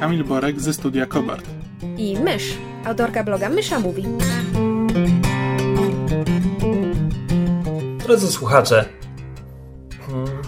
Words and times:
Kamil 0.00 0.24
Borek 0.24 0.60
ze 0.60 0.72
studia 0.72 1.06
Kobart. 1.06 1.44
i 1.98 2.16
Mysz, 2.18 2.44
autorka 2.84 3.24
bloga 3.24 3.48
Mysza 3.48 3.80
Mówi. 3.80 4.04
Drodzy 7.98 8.32
słuchacze, 8.32 8.84
hmm, 10.06 10.26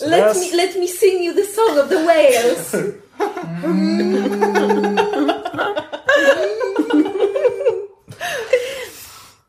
Let 0.00 0.36
me, 0.36 0.56
let 0.56 0.76
me 0.76 0.88
sing 0.88 1.22
you 1.24 1.34
the 1.34 1.44
song 1.44 1.78
of 1.78 1.88
the 1.88 2.04
whales. 2.04 2.76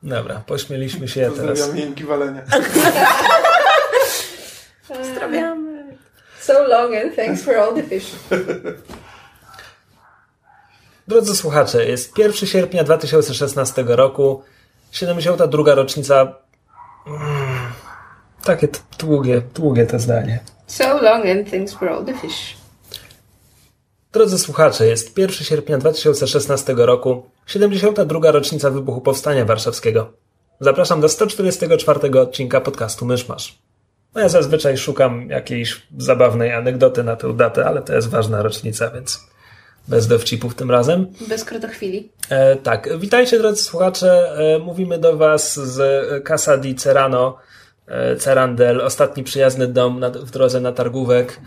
Dobra, 0.04 0.42
pośmieliśmy 0.48 1.08
się 1.08 1.22
teraz. 1.22 1.38
Pozdrawiam 1.60 1.78
Jęki 1.78 2.04
Walenia. 2.04 2.42
Pozdrawiamy. 4.88 5.98
So 6.42 6.68
long 6.68 6.96
and 6.96 7.16
thanks 7.16 7.44
for 7.44 7.56
all 7.56 7.76
the 7.76 7.84
fish. 7.84 8.12
Drodzy 11.08 11.36
słuchacze, 11.36 11.86
jest 11.86 12.18
1 12.18 12.34
sierpnia 12.34 12.84
2016 12.84 13.84
roku, 13.88 14.44
72. 14.92 15.76
rocznica. 15.76 16.36
Mm, 17.08 17.72
Takie 18.44 18.68
długie, 19.00 19.42
długie 19.56 19.86
to 19.86 20.00
zdanie. 20.00 20.40
So 20.68 21.02
long 21.02 21.26
and 21.26 21.52
thanks 21.52 21.74
for 21.74 21.90
all 21.90 22.06
the 22.06 22.14
fish. 22.14 22.58
Drodzy 24.12 24.40
słuchacze, 24.40 24.88
jest 24.88 25.18
1 25.18 25.36
sierpnia 25.46 25.78
2016 25.78 26.74
roku, 26.78 27.30
72. 27.48 28.32
rocznica 28.32 28.70
wybuchu 28.70 29.02
Powstania 29.02 29.46
Warszawskiego. 29.46 30.14
Zapraszam 30.60 31.02
do 31.02 31.10
144 31.10 32.22
odcinka 32.22 32.62
podcastu 32.62 33.06
Myszmasz. 33.06 33.58
No 34.16 34.22
ja 34.22 34.30
zazwyczaj 34.30 34.78
szukam 34.78 35.30
jakiejś 35.30 35.82
zabawnej 35.98 36.54
anegdoty 36.54 37.04
na 37.04 37.16
tę 37.16 37.34
datę, 37.34 37.66
ale 37.66 37.82
to 37.82 37.96
jest 37.96 38.10
ważna 38.10 38.42
rocznica, 38.42 38.90
więc 38.90 39.28
bez 39.88 40.08
dowcipów 40.08 40.56
tym 40.56 40.72
razem. 40.72 41.08
Bez 41.28 41.46
krotochwili. 41.46 42.10
E, 42.30 42.56
tak, 42.56 42.98
witajcie 43.00 43.38
drodzy 43.38 43.64
słuchacze. 43.64 44.32
E, 44.56 44.60
mówimy 44.60 44.98
do 44.98 45.18
Was 45.18 45.60
z 45.60 45.80
Casa 46.28 46.58
di 46.58 46.76
Cerano, 46.76 47.38
e, 47.88 48.16
Cerandel, 48.16 48.82
ostatni 48.82 49.24
przyjazny 49.24 49.68
dom 49.68 50.00
na, 50.00 50.10
w 50.10 50.32
drodze 50.32 50.60
na 50.60 50.72
targówek. 50.72 51.40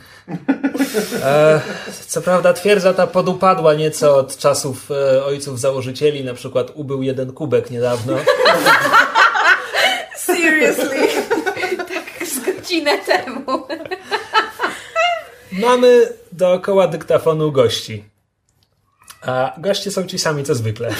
E, 1.22 1.60
co 2.06 2.22
prawda 2.22 2.52
twierdza 2.52 2.94
ta 2.94 3.06
podupadła 3.06 3.74
nieco 3.74 4.16
od 4.16 4.36
czasów 4.36 4.90
e, 4.90 5.24
ojców 5.24 5.60
założycieli, 5.60 6.24
na 6.24 6.34
przykład 6.34 6.70
ubył 6.74 7.02
jeden 7.02 7.32
kubek 7.32 7.70
niedawno. 7.70 8.16
Seriously. 10.16 11.09
Tak 12.70 12.78
godzinę 12.78 12.98
temu. 12.98 13.66
Mamy 15.66 16.08
dookoła 16.32 16.86
dyktafonu 16.86 17.52
gości. 17.52 18.04
A 19.22 19.52
goście 19.58 19.90
są 19.90 20.06
ci 20.06 20.18
sami 20.18 20.44
co 20.44 20.54
zwykle. 20.54 20.88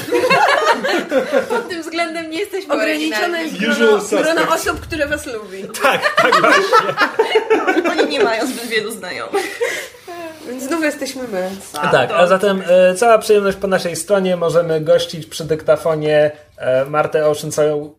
Pod 1.49 1.69
tym 1.69 1.83
względem 1.83 2.31
nie 2.31 2.39
jesteśmy 2.39 2.75
Ograniczone 2.75 3.43
jest 3.43 3.57
grono, 3.57 3.99
grono 4.23 4.55
osób, 4.55 4.81
które 4.81 5.07
was 5.07 5.27
lubi. 5.27 5.65
Tak, 5.83 6.15
tak 6.23 6.41
właśnie. 6.41 7.91
Oni 7.91 8.09
nie 8.09 8.25
mają 8.25 8.47
zbyt 8.47 8.67
wielu 8.67 8.91
znajomych. 8.91 9.61
Więc 10.49 10.63
znów 10.63 10.85
jesteśmy 10.85 11.23
my. 11.29 11.51
Tak, 11.73 12.11
a 12.11 12.27
zatem 12.27 12.63
e, 12.69 12.95
cała 12.95 13.19
przyjemność 13.19 13.57
po 13.57 13.67
naszej 13.67 13.97
stronie. 13.97 14.37
Możemy 14.37 14.81
gościć 14.81 15.27
przy 15.27 15.45
dyktafonie 15.45 16.31
e, 16.57 16.85
Martę 16.85 17.27
Ocean 17.27 17.53
całą... 17.53 17.95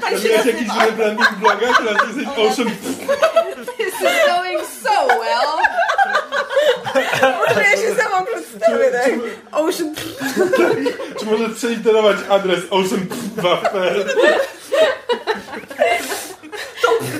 To 0.00 0.10
nie 0.10 0.28
jest 0.28 0.46
jakiś 0.46 0.68
rebranding 0.80 1.32
bloga, 1.40 1.66
teraz 1.78 2.06
jesteś 2.06 2.26
Ocean... 2.36 2.70
This 3.78 3.88
is 3.88 4.26
going 4.26 4.66
so 4.82 5.06
well. 5.06 5.52
Może 7.48 7.62
ja 7.62 7.76
się 7.76 7.94
samą 7.94 8.26
przedstawię, 8.26 8.90
tak? 8.92 9.12
Ocean... 9.52 9.94
Czy 11.20 11.26
możesz 11.26 11.56
przeliterować 11.56 12.16
adres 12.28 12.60
Ocean... 12.70 13.06
Wafel? 13.36 14.04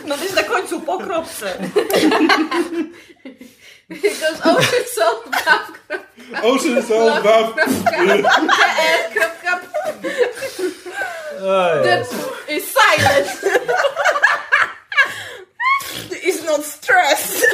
No 0.07 0.19
być 0.19 0.33
na 0.33 0.43
końcu 0.43 0.81
po 0.81 0.99
kropce. 0.99 1.59
Ocean 3.91 4.85
salt 4.95 5.25
Ocean 6.43 6.83
Soul. 6.83 7.11
Oj, 11.43 11.83
The 11.83 12.07
is 12.49 12.65
silent. 12.75 13.29
Is 16.25 16.45
not 16.45 16.65
stressed. 16.65 17.47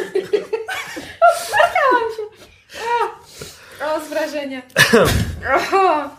O, 3.82 4.00
z 4.00 4.09
wrażenia. 4.09 4.62
Oho. 5.56 6.10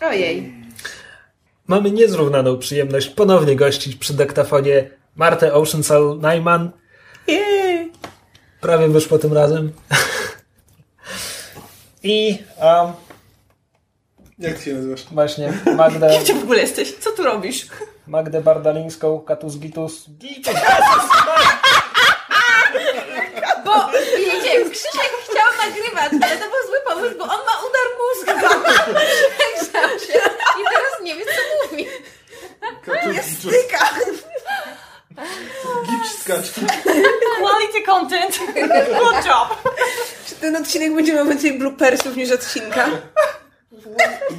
Ojej. 0.00 0.52
Mamy 1.66 1.90
niezrównaną 1.90 2.58
przyjemność 2.58 3.08
ponownie 3.08 3.56
gościć 3.56 3.96
przy 3.96 4.14
dyktafonie 4.14 4.90
Martę 5.16 5.54
Oceansall 5.54 6.18
Najman. 6.20 6.70
Jej. 7.26 7.65
Prawie 8.60 8.88
wyszło 8.88 9.18
tym 9.18 9.32
razem. 9.32 9.72
I 12.02 12.42
um, 12.62 12.92
Jak 14.38 14.58
ty 14.58 14.64
się 14.64 14.74
nazywasz? 14.74 15.04
właśnie 15.10 15.52
Magdę, 15.76 16.18
Gdzie 16.22 16.34
w 16.40 16.42
ogóle 16.42 16.60
jesteś? 16.60 16.94
Co 16.94 17.10
tu 17.10 17.22
robisz? 17.22 17.66
Magdę 18.06 18.40
Bardalińską, 18.40 19.20
Katus 19.20 19.56
Gitus. 19.58 20.10
Gitus! 20.10 20.54
Bo, 23.64 23.88
wiecie, 24.16 24.70
Krzysiek 24.70 25.12
chciał 25.24 25.46
nagrywać, 25.66 26.12
ale 26.22 26.36
to 26.40 26.44
był 26.44 26.66
zły 26.66 26.76
pomysł, 26.88 27.18
bo 27.18 27.24
on 27.24 27.40
ma 27.46 27.52
udar 27.66 27.88
mózgu. 27.98 28.48
Grzał 29.60 29.90
się. 30.06 30.18
I 30.60 30.64
teraz 30.72 31.02
nie 31.02 31.14
wie, 31.14 31.24
co 31.24 31.70
mówi. 31.70 31.86
Styka. 33.38 33.90
Gipsz 35.86 36.18
skaczki. 36.20 36.60
Quality 37.38 37.82
content. 37.86 38.38
Good 38.88 39.26
job. 39.26 39.74
Czy 40.26 40.34
ten 40.34 40.56
odcinek 40.56 40.94
będzie 40.94 41.12
miał 41.14 41.26
więcej 41.26 41.58
bloopersów 41.58 42.16
niż 42.16 42.32
odcinka? 42.32 42.88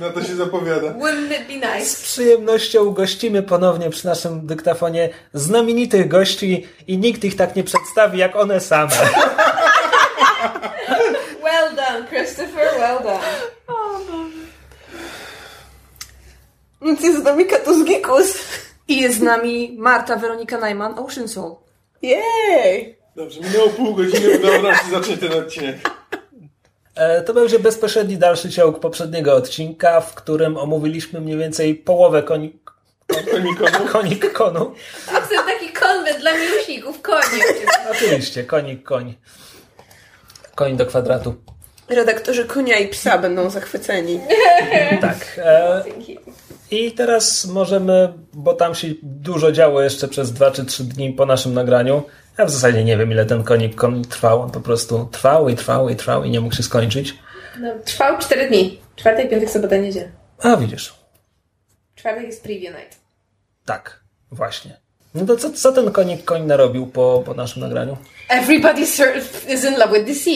Na 0.02 0.10
to 0.10 0.24
się 0.24 0.36
zapowiada. 0.36 0.88
Wouldn't 0.88 1.32
it 1.42 1.48
be 1.48 1.54
nice? 1.54 1.86
Z 1.86 2.02
przyjemnością 2.02 2.92
gościmy 2.92 3.44
ponownie 3.44 3.90
przy 3.90 4.06
naszym 4.06 4.48
dyktafonie 4.48 5.10
znamienitych 5.34 6.08
gości 6.08 6.68
i 6.88 6.98
nikt 6.98 7.24
ich 7.24 7.36
tak 7.36 7.56
nie 7.56 7.64
przedstawi 7.64 8.20
jak 8.20 8.36
one 8.36 8.60
same. 8.62 8.90
Well 11.44 11.76
done, 11.76 12.08
Christopher, 12.10 12.70
well 12.80 13.04
done. 13.04 13.20
Więc 16.82 17.02
jest 17.02 17.20
z 17.20 17.24
nami 17.24 17.46
Katus 17.46 17.84
Gikus. 17.86 18.38
I 18.88 19.02
jest 19.02 19.20
z 19.20 19.22
nami 19.22 19.76
Marta 19.78 20.16
Weronika 20.16 20.58
Najman, 20.58 21.00
Ocean 21.00 21.28
Soul. 21.28 21.56
Jej! 22.02 22.98
Dobrze, 23.16 23.42
minęło 23.42 23.70
pół 23.70 23.96
godziny, 23.96 24.40
udało 24.40 24.62
nam 24.62 24.76
się 24.76 24.92
zacząć 24.92 25.20
ten 25.20 25.34
odcinek. 25.34 25.76
E, 26.96 27.22
To 27.22 27.34
będzie 27.34 27.60
bezpośredni 27.60 28.18
dalszy 28.18 28.50
ciąg 28.50 28.80
poprzedniego 28.80 29.36
odcinka, 29.36 30.02
w 30.02 30.16
którym 30.16 30.58
omówiliśmy 30.58 31.22
mniej 31.22 31.38
więcej 31.38 31.76
połowę 31.76 32.24
koni... 32.24 32.60
Konikonu. 33.32 33.88
konik 33.92 34.34
konu. 34.34 34.74
Jestem 35.14 35.46
taki 35.46 35.70
konwent 35.74 36.20
dla 36.20 36.32
miłośników 36.38 37.02
koni. 37.02 37.42
Oczywiście, 37.92 38.44
konik 38.44 38.84
koń. 38.84 39.16
Koń 40.56 40.78
do 40.78 40.86
kwadratu. 40.86 41.36
Redaktorzy 41.90 42.46
konia 42.46 42.78
i 42.78 42.88
psa 42.88 43.18
będą 43.18 43.50
zachwyceni. 43.50 44.20
Tak. 45.02 45.18
E, 45.38 45.84
I 46.72 46.92
teraz 46.92 47.46
możemy, 47.46 48.14
bo 48.34 48.54
tam 48.54 48.76
się 48.76 48.88
dużo 49.04 49.52
działo 49.52 49.82
jeszcze 49.82 50.08
przez 50.08 50.34
dwa 50.34 50.52
czy 50.52 50.66
trzy 50.66 50.84
dni 50.84 51.14
po 51.14 51.26
naszym 51.26 51.54
nagraniu. 51.54 52.04
Ja 52.38 52.46
w 52.46 52.52
zasadzie 52.52 52.84
nie 52.84 52.98
wiem, 52.98 53.12
ile 53.12 53.26
ten 53.26 53.44
konik 53.44 53.76
koń 53.76 54.06
trwał. 54.06 54.42
On 54.42 54.52
po 54.52 54.62
prostu 54.62 55.10
trwał 55.12 55.50
i 55.50 55.56
trwał 55.56 55.90
i 55.90 55.96
trwał 55.96 56.24
i 56.24 56.30
nie 56.30 56.42
mógł 56.42 56.56
się 56.56 56.64
skończyć. 56.64 57.16
No, 57.60 57.74
trwał 57.86 58.18
4 58.18 58.48
dni. 58.48 58.80
Czwartek, 58.96 59.30
piątek, 59.30 59.50
sobota, 59.50 59.78
niedziela. 59.78 60.08
A 60.40 60.58
widzisz. 60.58 60.94
Czwartek 61.96 62.24
jest 62.24 62.44
preview 62.44 62.76
night. 62.76 63.00
Tak, 63.66 64.04
właśnie. 64.32 64.80
No 65.14 65.26
to 65.26 65.38
co, 65.38 65.52
co 65.52 65.72
ten 65.72 65.92
konik 65.92 66.26
koń 66.26 66.46
narobił 66.46 66.88
po, 66.88 67.24
po 67.26 67.34
naszym 67.34 67.62
nagraniu? 67.62 67.98
Everybody 68.30 68.82
is 68.82 69.64
in 69.64 69.78
love 69.78 69.94
with 69.94 70.06
DC. 70.06 70.30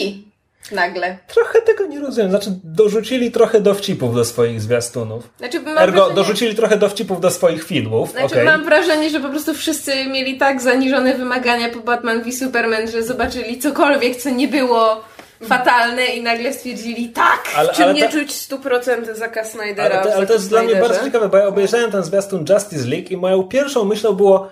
Nagle. 0.70 1.18
Trochę 1.28 1.62
tego 1.62 1.86
nie 1.86 2.00
rozumiem. 2.00 2.30
Znaczy, 2.30 2.50
dorzucili 2.64 3.30
trochę 3.30 3.60
dowcipów 3.60 4.14
do 4.14 4.24
swoich 4.24 4.60
zwiastunów. 4.60 5.30
Znaczy, 5.38 5.60
mam 5.60 5.78
Ergo, 5.78 5.92
wrażenie, 5.92 6.14
dorzucili 6.16 6.54
trochę 6.54 6.76
dowcipów 6.76 7.20
do 7.20 7.30
swoich 7.30 7.64
filmów. 7.64 8.10
znaczy 8.10 8.26
okej. 8.26 8.44
mam 8.44 8.64
wrażenie, 8.64 9.10
że 9.10 9.20
po 9.20 9.28
prostu 9.28 9.54
wszyscy 9.54 10.06
mieli 10.06 10.38
tak 10.38 10.60
zaniżone 10.60 11.14
wymagania 11.14 11.68
po 11.68 11.80
Batman 11.80 12.22
v 12.22 12.32
Superman, 12.32 12.90
że 12.90 13.02
zobaczyli 13.02 13.58
cokolwiek, 13.58 14.16
co 14.16 14.30
nie 14.30 14.48
było 14.48 15.04
fatalne 15.48 16.04
i 16.06 16.22
nagle 16.22 16.52
stwierdzili 16.52 17.08
tak! 17.08 17.42
Ale, 17.56 17.74
Czym 17.74 17.84
ale, 17.84 17.94
nie 17.94 18.02
ta- 18.02 18.10
czuć 18.10 18.30
100% 18.30 19.14
Zaka 19.14 19.44
Snydera 19.44 20.00
ale, 20.00 20.10
to, 20.10 20.14
ale 20.14 20.26
to 20.26 20.32
jest 20.32 20.48
dla 20.48 20.62
mnie 20.62 20.76
bardzo 20.76 21.04
ciekawe, 21.04 21.28
bo 21.28 21.36
ja 21.36 21.46
obejrzałem 21.46 21.90
ten 21.90 22.04
zwiastun 22.04 22.44
Justice 22.48 22.88
League 22.88 23.08
i 23.10 23.16
moją 23.16 23.42
pierwszą 23.42 23.84
myślą 23.84 24.12
było 24.12 24.50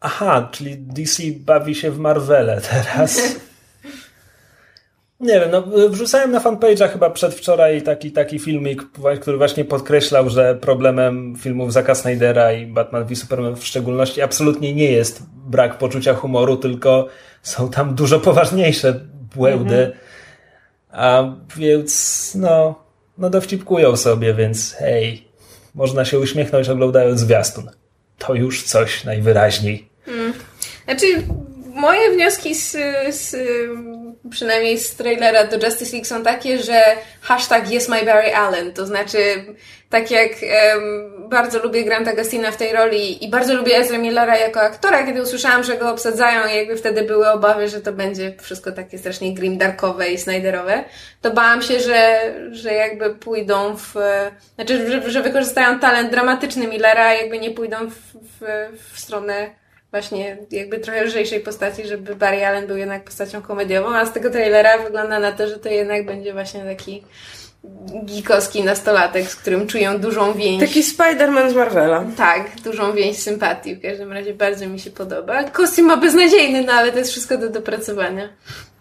aha, 0.00 0.48
czyli 0.52 0.76
DC 0.78 1.22
bawi 1.36 1.74
się 1.74 1.90
w 1.90 1.98
Marvele 1.98 2.60
teraz. 2.70 3.20
Nie 5.22 5.40
wiem, 5.40 5.50
no 5.50 5.62
wrzucałem 5.88 6.30
na 6.30 6.40
fanpage'a 6.40 6.88
chyba 6.88 7.10
przedwczoraj 7.10 7.82
taki, 7.82 8.12
taki 8.12 8.38
filmik, 8.38 8.82
który 9.20 9.36
właśnie 9.36 9.64
podkreślał, 9.64 10.30
że 10.30 10.54
problemem 10.54 11.36
filmów 11.38 11.72
Zaka 11.72 11.94
Snydera 11.94 12.52
i 12.52 12.66
Batman 12.66 13.04
v 13.04 13.16
Superman 13.16 13.56
w 13.56 13.64
szczególności 13.64 14.22
absolutnie 14.22 14.74
nie 14.74 14.92
jest 14.92 15.22
brak 15.46 15.78
poczucia 15.78 16.14
humoru, 16.14 16.56
tylko 16.56 17.08
są 17.42 17.70
tam 17.70 17.94
dużo 17.94 18.20
poważniejsze 18.20 19.00
błędy. 19.34 19.92
A 20.90 21.24
więc 21.56 22.32
no, 22.34 22.84
no 23.18 23.30
dowcipkują 23.30 23.96
sobie, 23.96 24.34
więc 24.34 24.72
hej, 24.72 25.28
można 25.74 26.04
się 26.04 26.18
uśmiechnąć 26.18 26.68
oglądając 26.68 27.20
zwiastun. 27.20 27.70
To 28.18 28.34
już 28.34 28.62
coś 28.62 29.04
najwyraźniej. 29.04 29.88
Znaczy, 30.84 31.06
moje 31.74 32.10
wnioski 32.10 32.54
z, 32.54 32.76
z, 33.10 33.36
przynajmniej 34.30 34.78
z 34.78 34.96
trailera 34.96 35.44
do 35.44 35.66
Justice 35.66 35.92
League 35.92 36.06
są 36.06 36.22
takie, 36.22 36.58
że 36.58 36.82
hashtag 37.20 37.70
jest 37.70 37.88
my 37.88 38.04
Barry 38.04 38.34
Allen, 38.34 38.72
to 38.72 38.86
znaczy 38.86 39.18
tak 39.90 40.10
jak 40.10 40.30
em, 40.42 41.12
bardzo 41.28 41.62
lubię 41.62 41.84
Granta 41.84 42.12
Gustina 42.14 42.50
w 42.50 42.56
tej 42.56 42.72
roli 42.72 43.24
i 43.24 43.30
bardzo 43.30 43.54
lubię 43.54 43.76
Ezra 43.76 43.98
Millera 43.98 44.36
jako 44.36 44.60
aktora, 44.60 45.06
kiedy 45.06 45.22
usłyszałam, 45.22 45.64
że 45.64 45.76
go 45.76 45.90
obsadzają 45.90 46.48
i 46.48 46.56
jakby 46.56 46.76
wtedy 46.76 47.02
były 47.02 47.30
obawy, 47.30 47.68
że 47.68 47.80
to 47.80 47.92
będzie 47.92 48.34
wszystko 48.40 48.72
takie 48.72 48.98
strasznie 48.98 49.34
grimdarkowe 49.34 50.08
i 50.08 50.18
Snyderowe, 50.18 50.84
to 51.20 51.30
bałam 51.30 51.62
się, 51.62 51.80
że, 51.80 52.20
że 52.50 52.72
jakby 52.72 53.14
pójdą 53.14 53.76
w, 53.76 53.94
znaczy, 54.54 54.90
że, 54.90 55.10
że 55.10 55.22
wykorzystają 55.22 55.78
talent 55.78 56.10
dramatyczny 56.10 56.66
Millera, 56.66 57.14
jakby 57.14 57.38
nie 57.38 57.50
pójdą 57.50 57.76
w, 57.90 57.96
w, 58.40 58.68
w 58.92 59.00
stronę 59.00 59.61
właśnie 59.92 60.36
jakby 60.50 60.78
trochę 60.78 61.04
lżejszej 61.04 61.40
postaci, 61.40 61.86
żeby 61.86 62.16
Barry 62.16 62.46
Allen 62.46 62.66
był 62.66 62.76
jednak 62.76 63.04
postacią 63.04 63.42
komediową, 63.42 63.96
a 63.96 64.06
z 64.06 64.12
tego 64.12 64.30
trailera 64.30 64.78
wygląda 64.78 65.20
na 65.20 65.32
to, 65.32 65.48
że 65.48 65.58
to 65.58 65.68
jednak 65.68 66.06
będzie 66.06 66.32
właśnie 66.32 66.64
taki 66.64 67.02
gikowski 68.04 68.64
nastolatek, 68.64 69.26
z 69.26 69.36
którym 69.36 69.66
czują 69.66 69.98
dużą 69.98 70.32
więź. 70.32 70.60
Taki 70.60 70.82
Spider-Man 70.82 71.50
z 71.50 71.54
Marvela. 71.54 72.04
Tak, 72.16 72.60
dużą 72.64 72.92
więź 72.92 73.18
sympatii. 73.18 73.76
W 73.76 73.82
każdym 73.82 74.12
razie 74.12 74.34
bardzo 74.34 74.66
mi 74.66 74.80
się 74.80 74.90
podoba. 74.90 75.44
Kostium 75.44 75.86
ma 75.86 75.96
beznadziejny, 75.96 76.62
no 76.62 76.72
ale 76.72 76.92
to 76.92 76.98
jest 76.98 77.10
wszystko 77.10 77.38
do 77.38 77.48
dopracowania. 77.48 78.28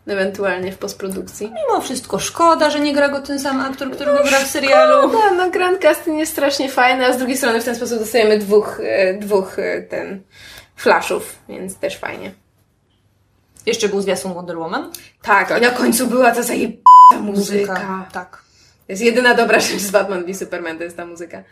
Ewentualnie 0.07 0.71
w 0.71 0.77
postprodukcji. 0.77 1.47
Mimo 1.47 1.81
wszystko 1.81 2.19
szkoda, 2.19 2.69
że 2.69 2.79
nie 2.79 2.93
gra 2.93 3.09
go 3.09 3.21
ten 3.21 3.39
sam 3.39 3.59
aktor, 3.59 3.91
który 3.91 4.11
go 4.11 4.23
gra 4.23 4.39
w 4.39 4.47
serialu. 4.47 5.11
No, 5.13 5.33
no 5.37 5.49
Grand 5.49 5.79
Casting 5.79 6.19
jest 6.19 6.31
strasznie 6.31 6.69
fajny, 6.69 7.05
a 7.05 7.13
z 7.13 7.17
drugiej 7.17 7.37
strony 7.37 7.61
w 7.61 7.65
ten 7.65 7.75
sposób 7.75 7.99
dostajemy 7.99 8.37
dwóch, 8.37 8.79
e, 8.83 9.13
dwóch 9.13 9.59
e, 9.59 9.81
ten 9.81 10.21
flashów, 10.81 11.39
więc 11.49 11.77
też 11.77 11.97
fajnie. 11.97 12.31
Jeszcze 13.65 13.89
był 13.89 14.01
zwiastun 14.01 14.33
Wonder 14.33 14.57
Woman. 14.57 14.91
Tak, 15.21 15.57
i 15.57 15.61
na 15.61 15.69
końcu 15.69 16.07
była 16.07 16.31
ta 16.31 16.43
zajebista 16.43 17.19
muzyka. 17.21 18.05
Tak. 18.11 18.37
To 18.87 18.93
jest 18.93 19.01
jedyna 19.01 19.33
dobra 19.33 19.59
rzecz 19.59 19.81
z 19.81 19.91
Batman 19.91 20.25
v 20.25 20.35
Superman, 20.35 20.77
to 20.77 20.83
jest 20.83 20.97
ta 20.97 21.05
muzyka. 21.05 21.43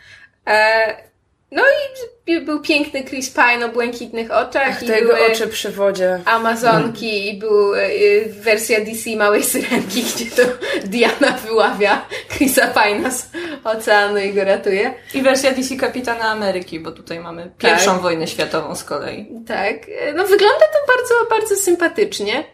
E, 0.46 1.09
no 1.52 1.62
i 1.62 2.40
był 2.40 2.60
piękny 2.60 3.04
Chris 3.04 3.30
Pine 3.30 3.66
o 3.66 3.68
błękitnych 3.68 4.30
oczach. 4.30 4.68
Ach, 4.70 4.82
i 4.82 4.86
te 4.86 4.98
jego 5.00 5.12
oczy 5.32 5.48
przy 5.48 5.70
wodzie. 5.70 6.20
Amazonki 6.24 7.28
i 7.28 7.38
był 7.38 7.74
e, 7.74 7.80
wersja 8.28 8.80
DC 8.80 9.16
Małej 9.16 9.44
Syrenki, 9.44 10.02
gdzie 10.14 10.26
to 10.26 10.42
Diana 10.84 11.32
wyławia 11.46 12.06
Chrisa 12.28 12.72
Pine'a 12.72 13.10
z 13.10 13.30
oceanu 13.64 14.18
i 14.18 14.32
go 14.32 14.44
ratuje. 14.44 14.94
I 15.14 15.22
wersja 15.22 15.52
DC 15.52 15.76
Kapitana 15.76 16.24
Ameryki, 16.24 16.80
bo 16.80 16.92
tutaj 16.92 17.20
mamy 17.20 17.50
pierwszą 17.58 17.98
wojnę 17.98 18.26
światową 18.26 18.74
z 18.74 18.84
kolei. 18.84 19.28
Tak, 19.46 19.76
e, 20.00 20.12
no 20.12 20.26
wygląda 20.26 20.64
to 20.72 20.94
bardzo, 20.96 21.30
bardzo 21.30 21.56
sympatycznie. 21.56 22.44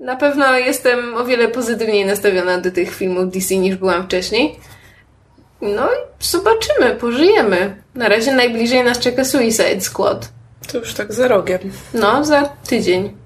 Na 0.00 0.16
pewno 0.16 0.58
jestem 0.58 1.16
o 1.16 1.24
wiele 1.24 1.48
pozytywniej 1.48 2.04
nastawiona 2.04 2.58
do 2.58 2.70
tych 2.70 2.94
filmów 2.94 3.30
DC 3.30 3.56
niż 3.56 3.76
byłam 3.76 4.04
wcześniej. 4.04 4.56
No 5.64 5.86
i 5.86 6.24
zobaczymy, 6.24 6.96
pożyjemy. 7.00 7.82
Na 7.94 8.08
razie 8.08 8.32
najbliżej 8.32 8.84
nas 8.84 8.98
czeka 8.98 9.24
Suicide 9.24 9.80
Squad. 9.80 10.28
To 10.72 10.78
już 10.78 10.94
tak 10.94 11.12
za 11.12 11.28
rogiem. 11.28 11.58
No, 11.94 12.24
za 12.24 12.42
tydzień. 12.68 13.16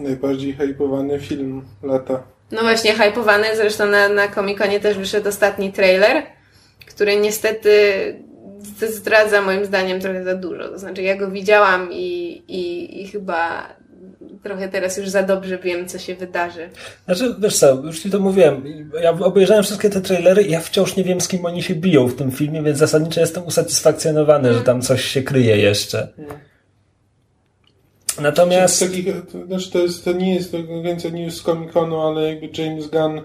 Najbardziej 0.00 0.52
hypowany 0.52 1.20
film 1.20 1.62
lata. 1.82 2.22
No 2.52 2.60
właśnie, 2.60 2.94
hypowany, 2.94 3.56
zresztą 3.56 3.86
na, 3.86 4.08
na 4.08 4.28
Comic-Conie 4.28 4.80
też 4.80 4.98
wyszedł 4.98 5.28
ostatni 5.28 5.72
trailer, 5.72 6.22
który 6.86 7.16
niestety 7.16 7.70
zdradza 8.88 9.42
moim 9.42 9.64
zdaniem 9.64 10.00
trochę 10.00 10.24
za 10.24 10.34
dużo. 10.34 10.68
To 10.68 10.78
znaczy, 10.78 11.02
ja 11.02 11.16
go 11.16 11.30
widziałam 11.30 11.88
i, 11.92 12.42
i, 12.48 13.02
i 13.02 13.08
chyba 13.08 13.68
trochę 14.46 14.68
teraz 14.68 14.96
już 14.96 15.08
za 15.08 15.22
dobrze 15.22 15.58
wiem, 15.58 15.88
co 15.88 15.98
się 15.98 16.14
wydarzy. 16.14 16.68
Znaczy, 17.04 17.34
wiesz 17.38 17.56
co, 17.56 17.74
już 17.74 18.00
ci 18.00 18.10
to 18.10 18.20
mówiłem. 18.20 18.62
Ja 19.02 19.10
obejrzałem 19.10 19.64
wszystkie 19.64 19.90
te 19.90 20.00
trailery 20.00 20.42
i 20.42 20.50
ja 20.50 20.60
wciąż 20.60 20.96
nie 20.96 21.04
wiem, 21.04 21.20
z 21.20 21.28
kim 21.28 21.44
oni 21.44 21.62
się 21.62 21.74
biją 21.74 22.06
w 22.06 22.14
tym 22.14 22.30
filmie, 22.30 22.62
więc 22.62 22.78
zasadniczo 22.78 23.20
jestem 23.20 23.46
usatysfakcjonowany, 23.46 24.54
że 24.54 24.60
tam 24.60 24.82
coś 24.82 25.04
się 25.04 25.22
kryje 25.22 25.56
jeszcze. 25.56 26.08
Natomiast... 28.20 28.76
Z 28.76 28.80
takich, 28.80 29.06
to, 29.32 29.46
znaczy 29.46 29.70
to, 29.70 29.78
jest, 29.78 30.04
to 30.04 30.12
nie 30.12 30.34
jest 30.34 30.52
to 30.52 30.58
więcej 30.82 31.12
news 31.12 31.34
z 31.34 31.42
Comic-Conu, 31.42 32.08
ale 32.08 32.34
jakby 32.34 32.62
James 32.62 32.86
Gunn 32.86 33.20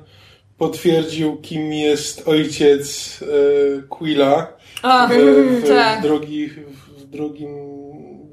potwierdził, 0.57 1.37
kim 1.37 1.73
jest 1.73 2.27
ojciec 2.27 3.19
e, 3.21 3.81
Quilla 3.81 4.53
A, 4.81 5.07
w, 5.07 5.11
w, 5.11 5.67
tak. 5.67 5.99
w, 5.99 6.03
drugi, 6.03 6.49
w 6.97 7.05
drugim 7.05 7.55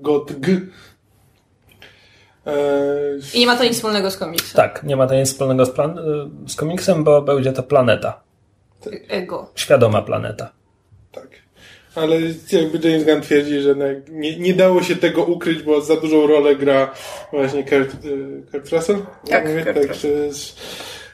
God 0.01 0.41
G. 0.41 0.61
E, 2.49 2.55
I 3.35 3.41
nie 3.41 3.47
ma 3.47 3.57
to 3.57 3.65
nic 3.65 3.75
wspólnego 3.75 4.11
z 4.11 4.17
komiksem. 4.17 4.57
Tak, 4.57 4.83
nie 4.85 4.97
ma 4.97 5.07
to 5.07 5.15
nic 5.15 5.29
wspólnego 5.29 5.67
z, 5.67 5.71
plan- 5.71 5.99
z 6.49 6.57
komiksem, 6.57 7.05
bo 7.05 7.23
będzie 7.23 7.53
to 7.53 7.63
planeta. 7.63 8.21
Ego. 9.09 9.51
Świadoma 9.55 10.03
planeta. 10.03 10.53
Tak. 11.13 11.29
Ale 11.95 12.17
jakby 12.53 12.89
James 12.91 13.05
Gunn 13.05 13.21
twierdzi, 13.21 13.61
że 13.61 13.75
nie, 14.11 14.39
nie 14.39 14.55
dało 14.55 14.83
się 14.83 14.97
tego 14.97 15.25
ukryć, 15.25 15.63
bo 15.63 15.81
za 15.81 15.97
dużą 15.97 16.27
rolę 16.27 16.57
gra 16.57 16.95
właśnie 17.33 17.65
Kurt, 17.65 17.95
e, 17.95 18.51
Kurt 18.53 18.73
Russell. 18.73 18.97
Tak, 19.31 19.49
Mówię, 19.49 19.65
Kurt 19.65 19.77
tak 19.77 20.05
jest 20.05 20.61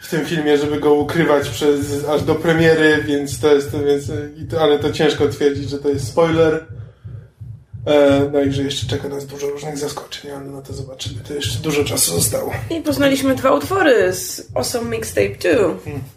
w 0.01 0.11
tym 0.11 0.25
filmie, 0.27 0.59
żeby 0.59 0.81
go 0.81 0.95
ukrywać 0.95 1.49
przez 1.49 2.09
aż 2.09 2.23
do 2.23 2.35
premiery, 2.35 3.03
więc 3.07 3.41
to 3.41 3.55
jest, 3.55 3.77
więc, 3.85 4.13
ale 4.61 4.79
to 4.79 4.93
ciężko 4.93 5.29
twierdzić, 5.29 5.71
że 5.71 5.79
to 5.79 5.89
jest 5.89 6.09
spoiler. 6.09 6.65
E, 7.87 8.21
no 8.33 8.41
i 8.41 8.53
że 8.53 8.63
jeszcze 8.63 8.87
czeka 8.87 9.09
nas 9.09 9.27
dużo 9.27 9.47
różnych 9.47 9.79
zaskoczeń, 9.79 10.31
ale 10.31 10.45
no 10.45 10.63
to 10.63 10.73
zobaczymy. 10.73 11.21
To 11.29 11.35
jeszcze 11.35 11.59
dużo 11.59 11.85
czasu 11.85 12.15
zostało. 12.15 12.53
I 12.71 12.81
poznaliśmy 12.81 13.35
dwa 13.35 13.51
utwory 13.53 14.13
z 14.13 14.51
Awesome 14.55 14.91
Mixtape 14.91 15.29
2. 15.29 15.51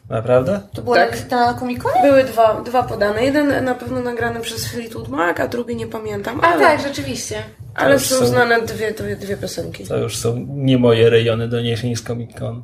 Naprawdę? 0.09 0.61
To 0.73 0.81
było 0.81 0.95
Tak. 0.95 1.31
na, 1.31 1.51
na? 1.51 2.01
Były 2.01 2.23
dwa, 2.23 2.61
dwa 2.61 2.83
podane. 2.83 3.23
Jeden 3.25 3.65
na 3.65 3.75
pewno 3.75 3.99
nagrany 3.99 4.39
przez 4.39 4.67
Fleetwood 4.67 5.07
Mac, 5.07 5.39
a 5.39 5.47
drugi 5.47 5.75
nie 5.75 5.87
pamiętam. 5.87 6.39
A 6.43 6.47
Ale, 6.47 6.61
tak, 6.61 6.81
rzeczywiście. 6.81 7.43
ale 7.75 7.99
są 7.99 8.15
są- 8.15 8.25
znane 8.27 8.61
dwie, 8.61 8.91
dwie, 8.91 9.15
dwie 9.15 9.37
piosenki. 9.37 9.83
To 9.83 9.97
już 9.97 10.17
są 10.17 10.45
nie 10.49 10.77
moje 10.77 11.09
rejony 11.09 11.47
doniesień 11.47 11.95
z 11.95 12.03
Comic-Con. 12.03 12.61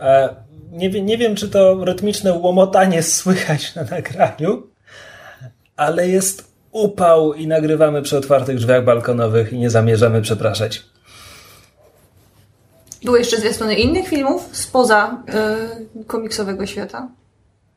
E, 0.00 0.36
nie, 0.70 0.88
nie 1.02 1.18
wiem, 1.18 1.34
czy 1.36 1.48
to 1.48 1.84
rytmiczne 1.84 2.32
łomotanie 2.32 3.02
słychać 3.02 3.74
na 3.74 3.82
nagraniu, 3.84 4.66
ale 5.76 6.08
jest 6.08 6.51
upał 6.72 7.34
i 7.34 7.46
nagrywamy 7.46 8.02
przy 8.02 8.18
otwartych 8.18 8.56
drzwiach 8.56 8.84
balkonowych 8.84 9.52
i 9.52 9.58
nie 9.58 9.70
zamierzamy 9.70 10.22
przepraszać. 10.22 10.82
Były 13.04 13.18
jeszcze 13.18 13.36
zwiastuny 13.36 13.74
innych 13.74 14.08
filmów 14.08 14.48
spoza 14.52 15.22
y, 16.00 16.04
komiksowego 16.04 16.66
świata. 16.66 17.08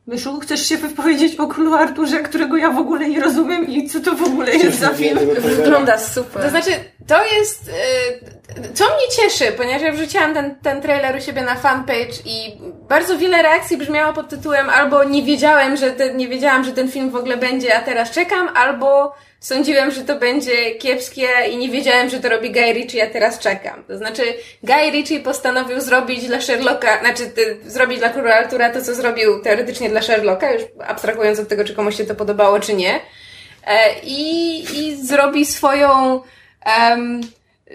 Myszu, 0.06 0.40
chcesz 0.40 0.68
się 0.68 0.76
wypowiedzieć 0.76 1.36
o 1.36 1.46
Królu 1.46 1.74
Arturze, 1.74 2.22
którego 2.22 2.56
ja 2.56 2.70
w 2.70 2.78
ogóle 2.78 3.08
nie 3.08 3.20
rozumiem 3.20 3.66
i 3.68 3.88
co 3.88 4.00
to 4.00 4.14
w 4.14 4.22
ogóle 4.22 4.56
jest 4.56 4.80
za 4.80 4.88
film? 4.88 5.18
Wygląda 5.56 5.98
super. 5.98 6.42
To 6.42 6.50
znaczy, 6.50 6.70
to 7.08 7.24
jest. 7.24 7.68
y, 7.68 8.74
co 8.74 8.84
mnie 8.84 9.08
cieszy, 9.16 9.52
ponieważ 9.52 9.82
ja 9.82 9.92
wrzuciłam 9.92 10.34
ten, 10.34 10.54
ten 10.62 10.82
trailer 10.82 11.16
u 11.16 11.20
siebie 11.20 11.42
na 11.42 11.54
fanpage 11.54 12.14
i 12.24 12.58
bardzo 12.88 13.18
wiele 13.18 13.42
reakcji 13.42 13.76
brzmiało 13.76 14.12
pod 14.12 14.28
tytułem 14.28 14.70
albo 14.70 15.04
nie 15.04 15.22
wiedziałem, 15.22 15.76
że 15.76 15.90
te, 15.90 16.14
nie 16.14 16.28
wiedziałam, 16.28 16.64
że 16.64 16.72
ten 16.72 16.90
film 16.90 17.10
w 17.10 17.16
ogóle 17.16 17.36
będzie, 17.36 17.76
a 17.76 17.80
teraz 17.80 18.10
czekam, 18.10 18.48
albo 18.54 19.14
sądziłem, 19.40 19.90
że 19.90 20.00
to 20.00 20.16
będzie 20.16 20.74
kiepskie 20.74 21.28
i 21.50 21.56
nie 21.56 21.68
wiedziałem, 21.68 22.10
że 22.10 22.20
to 22.20 22.28
robi 22.28 22.50
Guy 22.52 22.72
Ritchie, 22.72 23.02
a 23.02 23.06
teraz 23.06 23.38
czekam. 23.38 23.84
To 23.84 23.96
znaczy, 23.98 24.22
Guy 24.62 24.90
Ritchie 24.90 25.20
postanowił 25.20 25.80
zrobić 25.80 26.26
dla 26.26 26.40
Sherlocka, 26.40 27.00
znaczy 27.00 27.22
zrobić 27.66 27.98
dla 27.98 28.08
Króla 28.08 28.34
Artura 28.34 28.70
to, 28.70 28.82
co 28.82 28.94
zrobił 28.94 29.42
teoretycznie 29.42 29.88
dla 29.90 30.02
Sherlocka, 30.02 30.52
już 30.52 30.62
abstrahując 30.86 31.38
od 31.38 31.48
tego, 31.48 31.64
czy 31.64 31.74
komuś 31.74 31.96
się 31.96 32.04
to 32.04 32.14
podobało, 32.14 32.60
czy 32.60 32.74
nie. 32.74 33.00
E, 33.66 34.00
I, 34.02 34.60
i 34.78 34.96
zrobi 35.06 35.46
swoją, 35.46 36.20
em, 36.66 37.20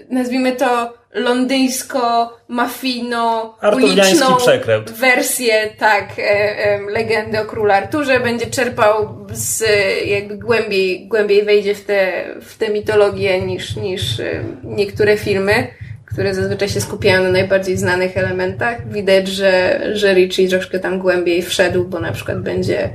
nazwijmy 0.10 0.52
to, 0.52 0.94
londyńsko-mafijno 1.14 3.54
uliczną 3.74 4.36
przekręt. 4.36 4.92
wersję, 4.92 5.54
tak, 5.78 6.20
e, 6.20 6.22
e, 6.22 6.82
legendy 6.82 7.40
o 7.40 7.46
królu 7.46 7.72
Arturze, 7.72 8.20
będzie 8.20 8.46
czerpał 8.46 9.18
z, 9.32 9.62
e, 9.62 9.66
jakby 10.06 10.38
głębiej, 10.38 11.08
głębiej 11.08 11.44
wejdzie 11.44 11.76
w 11.76 11.86
tę 11.86 12.24
w 12.42 12.58
tę 12.58 12.70
mitologię 12.70 13.42
niż, 13.42 13.76
niż 13.76 14.20
e, 14.20 14.44
niektóre 14.64 15.18
filmy, 15.18 15.68
które 16.06 16.34
zazwyczaj 16.34 16.70
się 16.70 16.82
skupiają 16.82 17.24
na 17.24 17.32
najbardziej 17.32 17.78
znanych 17.78 18.18
elementach. 18.18 18.90
Widać, 18.90 19.28
że, 19.28 19.82
że 19.94 20.14
Richie 20.14 20.48
troszkę 20.50 20.80
tam 20.80 21.00
głębiej 21.00 21.42
wszedł, 21.42 21.84
bo 21.84 22.00
na 22.00 22.12
przykład 22.12 22.42
będzie, 22.42 22.90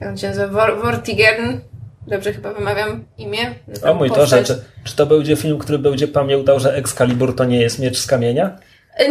jak 0.00 0.10
on 0.10 0.16
się 0.18 0.28
nazywa, 0.28 0.48
Vor- 0.48 0.82
Vortigern, 0.82 1.58
dobrze 2.06 2.32
chyba 2.32 2.52
wymawiam 2.52 3.04
imię? 3.18 3.54
O 3.82 3.94
mój 3.94 4.10
Postać- 4.10 4.46
czy, 4.46 4.62
czy 4.84 4.96
to 4.96 5.06
będzie 5.06 5.36
film, 5.36 5.58
który 5.58 5.78
będzie 5.78 6.08
pamiętał, 6.08 6.60
że 6.60 6.74
Excalibur 6.74 7.36
to 7.36 7.44
nie 7.44 7.60
jest 7.60 7.78
miecz 7.78 7.98
z 7.98 8.06
kamienia? 8.06 8.58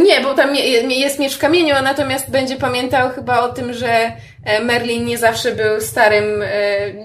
Nie, 0.03 0.21
bo 0.21 0.33
tam 0.33 0.55
je- 0.55 0.99
jest 0.99 1.19
miecz 1.19 1.35
w 1.35 1.39
kamieniu, 1.39 1.75
a 1.75 1.81
natomiast 1.81 2.31
będzie 2.31 2.55
pamiętał 2.55 3.09
chyba 3.09 3.41
o 3.41 3.53
tym, 3.53 3.73
że 3.73 4.11
e, 4.43 4.63
Merlin 4.63 5.05
nie 5.05 5.17
zawsze 5.17 5.55
był 5.55 5.81
starym 5.81 6.41
e, 6.41 6.47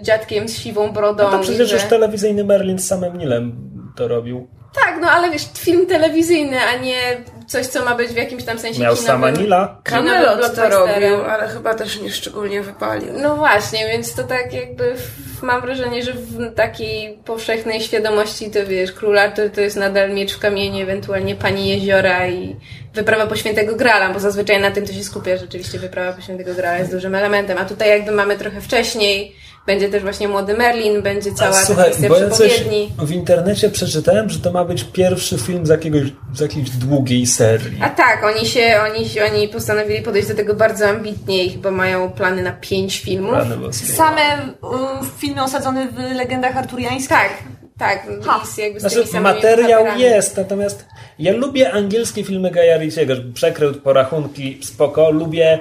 dziadkiem 0.02 0.48
z 0.48 0.58
siwą 0.58 0.92
brodą. 0.92 1.24
No 1.24 1.30
to 1.30 1.38
przecież 1.38 1.68
że... 1.68 1.74
już 1.76 1.84
telewizyjny 1.84 2.44
Merlin 2.44 2.78
z 2.78 2.86
samym 2.86 3.18
Nilem 3.18 3.70
to 3.96 4.08
robił. 4.08 4.48
Tak, 4.74 4.98
no 5.00 5.10
ale 5.10 5.30
wiesz, 5.30 5.48
film 5.58 5.86
telewizyjny, 5.86 6.60
a 6.60 6.76
nie 6.76 7.24
coś, 7.46 7.66
co 7.66 7.84
ma 7.84 7.94
być 7.94 8.08
w 8.08 8.16
jakimś 8.16 8.44
tam 8.44 8.58
sensie 8.58 8.82
Miał 8.82 8.96
sama 8.96 9.30
Nila. 9.30 9.80
Camelot 9.84 10.54
to 10.54 10.68
robił, 10.68 11.24
ale 11.24 11.48
chyba 11.48 11.74
też 11.74 12.00
nie 12.00 12.12
szczególnie 12.12 12.62
wypalił. 12.62 13.12
No 13.12 13.36
właśnie, 13.36 13.86
więc 13.86 14.14
to 14.14 14.24
tak 14.24 14.52
jakby 14.52 14.94
w, 14.94 15.42
mam 15.42 15.60
wrażenie, 15.60 16.02
że 16.02 16.12
w 16.12 16.54
takiej 16.54 17.18
powszechnej 17.24 17.80
świadomości 17.80 18.50
to 18.50 18.66
wiesz, 18.66 18.92
Król 18.92 19.18
Artur 19.18 19.50
to 19.50 19.60
jest 19.60 19.76
nadal 19.76 20.14
miecz 20.14 20.34
w 20.34 20.38
kamieniu, 20.38 20.82
ewentualnie 20.82 21.34
Pani 21.34 21.68
Jeziora 21.68 22.28
i 22.28 22.56
wyprawa 22.94 23.26
po 23.26 23.36
Świętego 23.36 23.76
Grala, 23.76 24.12
bo 24.12 24.20
zazwyczaj 24.20 24.60
na 24.60 24.70
tym 24.70 24.86
to 24.86 24.92
się 24.92 25.04
skupia, 25.04 25.36
rzeczywiście 25.36 25.78
wyprawa 25.78 26.12
po 26.12 26.22
Świętego 26.22 26.54
Grala 26.54 26.78
jest 26.78 26.90
dużym 26.90 27.14
elementem, 27.14 27.58
a 27.58 27.64
tutaj 27.64 27.88
jakby 27.88 28.12
mamy 28.12 28.36
trochę 28.36 28.60
wcześniej, 28.60 29.36
będzie 29.66 29.88
też 29.88 30.02
właśnie 30.02 30.28
Młody 30.28 30.54
Merlin, 30.54 31.02
będzie 31.02 31.32
cała 31.32 31.52
ta 31.52 31.64
Słuchaj, 31.64 31.90
kwestia 31.90 32.08
bo 32.08 32.16
ja 32.18 32.30
coś 32.30 32.64
w 32.98 33.10
internecie 33.10 33.70
przeczytałem, 33.70 34.30
że 34.30 34.38
to 34.38 34.52
ma 34.52 34.64
być 34.64 34.84
pierwszy 34.84 35.38
film 35.38 35.66
z, 35.66 35.68
jakiegoś, 35.68 36.02
z 36.34 36.40
jakiejś 36.40 36.70
długiej 36.70 37.26
serii. 37.26 37.78
A 37.82 37.88
tak, 37.88 38.24
oni 38.24 38.46
się, 38.46 38.80
oni, 38.90 39.06
oni 39.34 39.48
postanowili 39.48 40.02
podejść 40.02 40.28
do 40.28 40.34
tego 40.34 40.54
bardzo 40.54 40.88
ambitnie 40.88 41.44
i 41.44 41.50
chyba 41.50 41.70
mają 41.70 42.10
plany 42.10 42.42
na 42.42 42.52
pięć 42.52 43.00
filmów. 43.00 43.34
Boskie. 43.60 43.86
Same 43.86 44.20
y, 44.20 44.50
filmy 45.18 45.42
osadzone 45.42 45.88
w 45.88 46.16
legendach 46.16 46.56
arturiańskich. 46.56 47.08
Tak, 47.08 47.30
tak, 47.78 48.06
z, 48.46 48.58
jakby 48.58 48.80
z 48.80 48.82
Znaczy, 48.82 49.20
materiał 49.20 49.86
jest, 49.98 50.36
natomiast 50.36 50.86
ja 51.18 51.32
lubię 51.32 51.72
angielskie 51.72 52.24
filmy 52.24 52.50
Gaja 52.50 52.78
Ritchiego, 52.78 53.14
Przekręt, 53.34 53.76
Porachunki, 53.76 54.58
spoko. 54.62 55.10
Lubię 55.10 55.58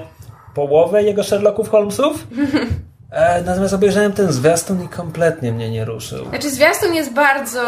połowę 0.56 1.04
jego 1.04 1.24
Sherlocków 1.24 1.70
Holmesów. 1.70 2.28
E, 3.14 3.42
natomiast 3.42 3.74
obejrzałem 3.74 4.14
ten 4.14 4.32
zwiastun 4.32 4.84
i 4.84 4.88
kompletnie 4.88 5.52
mnie 5.52 5.72
nie 5.72 5.86
ruszył. 5.86 6.26
Znaczy 6.30 6.50
zwiastun 6.50 6.94
jest 6.96 7.14
bardzo 7.14 7.62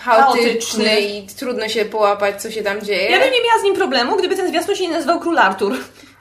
chaotyczny, 0.00 0.84
Chaotyczny. 0.84 1.00
i 1.00 1.26
trudno 1.26 1.68
się 1.68 1.84
połapać, 1.84 2.42
co 2.42 2.50
się 2.50 2.62
tam 2.62 2.82
dzieje. 2.82 3.10
Ja 3.10 3.18
bym 3.20 3.32
nie 3.32 3.42
miała 3.48 3.60
z 3.60 3.64
nim 3.64 3.74
problemu, 3.74 4.16
gdyby 4.16 4.36
ten 4.36 4.48
zwiastun 4.48 4.76
się 4.76 4.86
nie 4.86 4.92
nazywał 4.92 5.20
Król 5.20 5.38
Artur. 5.38 5.76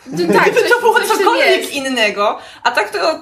No 0.08 0.34
tak, 0.34 0.52
Gdyby 0.52 0.70
to 0.70 0.80
było 0.80 1.00
coś 1.00 1.08
cokolwiek 1.08 1.74
innego. 1.74 2.40
A 2.64 2.72
tak 2.72 2.90
to 2.90 3.14
y, 3.16 3.20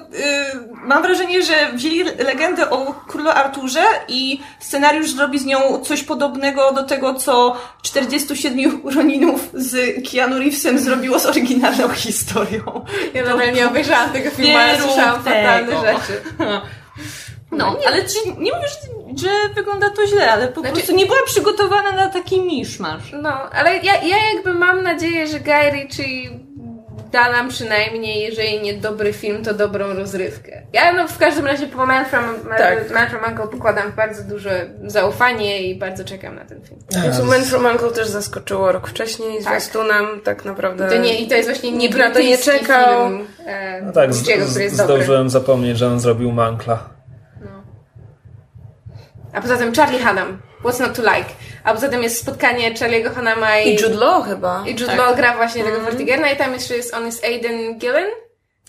mam 0.72 1.02
wrażenie, 1.02 1.42
że 1.42 1.72
wzięli 1.72 2.04
legendę 2.04 2.70
o 2.70 2.94
królu 3.08 3.30
Arturze 3.30 3.84
i 4.08 4.40
scenariusz 4.60 5.10
zrobi 5.10 5.38
z 5.38 5.44
nią 5.44 5.80
coś 5.84 6.02
podobnego 6.02 6.72
do 6.72 6.82
tego, 6.82 7.14
co 7.14 7.56
47 7.82 8.82
Roninów 8.94 9.40
z 9.54 9.76
Keanu 10.12 10.38
Reevesem 10.38 10.78
zrobiło 10.78 11.18
z 11.18 11.26
oryginalną 11.26 11.88
historią. 11.88 12.84
Ja 13.14 13.24
nadal 13.24 13.52
nie 13.52 13.68
obejrzałam 13.68 14.10
tego 14.10 14.30
filmu, 14.30 14.56
ale 14.58 14.80
słyszałam 14.80 15.22
fatalne 15.22 15.72
rzeczy. 15.80 16.22
No, 17.52 17.76
ale 17.86 18.04
czy, 18.04 18.28
nie 18.38 18.52
mówię, 18.52 18.68
że, 18.68 19.28
że 19.28 19.54
wygląda 19.54 19.90
to 19.90 20.06
źle, 20.06 20.32
ale 20.32 20.48
po 20.48 20.60
Znaczy- 20.60 20.76
prostu 20.76 20.94
nie 20.94 21.06
była 21.06 21.18
przygotowana 21.26 21.92
na 21.92 22.06
taki 22.08 22.40
miszmasz. 22.40 23.02
No, 23.12 23.50
ale 23.52 23.76
ja, 23.76 23.94
ja 24.02 24.16
jakby 24.34 24.54
mam 24.54 24.82
nadzieję, 24.82 25.26
że 25.26 25.40
Guy 25.40 25.70
Ritchie 25.72 26.30
da 27.12 27.32
nam 27.32 27.48
przynajmniej, 27.48 28.22
jeżeli 28.22 28.60
nie 28.62 28.74
dobry 28.74 29.12
film, 29.12 29.44
to 29.44 29.54
dobrą 29.54 29.94
rozrywkę. 29.94 30.62
Ja 30.72 30.92
no 30.92 31.08
w 31.08 31.18
każdym 31.18 31.46
razie 31.46 31.66
po 31.66 31.86
Man 31.86 32.04
from, 32.04 32.24
Tak. 32.58 32.90
Man 32.90 33.08
from 33.10 33.24
Uncle 33.30 33.46
pokładam 33.48 33.92
bardzo 33.92 34.22
duże 34.22 34.66
zaufanie 34.86 35.62
i 35.62 35.74
bardzo 35.74 36.04
czekam 36.04 36.34
na 36.34 36.44
ten 36.44 36.62
film. 36.62 36.80
Znaczy, 36.88 37.22
Man 37.22 37.44
from 37.44 37.66
Uncle 37.66 37.90
też 37.90 38.08
zaskoczyło 38.08 38.72
rok 38.72 38.88
wcześniej, 38.88 39.32
Tak. 39.34 39.42
zwiastunem 39.42 40.06
tak 40.24 40.44
naprawdę. 40.44 40.88
To 40.88 40.96
nie, 40.96 41.18
I 41.20 41.28
to 41.28 41.34
jest 41.34 41.48
właśnie 41.48 41.72
nie 41.72 41.78
Nikt 41.78 41.98
na 41.98 42.10
to 42.10 42.20
nie 42.20 42.38
czekał. 42.38 43.08
film 43.08 43.26
e, 43.46 43.82
No 43.82 43.92
tak, 43.92 44.14
z, 44.14 44.18
Ritchiego, 44.18 44.46
który 44.46 44.64
jest 44.64 44.76
dobry. 44.76 44.94
zdążyłem 44.94 45.30
zapomnieć, 45.30 45.78
że 45.78 45.86
on 45.88 46.00
zrobił 46.00 46.32
Mankla. 46.32 46.88
A 49.32 49.40
poza 49.40 49.56
tym 49.56 49.74
Charlie 49.74 49.98
Hunnam, 50.06 50.38
What's 50.64 50.80
Not 50.80 50.94
to 50.96 51.02
Like. 51.02 51.30
A 51.68 51.74
poza 51.74 51.88
tym 51.88 52.02
jest 52.02 52.18
spotkanie 52.20 52.74
Charlie'ego 52.74 53.14
Hunnama 53.14 53.58
i, 53.58 53.68
I 53.68 53.76
Jude 53.82 53.94
Law 53.94 54.26
chyba. 54.26 54.64
i 54.66 54.70
Jude 54.70 54.86
Tak. 54.86 54.98
Law 54.98 55.16
gra 55.16 55.36
właśnie 55.36 55.64
tego 55.64 55.80
Vortigerna 55.80 56.30
i 56.30 56.36
tam 56.36 56.54
jeszcze 56.54 56.76
jest, 56.76 56.94
on 56.94 57.06
jest 57.06 57.24
Aiden 57.24 57.78
Gillen. 57.78 58.10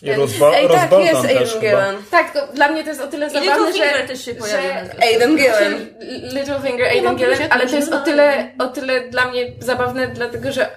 I 0.04 0.14
Rose, 0.14 0.46
Ej, 0.54 0.68
tak, 0.70 0.92
jest 0.92 1.22
też 1.22 1.32
Aiden 1.32 1.48
chyba. 1.48 1.62
Gillen. 1.62 1.96
Tak, 2.12 2.34
to 2.34 2.48
dla 2.54 2.68
mnie 2.68 2.84
to 2.84 2.90
jest 2.90 3.02
o 3.02 3.08
tyle 3.08 3.30
zabawne, 3.30 3.74
że... 3.74 4.08
też 4.08 4.26
się 4.26 4.36
pojawia 4.36 4.86
że. 4.86 5.04
Aiden 5.04 5.36
Gillen. 5.36 5.88
Littlefinger, 6.34 6.88
Aiden 6.88 7.16
Gillen, 7.16 7.40
ale 7.50 7.68
to 7.68 7.76
jest 7.76 7.94
o 7.94 8.00
tyle, 8.00 8.52
o 8.60 8.68
tyle 8.68 9.02
dla 9.02 9.32
mnie 9.32 9.52
zabawne, 9.60 10.08
dlatego 10.08 10.52
że 10.52 10.70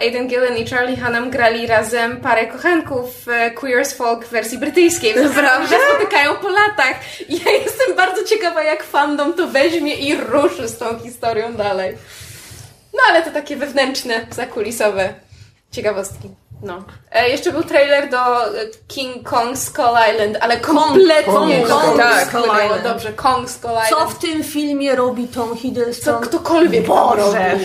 Aiden 0.00 0.28
Gillen 0.28 0.56
i 0.56 0.66
Charlie 0.66 0.96
Hunnam 0.96 1.30
grali 1.30 1.66
razem 1.66 2.16
parę 2.16 2.46
kochanków 2.46 3.24
w 3.24 3.28
e, 3.28 3.50
Queer 3.50 3.80
as 3.80 3.94
Folk 3.94 4.24
w 4.24 4.30
wersji 4.30 4.58
brytyjskiej. 4.58 5.14
Naprawdę? 5.24 5.68
Że 5.68 5.76
spotykają 5.90 6.34
po 6.34 6.48
latach. 6.48 6.96
Ja 7.28 7.50
jestem 7.50 7.96
bardzo 7.96 8.24
ciekawa, 8.24 8.62
jak 8.62 8.82
fandom 8.82 9.34
to 9.34 9.46
weźmie 9.46 9.94
i 9.94 10.16
ruszy 10.16 10.68
z 10.68 10.78
tą 10.78 10.98
historią 10.98 11.52
dalej. 11.54 11.96
No 12.94 13.00
ale 13.08 13.22
to 13.22 13.30
takie 13.30 13.56
wewnętrzne, 13.56 14.26
zakulisowe 14.30 15.14
ciekawostki. 15.72 16.28
No. 16.62 16.82
E, 17.12 17.28
jeszcze 17.28 17.52
był 17.52 17.62
trailer 17.62 18.10
do 18.10 18.46
e, 18.46 18.50
King 18.88 19.28
Kong 19.28 19.58
Skull 19.58 19.84
Island, 20.14 20.36
ale 20.40 20.60
kompletnie 20.60 21.62
Kong, 21.62 21.68
Kong 21.68 21.96
tak. 21.96 22.28
Skull 22.28 22.42
Skull 22.42 22.56
Island. 22.64 22.82
Dobrze, 22.82 23.12
Kong 23.12 23.50
Skull 23.50 23.70
Co 23.88 23.94
Island. 23.96 24.10
w 24.10 24.18
tym 24.18 24.44
filmie 24.44 24.94
robi 24.96 25.28
Tom 25.28 25.48
Co 25.48 25.54
Hiddleston? 25.54 26.22
ktokolwiek 26.22 26.86
to 26.86 26.94
Boże! 26.94 27.50
robi. 27.52 27.64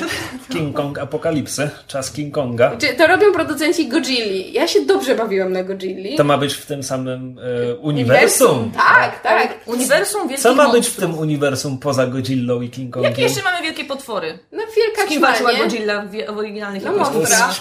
King 0.50 0.76
Kong 0.76 1.00
Apokalipsy, 1.00 1.70
czas 1.88 2.12
King 2.12 2.34
Konga. 2.34 2.72
Czy 2.78 2.88
to 2.94 3.08
robią 3.08 3.34
producenci 3.34 3.88
Godzilli. 3.88 4.54
Ja 4.54 4.68
się 4.68 4.86
dobrze 4.86 5.16
bawiłam 5.16 5.54
na 5.54 5.64
Godzilli. 5.64 6.16
To 6.16 6.24
ma 6.24 6.38
być 6.38 6.54
w 6.54 6.66
tym 6.66 6.84
samym 6.84 7.40
e, 7.72 7.76
uniwersum. 7.76 8.72
Tak, 8.72 9.22
tak. 9.22 9.60
Uniwersum 9.66 10.22
Wielkich 10.22 10.44
Co 10.44 10.56
ma 10.56 10.72
być 10.72 10.88
w 10.88 10.96
tym 10.96 11.18
uniwersum 11.18 11.78
poza 11.78 12.08
Godzillą 12.08 12.62
i 12.62 12.70
King 12.70 12.94
Kongiem? 12.94 13.12
Jakie 13.12 13.24
jeszcze 13.24 13.42
mamy 13.44 13.62
wielkie 13.62 13.86
potwory? 13.86 14.40
No 14.52 14.64
wielka 14.78 15.02
Z 15.06 15.10
kim 15.10 15.22
walczyła? 15.22 15.54
Godzilla 15.54 16.02
w, 16.02 16.34
w 16.36 16.38
oryginalnych 16.38 16.84
No 16.84 16.92
mądra. 16.92 17.52
Z 17.52 17.60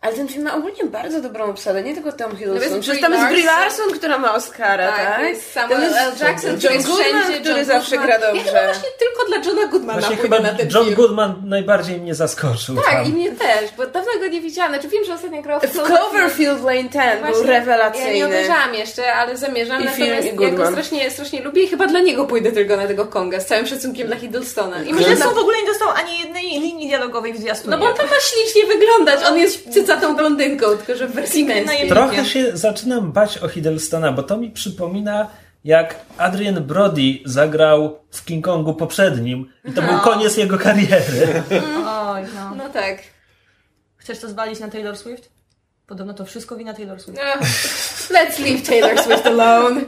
Ale 0.02 0.14
ten 0.14 0.28
film 0.28 0.44
ma 0.44 0.54
ogólnie 0.56 0.85
bardzo 0.85 1.21
dobrą 1.21 1.44
obsadę, 1.44 1.82
nie 1.82 1.94
tylko 1.94 2.12
Tom 2.12 2.30
No 2.32 2.38
Hiddleston. 2.38 2.71
jest 2.73 2.80
Przecież 2.82 3.00
tam 3.02 3.12
jest 3.12 3.26
Brie 3.26 3.44
Larson. 3.47 3.90
Która 3.94 4.18
ma 4.18 4.35
Oscara, 4.35 4.87
Tak, 4.88 4.97
tak? 5.06 5.16
to 5.16 5.23
jest 5.25 5.54
Tam 5.54 5.68
Samuel 5.71 5.82
jest 5.90 5.97
L. 6.23 6.26
Jackson, 6.28 6.56
który 6.59 6.62
John 6.64 6.75
jest 6.75 6.87
Goodman, 6.88 7.06
wszędzie, 7.23 7.40
który 7.40 7.54
John 7.56 7.64
zawsze 7.64 7.97
Goodman. 7.97 8.18
gra 8.18 8.26
Ja 8.28 8.32
dobrze. 8.35 8.44
chyba 8.50 8.64
właśnie 8.64 8.88
tylko 8.99 9.25
dla 9.28 9.37
Johna 9.52 9.66
Goodmana 9.73 10.00
Właśnie 10.00 10.16
chyba 10.16 10.38
na 10.40 10.49
ten 10.54 10.68
John 10.75 10.85
film. 10.85 10.97
Goodman 10.97 11.42
najbardziej 11.47 12.00
mnie 12.00 12.14
zaskoczył. 12.14 12.76
Tak, 12.76 12.85
tam. 12.85 13.06
i 13.06 13.09
mnie 13.09 13.32
też, 13.32 13.71
bo 13.76 13.87
dawno 13.87 14.12
go 14.21 14.26
nie 14.26 14.40
widziałam. 14.40 14.73
Znaczy 14.73 14.88
wiem, 14.88 15.04
że 15.04 15.14
ostatnio 15.14 15.42
grał 15.42 15.61
w 15.61 15.62
W 15.66 15.82
Cloverfield 15.82 16.64
Lane 16.64 16.76
10 16.76 16.92
był 16.94 17.21
Właśnie, 17.21 17.40
Ja 17.40 17.47
nie 17.47 17.47
rewelacyjny. 17.61 18.26
obejrzałam 18.26 18.75
jeszcze, 18.75 19.12
ale 19.14 19.37
zamierzam. 19.37 19.85
I 19.85 19.88
film, 19.88 20.09
Natomiast 20.11 20.40
i 20.40 20.42
ja 20.44 20.50
go 20.50 20.66
strasznie, 20.66 21.11
strasznie 21.11 21.42
lubię 21.42 21.62
i 21.62 21.68
chyba 21.68 21.87
dla 21.87 22.00
niego 22.00 22.25
pójdę 22.25 22.52
tylko 22.52 22.76
na 22.76 22.87
tego 22.87 23.06
Konga, 23.06 23.40
z 23.40 23.47
całym 23.47 23.66
szacunkiem 23.66 24.06
dla 24.06 24.16
Hiddlestona. 24.16 24.82
I 24.82 24.92
może 24.92 24.99
Hiddleston 24.99 25.35
w 25.35 25.38
ogóle 25.38 25.56
nie 25.59 25.66
dostał 25.66 25.88
ani 25.88 26.18
jednej 26.21 26.44
linii 26.44 26.88
dialogowej 26.88 27.32
w 27.32 27.37
zwiastunie. 27.38 27.76
No 27.76 27.82
bo 27.82 27.90
on 27.90 27.97
tam 27.97 28.06
ma 28.06 28.16
ślicznie 28.21 28.66
wyglądać. 28.75 29.21
On 29.28 29.38
jest 29.38 29.68
cycatą 29.95 30.17
blondynką, 30.17 30.67
tylko 30.77 30.97
że 30.97 31.09
w 31.09 31.13
wersji 31.13 31.45
męskiej. 31.45 31.89
Trochę 31.89 32.25
się 32.25 32.57
zaczynam 32.57 33.13
bać 33.13 33.39
o 33.39 33.49
Hiddlestona, 33.49 34.13
bo 34.13 34.23
to 34.23 34.37
mi 34.37 34.51
przypomina 34.51 35.29
jak 35.65 35.97
Adrian 36.19 36.65
Brody 36.65 37.19
zagrał 37.25 37.99
w 38.11 38.25
King 38.25 38.45
Kongu 38.45 38.75
poprzednim 38.75 39.53
i 39.65 39.73
to 39.73 39.83
był 39.83 39.99
koniec 39.99 40.37
jego 40.37 40.59
kariery. 40.59 41.43
Oj, 41.87 42.23
no. 42.35 42.55
No 42.55 42.69
tak. 42.69 42.99
Chcesz 43.97 44.19
to 44.19 44.29
zwalić 44.29 44.61
na 44.61 44.69
Taylor 44.69 44.97
Swift? 44.97 45.31
Podobno 45.87 46.15
to 46.15 46.25
wszystko 46.25 46.57
wina 46.57 46.75
Taylor 46.75 47.01
Swift. 47.01 47.19
No, 47.19 47.47
let's 48.17 48.41
leave 48.45 48.63
Taylor 48.67 48.99
Swift 48.99 49.27
alone. 49.27 49.81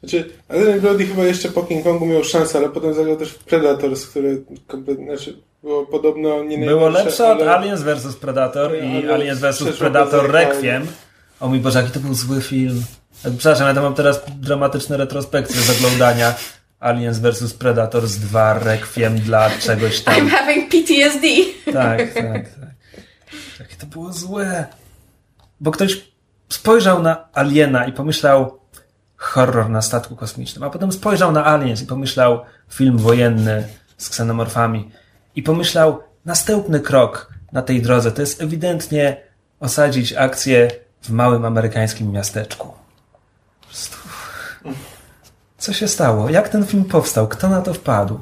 Znaczy, 0.00 0.30
Adrian 0.48 0.80
Brody 0.80 1.06
chyba 1.06 1.24
jeszcze 1.24 1.48
po 1.48 1.62
King 1.62 1.84
Kongu 1.84 2.06
miał 2.06 2.24
szansę, 2.24 2.58
ale 2.58 2.68
potem 2.68 2.94
zagrał 2.94 3.16
też 3.16 3.30
w 3.32 3.44
Predators, 3.44 4.06
które 4.06 4.28
kompletnie, 4.66 5.04
znaczy, 5.04 5.42
było 5.62 5.86
podobno 5.86 6.44
nie 6.44 6.58
Było 6.58 6.88
lepsze 6.88 7.32
od 7.32 7.42
ale- 7.42 7.56
Aliens 7.56 7.82
vs 7.82 8.16
Predator 8.16 8.74
i 8.76 8.96
Ale 9.04 9.14
Aliens 9.14 9.40
vs 9.40 9.78
Predator 9.78 10.30
Requiem. 10.30 10.86
O 11.40 11.48
mój 11.48 11.60
Boże, 11.60 11.78
jaki 11.82 11.92
to 11.92 12.00
był 12.00 12.14
zły 12.14 12.42
film. 12.42 12.82
E, 13.24 13.30
Przepraszam, 13.30 13.68
ja 13.68 13.74
to 13.74 13.82
mam 13.82 13.94
teraz 13.94 14.20
dramatyczne 14.40 14.96
retrospekcje 14.96 15.60
z 15.62 15.70
oglądania 15.70 16.34
Aliens 16.80 17.18
vs 17.18 17.54
Predators 17.54 18.16
2 18.16 18.58
Requiem 18.58 19.18
dla 19.18 19.50
czegoś 19.50 20.00
I'm 20.00 20.04
tam. 20.04 20.28
having 20.28 20.70
PTSD. 20.70 21.26
Tak, 21.72 21.98
tak, 22.14 22.24
tak. 22.24 22.44
Jakie 23.60 23.76
to 23.80 23.86
było 23.86 24.12
złe. 24.12 24.66
Bo 25.60 25.70
ktoś 25.70 26.04
spojrzał 26.48 27.02
na 27.02 27.28
Aliena 27.32 27.84
i 27.86 27.92
pomyślał 27.92 28.58
horror 29.16 29.70
na 29.70 29.82
statku 29.82 30.16
kosmicznym, 30.16 30.62
a 30.62 30.70
potem 30.70 30.92
spojrzał 30.92 31.32
na 31.32 31.46
Aliens 31.46 31.82
i 31.82 31.86
pomyślał 31.86 32.40
film 32.70 32.98
wojenny 32.98 33.68
z 33.96 34.08
ksenomorfami 34.08 34.90
i 35.38 35.42
pomyślał 35.42 36.02
następny 36.24 36.80
krok 36.80 37.32
na 37.52 37.62
tej 37.62 37.82
drodze 37.82 38.12
to 38.12 38.20
jest 38.20 38.42
ewidentnie 38.42 39.16
osadzić 39.60 40.12
akcję 40.12 40.70
w 41.02 41.10
małym 41.10 41.44
amerykańskim 41.44 42.12
miasteczku. 42.12 42.66
Po 43.60 43.66
prostu... 43.66 43.96
Co 45.58 45.72
się 45.72 45.88
stało? 45.88 46.30
Jak 46.30 46.48
ten 46.48 46.66
film 46.66 46.84
powstał? 46.84 47.28
Kto 47.28 47.48
na 47.48 47.62
to 47.62 47.74
wpadł? 47.74 48.20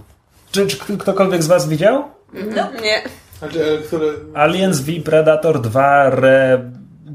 Czy, 0.51 0.67
czy 0.67 0.99
ktokolwiek 0.99 1.43
z 1.43 1.47
was 1.47 1.69
widział? 1.69 2.05
Nie. 2.83 3.03
Znaczy, 3.39 3.83
które... 3.87 4.07
Aliens 4.35 4.81
v 4.81 5.03
Predator 5.03 5.61
2 5.61 6.11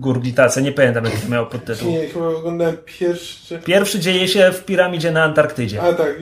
Regurgitacja. 0.02 0.62
Nie 0.62 0.72
pamiętam 0.72 1.06
jak 1.06 1.14
to 1.14 1.30
miało 1.30 1.46
podtytuł. 1.46 1.92
Nie, 1.92 2.08
chyba 2.08 2.28
oglądałem 2.28 2.78
pierwszy... 2.86 3.60
Pierwszy 3.60 4.00
dzieje 4.00 4.28
się 4.28 4.52
w 4.52 4.66
piramidzie 4.66 5.12
na 5.12 5.24
Antarktydzie. 5.24 5.82
A 5.82 5.94
tak, 5.94 6.16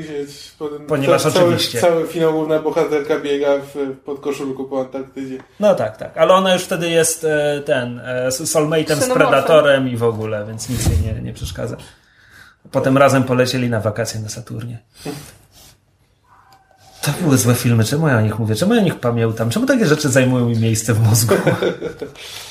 potem 0.60 0.88
Ponieważ 0.88 1.22
cały, 1.22 1.36
oczywiście. 1.36 1.82
Cały 1.82 2.08
finał 2.08 2.34
główna 2.34 2.60
bohaterka 2.60 3.20
biega 3.20 3.58
w 3.58 3.98
podkoszulku 4.06 4.66
po 4.66 4.80
Antarktydzie. 4.82 5.38
No 5.60 5.76
tak, 5.76 5.98
tak. 5.98 6.18
Ale 6.18 6.34
ona 6.34 6.54
już 6.54 6.64
wtedy 6.64 6.90
jest 6.90 7.24
e, 7.24 7.62
ten 7.66 8.00
e, 8.00 8.32
z 8.32 8.42
soulmate'em 8.42 8.96
z. 8.96 9.10
Predatorem 9.14 9.90
i 9.90 9.98
w 9.98 10.04
ogóle, 10.04 10.46
więc 10.48 10.70
nic 10.70 10.88
jej 10.88 10.98
nie, 11.00 11.22
nie 11.22 11.34
przeszkadza. 11.34 11.78
Potem 12.72 12.98
razem 12.98 13.24
polecieli 13.24 13.70
na 13.70 13.80
wakacje 13.80 14.20
na 14.22 14.30
Saturnie. 14.30 14.80
To 17.02 17.12
były 17.22 17.38
złe 17.38 17.56
filmy. 17.56 17.84
Czemu 17.84 18.08
ja 18.08 18.18
o 18.18 18.22
nich 18.22 18.40
mówię? 18.40 18.56
Czemu 18.56 18.74
ja 18.74 18.82
o 18.82 18.84
nich 18.84 19.00
pamiętam? 19.00 19.50
Czemu 19.50 19.66
takie 19.66 19.86
rzeczy 19.86 20.10
zajmują 20.10 20.46
mi 20.46 20.60
miejsce 20.60 20.94
w 20.94 21.00
mózgu? 21.00 21.36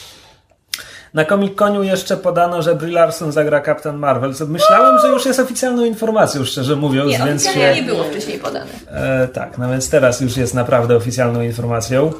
Na 1.19 1.25
Comic 1.25 1.55
Coniu 1.55 1.83
jeszcze 1.83 2.17
podano, 2.17 2.63
że 2.63 2.75
Brie 2.75 2.93
Larson 2.93 3.33
zagra 3.33 3.61
Captain 3.61 3.97
Marvel. 3.97 4.35
Co 4.35 4.47
myślałem, 4.47 4.99
że 4.99 5.09
już 5.09 5.27
jest 5.27 5.41
oficjalną 5.41 5.85
informacją, 5.85 6.45
szczerze 6.45 6.77
mówiąc, 6.77 7.11
Nie, 7.13 7.19
więc 7.19 7.47
oficjalnie 7.47 7.75
się... 7.75 7.83
nie 7.83 7.87
było 7.87 8.05
wcześniej 8.05 8.39
podane. 8.39 8.71
E, 8.91 9.29
tak, 9.29 9.59
no 9.59 9.71
więc 9.71 9.91
teraz 9.91 10.21
już 10.21 10.37
jest 10.37 10.55
naprawdę 10.55 10.97
oficjalną 10.97 11.43
informacją. 11.43 12.13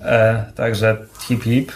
E, 0.00 0.44
także 0.54 0.96
hip 1.20 1.42
hip. 1.42 1.72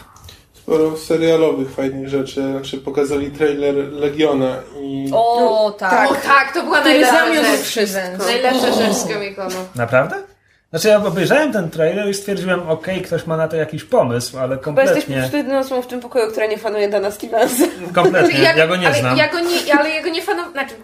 Sporo 0.55 0.97
serialowych 0.97 1.71
fajnych 1.71 2.09
rzeczy. 2.09 2.43
Znaczy, 2.53 2.79
pokazali 2.79 3.31
trailer 3.31 3.75
Legiona 3.93 4.57
i... 4.83 5.11
O, 5.13 5.77
tak. 5.79 6.11
O 6.11 6.15
tak, 6.15 6.55
to 6.55 6.63
była 6.63 6.81
najlepsza 6.81 7.35
rzecz. 7.35 7.61
wszystko. 7.61 8.25
Najlepsza 8.27 8.73
rzecz 8.73 8.93
z 8.93 9.05
Comic-Conu. 9.05 9.65
Naprawdę? 9.75 10.17
Znaczy 10.71 10.89
ja 10.89 11.05
obejrzałem 11.05 11.53
ten 11.53 11.71
trailer 11.71 12.09
i 12.09 12.15
stwierdziłem, 12.15 12.69
okej, 12.69 13.03
ktoś 13.03 13.27
ma 13.27 13.37
na 13.37 13.49
to 13.49 13.57
jakiś 13.57 13.85
pomysł, 13.85 14.39
ale 14.39 14.57
Bo 14.57 14.81
jesteś 14.81 15.05
kompletnie, 15.05 15.39
jedyną 15.39 15.59
osobą 15.59 15.83
w 15.83 15.87
tym 15.87 16.01
pokoju, 16.01 16.31
która 16.31 16.47
nie 16.47 16.59
fanuje 16.59 16.89
Dana 16.89 17.11
Stevensa. 17.11 17.65
kompletnie, 17.95 18.41
ja 18.57 18.67
go 18.67 18.77
nie 18.77 18.87
ale 18.87 19.01
znam. 19.01 19.19
Ja 19.19 19.29
go 19.29 19.41
nie, 19.41 19.75
ale 19.79 19.91
ja 19.91 20.03
go 20.03 20.09
nie 20.09 20.23
fanowałam. 20.23 20.53
Znaczy, 20.53 20.75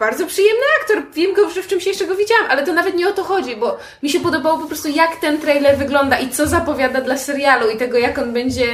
bardzo 0.00 0.26
przyjemny 0.26 0.62
aktor. 0.80 1.02
Wiem 1.14 1.34
go, 1.34 1.50
że 1.50 1.62
w 1.62 1.66
czymś 1.66 1.86
jeszcze 1.86 2.06
go 2.06 2.16
widziałam, 2.16 2.46
ale 2.50 2.66
to 2.66 2.72
nawet 2.72 2.94
nie 2.94 3.08
o 3.08 3.12
to 3.12 3.24
chodzi, 3.24 3.56
bo 3.56 3.78
mi 4.02 4.10
się 4.10 4.20
podobało 4.20 4.58
po 4.58 4.66
prostu 4.66 4.88
jak 4.88 5.16
ten 5.20 5.40
trailer 5.40 5.76
wygląda 5.76 6.18
i 6.18 6.28
co 6.28 6.46
zapowiada 6.46 7.00
dla 7.00 7.16
serialu 7.18 7.70
i 7.70 7.76
tego 7.76 7.98
jak 7.98 8.18
on 8.18 8.32
będzie 8.32 8.66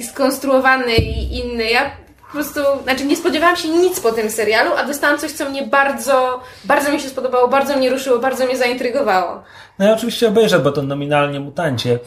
skonstruowany 0.00 0.94
i 0.96 1.38
inny. 1.38 1.70
Ja 1.70 1.90
po 2.34 2.40
prostu, 2.40 2.60
znaczy 2.82 3.04
nie 3.04 3.16
spodziewałam 3.16 3.56
się 3.56 3.68
nic 3.68 4.00
po 4.00 4.12
tym 4.12 4.30
serialu, 4.30 4.70
a 4.76 4.84
dostałam 4.84 5.18
coś, 5.18 5.32
co 5.32 5.50
mnie 5.50 5.66
bardzo, 5.66 6.40
bardzo 6.64 6.92
mi 6.92 7.00
się 7.00 7.08
spodobało, 7.08 7.48
bardzo 7.48 7.76
mnie 7.76 7.90
ruszyło, 7.90 8.18
bardzo 8.18 8.46
mnie 8.46 8.56
zaintrygowało. 8.56 9.42
No 9.78 9.86
ja 9.86 9.92
oczywiście 9.94 10.28
obejrzę, 10.28 10.58
bo 10.58 10.72
to 10.72 10.82
nominalnie 10.82 11.40
mutancie. 11.40 11.98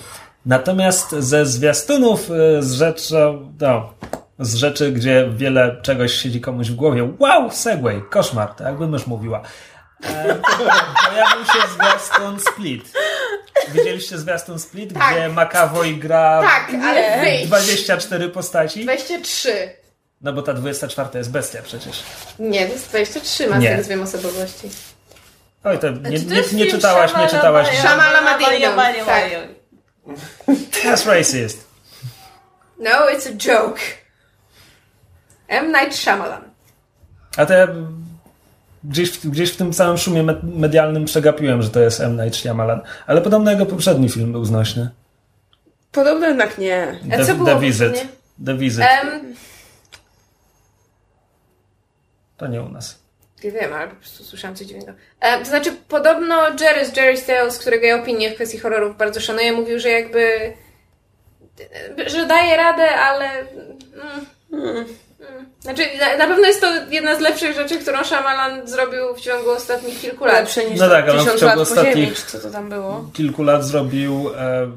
Natomiast 0.46 1.12
ze 1.12 1.46
zwiastunów 1.46 2.30
y, 2.32 2.64
z 2.64 2.74
rzeczy, 2.74 3.16
no, 3.62 3.94
z 4.40 4.56
rzeczy, 4.56 4.92
gdzie 4.92 5.30
wiele 5.36 5.78
czegoś 5.82 6.14
siedzi 6.14 6.42
komuś 6.42 6.68
w 6.68 6.76
głowie. 6.76 7.10
Wow, 7.20 7.52
Segway, 7.52 8.02
koszmar, 8.10 8.50
tak 8.50 8.68
jakby 8.68 8.88
mysz 8.88 9.08
mówiła. 9.08 9.42
E, 10.04 10.36
pojawił 11.10 11.46
się 11.46 11.68
zwiastun 11.76 12.40
Split. 12.40 12.94
Widzieliście 13.74 14.18
zwiastun 14.18 14.60
Split, 14.60 14.94
Tak. 14.94 15.12
gdzie 15.14 15.30
McAvoy 15.30 15.94
gra 15.94 16.42
Tak, 16.42 16.82
ale 16.84 17.20
wyjdź. 17.22 17.48
24 17.48 18.30
postaci? 18.30 18.84
23. 18.84 19.87
No 20.22 20.34
bo 20.34 20.42
ta 20.42 20.54
24 20.54 21.10
jest 21.20 21.32
bestia 21.32 21.62
przecież. 21.64 22.04
Nie, 22.40 22.66
to 22.68 22.74
jest 22.74 22.90
23, 22.90 23.48
ma 23.48 23.58
Nie. 23.58 23.70
nie. 23.78 23.84
dwie 23.84 24.02
osobowości. 24.02 24.70
Oj, 25.64 25.80
to 25.80 25.90
nie, 25.90 26.20
Czy 26.20 26.26
to 26.26 26.34
nie, 26.34 26.66
nie 26.66 26.72
czytałaś, 26.72 27.12
nie 27.18 27.28
czytałaś. 27.28 27.68
Malia, 28.76 29.06
Tak. 29.06 29.32
That's 30.84 31.06
racist. 31.08 31.68
No, 32.80 32.90
it's 32.90 33.28
a 33.30 33.34
joke. 33.38 33.80
M. 35.48 35.68
Night 35.72 35.96
Shyamalan. 35.96 36.42
A 37.38 37.46
to 37.46 37.54
ja 37.54 37.68
gdzieś, 38.84 39.12
w- 39.12 39.28
gdzieś 39.30 39.52
w 39.52 39.58
tym 39.58 39.74
całym 39.74 39.98
szumie 39.98 40.24
me- 40.24 40.40
medialnym 40.44 41.06
przegapiłem, 41.06 41.62
że 41.62 41.70
to 41.70 41.80
jest 41.80 42.00
M. 42.00 42.22
Night 42.24 42.36
Shyamalan. 42.40 42.82
Ale 43.08 43.22
podobno 43.22 43.52
jego 43.52 43.66
poprzedni 43.66 44.10
film 44.10 44.32
był 44.32 44.46
znośny. 44.46 44.90
Podobno 45.92 46.28
jednak 46.28 46.58
nie. 46.58 47.00
A 47.14 47.18
The, 47.18 47.26
co 47.26 47.36
było 47.36 47.48
The 47.50 47.60
Visit. 47.60 48.08
The 48.46 48.58
Visit. 48.58 48.82
Em, 48.82 49.36
To 52.38 52.48
nie 52.48 52.62
u 52.62 52.70
nas. 52.70 53.00
nie 53.44 53.52
wiem, 53.52 53.74
ale 53.74 53.88
po 53.88 53.96
prostu 53.96 54.24
słyszałam 54.24 54.56
coś 54.56 54.68
dziwnego. 54.68 54.92
Em, 55.20 55.40
to 55.40 55.50
znaczy, 55.50 55.72
podobno 55.88 56.36
Jerry 56.60 56.86
z 56.86 56.94
Jerry's 56.94 57.28
Tales, 57.28 57.60
którego 57.60 57.86
ja 57.86 57.96
opinię 57.96 58.32
w 58.32 58.36
kwestii 58.36 58.58
horrorów 58.60 58.98
bardzo 58.98 59.20
szanuję, 59.20 59.52
mówił, 59.52 59.80
że 59.80 59.90
jakby 59.90 60.54
że 62.08 62.26
daje 62.26 62.58
radę, 62.58 62.96
ale 62.96 63.30
mm, 63.30 64.26
mm. 64.54 64.86
znaczy, 65.60 65.82
na, 66.00 66.18
na 66.18 66.28
pewno 66.28 66.48
jest 66.48 66.62
to 66.62 66.68
jedna 66.90 67.16
z 67.16 67.20
lepszych 67.20 67.56
rzeczy, 67.56 67.80
którą 67.80 68.04
Shyamalan 68.04 68.68
zrobił 68.68 69.16
w 69.16 69.22
ciągu 69.22 69.50
ostatnich 69.52 70.02
kilku 70.02 70.26
lat. 70.26 70.36
Lepsze 70.36 70.70
niż 70.70 70.80
No 70.80 70.90
tak, 70.90 71.10
ale 71.10 71.14
on 71.14 71.20
w 71.20 71.24
tysiąc 71.24 71.40
ciągu 71.40 71.60
lat 71.60 71.70
po 71.70 71.76
ziemi, 71.76 71.90
ostatnich- 71.90 72.16
czy 72.16 72.32
co 72.32 72.40
to 72.40 72.52
tam 72.52 72.70
było. 72.70 73.10
Kilku 73.14 73.44
lat 73.44 73.66
zrobił 73.66 74.30
e, 74.38 74.72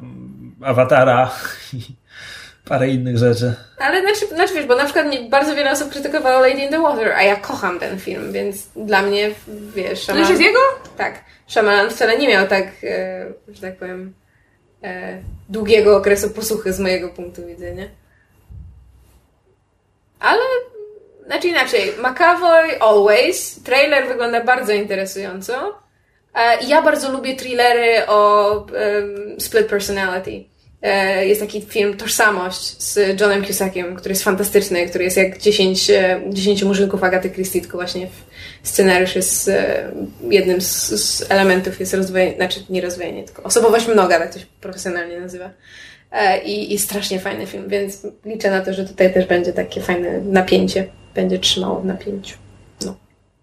Awatara 0.65 1.31
i 1.73 1.79
parę 2.65 2.89
innych 2.89 3.19
rzeczy. 3.19 3.55
Ale 3.79 4.01
znaczy, 4.01 4.35
znaczy 4.35 4.55
wiesz, 4.55 4.67
bo 4.67 4.77
na 4.77 4.85
przykład 4.85 5.07
nie, 5.07 5.21
bardzo 5.21 5.55
wiele 5.55 5.71
osób 5.71 5.91
krytykowało 5.91 6.41
Lady 6.41 6.61
in 6.61 6.71
the 6.71 6.83
Water, 6.83 7.13
a 7.13 7.23
ja 7.23 7.37
kocham 7.37 7.79
ten 7.79 7.99
film, 7.99 8.33
więc 8.33 8.67
dla 8.77 9.03
mnie, 9.03 9.31
wiesz, 9.75 10.07
To 10.07 10.19
już 10.19 10.29
jest 10.29 10.41
Shyamalan, 10.41 10.43
jego? 10.43 10.61
tak, 10.97 11.25
Shyamalan 11.49 11.91
wcale 11.91 12.19
nie 12.19 12.29
miał 12.29 12.47
tak, 12.47 12.67
e, 12.85 13.27
że 13.49 13.61
tak 13.61 13.77
powiem, 13.77 14.15
e, 14.83 15.19
długiego 15.49 15.97
okresu 15.97 16.31
posłuchy 16.31 16.73
z 16.73 16.81
mojego 16.81 17.09
punktu 17.09 17.47
widzenia. 17.47 17.85
Ale, 20.21 20.43
znaczy 21.27 21.49
inaczej, 21.49 21.93
McAvoy 21.99 22.81
Always, 22.81 23.63
trailer 23.63 24.09
wygląda 24.09 24.45
bardzo 24.45 24.73
interesująco. 24.73 25.79
E, 26.35 26.65
ja 26.67 26.83
bardzo 26.83 27.13
lubię 27.13 27.37
thrillery 27.37 28.07
o 28.07 28.67
split 29.39 29.67
personality. 29.67 30.50
E, 30.83 31.27
jest 31.27 31.41
taki 31.41 31.61
film 31.61 31.97
Tożsamość 31.97 32.83
z 32.83 33.21
Johnem 33.21 33.45
Cusackiem, 33.45 33.97
który 33.97 34.13
jest 34.13 34.25
fantastyczny, 34.25 34.87
który 34.87 35.05
jest 35.05 35.17
jak 35.17 35.39
10, 35.39 35.91
e, 35.91 36.21
10 36.29 36.63
murzynków 36.63 37.05
Agaty 37.05 37.31
Christie, 37.31 37.61
tylko 37.61 37.79
właśnie 37.79 38.09
scenariusz 38.63 39.17
jest 39.17 39.49
e, 39.49 39.93
jednym 40.31 40.61
z, 40.61 40.89
z 40.89 41.31
elementów 41.31 41.81
jest 41.81 41.95
rozwojenie, 41.95 42.37
znaczy 42.37 42.61
nie 42.71 42.81
rozwojenie, 42.81 43.25
tylko 43.25 43.43
osobowość 43.43 43.89
mnoga, 43.89 44.19
tak 44.19 44.33
to 44.33 44.39
się 44.39 44.47
profesjonalnie 44.61 45.21
nazywa. 45.21 45.51
E, 46.13 46.43
I, 46.43 46.75
I 46.75 46.79
strasznie 46.79 47.21
fajny 47.21 47.47
film, 47.47 47.69
więc 47.69 48.07
liczę 48.25 48.51
na 48.51 48.61
to, 48.61 48.73
że 48.73 48.85
tutaj 48.85 49.15
też 49.15 49.27
będzie 49.27 49.53
takie 49.53 49.81
fajne 49.81 50.21
napięcie, 50.21 50.87
będzie 51.15 51.39
trzymało 51.39 51.81
w 51.81 51.85
napięciu. 51.85 52.37
No. 52.85 52.97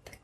tak. 0.04 0.18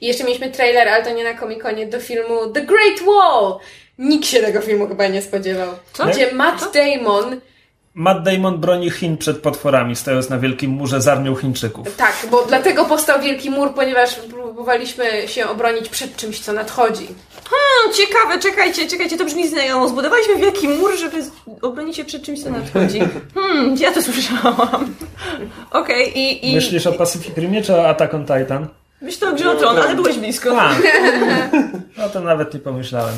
I 0.00 0.06
jeszcze 0.06 0.24
mieliśmy 0.24 0.50
trailer, 0.50 0.88
ale 0.88 1.04
to 1.04 1.14
nie 1.14 1.24
na 1.24 1.34
Comic-Conie, 1.34 1.86
do 1.86 2.00
filmu 2.00 2.46
The 2.52 2.60
Great 2.60 3.00
Wall! 3.06 3.58
Nikt 3.98 4.26
się 4.26 4.40
tego 4.40 4.60
filmu 4.60 4.88
chyba 4.88 5.06
nie 5.08 5.22
spodziewał. 5.22 5.68
Co? 5.92 6.06
Gdzie 6.06 6.34
Matt 6.34 6.70
Damon 6.74 7.40
Matt 7.94 8.22
Damon 8.22 8.58
broni 8.58 8.90
Chin 8.90 9.16
przed 9.16 9.38
potworami, 9.38 9.96
stojąc 9.96 10.28
na 10.28 10.38
wielkim 10.38 10.70
murze 10.70 11.00
z 11.00 11.08
armią 11.08 11.34
Chińczyków. 11.34 11.96
Tak, 11.96 12.16
bo 12.30 12.44
dlatego 12.48 12.84
powstał 12.84 13.20
Wielki 13.20 13.50
Mur, 13.50 13.74
ponieważ 13.74 14.14
próbowaliśmy 14.14 15.28
się 15.28 15.48
obronić 15.48 15.88
przed 15.88 16.16
czymś, 16.16 16.40
co 16.40 16.52
nadchodzi. 16.52 17.06
Hmm, 17.50 17.94
ciekawe, 17.94 18.38
czekajcie, 18.38 18.88
czekajcie, 18.88 19.18
to 19.18 19.24
brzmi 19.24 19.48
znajomo. 19.48 19.88
Zbudowaliśmy 19.88 20.36
wielki 20.36 20.68
mur, 20.68 20.96
żeby 20.98 21.16
obronić 21.62 21.96
się 21.96 22.04
przed 22.04 22.22
czymś, 22.22 22.42
co 22.42 22.50
nadchodzi. 22.50 23.00
Hmm, 23.34 23.76
ja 23.76 23.92
to 23.92 24.02
słyszałam. 24.02 24.94
Okej, 25.70 26.18
i, 26.18 26.50
i... 26.50 26.54
Myślisz 26.54 26.86
o 26.86 26.92
Pacific 26.92 27.36
Rimie 27.36 27.62
czy 27.62 27.76
o 27.76 27.88
Attack 27.88 28.14
on 28.14 28.26
Titan? 28.26 28.68
Myślę 29.02 29.28
o 29.28 29.32
Grze 29.32 29.50
o 29.50 29.54
Tron, 29.54 29.78
ale 29.78 29.94
byłeś 29.94 30.18
blisko. 30.18 30.60
A, 30.60 30.74
no 31.98 32.08
to 32.08 32.20
nawet 32.20 32.54
nie 32.54 32.60
pomyślałem. 32.60 33.14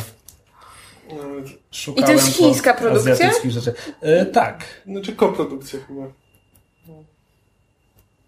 Szukałem 1.70 2.04
I 2.04 2.06
to 2.06 2.12
jest 2.12 2.36
chińska 2.36 2.74
produkcja? 2.74 3.30
Rzeczy. 3.44 3.74
E, 4.00 4.26
tak. 4.26 4.64
Znaczy 4.86 5.12
koprodukcja 5.12 5.78
chyba. 5.88 6.02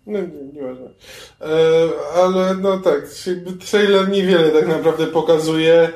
No 0.07 0.19
nie, 0.19 0.29
nieważne. 0.53 0.87
E, 1.41 1.49
ale 2.15 2.55
no 2.55 2.79
tak, 2.79 3.09
trailer 3.71 4.09
niewiele 4.09 4.51
tak 4.51 4.69
naprawdę 4.69 5.07
pokazuje. 5.07 5.91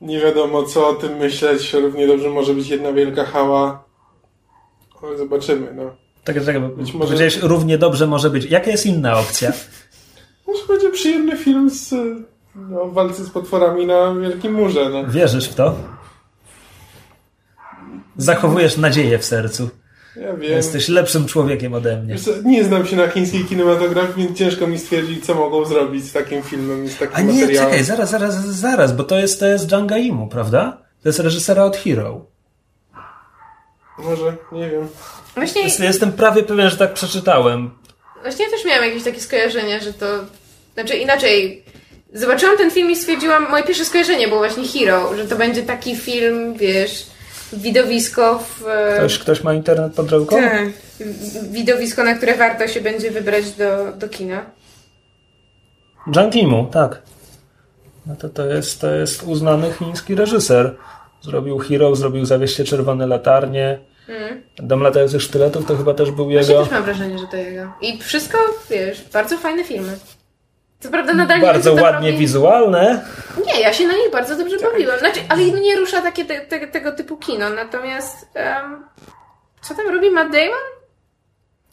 Nie 0.00 0.20
wiadomo 0.20 0.62
co 0.62 0.88
o 0.88 0.94
tym 0.94 1.16
myśleć. 1.16 1.72
Równie 1.72 2.06
dobrze 2.06 2.30
może 2.30 2.54
być 2.54 2.68
jedna 2.68 2.92
wielka 2.92 3.24
hała. 3.24 3.84
Ale 5.02 5.18
zobaczymy, 5.18 5.74
no. 5.74 5.96
Tak, 6.24 6.60
bo 6.60 6.68
Być 6.68 6.92
może- 6.92 7.06
powiedziałeś 7.06 7.38
równie 7.42 7.78
dobrze 7.78 8.06
może 8.06 8.30
być. 8.30 8.44
Jaka 8.44 8.70
jest 8.70 8.86
inna 8.86 9.18
opcja? 9.18 9.52
Może 10.46 10.66
będzie 10.66 10.90
przyjemny 10.90 11.36
film 11.36 11.70
z 11.70 11.94
no, 12.56 12.82
o 12.82 12.88
walce 12.88 13.24
z 13.24 13.30
potworami 13.30 13.86
na 13.86 14.14
Wielkim 14.14 14.52
Murze, 14.52 14.88
no. 14.90 15.04
Wierzysz 15.06 15.48
w 15.48 15.54
to? 15.54 15.76
Zachowujesz 18.18 18.76
nadzieję 18.76 19.18
w 19.18 19.24
sercu. 19.24 19.70
Ja 20.16 20.32
wiem. 20.32 20.42
Jesteś 20.52 20.88
lepszym 20.88 21.26
człowiekiem 21.26 21.74
ode 21.74 21.96
mnie. 21.96 22.18
Co, 22.18 22.30
Nie 22.44 22.64
znam 22.64 22.86
się 22.86 22.96
na 22.96 23.08
chińskiej 23.08 23.44
kinematografii, 23.44 24.26
więc 24.26 24.38
ciężko 24.38 24.66
mi 24.66 24.78
stwierdzić, 24.78 25.26
co 25.26 25.34
mogą 25.34 25.64
zrobić 25.64 26.04
z 26.04 26.12
takim 26.12 26.42
filmem 26.42 26.84
i 26.84 26.88
z 26.88 26.98
takim 26.98 27.16
A 27.16 27.20
nie, 27.20 27.40
materiałem. 27.40 27.70
czekaj, 27.70 27.84
zaraz, 27.84 28.10
zaraz, 28.10 28.34
zaraz, 28.46 28.92
bo 28.92 29.04
to 29.04 29.18
jest, 29.18 29.40
to 29.40 29.46
jest 29.46 29.66
Django 29.68 29.96
Imu, 29.96 30.28
prawda? 30.28 30.78
To 31.02 31.08
jest 31.08 31.18
reżysera 31.18 31.64
od 31.64 31.76
Hero. 31.76 32.24
Może, 33.98 34.36
nie 34.52 34.70
wiem. 34.70 34.88
Właśnie, 35.34 35.62
Jest- 35.62 35.80
Jestem 35.80 36.12
prawie 36.12 36.42
pewien, 36.42 36.70
że 36.70 36.76
tak 36.76 36.94
przeczytałem. 36.94 37.70
właśnie 38.22 38.44
ja 38.44 38.50
też 38.50 38.64
miałam 38.64 38.84
jakieś 38.84 39.02
takie 39.04 39.20
skojarzenie, 39.20 39.80
że 39.80 39.92
to... 39.92 40.06
Znaczy 40.74 40.94
inaczej... 40.96 41.64
Zobaczyłam 42.12 42.56
ten 42.56 42.70
film 42.70 42.90
i 42.90 42.96
stwierdziłam, 42.96 43.50
moje 43.50 43.64
pierwsze 43.64 43.84
skojarzenie 43.84 44.28
było 44.28 44.40
właśnie 44.40 44.64
Hero, 44.68 45.16
że 45.16 45.24
to 45.24 45.36
będzie 45.36 45.62
taki 45.62 45.96
film, 45.96 46.54
wiesz, 46.54 47.06
widowisko 47.52 48.38
w... 48.38 48.64
Ktoś, 48.96 49.18
ktoś 49.18 49.42
ma 49.42 49.54
internet 49.54 49.92
pod 49.94 50.12
ręką? 50.12 50.36
Tak. 50.36 50.68
Widowisko, 51.50 52.04
na 52.04 52.14
które 52.14 52.36
warto 52.36 52.68
się 52.68 52.80
będzie 52.80 53.10
wybrać 53.10 53.50
do, 53.50 53.92
do 53.92 54.08
kina. 54.08 54.46
Zhang 56.14 56.34
Yimou, 56.34 56.66
tak. 56.66 57.02
No 58.06 58.16
to, 58.16 58.28
to, 58.28 58.46
jest, 58.46 58.80
to 58.80 58.94
jest 58.94 59.22
uznany 59.22 59.72
chiński 59.72 60.14
reżyser. 60.14 60.76
Zrobił 61.22 61.58
Hero, 61.58 61.96
zrobił 61.96 62.24
Zawieście 62.24 62.64
Czerwone 62.64 63.06
Latarnie. 63.06 63.78
Dom 64.56 64.80
latających 64.80 65.22
sztyletów 65.22 65.66
to 65.66 65.76
chyba 65.76 65.94
też 65.94 66.10
był 66.10 66.24
Właśnie 66.24 66.52
jego. 66.52 66.62
też 66.64 66.72
mam 66.72 66.84
wrażenie, 66.84 67.18
że 67.18 67.26
to 67.26 67.36
jego. 67.36 67.72
I 67.82 67.98
wszystko, 67.98 68.38
wiesz, 68.70 69.02
bardzo 69.12 69.38
fajne 69.38 69.64
filmy. 69.64 69.98
Co 70.86 70.92
prawda 70.92 71.14
nadal 71.14 71.38
nie 71.40 71.46
Bardzo 71.46 71.74
ładnie 71.74 72.08
robi. 72.10 72.18
wizualne. 72.18 73.04
Nie, 73.46 73.60
ja 73.60 73.72
się 73.72 73.86
na 73.86 73.92
nich 73.94 74.10
bardzo 74.12 74.36
dobrze 74.36 74.56
bawiłam. 74.58 74.98
Znaczy, 74.98 75.20
ale 75.28 75.42
mnie 75.42 75.76
rusza 75.76 76.02
takie 76.02 76.24
te, 76.24 76.40
te, 76.40 76.66
tego 76.66 76.92
typu 76.92 77.16
kino. 77.16 77.50
Natomiast 77.50 78.26
em, 78.34 78.84
co 79.62 79.74
tam 79.74 79.88
robi 79.88 80.10
Matt 80.10 80.32
Damon? 80.32 80.58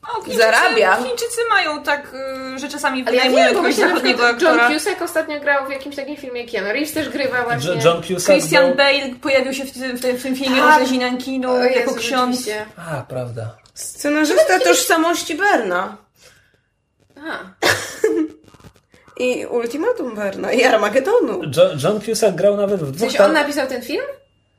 O, 0.03 0.21
Chińczycy, 0.21 0.37
Zarabia. 0.37 0.95
Chińczycy 0.95 1.41
mają 1.49 1.83
tak, 1.83 2.13
y, 2.55 2.59
że 2.59 2.69
czasami 2.69 3.03
Ale 3.07 3.15
ja 3.17 3.23
wynajmują 3.23 3.45
wiem, 3.45 3.53
bo 3.63 3.67
jakiegoś 3.67 3.89
zachodniego 3.89 4.17
przykład 4.17 4.41
John 4.41 4.59
aktora. 4.59 4.79
Cusack 4.79 5.01
ostatnio 5.01 5.39
grał 5.39 5.65
w 5.67 5.69
jakimś 5.69 5.95
takim 5.95 6.15
filmie 6.17 6.47
Keanu 6.47 6.67
Reeves 6.67 6.93
też 6.93 7.09
grywa 7.09 7.43
właśnie. 7.43 7.69
John- 7.71 7.85
John 7.85 8.03
Cusack 8.03 8.25
Christian 8.25 8.65
był... 8.65 8.75
Bale 8.75 9.15
pojawił 9.21 9.53
się 9.53 9.65
w, 9.65 9.71
tym- 9.71 9.97
w, 9.97 10.01
tym- 10.01 10.17
w 10.17 10.23
tym 10.23 10.35
filmie 10.35 10.61
Tak. 10.61 10.75
o 10.81 10.85
Rzezi 10.85 10.99
Nankinu 10.99 11.51
O 11.51 11.63
Jezu, 11.63 11.79
jako 11.79 11.95
ksiądz. 11.95 12.35
rzeczywiście. 12.35 12.65
A, 12.91 13.01
prawda. 13.01 13.57
Scenarzysta 13.73 14.59
tożsamości 14.59 15.35
Berna. 15.35 15.97
Aha. 17.17 17.39
I 19.19 19.45
Ultimatum 19.45 20.15
Berna. 20.15 20.53
I 20.53 20.63
Armagedonu. 20.63 21.41
Jo- 21.43 21.71
John 21.83 22.01
Cusack 22.01 22.35
grał 22.35 22.57
nawet 22.57 22.79
w 22.83 22.91
dwóch... 22.91 22.99
sensie 23.11 23.23
on 23.25 23.33
napisał 23.33 23.67
ten 23.67 23.81
film? 23.81 24.05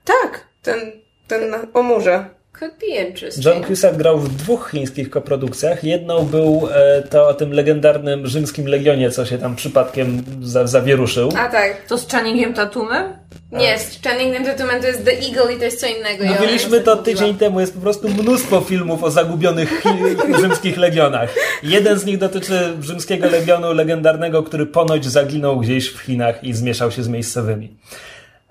Tak, 0.05 0.47
ten, 0.63 0.93
ten 1.29 1.51
na- 1.51 1.67
o 1.75 1.83
murze. 1.83 2.25
Could 2.59 2.79
be 2.79 2.87
interesting. 2.87 3.47
John 3.47 3.65
Cusack 3.65 3.97
grał 3.97 4.19
w 4.19 4.37
dwóch 4.37 4.71
chińskich 4.71 5.11
koprodukcjach. 5.11 5.85
Jedną 5.85 6.25
był 6.25 6.69
e, 6.73 7.03
to 7.03 7.29
o 7.29 7.35
tym 7.35 7.53
legendarnym 7.53 8.27
rzymskim 8.27 8.67
legionie, 8.67 9.11
co 9.11 9.27
się 9.27 9.39
tam 9.39 9.57
przypadkiem 9.57 10.25
za, 10.43 10.67
zawieruszył. 10.67 11.29
A 11.39 11.49
tak. 11.49 11.87
To 11.87 11.99
z 11.99 12.09
Channingiem 12.09 12.55
Tatumem? 12.55 13.25
Nie, 13.53 13.79
z 13.79 14.03
Channing 14.03 14.47
Tatum 14.47 14.69
to 14.81 14.87
jest 14.87 15.05
The 15.05 15.13
Eagle 15.13 15.55
i 15.55 15.59
to 15.59 15.65
jest 15.65 15.81
co 15.81 15.87
innego. 15.87 16.25
Ja 16.25 16.31
o 16.31 16.35
Mówiliśmy 16.35 16.81
to 16.81 16.97
tydzień 16.97 17.35
temu. 17.35 17.61
Jest 17.61 17.75
po 17.75 17.81
prostu 17.81 18.09
mnóstwo 18.09 18.61
filmów 18.61 19.05
o 19.05 19.11
zagubionych 19.11 19.83
rzymskich 20.41 20.77
legionach. 20.77 21.35
Jeden 21.63 21.99
z 21.99 22.05
nich 22.05 22.19
dotyczy 22.19 22.73
rzymskiego 22.81 23.31
legionu 23.31 23.73
legendarnego, 23.73 24.43
który 24.43 24.67
ponoć 24.67 25.07
zaginął 25.07 25.61
gdzieś 25.61 25.89
w 25.89 25.99
Chinach 25.99 26.45
i 26.45 26.53
zmieszał 26.53 26.91
się 26.91 27.03
z 27.03 27.09
miejscowymi. 27.09 27.77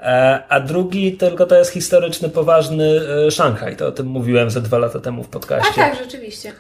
E, 0.03 0.43
A 0.49 0.59
drugi 0.59 1.17
tylko 1.17 1.45
to 1.45 1.55
jest 1.55 1.71
historyczny, 1.71 2.29
poważny 2.29 3.01
e, 3.27 3.31
Szanghaj. 3.31 3.75
To 3.75 3.87
o 3.87 3.91
tym 3.91 4.07
mówiłem 4.07 4.49
ze 4.49 4.61
dwa 4.61 4.77
lata 4.77 4.99
temu 4.99 5.23
w 5.23 5.27
A 5.27 5.29
podcaście. 5.29 5.73
tak, 5.75 5.95
rzeczywiście. 5.95 6.53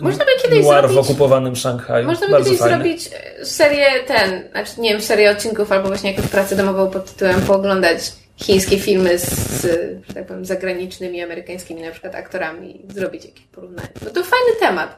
Można 0.00 0.24
by 0.24 0.30
kiedyś 0.42 0.64
Noir 0.64 0.84
w 0.88 0.92
zrobić... 0.92 1.10
okupowanym 1.10 1.56
Szanghaju. 1.56 2.06
Można 2.06 2.26
by 2.26 2.32
Bardzo 2.32 2.44
kiedyś 2.50 2.60
fajny. 2.60 2.76
zrobić 2.76 3.10
e, 3.40 3.44
serię 3.44 3.86
ten, 4.06 4.48
znaczy 4.50 4.80
nie 4.80 4.90
wiem, 4.90 5.00
serię 5.00 5.30
odcinków 5.30 5.72
albo 5.72 5.88
właśnie 5.88 6.12
jakąś 6.12 6.30
pracę 6.30 6.56
domową 6.56 6.90
pod 6.90 7.12
tytułem 7.12 7.40
pooglądać 7.40 8.12
chińskie 8.36 8.78
filmy 8.78 9.18
z, 9.18 9.24
z 9.60 9.66
tak 10.14 10.26
powiem, 10.26 10.44
zagranicznymi, 10.44 11.22
amerykańskimi 11.22 11.82
na 11.82 11.90
przykład 11.90 12.14
aktorami 12.14 12.86
i 12.86 12.92
zrobić 12.92 13.24
jakieś 13.24 13.44
porównanie. 13.46 13.88
No 14.04 14.10
to 14.10 14.22
fajny 14.22 14.60
temat. 14.60 14.96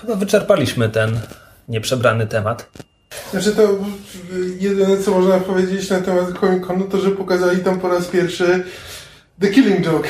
Chyba 0.00 0.14
wyczerpaliśmy 0.14 0.88
ten 0.88 1.20
nieprzebrany 1.68 2.26
temat. 2.26 2.70
Znaczy 3.30 3.52
to 3.52 3.62
y, 3.62 3.76
jedyne 4.60 4.96
co 4.96 5.10
można 5.10 5.38
powiedzieć 5.38 5.90
na 5.90 6.00
temat 6.00 6.38
Comic 6.40 6.66
Conu 6.66 6.84
to, 6.84 6.98
że 6.98 7.10
pokazali 7.10 7.60
tam 7.60 7.80
po 7.80 7.88
raz 7.88 8.06
pierwszy 8.06 8.64
The 9.40 9.48
Killing 9.48 9.86
Joke. 9.86 10.08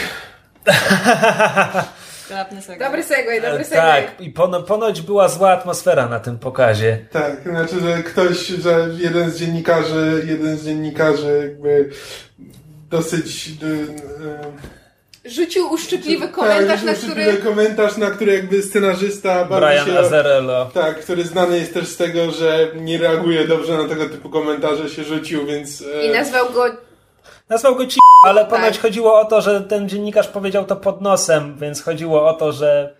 Segment. 2.29 2.79
Dobry 2.79 3.03
segway, 3.03 3.40
dobry 3.40 3.61
E, 3.61 3.64
segway. 3.64 4.05
Tak, 4.05 4.21
i 4.21 4.31
pono, 4.31 4.62
ponoć 4.62 5.03
była 5.03 5.29
zła 5.29 5.51
atmosfera 5.53 6.09
na 6.09 6.21
tym 6.21 6.38
pokazie. 6.38 7.07
Tak, 7.12 7.43
znaczy, 7.43 7.81
że 7.81 8.03
ktoś, 8.03 8.47
że 8.47 8.88
jeden 8.97 9.31
z 9.31 9.38
dziennikarzy, 9.38 10.25
jeden 10.27 10.59
z 10.59 10.64
dziennikarzy 10.64 11.49
jakby 11.49 11.90
dosyć 12.90 13.51
y, 13.62 13.67
y, 13.67 13.88
Rzucił 15.25 15.73
uszczypliwy 15.73 16.27
tak, 16.27 16.35
komentarz, 16.35 16.83
na 16.83 16.95
rzucił 16.95 17.11
który... 17.11 17.37
komentarz, 17.37 17.97
na 17.97 18.11
który 18.11 18.33
jakby 18.33 18.63
scenarzysta 18.63 19.45
bardzo 19.45 19.67
Brian 19.67 19.87
się... 19.87 19.99
Azarello. 19.99 20.71
Tak, 20.75 21.01
który 21.01 21.25
znany 21.25 21.59
jest 21.59 21.75
też 21.75 21.89
z 21.89 21.97
tego, 21.97 22.31
że 22.31 22.69
nie 22.75 22.99
reaguje 22.99 23.49
dobrze 23.49 23.79
na 23.79 23.89
tego 23.89 24.09
typu 24.09 24.31
komentarze, 24.31 24.89
się 24.89 25.05
rzucił, 25.05 25.47
więc... 25.47 25.85
e, 25.97 26.07
I 26.07 26.11
nazwał 26.13 26.53
go... 26.53 26.65
Nazwał 27.49 27.77
go 27.77 27.87
ci, 27.87 27.99
ale 28.25 28.45
ponoć 28.45 28.73
Tak. 28.73 28.83
chodziło 28.83 29.21
o 29.21 29.25
to, 29.25 29.41
że 29.41 29.61
ten 29.61 29.89
dziennikarz 29.89 30.29
powiedział 30.29 30.65
to 30.65 30.77
pod 30.77 31.01
nosem, 31.01 31.59
więc 31.59 31.83
chodziło 31.83 32.29
o 32.29 32.33
to, 32.33 32.53
że. 32.53 32.95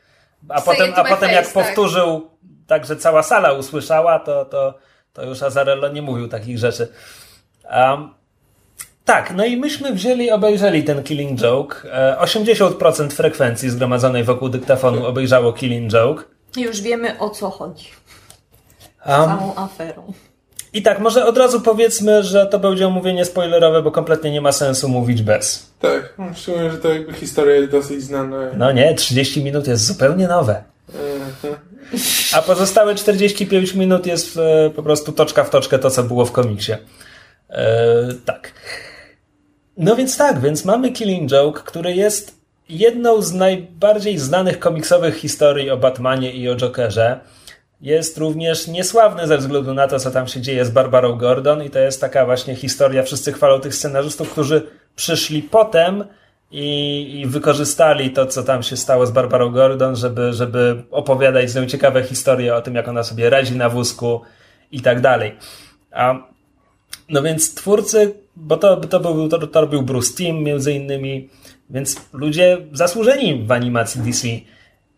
A 0.49 0.61
Say 0.61 0.77
potem, 0.77 0.93
a 0.97 1.05
potem 1.05 1.31
jak 1.31 1.45
face, 1.45 1.55
tak. 1.55 1.67
powtórzył, 1.67 2.31
tak, 2.67 2.87
że 2.87 2.97
cała 2.97 3.23
sala 3.23 3.53
usłyszała, 3.53 4.19
to, 4.19 4.45
to, 4.45 4.75
to 5.13 5.25
już 5.25 5.43
Azarello 5.43 5.89
nie 5.89 6.03
mówił 6.03 6.29
takich 6.29 6.59
rzeczy. 6.59 6.89
Um, 7.71 8.15
tak, 9.05 9.35
no 9.37 9.45
i 9.45 9.57
myśmy 9.57 9.93
wzięli, 9.93 10.31
obejrzeli 10.31 10.85
ten 10.85 11.03
Killing 11.03 11.41
Joke. 11.41 11.77
E, 11.93 12.17
80% 12.21 13.11
frekwencji 13.11 13.71
zgromadzonej 13.71 14.25
wokół 14.25 14.49
dyktafonu 14.49 15.07
obejrzało 15.07 15.53
Killing 15.53 15.93
Joke. 15.93 16.25
Już 16.57 16.81
wiemy 16.81 17.19
o 17.19 17.31
co 17.31 17.51
chodzi. 17.51 17.89
Um, 19.07 19.17
Całą 19.25 19.55
aferą. 19.55 20.13
I 20.73 20.83
tak, 20.83 21.01
może 21.01 21.27
od 21.27 21.39
razu 21.39 21.61
powiedzmy, 21.61 22.23
że 22.23 22.47
to 22.47 22.59
będzie 22.59 22.87
omówienie 22.87 23.25
spoilerowe, 23.25 23.83
bo 23.83 23.91
kompletnie 23.91 24.31
nie 24.31 24.41
ma 24.41 24.53
sensu 24.53 24.89
mówić 24.89 25.23
bez. 25.23 25.71
Tak, 25.81 26.15
no, 26.19 26.25
szczególnie, 26.35 26.71
że 26.71 26.79
to 26.79 26.89
jakby 26.95 27.13
historia 27.13 27.55
jest 27.55 27.71
dosyć 27.71 28.03
znana. 28.03 28.37
No 28.57 28.73
nie, 28.73 28.95
30 28.95 29.45
minut 29.45 29.67
jest 29.67 29.87
zupełnie 29.87 30.29
nowe. 30.29 30.65
E, 31.45 32.37
A 32.37 32.43
pozostałe 32.43 32.95
45 32.95 33.75
minut 33.75 34.07
jest 34.07 34.37
e, 34.37 34.71
po 34.71 34.83
prostu 34.83 35.13
toczka 35.13 35.45
w 35.45 35.51
toczkę 35.51 35.79
to, 35.79 35.91
co 35.91 36.03
było 36.03 36.25
w 36.25 36.33
komiksie. 36.33 36.73
E, 37.51 37.67
tak. 38.25 38.53
No 39.77 39.97
więc 39.97 40.17
tak, 40.17 40.41
więc 40.41 40.65
mamy 40.65 40.93
Killing 40.93 41.31
Joke, 41.31 41.63
który 41.65 41.95
jest 41.95 42.41
jedną 42.69 43.23
z 43.23 43.33
najbardziej 43.33 44.19
znanych 44.19 44.59
komiksowych 44.59 45.17
historii 45.17 45.71
o 45.71 45.77
Batmanie 45.77 46.33
i 46.33 46.49
o 46.49 46.57
Jokerze. 46.57 47.21
Jest 47.81 48.19
również 48.19 48.69
niesławny 48.69 49.27
ze 49.27 49.39
względu 49.39 49.75
na 49.75 49.89
to, 49.89 50.01
co 50.01 50.11
tam 50.11 50.29
się 50.29 50.41
dzieje 50.41 50.65
z 50.65 50.71
Barbarą 50.71 51.19
Gordon 51.19 51.63
i 51.63 51.71
to 51.71 51.79
jest 51.79 52.01
taka 52.01 52.25
właśnie 52.25 52.55
historia, 52.55 53.03
wszyscy 53.03 53.33
chwalą 53.33 53.61
tych 53.61 53.75
scenarzystów, 53.75 54.31
którzy 54.31 54.67
przyszli 54.97 55.43
potem 55.43 56.05
i, 56.51 57.21
i 57.21 57.27
wykorzystali 57.27 58.11
to, 58.11 58.27
co 58.27 58.43
tam 58.43 58.63
się 58.63 58.77
stało 58.77 59.07
z 59.07 59.11
Barbarą 59.11 59.51
Gordon, 59.51 59.97
żeby, 59.97 60.33
żeby 60.33 60.83
opowiadać 60.91 61.51
z 61.51 61.55
nią 61.55 61.67
ciekawe 61.67 62.03
historie 62.03 62.55
o 62.55 62.63
tym, 62.63 62.75
jak 62.75 62.89
ona 62.89 63.03
sobie 63.03 63.31
radzi 63.31 63.57
na 63.57 63.69
wózku 63.69 64.21
i 64.73 64.81
tak 64.81 65.01
dalej. 65.01 65.37
A, 65.93 66.34
no 67.09 67.23
więc 67.23 67.55
twórcy, 67.55 68.15
bo 68.37 68.57
to, 68.57 68.77
to, 68.77 69.01
był, 69.01 69.29
to, 69.29 69.47
to 69.47 69.61
robił 69.61 69.83
Bruce 69.83 70.15
Timm 70.15 70.43
między 70.43 70.73
innymi, 70.73 71.29
więc 71.71 71.97
ludzie 72.13 72.59
zasłużeni 72.73 73.45
w 73.47 73.53
animacji 73.53 74.01
DC. 74.01 74.29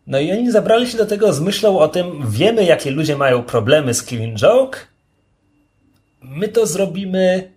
No 0.07 0.21
i 0.21 0.33
oni 0.33 0.51
zabrali 0.51 0.87
się 0.87 0.99
do 0.99 1.07
tego 1.07 1.33
z 1.33 1.41
myślą 1.41 1.79
o 1.79 1.89
tym, 1.89 2.31
wiemy 2.31 2.65
jakie 2.65 2.91
ludzie 2.91 3.17
mają 3.17 3.43
problemy 3.43 3.95
z 3.95 4.03
Killing 4.03 4.39
Joke, 4.39 4.87
my 6.23 6.49
to 6.49 6.67
zrobimy 6.67 7.53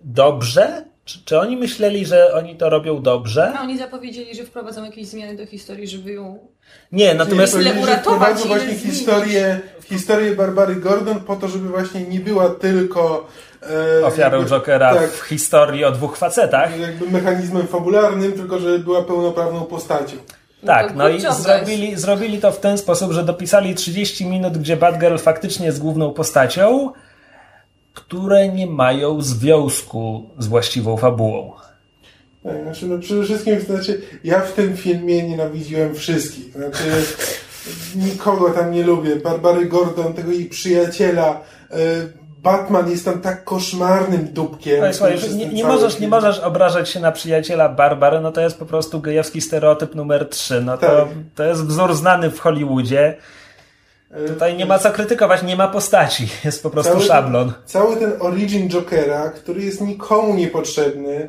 dobrze? 0.00 0.84
Czy, 1.04 1.24
czy 1.24 1.38
oni 1.38 1.56
myśleli, 1.56 2.06
że 2.06 2.34
oni 2.34 2.56
to 2.56 2.70
robią 2.70 3.02
dobrze? 3.02 3.52
A 3.56 3.62
oni 3.62 3.78
zapowiedzieli, 3.78 4.34
że 4.34 4.44
wprowadzą 4.44 4.84
jakieś 4.84 5.06
zmiany 5.06 5.36
do 5.36 5.46
historii, 5.46 5.88
żeby 5.88 6.12
ją... 6.12 6.38
Nie, 6.92 7.14
natomiast... 7.14 7.56
Że 7.60 7.72
uratować, 7.82 8.38
właśnie 8.38 8.74
historię, 8.74 9.60
historię 9.84 10.32
Barbary 10.32 10.76
Gordon 10.76 11.20
po 11.20 11.36
to, 11.36 11.48
żeby 11.48 11.68
właśnie 11.68 12.00
nie 12.00 12.20
była 12.20 12.50
tylko 12.50 13.26
e, 14.00 14.06
Ofiarą 14.06 14.38
jakby- 14.38 14.50
Jokera 14.50 14.94
tak, 14.94 15.10
w 15.10 15.20
historii 15.20 15.84
o 15.84 15.92
dwóch 15.92 16.16
facetach. 16.16 16.78
jakby 16.80 17.10
mechanizmem 17.10 17.66
fabularnym, 17.66 18.32
tylko 18.32 18.58
żeby 18.58 18.78
była 18.78 19.02
pełnoprawną 19.02 19.64
postacią. 19.64 20.16
Tak, 20.66 20.88
to 20.88 20.98
no 20.98 21.08
i 21.08 21.20
zrobili, 21.20 21.96
zrobili 21.96 22.40
to 22.40 22.52
w 22.52 22.60
ten 22.60 22.78
sposób, 22.78 23.12
że 23.12 23.24
dopisali 23.24 23.74
30 23.74 24.26
minut, 24.26 24.58
gdzie 24.58 24.76
Batgirl 24.76 25.16
faktycznie 25.16 25.66
jest 25.66 25.78
główną 25.78 26.12
postacią, 26.12 26.92
które 27.94 28.48
nie 28.48 28.66
mają 28.66 29.20
związku 29.22 30.30
z 30.38 30.46
właściwą 30.46 30.96
fabułą. 30.96 31.52
Tak, 32.42 32.62
znaczy, 32.62 32.86
no 32.86 32.98
przede 32.98 33.24
wszystkim, 33.24 33.56
to 33.56 33.72
znaczy, 33.72 34.02
ja 34.24 34.40
w 34.40 34.52
tym 34.52 34.76
filmie 34.76 35.28
nienawidziłem 35.28 35.94
wszystkich. 35.94 36.52
Znaczy, 36.52 36.82
nikogo 37.96 38.50
tam 38.50 38.70
nie 38.70 38.82
lubię. 38.82 39.16
Barbary 39.16 39.66
Gordon, 39.66 40.14
tego 40.14 40.32
jej 40.32 40.44
przyjaciela. 40.46 41.40
e, 41.70 41.76
Batman 42.42 42.90
jest 42.90 43.04
tam 43.04 43.20
tak 43.20 43.44
koszmarnym 43.44 44.28
dupkiem. 44.32 44.80
No 44.80 44.88
i 44.88 44.94
słuchaj, 44.94 45.18
nie, 45.36 45.46
nie, 45.46 45.64
możesz, 45.64 46.00
nie 46.00 46.08
możesz 46.08 46.38
obrażać 46.38 46.88
się 46.88 47.00
na 47.00 47.12
przyjaciela 47.12 47.68
Barbary, 47.68 48.20
no 48.20 48.32
to 48.32 48.40
jest 48.40 48.58
po 48.58 48.66
prostu 48.66 49.00
gejowski 49.00 49.40
stereotyp 49.40 49.94
numer 49.94 50.28
3. 50.28 50.60
No 50.60 50.78
to, 50.78 50.86
Tak. 50.86 51.08
to 51.34 51.44
jest 51.44 51.64
wzór 51.66 51.94
znany 51.94 52.30
w 52.30 52.40
Hollywoodzie. 52.40 53.16
E, 54.14 54.28
Tutaj 54.28 54.56
nie 54.56 54.66
ma 54.66 54.78
co 54.78 54.90
krytykować, 54.90 55.42
nie 55.42 55.56
ma 55.56 55.68
postaci. 55.68 56.28
Jest 56.44 56.62
po 56.62 56.70
prostu 56.70 56.92
Cały- 56.92 57.04
szablon. 57.04 57.52
Cały 57.66 57.96
ten 57.96 58.12
origin 58.20 58.68
Jokera, 58.68 59.30
który 59.30 59.62
jest 59.64 59.80
nikomu 59.80 60.34
niepotrzebny, 60.34 61.28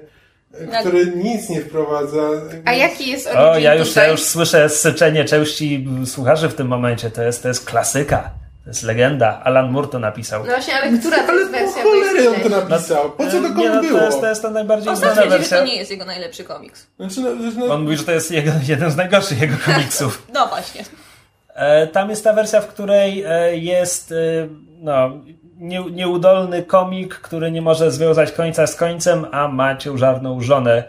e, 0.53 0.67
Tak. 0.67 0.79
który 0.79 1.05
nic 1.15 1.49
nie 1.49 1.61
wprowadza. 1.61 2.21
A 2.65 2.73
jaki 2.73 3.11
jest 3.11 3.27
origin 3.27 3.43
O, 3.45 3.57
ja 3.59 3.75
już, 3.75 3.87
tutaj? 3.89 4.03
ja 4.05 4.11
już 4.11 4.23
słyszę 4.23 4.69
syczenie 4.69 5.25
części 5.25 5.87
słuchaczy 6.05 6.49
w 6.49 6.53
tym 6.55 6.67
momencie. 6.67 7.11
To 7.11 7.23
jest, 7.23 7.41
to 7.41 7.47
jest 7.47 7.65
klasyka. 7.65 8.29
To 8.63 8.69
jest 8.69 8.83
legenda. 8.83 9.41
Alan 9.43 9.71
Moore 9.71 9.87
to 9.87 9.99
napisał. 9.99 10.39
No 10.45 10.51
właśnie, 10.51 10.73
ale 10.73 10.97
która 10.97 11.17
to 11.17 11.29
Ale 11.29 11.41
jest 11.41 11.51
po 11.51 11.59
wersja? 11.59 11.83
cholery 11.83 12.29
on 12.29 12.35
to 12.35 12.49
napisał. 12.69 13.11
Po 13.11 13.23
co 13.25 13.31
to 13.31 13.39
Nie, 13.39 13.55
komu 13.55 13.65
no, 13.75 13.81
było? 13.81 13.99
to, 13.99 14.05
jest, 14.05 14.21
to 14.21 14.29
jest 14.29 14.41
ta 14.41 14.49
najbardziej 14.49 14.95
znana 14.95 15.11
Ostatnio, 15.11 15.31
że 15.31 15.37
wersja. 15.37 15.57
to 15.57 15.65
nie 15.65 15.75
jest 15.75 15.91
jego 15.91 16.05
najlepszy 16.05 16.43
komiks. 16.43 16.87
Znaczy, 16.99 17.21
no, 17.21 17.29
no, 17.67 17.73
On 17.73 17.83
mówi, 17.83 17.97
że 17.97 18.03
to 18.03 18.11
jest 18.11 18.31
jego, 18.31 18.51
jeden 18.67 18.91
z 18.91 18.95
najgorszych 18.95 19.41
jego 19.41 19.55
komiksów. 19.65 20.23
No 20.33 20.47
właśnie. 20.47 20.83
E, 21.55 21.87
Tam 21.87 22.09
jest 22.09 22.23
ta 22.23 22.33
wersja, 22.33 22.61
w 22.61 22.67
której 22.67 23.23
e, 23.27 23.57
jest 23.57 24.11
e, 24.11 24.15
no, 24.81 25.11
nie, 25.57 25.83
nieudolny 25.91 26.63
komik, 26.63 27.15
który 27.15 27.51
nie 27.51 27.61
może 27.61 27.91
związać 27.91 28.31
końca 28.31 28.67
z 28.67 28.75
końcem, 28.75 29.25
a 29.31 29.47
ma 29.47 29.75
ciężarną 29.75 30.41
żonę 30.41 30.83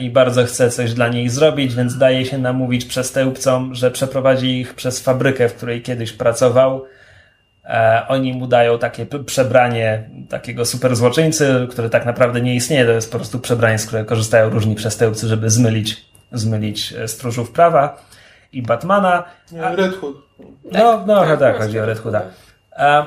i 0.00 0.10
bardzo 0.10 0.44
chce 0.44 0.70
coś 0.70 0.94
dla 0.94 1.08
niej 1.08 1.28
zrobić, 1.28 1.74
więc 1.74 1.98
daje 1.98 2.24
się 2.26 2.38
namówić 2.38 2.84
przestępcom, 2.84 3.74
że 3.74 3.90
przeprowadzi 3.90 4.60
ich 4.60 4.74
przez 4.74 5.00
fabrykę, 5.00 5.48
w 5.48 5.54
której 5.54 5.82
kiedyś 5.82 6.12
pracował. 6.12 6.84
Oni 8.08 8.32
mu 8.32 8.46
dają 8.46 8.78
takie 8.78 9.06
przebranie 9.06 10.10
takiego 10.28 10.64
super 10.64 10.96
złoczyńcy, 10.96 11.66
które 11.70 11.90
tak 11.90 12.06
naprawdę 12.06 12.40
nie 12.40 12.54
istnieje. 12.54 12.84
To 12.84 12.92
jest 12.92 13.12
po 13.12 13.18
prostu 13.18 13.38
przebranie, 13.38 13.78
z 13.78 13.86
którego 13.86 14.08
korzystają 14.08 14.50
różni 14.50 14.74
przestępcy, 14.74 15.28
żeby 15.28 15.50
zmylić, 15.50 16.04
zmylić 16.32 16.94
stróżów 17.06 17.50
prawa 17.50 18.04
i 18.52 18.62
Batmana. 18.62 19.24
nie, 19.52 19.76
Red 19.76 19.96
Hood. 19.96 20.16
No, 20.72 21.04
no 21.06 21.36
tak, 21.36 21.58
chodzi 21.58 21.80
o 21.80 21.86
Red 21.86 21.98
Hooda. 21.98 22.22
E, 22.76 23.06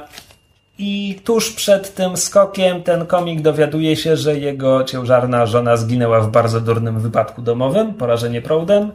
I 0.78 1.22
tuż 1.24 1.52
przed 1.52 1.96
tym 1.96 2.18
skokiem 2.18 2.84
ten 2.84 3.06
komik 3.06 3.42
dowiaduje 3.42 3.96
się, 3.96 4.18
że 4.18 4.38
jego 4.38 4.84
ciężarna 4.84 5.46
żona 5.46 5.78
zginęła 5.78 6.20
w 6.22 6.32
bardzo 6.32 6.62
durnym 6.62 7.00
wypadku 7.00 7.42
domowym, 7.42 7.94
porażenie 7.94 8.42
prądem. 8.42 8.92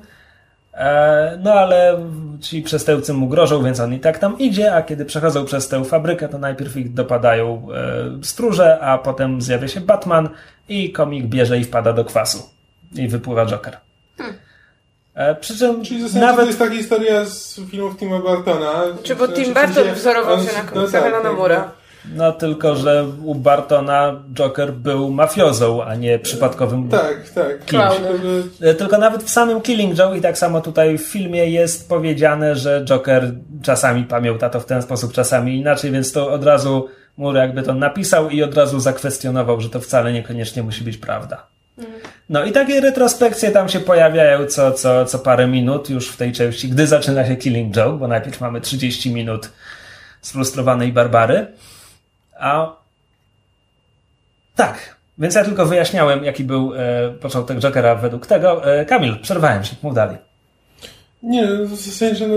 E, 0.74 1.38
No 1.42 1.52
ale 1.52 1.98
ci 2.40 2.62
przestępcy 2.62 3.12
mu 3.12 3.28
grożą, 3.28 3.62
więc 3.64 3.80
on 3.80 3.94
i 3.94 3.98
tak 4.00 4.18
tam 4.18 4.38
idzie, 4.38 4.74
a 4.74 4.82
kiedy 4.82 5.04
przechodzą 5.04 5.44
przez 5.44 5.68
tę 5.68 5.84
fabrykę, 5.84 6.28
to 6.28 6.38
najpierw 6.38 6.76
ich 6.76 6.94
dopadają 6.94 7.66
e, 7.74 8.24
stróże, 8.24 8.80
a 8.80 8.98
potem 8.98 9.42
zjawia 9.42 9.68
się 9.68 9.80
Batman 9.80 10.28
i 10.68 10.92
komik 10.92 11.26
bierze 11.26 11.58
i 11.58 11.64
wpada 11.64 11.92
do 11.92 12.04
kwasu. 12.04 12.50
I 12.94 13.08
wypływa 13.08 13.46
Joker. 13.46 13.76
E, 15.20 15.34
Przy 15.34 15.58
czym 15.58 15.84
Czyli 15.84 16.02
zasadzie 16.02 16.20
to 16.20 16.26
nawet 16.26 16.46
jest 16.46 16.58
ta 16.58 16.70
historia 16.70 17.24
z 17.24 17.60
filmów 17.70 17.96
Tima 17.96 18.18
Bartona. 18.18 18.82
Czy 19.02 19.16
bo 19.16 19.26
Znaczy, 19.26 19.42
Tim 19.44 19.54
Burton 19.54 19.94
wzorował 19.94 20.34
on- 20.34 20.46
się 20.46 20.52
na 20.52 20.62
no 20.62 20.70
komiksach 20.70 21.02
tak, 21.02 21.24
Moore'a. 21.24 21.62
No 22.14 22.32
tylko, 22.32 22.76
że 22.76 23.06
u 23.24 23.34
Bartona 23.34 24.22
Joker 24.34 24.72
był 24.72 25.10
mafiozą, 25.10 25.84
a 25.84 25.94
nie 25.94 26.18
przypadkowym 26.18 26.88
Tak, 26.88 27.28
tak. 27.34 27.64
kimś. 27.64 27.82
E, 28.62 28.74
Tylko 28.74 28.98
nawet 28.98 29.22
w 29.22 29.30
samym 29.30 29.60
Killing 29.60 29.98
Joe 29.98 30.14
i 30.14 30.20
tak 30.20 30.38
samo 30.38 30.60
tutaj 30.60 30.98
w 30.98 31.02
filmie 31.02 31.50
jest 31.50 31.88
powiedziane, 31.88 32.56
że 32.56 32.84
Joker 32.84 33.32
czasami 33.62 34.04
pamięta 34.04 34.50
to 34.50 34.60
w 34.60 34.64
ten 34.64 34.82
sposób, 34.82 35.12
czasami 35.12 35.56
inaczej, 35.56 35.90
więc 35.90 36.12
to 36.12 36.30
od 36.30 36.44
razu 36.44 36.88
Moore 37.16 37.40
jakby 37.40 37.62
to 37.62 37.74
napisał 37.74 38.30
i 38.30 38.42
od 38.42 38.54
razu 38.54 38.80
zakwestionował, 38.80 39.60
że 39.60 39.70
to 39.70 39.80
wcale 39.80 40.12
niekoniecznie 40.12 40.62
musi 40.62 40.84
być 40.84 40.96
prawda. 40.96 41.46
No 42.28 42.44
i 42.44 42.52
takie 42.52 42.80
retrospekcje 42.80 43.50
tam 43.50 43.68
się 43.68 43.80
pojawiają 43.80 44.46
co, 44.46 44.72
co, 44.72 45.04
co 45.04 45.18
parę 45.18 45.46
minut 45.46 45.90
już 45.90 46.08
w 46.08 46.16
tej 46.16 46.32
części, 46.32 46.68
gdy 46.68 46.86
zaczyna 46.86 47.26
się 47.26 47.36
Killing 47.36 47.74
Joke, 47.74 47.98
bo 47.98 48.08
najpierw 48.08 48.40
mamy 48.40 48.60
30 48.60 49.14
minut 49.14 49.50
sfrustrowanej 50.20 50.92
Barbary. 50.92 51.46
A 52.38 52.76
tak, 54.56 54.96
więc 55.18 55.34
ja 55.34 55.44
tylko 55.44 55.66
wyjaśniałem, 55.66 56.24
jaki 56.24 56.44
był 56.44 56.72
e, 56.74 57.10
początek 57.10 57.58
Jokera 57.58 57.94
według 57.94 58.26
tego. 58.26 58.74
E, 58.74 58.84
Kamil, 58.84 59.18
przerwałem 59.18 59.64
się, 59.64 59.76
mów 59.82 59.94
dalej. 59.94 60.29
Nie, 61.22 61.46
no, 61.46 61.66
w 61.76 61.80
sensie, 61.80 62.28
no, 62.28 62.34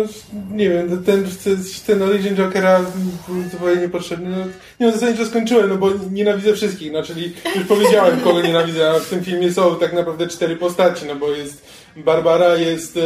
nie 0.51 0.69
wiem, 0.69 1.03
ten, 1.03 1.25
ten, 1.43 1.63
ten 1.87 2.01
Origin 2.01 2.35
Jokera 2.35 2.79
był 3.27 3.49
zupełnie 3.51 3.81
niepotrzebny. 3.81 4.29
No, 4.29 4.37
nie, 4.79 4.85
no, 4.87 4.91
zasadniczo 4.91 5.25
skończyłem, 5.25 5.69
no 5.69 5.75
bo 5.75 5.89
nienawidzę 6.11 6.53
wszystkich, 6.53 6.91
no, 6.91 7.03
czyli 7.03 7.33
już 7.55 7.65
powiedziałem, 7.67 8.19
kogo 8.19 8.41
nienawidzę, 8.41 8.89
a 8.91 8.99
w 8.99 9.09
tym 9.09 9.23
filmie 9.23 9.51
są 9.53 9.75
tak 9.75 9.93
naprawdę 9.93 10.27
cztery 10.27 10.55
postaci, 10.55 11.05
no 11.05 11.15
bo 11.15 11.31
jest 11.31 11.65
Barbara, 11.95 12.55
jest 12.55 12.97
e, 12.97 13.01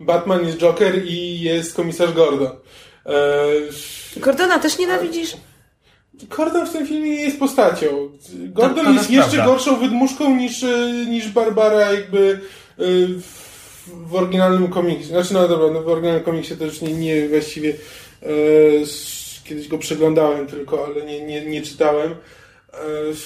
Batman, 0.00 0.46
jest 0.46 0.58
Joker 0.58 1.04
i 1.04 1.40
jest 1.40 1.74
komisarz 1.74 2.12
Gordon. 2.12 2.50
E, 3.06 4.20
Gordona 4.20 4.58
też 4.58 4.78
nienawidzisz? 4.78 5.36
Gordon 6.36 6.66
w 6.66 6.72
tym 6.72 6.86
filmie 6.86 7.10
nie 7.10 7.22
jest 7.22 7.38
postacią. 7.38 7.86
Gordon 8.32 8.76
To- 8.76 8.84
to 8.84 8.90
jest 8.90 9.06
też 9.06 9.16
jeszcze 9.16 9.36
gorszą 9.44 9.76
wydmuszką 9.76 10.36
niż, 10.36 10.62
e, 10.62 10.90
niż 11.08 11.28
Barbara 11.28 11.92
jakby 11.92 12.40
e, 12.78 12.82
w, 13.86 14.14
oryginalnym 14.14 14.68
komiksie. 14.68 15.04
Znaczy 15.04 15.34
no 15.34 15.48
dobra, 15.48 15.70
no 15.70 15.82
w 15.82 15.88
oryginalnym 15.88 16.24
komiksie 16.24 16.54
już 16.60 16.80
nie, 16.80 16.92
nie 16.92 17.28
właściwie 17.28 17.74
e, 18.22 18.26
kiedyś 19.44 19.68
go 19.68 19.78
przeglądałem 19.78 20.46
tylko, 20.46 20.86
ale 20.86 21.06
nie, 21.06 21.20
nie, 21.20 21.46
nie 21.46 21.62
czytałem. 21.62 22.10
E, 22.72 22.76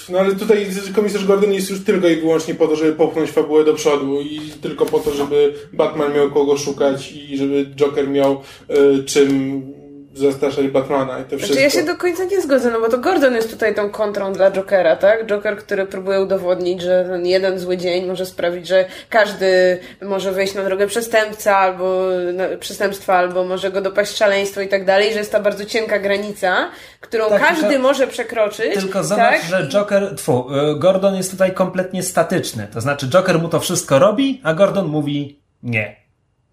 No 0.09 0.19
ale 0.19 0.35
tutaj 0.35 0.67
komisarz 0.95 1.25
Gordon 1.25 1.53
jest 1.53 1.69
już 1.69 1.83
tylko 1.83 2.07
i 2.07 2.15
wyłącznie 2.15 2.55
po 2.55 2.67
to, 2.67 2.75
żeby 2.75 2.93
popchnąć 2.93 3.31
fabułę 3.31 3.65
do 3.65 3.73
przodu 3.73 4.21
i 4.21 4.39
tylko 4.61 4.85
po 4.85 4.99
to, 4.99 5.13
żeby 5.13 5.53
Batman 5.73 6.13
miał 6.13 6.31
kogo 6.31 6.57
szukać 6.57 7.11
i 7.11 7.37
żeby 7.37 7.65
Joker 7.75 8.09
miał 8.09 8.41
e, 8.67 9.03
czym 9.03 9.80
zastraszać 10.13 10.67
Batmana 10.67 11.19
i 11.19 11.23
to 11.23 11.27
wszystko. 11.27 11.47
Znaczy 11.47 11.61
ja 11.61 11.69
się 11.69 11.83
do 11.83 11.97
końca 11.97 12.23
nie 12.23 12.41
zgodzę, 12.41 12.71
no 12.71 12.79
bo 12.79 12.89
to 12.89 12.97
Gordon 12.97 13.35
jest 13.35 13.51
tutaj 13.51 13.75
tą 13.75 13.89
kontrą 13.89 14.33
dla 14.33 14.51
Jokera, 14.51 14.95
tak? 14.95 15.25
Joker, 15.25 15.57
który 15.57 15.85
próbuje 15.85 16.21
udowodnić, 16.21 16.81
że 16.81 17.05
ten 17.09 17.25
jeden 17.25 17.59
zły 17.59 17.77
dzień 17.77 18.05
może 18.05 18.25
sprawić, 18.25 18.67
że 18.67 18.85
każdy 19.09 19.79
może 20.01 20.31
wejść 20.31 20.53
na 20.53 20.63
drogę 20.63 20.87
przestępca 20.87 21.57
albo 21.57 22.07
na, 22.33 22.57
przestępstwa, 22.59 23.13
albo 23.17 23.43
może 23.43 23.71
go 23.71 23.81
dopaść 23.81 24.17
szaleństwo 24.17 24.61
i 24.61 24.67
tak 24.67 24.85
dalej, 24.85 25.13
że 25.13 25.19
jest 25.19 25.31
ta 25.31 25.39
bardzo 25.39 25.65
cienka 25.65 25.99
granica, 25.99 26.69
którą 26.99 27.29
Tak, 27.29 27.41
każdy 27.41 27.79
może 27.79 28.07
przekroczyć. 28.07 28.73
Tylko 28.73 29.03
zobacz, 29.03 29.41
tak? 29.41 29.43
że 29.43 29.67
Joker, 29.67 30.15
tfu, 30.15 30.47
y, 30.71 30.79
Gordon 30.79 31.15
jest 31.15 31.31
tutaj 31.31 31.53
kompletnie 31.53 32.03
statyczny. 32.03 32.67
To 32.73 32.81
znaczy 32.81 33.09
Joker 33.09 33.39
mu 33.39 33.49
to 33.49 33.59
wszystko 33.59 33.99
robi, 33.99 34.41
a 34.43 34.53
Gordon 34.53 34.87
mówi 34.87 35.39
nie. 35.63 36.00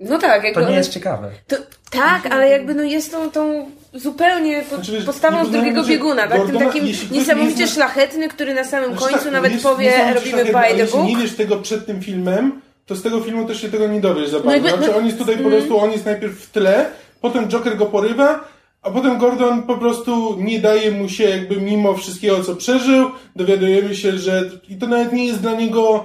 No 0.00 0.18
tak, 0.18 0.44
jakby 0.44 0.62
To 0.62 0.70
nie 0.70 0.76
jest 0.76 0.92
ciekawe. 0.92 1.30
To, 1.46 1.56
tak, 1.90 2.26
ale 2.26 2.48
jakby 2.48 2.74
no 2.74 2.82
jest 2.82 3.12
tą, 3.12 3.30
tą 3.30 3.70
zupełnie 3.94 4.62
po, 4.70 4.74
Znaczy, 4.76 4.92
wiesz, 4.92 5.04
postawą 5.04 5.44
z 5.44 5.50
drugiego 5.50 5.82
że 5.84 5.90
bieguna, 5.90 6.22
tak? 6.22 6.32
Tym 6.32 6.40
Gordona, 6.40 6.66
takim 6.66 6.87
jeśli 6.87 7.06
ktoś 7.06 7.18
niesamowicie 7.18 7.61
nie 7.61 7.66
szlachetny, 7.66 8.28
który 8.28 8.54
na 8.54 8.64
samym 8.64 8.90
Znaczy 8.90 9.04
końcu 9.04 9.24
tak, 9.24 9.32
nawet 9.32 9.52
jest 9.52 9.64
powie, 9.64 9.92
robimy 10.14 10.44
by 10.44 10.52
the 10.52 10.76
Jeśli 10.76 10.98
nie 11.02 11.16
wiesz 11.16 11.37
tego 11.37 11.56
przed 11.56 11.87
tym 11.87 12.02
filmem, 12.02 12.61
to 12.87 12.96
z 12.96 13.02
tego 13.02 13.20
filmu 13.20 13.46
też 13.46 13.61
się 13.61 13.68
tego 13.68 13.87
nie 13.87 14.00
dowiesz 14.00 14.28
za 14.28 14.40
bardzo. 14.40 14.52
jakby- 14.52 14.68
Znaczy, 14.68 14.92
no- 14.92 14.96
on 14.98 15.06
jest 15.06 15.18
tutaj 15.18 15.38
po 15.38 15.48
prostu, 15.50 15.78
on 15.78 15.90
jest 15.90 16.04
najpierw 16.04 16.34
w 16.40 16.50
tle, 16.50 16.87
potem 17.20 17.48
Joker 17.48 17.76
go 17.76 17.87
porywa, 17.87 18.48
a 18.82 18.90
potem 18.90 19.18
Gordon 19.18 19.62
po 19.62 19.78
prostu 19.78 20.37
nie 20.38 20.58
daje 20.61 20.90
mu 20.90 21.08
się 21.08 21.24
jakby 21.24 21.56
mimo 21.56 21.94
wszystkiego, 21.94 22.44
co 22.44 22.56
przeżył, 22.56 23.11
dowiadujemy 23.37 23.94
się, 23.96 24.18
że 24.18 24.42
i 24.68 24.76
to 24.76 24.87
nawet 24.87 25.12
nie 25.12 25.26
jest 25.26 25.40
dla 25.40 25.52
niego 25.52 26.04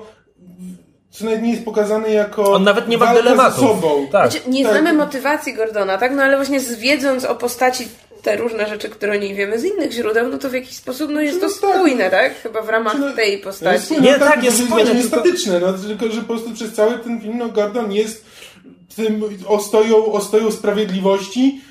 co 1.14 1.26
nawet 1.26 1.42
nie 1.42 1.52
jest 1.52 1.66
pokazane 1.66 2.10
jako 2.10 2.52
On 2.54 2.64
nawet 2.64 2.88
nie 2.88 2.98
ma 2.98 3.14
ze 3.52 3.52
sobą. 3.60 4.08
Tak. 4.12 4.32
Znaczy, 4.32 4.50
nie 4.50 4.64
Tak. 4.64 4.74
znamy 4.74 4.94
motywacji 4.94 5.54
Gordona, 5.54 5.98
tak? 5.98 6.12
No 6.16 6.24
ale 6.24 6.36
właśnie 6.36 6.60
wiedząc 6.60 7.26
o 7.26 7.36
postaci 7.36 7.88
te 8.22 8.38
różne 8.38 8.70
rzeczy, 8.70 8.90
które 8.90 9.12
o 9.14 9.16
niej 9.16 9.36
wiemy 9.36 9.60
z 9.60 9.64
innych 9.66 9.92
źródeł, 9.92 10.30
no 10.30 10.38
to 10.38 10.50
w 10.50 10.54
jakiś 10.54 10.76
sposób 10.78 11.12
no 11.12 11.22
jest 11.22 11.40
to 11.42 11.48
No 11.48 11.54
tak. 11.62 11.76
spójne, 11.76 12.10
tak? 12.10 12.36
Chyba 12.42 12.62
w 12.62 12.70
ramach 12.70 12.96
no, 13.00 13.12
tej 13.14 13.32
Jest 13.32 13.44
postaci. 13.44 13.86
spójne, 13.86 14.04
Nie, 14.06 14.12
no 14.12 14.20
tak, 14.26 14.40
to 14.40 14.46
jest 14.46 14.58
jest 14.60 14.70
spójne, 14.70 14.92
tylko- 14.92 15.08
statyczne, 15.08 15.60
no, 15.60 15.74
tylko 15.74 16.10
że 16.16 16.22
po 16.22 16.28
prostu 16.28 16.52
przez 16.52 16.74
cały 16.74 17.00
ten 17.00 17.22
film 17.22 17.38
no, 17.38 17.50
Gordon 17.50 17.92
jest 17.92 18.26
tym 18.96 19.24
ostoją, 19.48 20.06
ostoją 20.12 20.52
sprawiedliwości, 20.52 21.62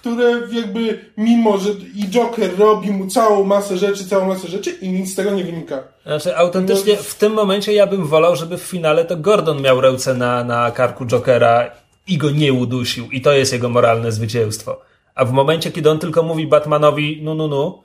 które 0.00 0.40
jakby 0.52 1.04
mimo, 1.16 1.58
że 1.58 1.70
i 1.94 2.04
Joker 2.10 2.58
robi 2.58 2.90
mu 2.90 3.06
całą 3.06 3.44
masę 3.44 3.78
rzeczy, 3.78 4.04
całą 4.08 4.26
masę 4.26 4.48
rzeczy 4.48 4.70
i 4.70 4.88
nic 4.88 5.12
z 5.12 5.14
tego 5.14 5.30
nie 5.30 5.44
wynika. 5.44 5.82
Znaczy, 6.06 6.36
autentycznie 6.36 6.94
No- 6.96 7.02
w 7.02 7.14
tym 7.14 7.32
momencie 7.32 7.72
ja 7.72 7.86
bym 7.86 8.06
wolał, 8.06 8.36
żeby 8.36 8.58
w 8.58 8.62
finale 8.62 9.04
to 9.04 9.16
Gordon 9.16 9.62
miał 9.62 9.80
ręce 9.80 10.14
na, 10.14 10.44
na 10.44 10.70
karku 10.70 11.06
Jokera 11.06 11.70
i 12.06 12.18
go 12.18 12.30
nie 12.30 12.52
udusił. 12.52 13.10
I 13.10 13.20
to 13.20 13.32
jest 13.32 13.52
jego 13.52 13.68
moralne 13.68 14.12
zwycięstwo. 14.12 14.80
A 15.14 15.24
w 15.24 15.32
momencie, 15.32 15.72
kiedy 15.72 15.90
on 15.90 15.98
tylko 15.98 16.22
mówi 16.22 16.46
Batmanowi, 16.46 17.20
no, 17.22 17.34
no, 17.34 17.48
no. 17.48 17.82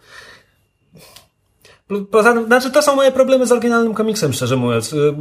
Poza 2.12 2.34
tym, 2.34 2.46
znaczy, 2.46 2.72
to 2.72 2.82
są 2.82 2.96
moje 2.96 3.12
problemy 3.12 3.48
z 3.48 3.52
oryginalnym 3.52 3.94
komiksem, 3.94 4.34
szczerze 4.34 4.56
mówiąc. 4.58 4.94
Y, 4.94 5.14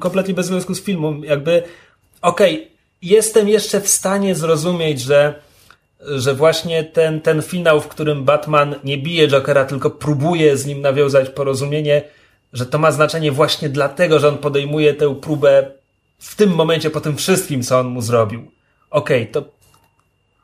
Kompletnie 0.00 0.34
bez 0.34 0.46
związku 0.46 0.74
z 0.74 0.82
filmem. 0.82 1.24
Jakby, 1.24 1.62
okej, 2.22 2.70
jestem 3.02 3.48
jeszcze 3.48 3.80
w 3.80 3.88
stanie 3.88 4.34
zrozumieć, 4.34 5.00
że 5.00 5.34
że 6.00 6.34
właśnie 6.34 6.84
ten, 6.84 7.20
ten 7.20 7.42
finał, 7.42 7.80
w 7.80 7.88
którym 7.88 8.24
Batman 8.24 8.74
nie 8.84 8.98
bije 8.98 9.28
Jokera, 9.28 9.64
tylko 9.64 9.90
próbuje 9.90 10.56
z 10.56 10.66
nim 10.66 10.80
nawiązać 10.80 11.28
porozumienie, 11.28 12.02
że 12.52 12.66
to 12.66 12.78
ma 12.78 12.92
znaczenie 12.92 13.32
właśnie 13.32 13.68
dlatego, 13.68 14.18
że 14.18 14.28
on 14.28 14.38
podejmuje 14.38 14.94
tę 14.94 15.20
próbę 15.20 15.70
w 16.18 16.36
tym 16.36 16.50
momencie 16.50 16.90
po 16.90 17.00
tym 17.00 17.16
wszystkim, 17.16 17.62
co 17.62 17.78
on 17.78 17.86
mu 17.86 18.02
zrobił. 18.02 18.50
Okej, 18.90 19.26
to, 19.26 19.44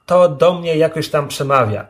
to 0.07 0.29
do 0.29 0.61
mnie 0.61 0.77
jakoś 0.77 1.09
tam 1.09 1.29
przemawia. 1.29 1.87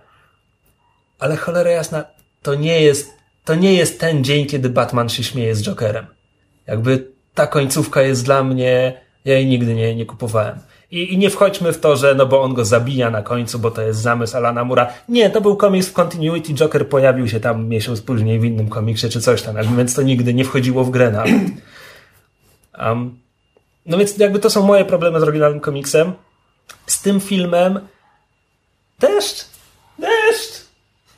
Ale 1.19 1.37
cholera 1.37 1.71
jasna, 1.71 2.05
to 2.43 2.55
nie 2.55 2.83
jest, 2.83 3.11
to 3.45 3.55
nie 3.55 3.75
jest 3.75 4.01
ten 4.01 4.25
dzień, 4.25 4.47
kiedy 4.47 4.71
Batman 4.71 5.09
się 5.09 5.25
śmieje 5.25 5.55
z 5.55 5.63
Jokerem. 5.63 6.07
Jakby 6.67 7.13
ta 7.35 7.47
końcówka 7.47 8.03
jest 8.03 8.25
dla 8.25 8.45
mnie, 8.45 9.01
ja 9.25 9.35
jej 9.35 9.47
nigdy 9.47 9.75
nie, 9.75 9.95
nie 9.95 10.07
kupowałem. 10.07 10.59
I, 10.95 11.13
I 11.15 11.19
nie 11.19 11.31
wchodźmy 11.31 11.73
w 11.73 11.81
to, 11.81 11.97
że 11.97 12.15
no 12.15 12.27
bo 12.27 12.43
on 12.43 12.55
go 12.55 12.65
zabija 12.65 13.11
na 13.11 13.23
końcu, 13.23 13.59
bo 13.59 13.71
to 13.71 13.83
jest 13.83 14.01
zamysł 14.01 14.37
Alana 14.37 14.65
Mura. 14.65 14.93
Nie, 15.09 15.31
to 15.31 15.41
był 15.41 15.57
komiks 15.57 15.89
w 15.89 15.93
continuity, 15.93 16.55
Joker 16.55 16.89
pojawił 16.89 17.29
się 17.29 17.41
tam 17.41 17.69
miesiąc 17.69 18.01
później 18.03 18.41
w 18.41 18.45
innym 18.45 18.69
komiksie 18.69 19.09
czy 19.09 19.21
coś 19.21 19.43
tam, 19.43 19.77
więc 19.77 19.95
to 19.95 20.03
nigdy 20.03 20.35
nie 20.35 20.45
wchodziło 20.45 20.85
w 20.85 20.91
grę 20.91 21.11
nawet. 21.11 21.35
Um, 22.79 23.19
no 23.87 23.99
więc 23.99 24.19
jakby 24.19 24.39
to 24.39 24.51
są 24.51 24.63
moje 24.67 24.85
problemy 24.85 25.21
z 25.21 25.23
oryginalnym 25.23 25.61
komiksem. 25.61 26.13
Z 26.87 27.03
tym 27.03 27.21
filmem 27.21 27.81
deszcz, 28.99 29.45
deszcz, 29.99 30.65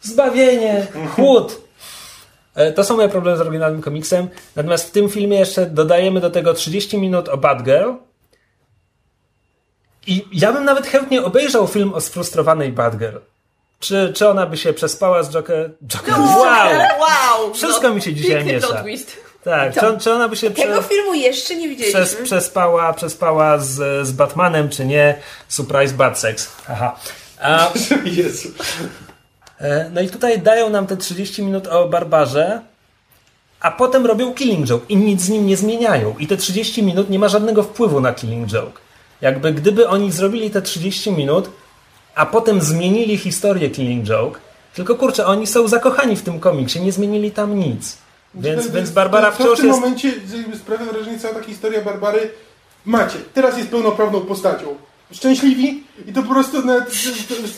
zbawienie, 0.02 0.86
chłód. 1.14 1.60
E, 2.54 2.72
To 2.72 2.84
są 2.84 2.96
moje 2.96 3.08
problemy 3.08 3.38
z 3.38 3.40
oryginalnym 3.40 3.82
komiksem. 3.82 4.28
Natomiast 4.56 4.88
w 4.88 4.90
tym 4.90 5.08
filmie 5.08 5.38
jeszcze 5.38 5.66
dodajemy 5.66 6.20
do 6.20 6.30
tego 6.30 6.54
30 6.54 6.98
minut 6.98 7.28
o 7.28 7.36
Batgirl. 7.36 8.05
I 10.06 10.24
ja 10.32 10.52
bym 10.52 10.64
nawet 10.64 10.86
chętnie 10.86 11.24
obejrzał 11.24 11.66
film 11.66 11.94
o 11.94 12.00
sfrustrowanej 12.00 12.72
Batgirl. 12.72 13.16
Czy, 13.80 14.12
czy 14.16 14.28
ona 14.28 14.46
by 14.46 14.56
się 14.56 14.72
przespała 14.72 15.22
z 15.22 15.30
Joker? 15.30 15.70
Joker. 15.88 16.14
Wow! 16.14 16.68
Wow! 17.00 17.54
Wszystko 17.54 17.90
mi 17.94 18.02
się 18.02 18.14
dzisiaj 18.14 18.30
piękny 18.36 18.52
miesza. 18.52 18.82
twist. 18.82 19.16
Tak, 19.44 19.74
czy, 19.74 19.80
czy 20.00 20.12
ona 20.12 20.28
by 20.28 20.36
się 20.36 20.50
Tego 20.50 20.78
prze, 20.80 20.88
filmu 20.88 21.14
jeszcze 21.14 21.56
nie 21.56 21.68
widzieliśmy. 21.68 22.00
przez, 22.00 22.14
przespała, 22.16 22.92
przespała 22.92 23.58
z, 23.58 24.06
z 24.06 24.12
Batmanem, 24.12 24.68
czy 24.68 24.84
nie? 24.86 25.18
Surprise 25.48 25.94
bad 25.94 26.18
sex. 26.18 26.52
Aha. 26.68 26.96
A, 27.40 27.70
Jezu. 28.04 28.48
E, 29.60 29.90
No 29.94 30.00
i 30.00 30.08
tutaj 30.08 30.38
dają 30.40 30.70
nam 30.70 30.86
te 30.86 30.96
30 30.96 31.42
minut 31.42 31.66
o 31.66 31.88
Barbarze, 31.88 32.60
a 33.60 33.70
potem 33.70 34.06
robią 34.06 34.34
Killing 34.34 34.66
Joke 34.68 34.86
i 34.88 34.96
nic 34.96 35.20
z 35.22 35.28
nim 35.28 35.46
nie 35.46 35.56
zmieniają. 35.56 36.14
I 36.18 36.26
te 36.26 36.36
30 36.36 36.82
minut 36.82 37.10
nie 37.10 37.18
ma 37.18 37.28
żadnego 37.28 37.62
wpływu 37.62 38.00
na 38.00 38.12
Killing 38.12 38.48
Joke. 38.52 38.80
Jakby 39.20 39.52
gdyby 39.52 39.88
oni 39.88 40.12
zrobili 40.12 40.50
te 40.50 40.62
30 40.62 41.12
minut, 41.12 41.50
a 42.14 42.26
potem 42.26 42.60
zmienili 42.60 43.18
historię 43.18 43.70
Killing 43.70 44.04
Joke, 44.04 44.40
tylko 44.74 44.94
kurczę, 44.94 45.26
oni 45.26 45.46
są 45.46 45.68
zakochani 45.68 46.16
w 46.16 46.22
tym 46.22 46.40
komiksie, 46.40 46.80
nie 46.80 46.92
zmienili 46.92 47.30
tam 47.30 47.58
nic. 47.58 47.96
Więc, 48.34 48.66
To- 48.66 48.72
więc 48.72 48.88
to- 48.88 48.94
Barbara 48.94 49.32
to, 49.32 49.38
to 49.38 49.44
wciąż 49.44 49.58
w 49.58 49.60
tym 49.60 49.68
jest... 49.68 49.80
momencie 49.80 50.12
sprawia 50.58 50.84
wrażenie 50.92 51.18
cała 51.18 51.34
ta 51.34 51.42
historia 51.42 51.80
Barbary. 51.82 52.30
Macie, 52.84 53.18
teraz 53.34 53.58
jest 53.58 53.70
pełnoprawną 53.70 54.20
postacią. 54.20 54.66
Szczęśliwi 55.12 55.84
i 56.08 56.12
to 56.12 56.22
po 56.22 56.28
prostu 56.34 56.66
nawet 56.66 56.84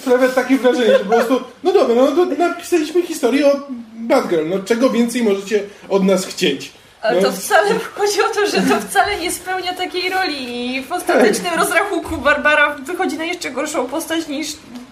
sprawia 0.01 0.29
takie 0.29 0.59
wrażenie, 0.59 0.87
że 0.92 0.99
po 0.99 1.12
prostu, 1.14 1.40
no 1.64 1.73
dobra, 1.73 1.94
no 1.94 2.07
to 2.07 2.25
napisaliśmy 2.25 3.03
historię 3.03 3.47
o 3.47 3.61
Batgirl, 3.94 4.49
no 4.49 4.59
czego 4.59 4.90
więcej 4.90 5.23
możecie 5.23 5.62
od 5.88 6.05
nas 6.05 6.27
chcieć? 6.27 6.73
Ale 7.03 7.21
No, 7.21 7.29
to 7.31 7.37
wcale 7.37 7.69
chodzi 7.97 8.23
o 8.23 8.29
to, 8.29 8.47
że 8.47 8.61
to 8.63 8.81
wcale 8.89 9.17
nie 9.21 9.33
spełnia 9.33 9.75
takiej 9.75 10.11
roli 10.11 10.67
i 10.77 10.83
w 10.83 10.93
ostatecznym 10.93 11.55
rozrachunku 11.55 12.17
Barbara 12.17 12.75
wychodzi 12.75 13.19
na 13.19 13.25
jeszcze 13.25 13.51
gorszą 13.51 13.87
postać 13.89 14.29
niż, 14.29 14.49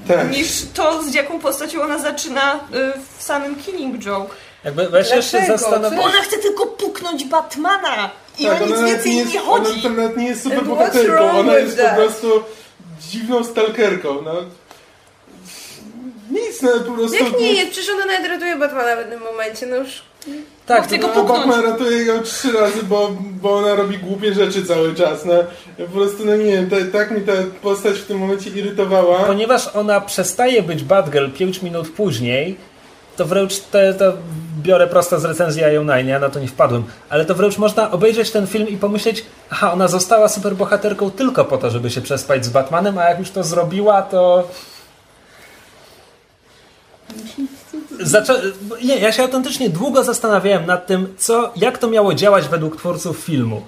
Tak. 0.09 0.31
niż 0.31 0.49
to, 0.75 1.03
z 1.03 1.15
jaką 1.15 1.39
postacią 1.39 1.83
ona 1.83 1.99
zaczyna 1.99 2.55
y, 2.55 2.93
w 3.19 3.23
samym 3.23 3.57
Killing 3.57 3.99
Joke. 4.05 4.35
Jakby 4.65 4.89
weź 4.89 5.11
jeszcze 5.11 5.39
Dlaczego? 5.39 5.59
zastanowić... 5.59 5.99
Bo 5.99 6.05
ona 6.05 6.23
chce 6.23 6.39
tylko 6.39 6.67
puknąć 6.67 7.25
Batmana 7.25 8.11
i 8.39 8.47
tak, 8.47 8.63
o 8.63 8.67
nic 8.67 8.81
więcej 8.81 9.17
jest, 9.17 9.33
nie 9.35 9.43
Ona 9.43 9.65
chodzi. 9.69 9.83
to 9.83 9.89
nawet 9.89 10.17
nie 10.17 10.27
jest 10.29 10.43
super 10.43 10.65
bohaterką, 10.65 11.31
ona 11.31 11.55
jest 11.59 11.77
po 11.77 11.83
that? 11.83 11.95
prostu 11.97 12.43
dziwną 13.11 13.45
stalkerką, 13.45 14.23
no. 14.25 14.35
Nic, 16.31 16.63
no 16.63 16.71
po 16.87 16.93
prostu... 16.93 17.25
Jak 17.25 17.41
nie 17.41 17.53
jest? 17.53 17.71
Przecież 17.71 17.91
ona 17.95 18.05
nawet 18.07 18.27
ratuje 18.31 18.57
Batmana 18.57 18.95
w 18.95 18.99
pewnym 18.99 19.21
momencie, 19.21 19.67
no 19.67 19.77
już... 19.77 20.03
Tak, 20.67 20.85
Chce 20.85 20.99
go 20.99 21.07
No, 21.07 21.15
puknąć. 21.15 21.47
Batman 21.47 21.65
ratuje 21.65 22.05
ją 22.05 22.23
trzy 22.23 22.53
razy, 22.53 22.83
bo, 22.83 23.11
bo 23.43 23.57
ona 23.57 23.75
robi 23.75 23.99
głupie 23.99 24.35
rzeczy 24.35 24.65
cały 24.65 24.95
czas. 24.95 25.25
No. 25.25 25.33
Ja 25.79 25.87
po 25.87 25.93
prostu, 25.93 26.25
no 26.25 26.37
nie 26.37 26.45
wiem, 26.45 26.71
ta, 26.71 26.77
tak 26.93 27.11
mi 27.11 27.21
ta 27.21 27.33
postać 27.63 27.99
w 27.99 28.07
tym 28.07 28.19
momencie 28.19 28.51
irytowała. 28.51 29.19
Ponieważ 29.19 29.69
ona 29.77 30.01
przestaje 30.01 30.63
być 30.63 30.85
Batgirl 30.85 31.31
5 31.31 31.63
minut 31.63 31.89
później, 31.91 32.57
to 33.17 33.27
wręcz 33.27 33.59
te, 33.59 33.95
to 33.95 34.13
biorę 34.63 34.87
prosto 34.87 35.21
z 35.21 35.25
recenzji 35.25 35.63
Ionine, 35.63 36.11
ja 36.11 36.19
na 36.19 36.29
to 36.29 36.41
nie 36.41 36.49
wpadłem, 36.49 36.85
ale 37.09 37.25
to 37.25 37.35
wręcz 37.35 37.59
można 37.59 37.91
obejrzeć 37.91 38.31
ten 38.31 38.47
film 38.47 38.69
i 38.69 38.77
pomyśleć, 38.77 39.25
aha, 39.51 39.73
ona 39.73 39.89
została 39.89 40.29
superbohaterką 40.29 41.11
tylko 41.11 41.45
po 41.45 41.59
to, 41.59 41.71
żeby 41.71 41.91
się 41.91 42.01
przespać 42.01 42.45
z 42.45 42.49
Batmanem, 42.49 42.99
a 42.99 43.05
jak 43.05 43.19
już 43.19 43.31
to 43.31 43.45
zrobiła, 43.45 44.03
to... 44.03 44.49
Nie, 48.85 48.99
ja 48.99 49.13
się 49.13 49.23
autentycznie 49.23 49.71
długo 49.71 50.05
zastanawiałem 50.05 50.67
nad 50.67 50.87
tym, 50.87 51.15
co, 51.19 51.53
jak 51.57 51.79
to 51.79 51.91
miało 51.91 52.15
działać 52.15 52.49
według 52.49 52.77
twórców 52.77 53.19
filmu. 53.19 53.63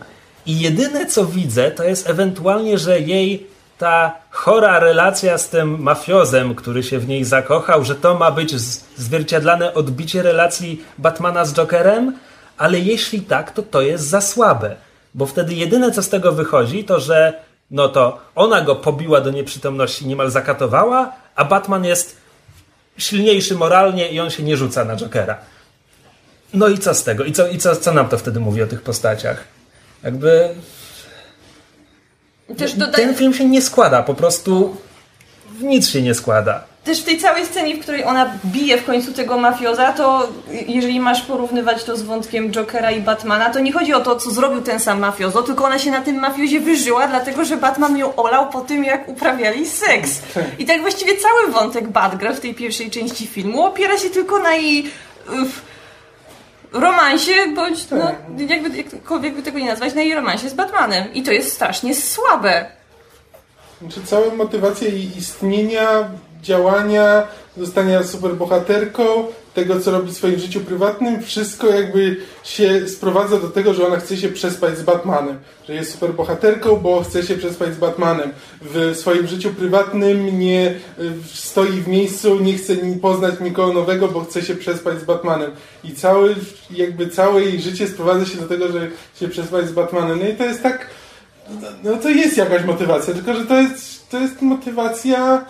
I 0.47 0.61
jedyne 0.61 1.07
co 1.07 1.27
widzę, 1.27 1.71
to 1.71 1.85
jest 1.85 2.11
ewentualnie, 2.11 2.79
że 2.79 3.01
jej 3.01 3.47
ta 3.79 4.13
chora 4.31 4.79
relacja 4.79 5.39
z 5.39 5.49
tym 5.49 5.83
mafiozem, 5.83 6.55
który 6.55 6.83
się 6.83 6.99
w 6.99 7.09
niej 7.09 7.25
zakochał, 7.25 7.85
że 7.85 7.95
to 7.95 8.15
ma 8.15 8.31
być 8.31 8.55
zwierciadlane 8.97 9.75
odbicie 9.75 10.23
relacji 10.23 10.83
Batmana 10.99 11.45
z 11.45 11.55
Jokerem, 11.55 12.19
ale 12.59 12.79
jeśli 12.79 13.21
tak, 13.21 13.51
to 13.51 13.63
to 13.63 13.83
jest 13.83 14.05
za 14.05 14.21
słabe. 14.21 14.77
Bo 15.15 15.27
wtedy 15.27 15.55
jedyne 15.55 15.91
co 15.91 16.03
z 16.03 16.09
tego 16.09 16.33
wychodzi, 16.33 16.85
to 16.85 17.01
że 17.01 17.33
no 17.71 17.89
to 17.89 18.19
ona 18.35 18.61
go 18.61 18.77
pobiła 18.77 19.21
do 19.21 19.31
nieprzytomności, 19.31 20.07
niemal 20.07 20.31
zakatowała, 20.31 21.13
a 21.37 21.45
Batman 21.45 21.85
jest 21.85 22.17
silniejszy 22.99 23.55
moralnie 23.55 24.09
i 24.09 24.21
on 24.21 24.31
się 24.31 24.43
nie 24.43 24.57
rzuca 24.57 24.85
na 24.85 24.97
Jokera. 24.97 25.39
No 26.55 26.69
i 26.69 26.79
co 26.79 26.95
z 26.95 27.05
tego? 27.05 27.25
I 27.25 27.33
co, 27.33 27.49
i 27.49 27.59
co, 27.59 27.77
co 27.77 27.93
nam 27.93 28.09
to 28.09 28.19
wtedy 28.19 28.41
mówi 28.41 28.63
o 28.63 28.67
tych 28.67 28.83
postaciach? 28.83 29.45
Jakby 30.05 30.55
ten 32.93 33.15
film 33.15 33.35
się 33.35 33.45
nie 33.45 33.63
składa, 33.63 34.03
po 34.03 34.15
prostu 34.15 34.77
w 35.59 35.63
nic 35.63 35.89
się 35.89 36.03
nie 36.03 36.15
składa. 36.15 36.65
Też 36.89 37.01
w 37.01 37.05
tej 37.05 37.19
całej 37.19 37.47
scenie, 37.47 37.77
w 37.77 37.81
której 37.81 38.05
ona 38.05 38.33
bije 38.45 38.79
w 38.79 38.85
końcu 38.85 39.13
tego 39.13 39.39
mafioza, 39.39 39.93
to 39.93 40.29
jeżeli 40.67 41.01
masz 41.01 41.23
porównywać 41.23 41.85
to 41.85 41.97
z 41.97 42.03
wątkiem 42.03 42.51
Jokera 42.51 42.91
i 42.91 43.01
Batmana, 43.01 43.51
to 43.51 43.61
nie 43.61 43.73
chodzi 43.73 43.95
o 43.95 44.01
to, 44.01 44.17
co 44.17 44.31
zrobił 44.31 44.61
ten 44.61 44.81
sam 44.81 44.99
mafiozo, 44.99 45.43
tylko 45.43 45.65
ona 45.65 45.79
się 45.79 45.91
na 45.91 46.01
tym 46.01 46.17
mafiozie 46.17 46.61
wyżyła, 46.61 47.09
dlatego 47.09 47.45
że 47.45 47.57
Batman 47.57 47.97
ją 47.97 48.17
olał 48.17 48.51
po 48.51 48.61
tym, 48.61 48.85
jak 48.85 49.09
uprawiali 49.09 49.67
seks. 49.67 50.23
I 50.59 50.65
tak 50.67 50.81
właściwie 50.81 51.13
cały 51.17 51.53
wątek 51.53 51.89
Batgirl 51.89 52.33
w 52.33 52.41
tej 52.41 52.55
pierwszej 52.55 52.91
części 52.91 53.27
filmu 53.27 53.65
opiera 53.65 53.99
się 53.99 54.11
tylko 54.11 54.39
na 54.39 54.55
jej 54.55 54.91
uff, 55.43 55.63
romansie, 56.73 57.33
bądź 57.55 57.91
no, 57.91 58.15
jakby, 58.49 58.77
jakkolwiek 58.77 59.35
by 59.35 59.43
tego 59.43 59.59
nie 59.59 59.69
nazwać, 59.69 59.95
na 59.95 60.03
jej 60.03 60.15
romansie 60.15 60.49
z 60.49 60.55
Batmanem. 60.55 61.15
I 61.15 61.23
to 61.23 61.33
jest 61.33 61.53
strasznie 61.53 61.95
słabe. 61.95 62.67
Znaczy 63.81 64.01
cała 64.05 64.35
motywacja 64.35 64.89
jej 64.89 65.19
istnienia, 65.19 66.11
działania, 66.49 67.27
zostania 67.57 68.03
superbohaterką, 68.03 69.03
tego 69.55 69.81
co 69.81 69.91
robi 69.91 70.11
w 70.11 70.17
swoim 70.17 70.39
życiu 70.39 70.61
prywatnym, 70.61 71.23
wszystko 71.23 71.67
jakby 71.67 72.17
się 72.45 72.89
sprowadza 72.89 73.37
do 73.37 73.49
tego, 73.49 73.75
że 73.75 73.87
ona 73.87 73.97
chce 73.97 74.17
się 74.17 74.29
przespać 74.29 74.79
z 74.79 74.83
Batmanem. 74.83 75.39
Że 75.69 75.75
jest 75.75 75.93
superbohaterką, 75.93 76.77
bo 76.77 77.03
chce 77.03 77.23
się 77.23 77.37
przespać 77.37 77.75
z 77.75 77.79
Batmanem. 77.79 78.31
W 78.63 78.97
swoim 78.97 79.27
życiu 79.27 79.51
prywatnym 79.51 80.39
nie 80.39 80.71
y, 80.71 81.13
stoi 81.35 81.81
w 81.81 81.89
miejscu, 81.89 82.41
nie 82.41 82.55
chce 82.55 82.77
poznać 83.03 83.35
nikogo 83.41 83.73
nowego, 83.73 84.09
bo 84.09 84.25
chce 84.25 84.43
się 84.43 84.55
przespać 84.55 85.01
z 85.01 85.05
Batmanem. 85.05 85.51
I 85.85 85.93
cały, 85.93 86.35
jakby 86.71 87.09
całe 87.09 87.43
jej 87.43 87.61
życie 87.61 87.89
sprowadza 87.89 88.27
się 88.27 88.39
do 88.39 88.49
tego, 88.49 88.73
że 88.73 88.91
się 89.21 89.29
przespać 89.29 89.69
z 89.69 89.73
Batmanem. 89.73 90.19
No 90.19 90.29
i 90.29 90.35
to 90.35 90.45
jest 90.45 90.63
tak 90.63 90.87
no 91.85 91.97
to 91.97 92.09
jest 92.09 92.37
jakaś 92.37 92.65
motywacja, 92.65 93.15
tylko 93.15 93.35
że 93.35 93.47
to 93.47 93.61
jest, 93.61 94.11
to 94.11 94.19
jest 94.19 94.43
motywacja. 94.43 95.45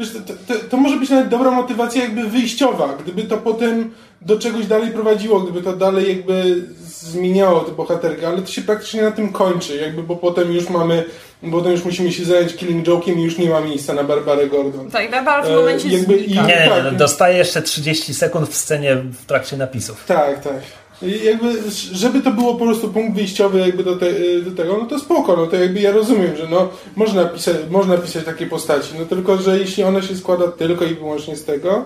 Wiesz, 0.00 0.12
to, 0.12 0.18
to, 0.54 0.60
to, 0.70 0.76
może 0.76 0.96
być 0.96 1.10
nawet 1.10 1.28
dobra 1.28 1.50
motywacja 1.50 2.02
jakby 2.02 2.22
wyjściowa, 2.22 2.96
gdyby 3.04 3.22
to 3.22 3.36
potem 3.36 3.90
do 4.20 4.38
czegoś 4.38 4.66
dalej 4.66 4.90
prowadziło, 4.90 5.40
gdyby 5.40 5.62
to 5.62 5.72
dalej 5.72 6.08
jakby 6.08 6.64
zmieniało 6.80 7.60
tę 7.60 7.72
bohaterkę, 7.72 8.28
ale 8.28 8.42
to 8.42 8.46
się 8.46 8.62
praktycznie 8.62 9.02
na 9.02 9.10
tym 9.10 9.32
kończy, 9.32 9.76
jakby, 9.76 10.02
bo 10.02 10.16
potem 10.16 10.52
już 10.52 10.70
mamy, 10.70 11.04
bo 11.42 11.58
potem 11.58 11.72
już 11.72 11.84
musimy 11.84 12.12
się 12.12 12.24
zająć 12.24 12.56
Killing 12.56 12.86
Joke'iem 12.86 13.18
i 13.18 13.22
już 13.22 13.38
nie 13.38 13.50
ma 13.50 13.60
miejsca 13.60 13.94
na 13.94 14.04
Barbarę 14.04 14.46
Gordon. 14.46 14.90
Tak, 14.90 15.10
Barbara 15.10 15.42
w 15.42 15.50
momencie 15.50 15.88
e, 15.88 15.92
jakby, 15.92 16.16
i, 16.16 16.34
Nie, 16.34 16.68
tak, 16.68 16.84
no, 16.84 16.92
dostaje 16.92 17.38
jeszcze 17.38 17.62
30 17.62 18.14
sekund 18.14 18.48
w 18.48 18.56
scenie 18.56 18.96
w 18.96 19.26
trakcie 19.26 19.56
napisów. 19.56 20.04
Tak, 20.06 20.44
tak. 20.44 20.79
Jakby, 21.02 21.54
żeby 21.92 22.20
to 22.20 22.30
było 22.30 22.54
po 22.54 22.64
prostu 22.64 22.88
punkt 22.88 23.16
wyjściowy 23.16 23.58
jakby 23.58 23.84
do, 23.84 23.96
te, 23.96 24.12
do 24.44 24.50
tego, 24.50 24.78
no 24.78 24.86
to 24.86 24.98
spoko, 24.98 25.36
no 25.36 25.46
to 25.46 25.56
jakby 25.56 25.80
ja 25.80 25.92
rozumiem, 25.92 26.36
że 26.36 26.48
no 26.48 26.68
można 26.96 27.24
pisać, 27.24 27.56
można 27.70 27.96
pisać 27.96 28.24
takie 28.24 28.46
postaci, 28.46 28.88
no 28.98 29.06
tylko, 29.06 29.36
że 29.36 29.58
jeśli 29.58 29.82
ona 29.82 30.02
się 30.02 30.16
składa 30.16 30.48
tylko 30.48 30.84
i 30.84 30.94
wyłącznie 30.94 31.36
z 31.36 31.44
tego, 31.44 31.84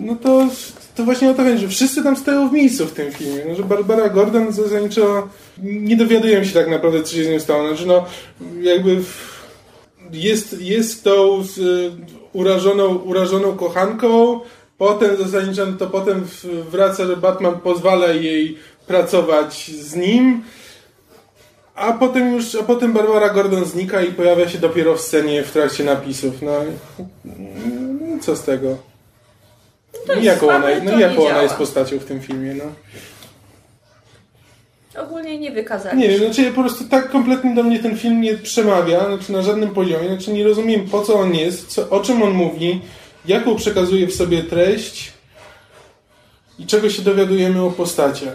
no 0.00 0.16
to, 0.16 0.48
to 0.94 1.04
właśnie 1.04 1.30
o 1.30 1.34
to 1.34 1.42
chodzi, 1.42 1.58
że 1.58 1.68
wszyscy 1.68 2.02
tam 2.02 2.16
stoją 2.16 2.48
w 2.48 2.52
miejscu 2.52 2.86
w 2.86 2.92
tym 2.92 3.12
filmie, 3.12 3.44
no, 3.48 3.54
że 3.54 3.62
Barbara 3.62 4.08
Gordon 4.08 4.52
zasadniczo 4.52 5.28
nie 5.62 5.96
dowiadujemy 5.96 6.46
się 6.46 6.54
tak 6.54 6.70
naprawdę, 6.70 7.02
co 7.02 7.16
się 7.16 7.24
z 7.24 7.28
nią 7.28 7.40
stało, 7.40 7.68
znaczy 7.68 7.86
no 7.86 8.04
jakby 8.60 8.96
jest, 10.12 10.60
jest 10.60 11.04
tą 11.04 11.44
urażoną, 12.32 12.94
urażoną 12.94 13.56
kochanką, 13.56 14.40
Potem 14.82 15.16
zasadniczo 15.16 15.66
to 15.78 15.86
potem 15.86 16.26
wraca, 16.70 17.06
że 17.06 17.16
Batman 17.16 17.60
pozwala 17.60 18.06
jej 18.06 18.58
pracować 18.86 19.70
z 19.70 19.94
nim. 19.96 20.42
A 21.74 21.92
potem 21.92 22.34
już, 22.34 22.54
a 22.54 22.62
potem 22.62 22.92
Barbara 22.92 23.28
Gordon 23.28 23.64
znika 23.64 24.02
i 24.02 24.12
pojawia 24.12 24.48
się 24.48 24.58
dopiero 24.58 24.96
w 24.96 25.00
scenie 25.00 25.42
w 25.42 25.52
trakcie 25.52 25.84
napisów. 25.84 26.42
No, 26.42 26.52
co 28.20 28.36
z 28.36 28.42
tego? 28.42 28.76
No, 30.08 30.14
no 30.14 30.20
jaką 30.20 30.48
ona, 30.48 30.66
no 30.84 30.98
jaką 30.98 31.26
ona 31.26 31.42
jest 31.42 31.54
postacią 31.54 31.98
w 31.98 32.04
tym 32.04 32.20
filmie, 32.20 32.54
no. 32.54 32.64
Ogólnie 35.02 35.38
nie 35.38 35.52
wykazali. 35.52 35.98
Nie, 35.98 36.18
znaczy 36.18 36.52
po 36.52 36.60
prostu 36.60 36.84
tak 36.84 37.10
kompletnie 37.10 37.54
do 37.54 37.62
mnie 37.62 37.78
ten 37.78 37.96
film 37.96 38.20
nie 38.20 38.34
przemawia, 38.34 39.06
znaczy 39.06 39.32
na 39.32 39.42
żadnym 39.42 39.70
poziomie, 39.70 40.08
znaczy 40.08 40.32
nie 40.32 40.44
rozumiem 40.44 40.88
po 40.88 41.02
co 41.02 41.14
on 41.14 41.34
jest, 41.34 41.66
co, 41.66 41.90
o 41.90 42.00
czym 42.00 42.22
on 42.22 42.30
mówi, 42.30 42.80
jaką 43.24 43.56
przekazuje 43.56 44.06
w 44.06 44.14
sobie 44.14 44.42
treść 44.42 45.12
i 46.58 46.66
czego 46.66 46.90
się 46.90 47.02
dowiadujemy 47.02 47.62
o 47.62 47.70
postaciach. 47.70 48.34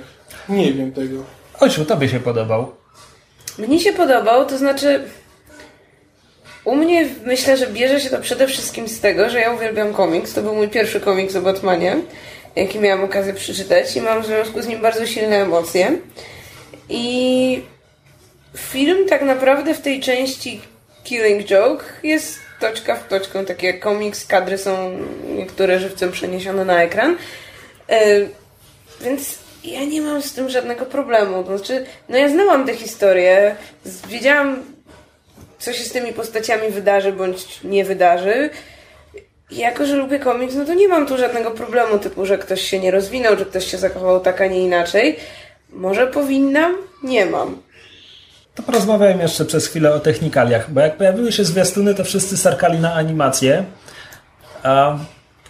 Nie 0.50 0.74
wiem 0.74 0.92
tego. 0.92 1.24
Ojciu, 1.60 1.86
tobie 1.86 2.10
się 2.10 2.20
podobał. 2.20 2.72
Mnie 3.58 3.80
się 3.80 3.94
podobał, 3.94 4.46
to 4.46 4.58
znaczy 4.58 5.04
u 6.64 6.76
mnie 6.76 7.10
myślę, 7.26 7.58
że 7.58 7.68
bierze 7.68 8.00
się 8.00 8.10
to 8.10 8.18
przede 8.18 8.48
wszystkim 8.48 8.88
z 8.88 9.00
tego, 9.00 9.30
że 9.30 9.40
ja 9.40 9.54
uwielbiam 9.54 9.94
komiks. 9.94 10.34
To 10.34 10.42
był 10.42 10.56
mój 10.56 10.68
pierwszy 10.68 11.00
komiks 11.00 11.36
o 11.36 11.42
Batmanie, 11.42 11.98
jaki 12.56 12.80
miałam 12.80 13.04
okazję 13.04 13.34
przeczytać 13.34 13.96
i 13.96 14.02
mam 14.02 14.24
w 14.24 14.26
związku 14.26 14.62
z 14.62 14.68
nim 14.68 14.82
bardzo 14.82 15.06
silne 15.06 15.36
emocje. 15.36 15.98
I 16.90 17.62
film 18.58 19.08
tak 19.10 19.22
naprawdę 19.22 19.74
w 19.74 19.82
tej 19.82 20.00
części 20.00 20.62
Killing 21.04 21.46
Joke 21.46 21.86
jest 22.04 22.40
toczka 22.60 22.96
w 22.96 23.08
toczkę, 23.08 23.46
takie 23.46 23.74
komiks, 23.74 24.26
kadry 24.26 24.58
są 24.58 25.00
niektóre 25.36 25.80
żywcem 25.80 26.12
przeniesione 26.12 26.66
na 26.66 26.84
ekran. 26.84 27.18
E, 27.90 28.20
więc 29.02 29.38
ja 29.64 29.86
nie 29.86 30.02
mam 30.02 30.22
z 30.22 30.34
tym 30.34 30.50
żadnego 30.50 30.86
problemu. 30.86 31.46
Znaczy, 31.46 31.86
no 32.10 32.18
ja 32.18 32.30
znałam 32.30 32.66
tę 32.66 32.76
historię, 32.76 33.56
wiedziałam, 34.08 34.64
co 35.60 35.74
się 35.74 35.84
z 35.84 35.92
tymi 35.92 36.14
postaciami 36.14 36.70
wydarzy 36.70 37.12
bądź 37.12 37.64
nie 37.64 37.86
wydarzy. 37.86 38.50
I 39.52 39.58
jako, 39.58 39.86
że 39.86 39.96
lubię 39.96 40.20
komiks, 40.20 40.56
no 40.56 40.66
to 40.66 40.74
nie 40.74 40.88
mam 40.88 41.08
tu 41.08 41.18
żadnego 41.18 41.52
problemu, 41.52 42.00
typu, 42.00 42.26
że 42.26 42.38
ktoś 42.38 42.62
się 42.62 42.80
nie 42.80 42.92
rozwinął, 42.92 43.38
że 43.38 43.46
ktoś 43.46 43.72
się 43.72 43.78
zachował 43.78 44.20
tak, 44.20 44.42
a 44.42 44.48
nie 44.48 44.60
inaczej. 44.60 45.20
Może 45.70 46.08
powinnam? 46.08 46.78
Nie 47.04 47.26
mam. 47.26 47.62
To 48.58 48.64
porozmawiałem 48.64 49.20
jeszcze 49.20 49.46
przez 49.46 49.68
chwilę 49.68 49.94
o 49.94 50.00
technikaliach, 50.00 50.74
bo 50.74 50.82
jak 50.82 50.98
pojawiły 50.98 51.32
się 51.32 51.46
zwiastuny, 51.46 51.96
to 51.96 52.04
wszyscy 52.04 52.38
sarkali 52.38 52.80
na 52.80 52.94
animację, 52.94 53.64
a, 54.64 54.98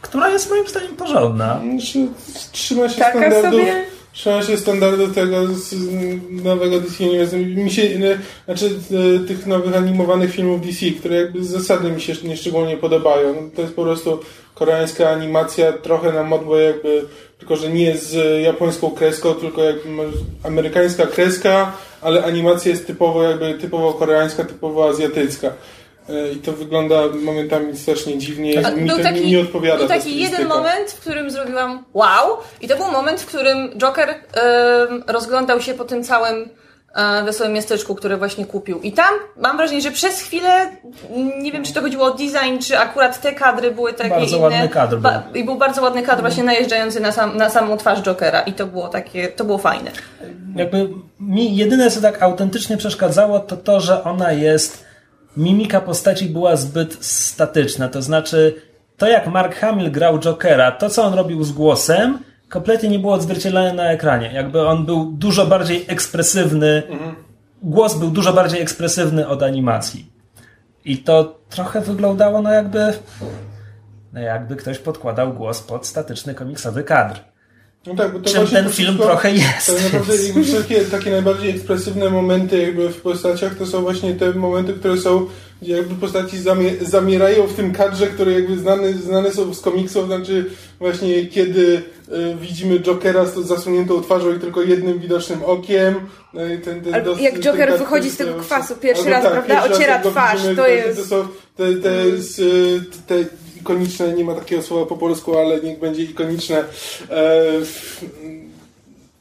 która 0.02 0.30
jest 0.30 0.50
moim 0.50 0.68
zdaniem 0.68 0.96
porządna. 0.96 1.62
Znaczy, 1.72 2.08
trzyma 2.52 2.90
się 2.90 3.00
Taka 3.00 3.12
standardów. 3.12 3.60
Sobie... 3.60 3.86
Trzyma 4.14 4.44
się 4.44 4.58
standardów 4.58 5.16
tego 5.16 5.48
z 5.48 5.76
nowego 6.30 6.82
DC 6.82 7.04
Universe. 7.04 7.38
Mi 7.38 7.72
się, 7.72 7.82
znaczy 8.46 8.80
e, 9.16 9.28
tych 9.28 9.46
nowych 9.46 9.76
animowanych 9.76 10.34
filmów 10.34 10.66
DC, 10.66 10.92
które 11.00 11.16
jakby 11.16 11.44
z 11.44 11.50
zasady 11.50 11.92
mi 11.92 12.02
się 12.02 12.14
nieszczególnie 12.24 12.78
podobają. 12.78 13.50
To 13.56 13.62
jest 13.62 13.74
po 13.74 13.84
prostu 13.84 14.20
koreańska 14.56 15.10
animacja, 15.10 15.74
trochę 15.74 16.14
na 16.14 16.24
modłę 16.24 16.62
jakby, 16.64 17.06
tylko 17.38 17.56
że 17.56 17.70
nie 17.70 17.98
z 17.98 18.44
japońską 18.44 18.92
kreską, 18.92 19.34
tylko 19.34 19.64
jakby 19.64 20.04
amerykańska 20.44 21.08
kreska, 21.08 21.72
ale 22.02 22.24
animacja 22.24 22.72
jest 22.72 22.88
typowo 22.88 23.24
jakby 23.24 23.54
typowo 23.54 23.94
koreańska, 23.94 24.44
typowo 24.44 24.90
azjatycka. 24.90 25.54
E, 26.10 26.32
I 26.32 26.36
to 26.36 26.52
wygląda 26.52 27.08
momentami 27.08 27.78
strasznie 27.78 28.18
dziwnie. 28.18 28.68
A, 28.68 28.72
mi 28.72 28.90
to 28.90 28.98
taki, 28.98 29.28
nie 29.28 29.40
odpowiada. 29.40 29.78
Był 29.78 29.88
taki 29.88 30.20
jeden 30.20 30.48
moment, 30.48 30.92
w 30.92 31.00
którym 31.00 31.32
zrobiłam 31.32 31.86
wow. 31.94 32.38
I 32.62 32.68
to 32.68 32.78
był 32.78 32.92
moment, 32.92 33.22
w 33.22 33.26
którym 33.26 33.70
Joker 33.78 34.16
rozglądał 35.08 35.62
się 35.62 35.74
po 35.74 35.86
tym 35.86 36.04
całym 36.04 36.50
wesołym 37.26 37.54
miasteczku, 37.54 37.96
które 37.96 38.18
właśnie 38.18 38.46
kupił. 38.46 38.80
I 38.82 38.92
tam 38.92 39.14
mam 39.38 39.58
wrażenie, 39.58 39.82
że 39.82 39.92
przez 39.92 40.22
chwilę, 40.22 40.50
nie 41.42 41.52
wiem 41.52 41.64
czy 41.64 41.74
to 41.74 41.82
chodziło 41.82 42.06
o 42.06 42.12
design, 42.12 42.60
czy 42.62 42.80
akurat 42.80 43.22
te 43.22 43.34
kadry 43.34 43.72
były 43.72 43.94
takie 43.94 44.10
bardzo 44.10 44.38
inne. 44.38 44.48
ładny 44.48 44.70
kadr 44.70 44.98
był. 44.98 45.12
I 45.34 45.44
był 45.44 45.56
bardzo 45.56 45.82
ładny 45.82 46.04
kadr 46.04 46.22
właśnie 46.22 46.44
najeżdżający 46.44 47.00
na, 47.00 47.12
sam, 47.12 47.38
na 47.38 47.50
samą 47.50 47.78
twarz 47.78 48.02
Jokera 48.02 48.42
i 48.42 48.54
to 48.54 48.68
było 48.68 48.88
takie, 48.88 49.28
to 49.28 49.46
było 49.46 49.58
fajne. 49.58 49.92
Jakby 50.56 50.90
mi 51.20 51.56
jedyne 51.56 51.92
co 51.92 52.02
tak 52.02 52.24
autentycznie 52.24 52.78
przeszkadzało 52.78 53.40
to 53.40 53.58
to, 53.58 53.80
że 53.80 54.04
ona 54.04 54.32
jest 54.32 54.86
mimika 55.38 55.82
postaci 55.82 56.26
była 56.26 56.56
zbyt 56.56 57.06
statyczna, 57.06 57.90
to 57.90 58.02
znaczy 58.02 58.62
to 58.98 59.08
jak 59.08 59.28
Mark 59.28 59.56
Hamill 59.56 59.92
grał 59.92 60.20
Jokera, 60.20 60.72
to 60.72 60.90
co 60.90 61.04
on 61.04 61.14
robił 61.14 61.44
z 61.44 61.52
głosem 61.52 62.20
kompletnie 62.50 62.90
nie 62.90 63.00
było 63.00 63.14
odzwierciedlone 63.14 63.74
na 63.74 63.92
ekranie. 63.92 64.32
Jakby 64.34 64.68
on 64.68 64.86
był 64.86 65.06
dużo 65.06 65.46
bardziej 65.46 65.86
ekspresywny, 65.88 66.84
mhm. 66.90 67.16
głos 67.62 67.96
był 67.96 68.10
dużo 68.10 68.34
bardziej 68.34 68.62
ekspresywny 68.62 69.28
od 69.28 69.44
animacji. 69.44 70.12
I 70.86 70.98
to 70.98 71.40
trochę 71.50 71.82
wyglądało 71.82 72.42
no 72.42 72.52
jakby 72.52 72.94
no 74.14 74.20
jakby 74.20 74.56
ktoś 74.56 74.80
podkładał 74.80 75.34
głos 75.34 75.62
pod 75.62 75.88
statyczny 75.88 76.36
komiksowy 76.36 76.84
kadr. 76.84 77.20
No 77.88 77.96
tak, 77.96 78.14
bo 78.14 78.20
to 78.20 78.30
Czym 78.30 78.48
ten 78.48 78.70
film 78.70 78.74
wszystko, 78.74 79.04
trochę 79.04 79.32
jest. 79.32 79.66
Tak 79.66 79.94
naprawdę 79.94 80.44
wszystkie 80.44 80.82
takie 80.82 81.12
najbardziej 81.12 81.50
ekspresywne 81.50 82.10
momenty 82.10 82.62
jakby 82.62 82.90
w 82.90 83.02
postaciach 83.02 83.56
to 83.56 83.66
są 83.66 83.82
właśnie 83.82 84.14
te 84.16 84.34
momenty, 84.34 84.74
które 84.74 84.98
są 84.98 85.28
gdzie 85.62 85.78
jakby 85.78 85.96
postaci 85.96 86.38
zamierają 86.82 87.48
w 87.48 87.54
tym 87.54 87.74
kadrze, 87.74 88.08
które 88.08 88.32
jakby 88.32 88.58
znane, 88.58 88.94
znane 88.94 89.32
są 89.32 89.54
z 89.54 89.62
komiksów, 89.62 90.06
znaczy 90.06 90.46
właśnie 90.80 91.26
kiedy 91.26 91.62
y, 91.62 92.36
widzimy 92.42 92.80
Jokera 92.80 93.26
z 93.26 93.34
zasuniętą 93.36 94.02
twarzą 94.02 94.36
i 94.36 94.40
tylko 94.40 94.62
jednym 94.62 95.00
widocznym 95.00 95.44
okiem. 95.44 95.96
No 96.34 96.42
ten, 96.66 96.82
ten 96.82 97.04
dos, 97.04 97.22
jak 97.22 97.40
Joker 97.40 97.70
ten 97.70 97.78
wychodzi 97.78 98.10
z 98.10 98.18
tego 98.18 98.34
kwasu 98.34 98.76
pierwszy 98.76 99.10
raz, 99.10 99.24
tak, 99.24 99.32
prawda? 99.32 99.64
Ociera 99.64 100.00
twarz. 100.00 100.38
Widzimy, 100.38 100.56
to, 100.56 100.68
jest... 100.68 100.98
to, 100.98 101.06
są, 101.06 101.28
Te, 101.56 101.74
te, 101.74 102.08
jest, 102.08 102.40
y, 102.40 102.82
te 103.08 103.16
ikoniczne, 103.62 104.14
nie 104.14 104.24
ma 104.24 104.36
takiego 104.36 104.62
słowa 104.62 104.86
po 104.86 104.98
polsku, 104.98 105.38
ale 105.38 105.62
niech 105.62 105.80
będzie 105.80 106.04
ikoniczne 106.04 106.64
e, 107.10 107.44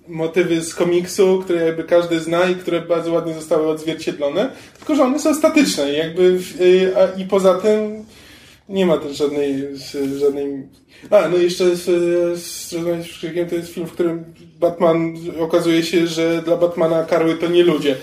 motywy 0.08 0.60
z 0.60 0.74
komiksu, 0.74 1.40
które 1.44 1.66
jakby 1.66 1.84
każdy 1.84 2.20
zna 2.20 2.44
i 2.44 2.54
które 2.54 2.80
bardzo 2.80 3.12
ładnie 3.12 3.34
zostały 3.34 3.68
odzwierciedlone, 3.68 4.50
tylko 4.78 4.94
że 4.94 5.02
one 5.02 5.18
są 5.18 5.34
statyczne 5.34 5.92
i 5.92 5.96
jakby 5.96 6.38
a, 6.96 7.20
i 7.20 7.24
poza 7.24 7.54
tym 7.54 8.04
nie 8.68 8.86
ma 8.86 8.98
też 8.98 9.16
żadnej, 9.16 9.64
żadnej... 10.18 10.62
A, 11.10 11.28
no 11.28 11.36
jeszcze 11.36 11.76
z, 11.76 11.84
z, 12.40 12.74
Krzykiem 13.02 13.48
to 13.48 13.54
jest 13.54 13.72
film, 13.72 13.86
w 13.86 13.92
którym 13.92 14.24
Batman 14.60 15.14
okazuje 15.40 15.82
się, 15.82 16.06
że 16.06 16.42
dla 16.42 16.56
Batmana 16.56 17.04
karły 17.04 17.34
to 17.34 17.48
nie 17.48 17.62
ludzie. 17.62 17.96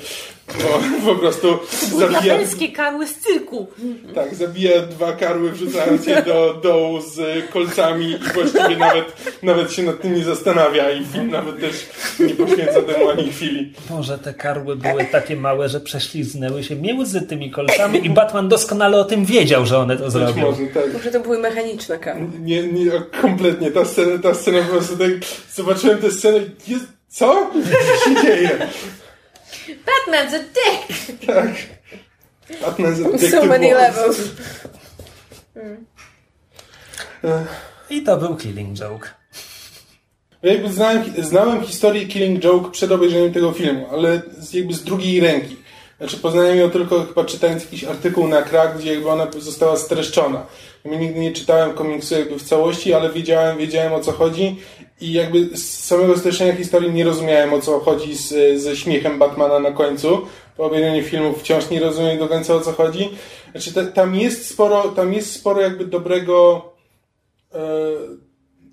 Bo 0.48 1.14
po 1.14 1.20
prostu 1.20 1.60
zabija... 1.98 2.22
Diabelskie 2.22 2.72
karły 2.72 3.08
z 3.08 3.16
cyrku. 3.20 3.68
Tak, 4.16 4.36
zabija 4.36 4.82
dwa 4.82 5.12
karły, 5.14 5.52
wrzucając 5.52 6.08
je 6.08 6.22
do 6.22 6.60
dołu 6.64 7.02
z 7.02 7.46
kolcami 7.52 8.12
i 8.12 8.34
właściwie 8.34 8.78
nawet, 8.78 9.06
nawet 9.44 9.74
się 9.74 9.84
nad 9.84 10.02
tym 10.02 10.16
nie 10.16 10.24
zastanawia 10.24 10.92
i 10.92 11.06
film 11.06 11.32
nawet 11.32 11.60
też 11.62 11.88
nie 12.20 12.36
poświęca 12.36 12.82
temu 12.82 13.10
ani 13.10 13.30
chwili. 13.32 13.74
Może 13.90 14.18
te 14.18 14.34
karły 14.34 14.76
były 14.76 15.06
takie 15.06 15.36
małe, 15.36 15.70
że 15.70 15.80
prześliznęły 15.80 16.64
się 16.64 16.76
między 16.76 17.22
tymi 17.22 17.52
kolcami 17.52 18.06
i 18.06 18.10
Batman 18.10 18.50
doskonale 18.50 18.98
o 18.98 19.04
tym 19.04 19.26
wiedział, 19.26 19.66
że 19.66 19.78
one 19.78 19.98
to 19.98 20.12
zrobią. 20.12 20.52
może, 20.52 20.68
tak. 20.74 20.94
Może 20.94 21.12
to 21.12 21.20
były 21.20 21.40
mechaniczne 21.40 22.00
karły. 22.00 22.28
Nie, 22.40 22.64
nie, 22.64 22.92
kompletnie. 23.22 23.72
Ta 23.72 23.86
scena, 23.86 24.18
ta 24.24 24.34
scena 24.34 24.62
po 24.62 24.72
prostu 24.72 24.98
tak... 24.98 25.10
Zobaczyłem 25.54 25.98
tę 25.98 26.12
scenę 26.12 26.40
i 26.68 26.72
jest... 26.72 26.86
Co? 27.08 27.52
Co 27.54 28.10
się 28.10 28.22
dzieje? 28.22 28.68
Batman's 29.68 30.34
a 30.34 30.40
dick! 30.40 31.28
Tak. 31.28 31.52
Batman 32.62 32.96
So 32.96 33.12
Detective 33.12 33.48
many 33.48 33.74
Wars. 33.74 33.96
levels. 33.98 34.20
I 37.90 38.02
to 38.04 38.18
był 38.18 38.36
Killing 38.36 38.80
Joke. 38.80 39.10
Ja 40.44 40.54
jakby 40.54 40.74
znałem, 40.74 41.04
znałem 41.18 41.64
historię 41.64 42.08
Killing 42.08 42.44
Joke 42.44 42.72
przed 42.72 42.92
obejrzeniem 42.92 43.34
tego 43.34 43.52
filmu, 43.52 43.88
ale 43.92 44.22
z, 44.38 44.54
jakby 44.54 44.74
z 44.74 44.84
drugiej 44.84 45.20
ręki. 45.20 45.58
Znaczy 45.98 46.18
poznałem 46.18 46.58
ją 46.58 46.70
tylko 46.70 47.06
chyba 47.06 47.26
czytając 47.26 47.64
jakiś 47.64 47.84
artykuł 47.84 48.28
na 48.28 48.42
krak, 48.42 48.78
gdzie 48.78 48.94
jakby 48.94 49.10
ona 49.10 49.28
została 49.40 49.78
streszczona. 49.78 50.46
Ja 50.86 50.98
nigdy 50.98 51.20
nie 51.20 51.32
czytałem 51.32 51.74
komiksu 51.74 52.16
jakby 52.16 52.40
w 52.40 52.44
całości, 52.44 52.94
ale 52.94 53.10
wiedziałem, 53.12 53.58
wiedziałem 53.58 53.94
o 53.94 54.00
co 54.00 54.12
chodzi 54.12 54.56
i 55.02 55.14
jakby 55.14 55.58
z 55.58 55.80
samego 55.86 56.18
streszczenia 56.18 56.56
historii 56.56 56.92
nie 56.92 57.04
rozumiałem 57.04 57.54
o 57.54 57.62
co 57.62 57.80
chodzi 57.80 58.16
z, 58.18 58.62
ze 58.62 58.76
śmiechem 58.76 59.20
Batmana 59.20 59.60
na 59.60 59.72
końcu. 59.72 60.22
Po 60.58 60.64
obejrzeniu 60.64 61.04
filmu 61.04 61.34
wciąż 61.34 61.70
nie 61.70 61.80
rozumiem 61.80 62.20
do 62.20 62.28
końca 62.28 62.56
o 62.56 62.62
co 62.62 62.72
chodzi. 62.72 63.10
Znaczy 63.52 63.74
ta, 63.74 63.86
tam 63.86 64.16
jest 64.16 64.50
sporo, 64.50 64.84
tam 64.84 65.14
jest 65.14 65.32
sporo 65.34 65.62
jakby 65.62 65.86
dobrego 65.86 66.66
e, 67.54 67.60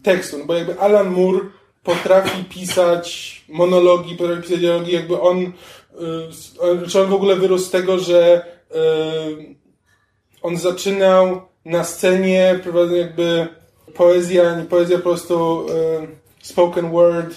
tekstu, 0.02 0.38
no 0.38 0.44
bo 0.44 0.54
jakby 0.54 0.78
Alan 0.80 1.10
Moore 1.10 1.38
potrafi 1.82 2.44
pisać 2.44 3.36
monologi, 3.48 4.14
potrafi 4.14 4.42
pisać 4.42 4.58
dialogi, 4.58 4.92
jakby 4.92 5.20
on, 5.20 5.52
on- 6.60 6.88
czy 6.88 7.00
on 7.00 7.08
w 7.10 7.14
ogóle 7.14 7.36
wyrósł 7.36 7.64
z 7.64 7.70
tego, 7.70 7.98
że 7.98 8.44
y, 8.70 8.76
on 10.42 10.56
zaczynał 10.56 11.42
na 11.64 11.84
scenie, 11.84 12.60
prowadząc 12.62 12.98
jakby 12.98 13.48
poezja, 13.94 14.54
nie 14.54 14.64
poezja, 14.64 14.96
po 14.96 15.02
prostu 15.02 15.66
y, 15.68 16.46
spoken 16.46 16.90
word, 16.90 17.34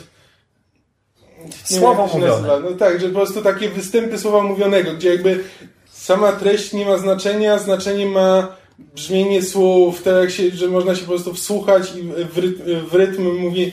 Słowo 1.64 2.10
mówione. 2.14 2.60
No 2.64 2.72
tak, 2.72 3.02
że 3.02 3.08
po 3.08 3.16
prostu 3.16 3.42
takie 3.42 3.70
występy 3.70 4.18
słowa 4.18 4.44
mówionego, 4.44 4.94
gdzie 4.94 5.10
jakby 5.10 5.44
sama 5.92 6.32
treść 6.32 6.74
nie 6.74 6.86
ma 6.86 6.98
znaczenia, 6.98 7.60
znaczenie 7.60 8.06
ma 8.06 8.56
brzmienie 8.96 9.42
słów, 9.42 10.04
to 10.04 10.22
jak 10.22 10.32
się, 10.32 10.52
że 10.52 10.68
można 10.68 10.96
się 10.96 11.02
po 11.02 11.08
prostu 11.08 11.34
wsłuchać 11.34 11.96
i 11.96 12.04
w 12.34 12.38
rytm, 12.38 12.64
w 12.90 12.96
rytm 12.96 13.38
mówi, 13.38 13.64
e, 13.66 13.72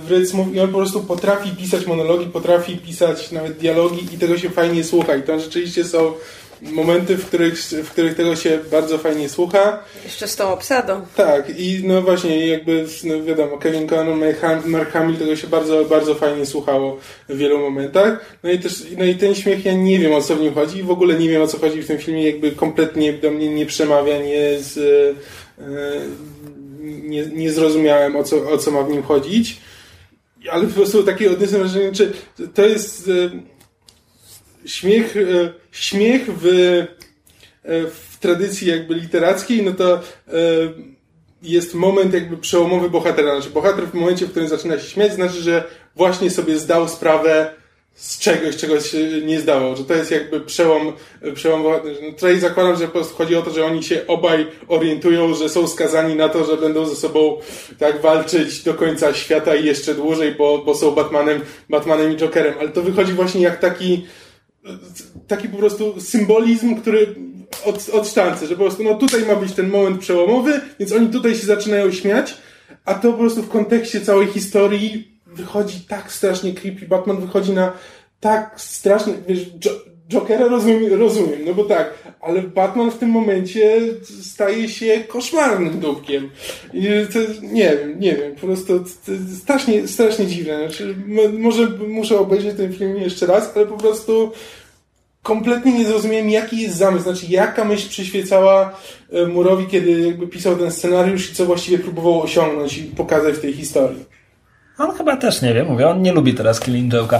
w 0.00 0.06
rytm 0.08 0.36
mówi, 0.36 0.56
i 0.56 0.60
on 0.60 0.68
po 0.68 0.78
prostu 0.78 1.00
potrafi 1.00 1.50
pisać 1.50 1.86
monologi, 1.86 2.26
potrafi 2.26 2.76
pisać 2.76 3.32
nawet 3.32 3.58
dialogi 3.58 4.14
i 4.14 4.18
tego 4.18 4.38
się 4.38 4.50
fajnie 4.50 4.84
słucha. 4.84 5.16
I 5.16 5.22
tam 5.22 5.40
rzeczywiście 5.40 5.84
są 5.84 6.12
momenty, 6.62 7.16
w 7.16 7.26
których, 7.26 7.54
w 7.58 7.90
których 7.90 8.14
tego 8.14 8.36
się 8.36 8.58
bardzo 8.70 8.98
fajnie 8.98 9.28
słucha. 9.28 9.78
Jeszcze 10.04 10.28
z 10.28 10.36
tą 10.36 10.52
obsadą. 10.52 11.06
Tak, 11.16 11.58
i 11.58 11.80
no 11.84 12.02
właśnie, 12.02 12.46
jakby, 12.46 12.86
no 13.04 13.24
wiadomo, 13.24 13.58
Kevin 13.58 13.86
Conner, 13.86 14.16
Mark 14.16 14.40
Ham- 14.40 14.66
Mark 14.66 14.90
Hamill, 14.90 15.16
tego 15.16 15.36
się 15.36 15.46
bardzo, 15.46 15.84
bardzo 15.84 16.14
fajnie 16.14 16.46
słuchało 16.46 16.98
w 17.28 17.36
wielu 17.36 17.58
momentach. 17.58 18.38
No 18.42 18.50
i 18.50 18.58
też, 18.58 18.82
no 18.98 19.04
i 19.04 19.14
ten 19.14 19.34
śmiech, 19.34 19.64
ja 19.64 19.72
nie 19.72 19.98
wiem 19.98 20.12
o 20.14 20.22
co 20.22 20.36
w 20.36 20.40
nim 20.40 20.54
chodzi 20.54 20.78
i 20.78 20.82
w 20.82 20.90
ogóle 20.90 21.14
nie 21.14 21.28
wiem 21.28 21.42
o 21.42 21.46
co 21.46 21.58
chodzi 21.58 21.82
w 21.82 21.86
tym 21.86 21.98
filmie, 21.98 22.26
jakby 22.26 22.52
kompletnie 22.52 23.12
do 23.12 23.30
mnie 23.30 23.48
nie 23.48 23.66
przemawia, 23.66 24.18
nie 24.18 24.58
z, 24.58 24.78
e, 25.58 25.62
nie, 26.82 27.26
nie 27.26 27.52
zrozumiałem 27.52 28.16
o 28.16 28.24
co, 28.24 28.50
o 28.50 28.58
co 28.58 28.70
ma 28.70 28.82
w 28.82 28.90
nim 28.90 29.02
chodzić. 29.02 29.56
Ale 30.50 30.66
po 30.66 30.74
prostu 30.74 31.02
takie 31.02 31.30
odniosłem 31.30 31.60
wrażenie, 31.60 31.92
czy 31.92 32.12
to 32.54 32.66
jest 32.66 33.08
e, 33.08 33.30
śmiech, 34.70 35.16
e, 35.16 35.52
śmiech 35.72 36.38
w, 36.38 36.46
e, 36.46 36.86
w 37.86 38.18
tradycji 38.20 38.68
jakby 38.68 38.94
literackiej, 38.94 39.62
no 39.62 39.72
to 39.72 39.94
e, 39.94 40.00
jest 41.42 41.74
moment 41.74 42.14
jakby 42.14 42.36
przełomowy 42.36 42.90
bohatera. 42.90 43.34
Znaczy 43.34 43.50
bohater 43.50 43.86
w 43.86 43.94
momencie, 43.94 44.26
w 44.26 44.30
którym 44.30 44.48
zaczyna 44.48 44.78
się 44.78 44.88
śmiać, 44.88 45.12
znaczy, 45.12 45.42
że 45.42 45.64
właśnie 45.96 46.30
sobie 46.30 46.58
zdał 46.58 46.88
sprawę 46.88 47.60
z 47.94 48.18
czegoś, 48.18 48.56
czego 48.56 48.80
się 48.80 48.98
nie 49.20 49.40
zdało, 49.40 49.76
że 49.76 49.84
to 49.84 49.94
jest 49.94 50.10
jakby 50.10 50.40
przełom, 50.40 50.92
przełom. 51.34 51.62
No 51.62 52.12
tutaj 52.12 52.40
zakładam, 52.40 52.76
że 52.76 52.86
po 52.86 52.92
prostu 52.92 53.14
chodzi 53.14 53.36
o 53.36 53.42
to, 53.42 53.50
że 53.50 53.64
oni 53.64 53.82
się 53.82 54.06
obaj 54.06 54.46
orientują, 54.68 55.34
że 55.34 55.48
są 55.48 55.68
skazani 55.68 56.14
na 56.14 56.28
to, 56.28 56.44
że 56.44 56.56
będą 56.56 56.86
ze 56.86 56.96
sobą 56.96 57.40
tak 57.78 58.00
walczyć 58.00 58.62
do 58.62 58.74
końca 58.74 59.14
świata 59.14 59.54
i 59.54 59.64
jeszcze 59.64 59.94
dłużej, 59.94 60.34
bo, 60.34 60.58
bo 60.58 60.74
są 60.74 60.90
Batmanem, 60.90 61.40
Batmanem 61.70 62.12
i 62.12 62.16
Jokerem, 62.16 62.54
ale 62.60 62.68
to 62.68 62.82
wychodzi 62.82 63.12
właśnie 63.12 63.40
jak 63.40 63.60
taki 63.60 64.06
taki 65.26 65.48
po 65.48 65.56
prostu 65.56 66.00
symbolizm, 66.00 66.76
który 66.76 67.14
od, 67.64 67.88
od 67.88 68.08
sztancy, 68.08 68.46
że 68.46 68.54
po 68.54 68.62
prostu 68.62 68.84
no 68.84 68.94
tutaj 68.94 69.26
ma 69.26 69.36
być 69.36 69.52
ten 69.52 69.70
moment 69.70 70.00
przełomowy, 70.00 70.60
więc 70.78 70.92
oni 70.92 71.08
tutaj 71.08 71.34
się 71.34 71.46
zaczynają 71.46 71.92
śmiać, 71.92 72.36
a 72.84 72.94
to 72.94 73.12
po 73.12 73.18
prostu 73.18 73.42
w 73.42 73.48
kontekście 73.48 74.00
całej 74.00 74.26
historii 74.26 75.20
wychodzi 75.26 75.80
tak 75.80 76.12
strasznie 76.12 76.54
creepy. 76.54 76.86
Batman 76.88 77.20
wychodzi 77.20 77.52
na 77.52 77.72
tak 78.20 78.60
straszny, 78.60 79.14
wiesz, 79.28 79.46
Jokera 80.12 80.48
rozumiem, 80.48 81.00
rozumiem, 81.00 81.38
no 81.46 81.54
bo 81.54 81.64
tak, 81.64 81.94
ale 82.20 82.42
Batman 82.42 82.90
w 82.90 82.98
tym 82.98 83.08
momencie 83.10 83.80
staje 84.22 84.68
się 84.68 85.00
koszmarnym 85.08 85.80
dupkiem. 85.80 86.30
I 86.74 86.82
to, 87.12 87.18
nie 87.42 87.76
wiem, 87.76 88.00
nie 88.00 88.14
wiem, 88.16 88.34
po 88.34 88.46
prostu 88.46 88.84
strasznie, 89.42 89.88
strasznie 89.88 90.26
dziwne. 90.26 90.58
Znaczy, 90.58 90.94
mo- 91.06 91.38
może 91.38 91.68
muszę 91.88 92.18
obejrzeć 92.18 92.56
ten 92.56 92.72
film 92.72 92.96
jeszcze 92.96 93.26
raz, 93.26 93.52
ale 93.56 93.66
po 93.66 93.76
prostu 93.76 94.32
kompletnie 95.22 95.72
nie 95.72 95.84
zrozumiałem, 95.84 96.30
jaki 96.30 96.60
jest 96.62 96.76
zamysł, 96.76 97.02
znaczy 97.04 97.26
jaka 97.28 97.64
myśl 97.64 97.88
przyświecała 97.88 98.76
e, 99.12 99.26
Murowi, 99.26 99.66
kiedy 99.66 100.00
jakby 100.00 100.26
pisał 100.26 100.56
ten 100.56 100.70
scenariusz 100.72 101.30
i 101.30 101.34
co 101.34 101.46
właściwie 101.46 101.78
próbował 101.78 102.22
osiągnąć 102.22 102.78
i 102.78 102.82
pokazać 102.82 103.34
w 103.34 103.40
tej 103.40 103.52
historii. 103.52 104.04
On 104.78 104.90
chyba 104.96 105.16
też 105.16 105.42
nie 105.42 105.54
wie, 105.54 105.64
mówię, 105.64 105.88
on 105.88 106.02
nie 106.02 106.12
lubi 106.12 106.34
teraz 106.34 106.60
Killing 106.60 106.92
Joke'a. 106.92 107.18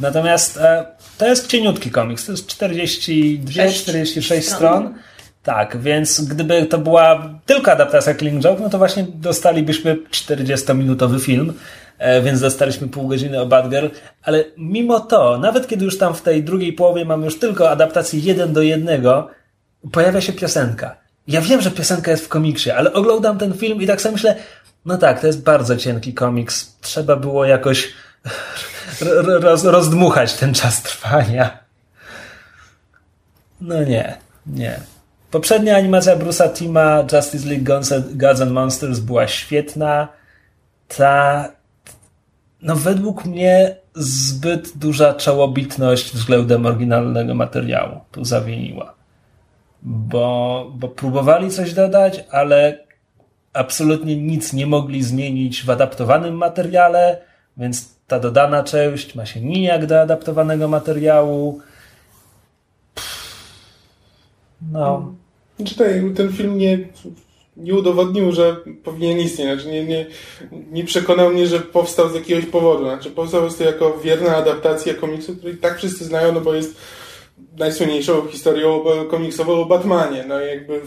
Natomiast 0.00 0.56
e, 0.56 0.86
to 1.18 1.26
jest 1.26 1.46
cieniutki 1.46 1.90
komiks, 1.90 2.26
to 2.26 2.32
jest 2.32 2.48
42-46 2.48 4.40
stron. 4.40 4.94
Tak, 5.42 5.80
więc 5.80 6.20
gdyby 6.20 6.66
to 6.66 6.78
była 6.78 7.30
tylko 7.46 7.72
adaptacja 7.72 8.14
Killing 8.14 8.42
Joke, 8.42 8.62
no 8.62 8.70
to 8.70 8.78
właśnie 8.78 9.06
dostalibyśmy 9.14 9.96
40-minutowy 9.96 11.20
film, 11.20 11.52
e, 11.98 12.22
więc 12.22 12.40
dostaliśmy 12.40 12.88
pół 12.88 13.08
godziny 13.08 13.40
o 13.40 13.46
Batgirl, 13.46 13.86
ale 14.22 14.44
mimo 14.56 15.00
to, 15.00 15.38
nawet 15.38 15.68
kiedy 15.68 15.84
już 15.84 15.98
tam 15.98 16.14
w 16.14 16.22
tej 16.22 16.44
drugiej 16.44 16.72
połowie 16.72 17.04
mamy 17.04 17.24
już 17.24 17.38
tylko 17.38 17.70
adaptację 17.70 18.20
jeden 18.20 18.52
do 18.52 18.62
jednego, 18.62 19.30
pojawia 19.92 20.20
się 20.20 20.32
piosenka. 20.32 20.96
Ja 21.28 21.40
wiem, 21.40 21.60
że 21.60 21.70
piosenka 21.70 22.10
jest 22.10 22.24
w 22.24 22.28
komiksie, 22.28 22.70
ale 22.70 22.92
oglądam 22.92 23.38
ten 23.38 23.54
film 23.54 23.82
i 23.82 23.86
tak 23.86 24.00
sobie 24.00 24.12
myślę, 24.12 24.36
no 24.86 24.98
tak, 24.98 25.20
to 25.20 25.26
jest 25.26 25.42
bardzo 25.42 25.76
cienki 25.76 26.14
komiks. 26.14 26.76
Trzeba 26.80 27.16
było 27.16 27.44
jakoś 27.44 27.92
roz, 29.40 29.64
rozdmuchać 29.64 30.34
ten 30.34 30.54
czas 30.54 30.82
trwania. 30.82 31.58
No 33.60 33.84
nie, 33.84 34.18
nie. 34.46 34.80
Poprzednia 35.30 35.76
animacja 35.76 36.16
Bruce'a 36.16 36.52
Tima 36.52 37.04
Justice 37.12 37.48
League 37.48 37.72
and, 37.76 38.16
Gods 38.16 38.40
and 38.40 38.52
Monsters 38.52 38.98
była 38.98 39.28
świetna. 39.28 40.08
Ta, 40.88 41.48
no 42.62 42.76
według 42.76 43.24
mnie 43.24 43.76
zbyt 43.94 44.78
duża 44.78 45.14
czołobitność 45.14 46.12
względem 46.14 46.66
oryginalnego 46.66 47.34
materiału 47.34 48.00
tu 48.12 48.24
zawiniła. 48.24 48.94
Bo, 49.82 50.66
bo 50.74 50.88
próbowali 50.88 51.50
coś 51.50 51.74
dodać, 51.74 52.24
ale 52.30 52.78
absolutnie 53.52 54.16
nic 54.16 54.52
nie 54.52 54.66
mogli 54.66 55.02
zmienić 55.02 55.64
w 55.64 55.70
adaptowanym 55.70 56.34
materiale, 56.34 57.18
więc 57.56 57.95
ta 58.06 58.20
dodana 58.20 58.62
część 58.62 59.14
ma 59.14 59.26
się 59.26 59.40
nijak 59.40 59.86
do 59.86 60.00
adaptowanego 60.00 60.68
materiału. 60.68 61.60
No, 64.72 65.14
Znaczy 65.56 65.76
tak, 65.76 65.90
jakby 65.90 66.14
ten 66.14 66.32
film 66.32 66.58
nie, 66.58 66.78
nie 67.56 67.74
udowodnił, 67.74 68.32
że 68.32 68.56
powinien 68.84 69.18
istnieć. 69.18 69.48
Znaczy 69.48 69.70
nie, 69.70 69.84
nie, 69.84 70.06
nie 70.72 70.84
przekonał 70.84 71.30
mnie, 71.30 71.46
że 71.46 71.60
powstał 71.60 72.08
z 72.08 72.14
jakiegoś 72.14 72.46
powodu. 72.46 72.84
Znaczy 72.84 73.10
powstał 73.10 73.44
jest 73.44 73.58
to 73.58 73.64
jako 73.64 73.98
wierna 73.98 74.36
adaptacja 74.36 74.94
komiksu, 74.94 75.36
który 75.36 75.56
tak 75.56 75.78
wszyscy 75.78 76.04
znają, 76.04 76.32
no 76.32 76.40
bo 76.40 76.54
jest 76.54 76.76
najsłynniejszą 77.58 78.26
historią 78.26 78.84
komiksową 79.10 79.52
o 79.52 79.66
Batmanie. 79.66 80.24
No 80.28 80.44
i 80.44 80.48
jakby... 80.48 80.80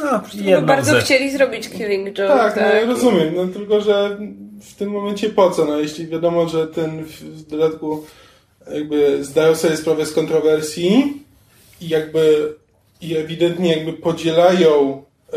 No, 0.00 0.22
bardzo 0.62 0.92
ze. 0.92 1.00
chcieli 1.00 1.30
zrobić 1.30 1.68
Killing 1.68 2.06
Joke. 2.06 2.34
Tak, 2.34 2.56
no 2.56 2.62
ja 2.62 2.86
rozumiem, 2.86 3.34
no 3.36 3.46
tylko, 3.46 3.80
że 3.80 4.18
w 4.64 4.74
tym 4.74 4.90
momencie 4.90 5.30
po 5.30 5.50
co, 5.50 5.64
no 5.64 5.78
jeśli 5.78 6.06
wiadomo, 6.06 6.48
że 6.48 6.66
ten 6.66 7.04
w 7.04 7.42
dodatku 7.42 8.04
jakby 8.74 9.24
zdają 9.24 9.54
sobie 9.54 9.76
sprawę 9.76 10.06
z 10.06 10.12
kontrowersji 10.12 11.22
i 11.80 11.88
jakby 11.88 12.54
i 13.00 13.16
ewidentnie 13.16 13.76
jakby 13.76 13.92
podzielają 13.92 15.02
e, 15.32 15.36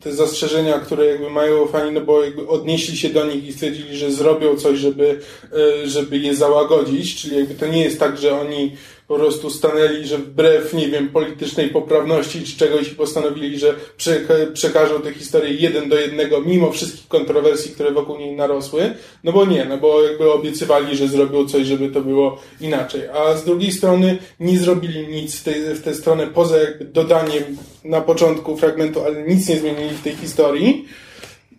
te 0.00 0.12
zastrzeżenia, 0.12 0.78
które 0.78 1.06
jakby 1.06 1.30
mają 1.30 1.66
fani, 1.66 1.92
no 1.92 2.00
bo 2.00 2.24
jakby 2.24 2.48
odnieśli 2.48 2.96
się 2.96 3.08
do 3.08 3.26
nich 3.26 3.48
i 3.48 3.52
stwierdzili, 3.52 3.96
że 3.96 4.12
zrobią 4.12 4.56
coś, 4.56 4.78
żeby, 4.78 5.20
e, 5.52 5.88
żeby 5.88 6.18
je 6.18 6.36
załagodzić, 6.36 7.22
czyli 7.22 7.36
jakby 7.36 7.54
to 7.54 7.66
nie 7.66 7.84
jest 7.84 8.00
tak, 8.00 8.18
że 8.18 8.40
oni 8.40 8.76
po 9.08 9.16
prostu 9.16 9.50
stanęli, 9.50 10.06
że 10.06 10.18
wbrew, 10.18 10.74
nie 10.74 10.88
wiem, 10.88 11.08
politycznej 11.08 11.68
poprawności 11.68 12.42
czy 12.42 12.56
czegoś 12.56 12.92
i 12.92 12.94
postanowili, 12.94 13.58
że 13.58 13.74
przeka- 13.98 14.52
przekażą 14.52 15.00
tę 15.00 15.14
historię 15.14 15.54
jeden 15.54 15.88
do 15.88 16.00
jednego, 16.00 16.40
mimo 16.40 16.72
wszystkich 16.72 17.08
kontrowersji, 17.08 17.70
które 17.70 17.90
wokół 17.90 18.18
niej 18.18 18.36
narosły. 18.36 18.94
No 19.24 19.32
bo 19.32 19.44
nie, 19.46 19.64
no 19.64 19.78
bo 19.78 20.02
jakby 20.02 20.32
obiecywali, 20.32 20.96
że 20.96 21.08
zrobią 21.08 21.46
coś, 21.46 21.66
żeby 21.66 21.88
to 21.88 22.00
było 22.00 22.38
inaczej. 22.60 23.02
A 23.08 23.36
z 23.36 23.44
drugiej 23.44 23.72
strony 23.72 24.18
nie 24.40 24.58
zrobili 24.58 25.08
nic 25.08 25.36
w, 25.36 25.44
tej, 25.44 25.54
tę 25.84 25.94
stronę, 25.94 26.26
poza 26.26 26.58
jakby 26.58 26.84
dodaniem 26.84 27.42
na 27.84 28.00
początku 28.00 28.56
fragmentu, 28.56 29.00
ale 29.04 29.22
nic 29.22 29.48
nie 29.48 29.58
zmienili 29.58 29.90
w 29.90 30.02
tej 30.02 30.12
historii. 30.12 30.86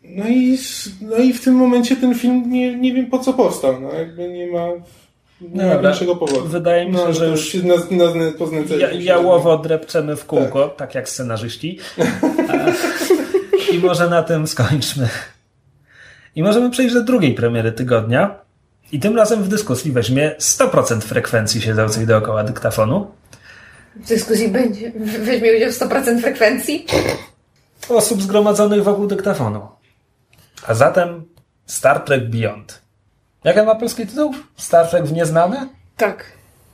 No 0.04 0.28
i, 0.30 0.58
no 1.02 1.18
i 1.18 1.34
w 1.34 1.44
tym 1.44 1.54
momencie 1.54 1.96
ten 1.96 2.16
film 2.16 2.44
nie, 2.52 2.76
nie 2.76 2.94
wiem 2.94 3.06
po 3.06 3.20
co 3.20 3.34
powstał. 3.34 3.82
No 3.82 3.94
jakby 3.94 4.30
nie 4.30 4.48
ma, 4.48 4.68
nie 5.42 5.64
ma 5.64 5.74
Dobra. 5.74 5.90
większego 5.90 6.16
powodu. 6.16 6.48
Wydaje 6.48 6.86
mi 6.86 6.98
się, 6.98 7.06
No, 7.06 7.14
że 7.14 7.20
to 7.20 7.26
już 7.26 7.54
na, 7.54 7.76
na, 7.76 8.16
na 8.16 8.32
poznęcenie 8.38 8.80
ja, 8.80 8.92
jałowo 8.92 9.58
drepczemy 9.58 10.16
w 10.16 10.26
kółko, 10.26 10.70
tak, 10.70 10.96
jak 10.96 11.10
scenarzyści. 11.10 11.80
I 13.74 13.80
może 13.80 14.10
na 14.10 14.24
tym 14.24 14.48
skończmy. 14.48 15.10
I 16.36 16.44
możemy 16.44 16.70
przejść 16.70 16.94
do 16.94 17.04
drugiej 17.04 17.34
premiery 17.34 17.72
tygodnia. 17.72 18.36
I 18.92 19.00
tym 19.00 19.16
razem 19.16 19.44
w 19.44 19.48
dyskusji 19.48 19.92
weźmie 19.92 20.36
100% 20.40 21.02
frekwencji 21.02 21.62
siedzącej 21.62 22.08
dookoła 22.08 22.44
dyktafonu. 22.44 23.12
W 23.96 24.08
dyskusji 24.08 24.48
będzie, 24.48 24.92
weźmie 25.20 25.56
udział 25.56 25.72
w 25.72 25.74
100% 25.74 26.22
frekwencji. 26.22 26.86
Osób 27.90 28.22
zgromadzonych 28.22 28.84
wokół 28.84 29.08
dyktafonu. 29.08 29.68
A 30.68 30.74
zatem 30.74 31.26
Star 31.66 32.00
Trek 32.00 32.30
Beyond. 32.30 32.83
Jaki 33.44 33.62
ma 33.62 33.76
polski 33.76 34.08
tytuł? 34.08 34.34
Star 34.58 34.88
Trek 34.90 35.06
w 35.06 35.12
nieznane? 35.14 35.68
Tak. 35.98 36.26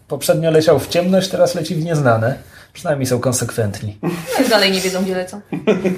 Poprzednio 0.07 0.51
leciał 0.51 0.79
w 0.79 0.87
ciemność, 0.87 1.29
teraz 1.29 1.55
leci 1.55 1.75
w 1.75 1.85
nieznane. 1.85 2.35
Przynajmniej 2.73 3.05
są 3.05 3.19
konsekwentni. 3.19 3.97
No, 4.03 4.09
Dalej 4.49 4.71
nie 4.71 4.81
wiedzą, 4.81 5.03
gdzie 5.03 5.15
lecą. 5.15 5.41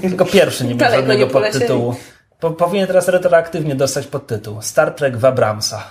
Tylko 0.02 0.26
pierwszy 0.26 0.66
nie 0.66 0.76
miał 0.76 0.92
żadnego 0.92 1.26
nie 1.26 1.32
podtytułu. 1.32 1.96
Po, 2.40 2.52
powinien 2.52 2.88
teraz 2.88 3.08
retroaktywnie 3.08 3.76
dostać 3.76 4.08
podtytuł. 4.08 4.62
Star 4.62 4.96
Trek 4.96 5.18
w 5.18 5.26
Abramsa. 5.26 5.84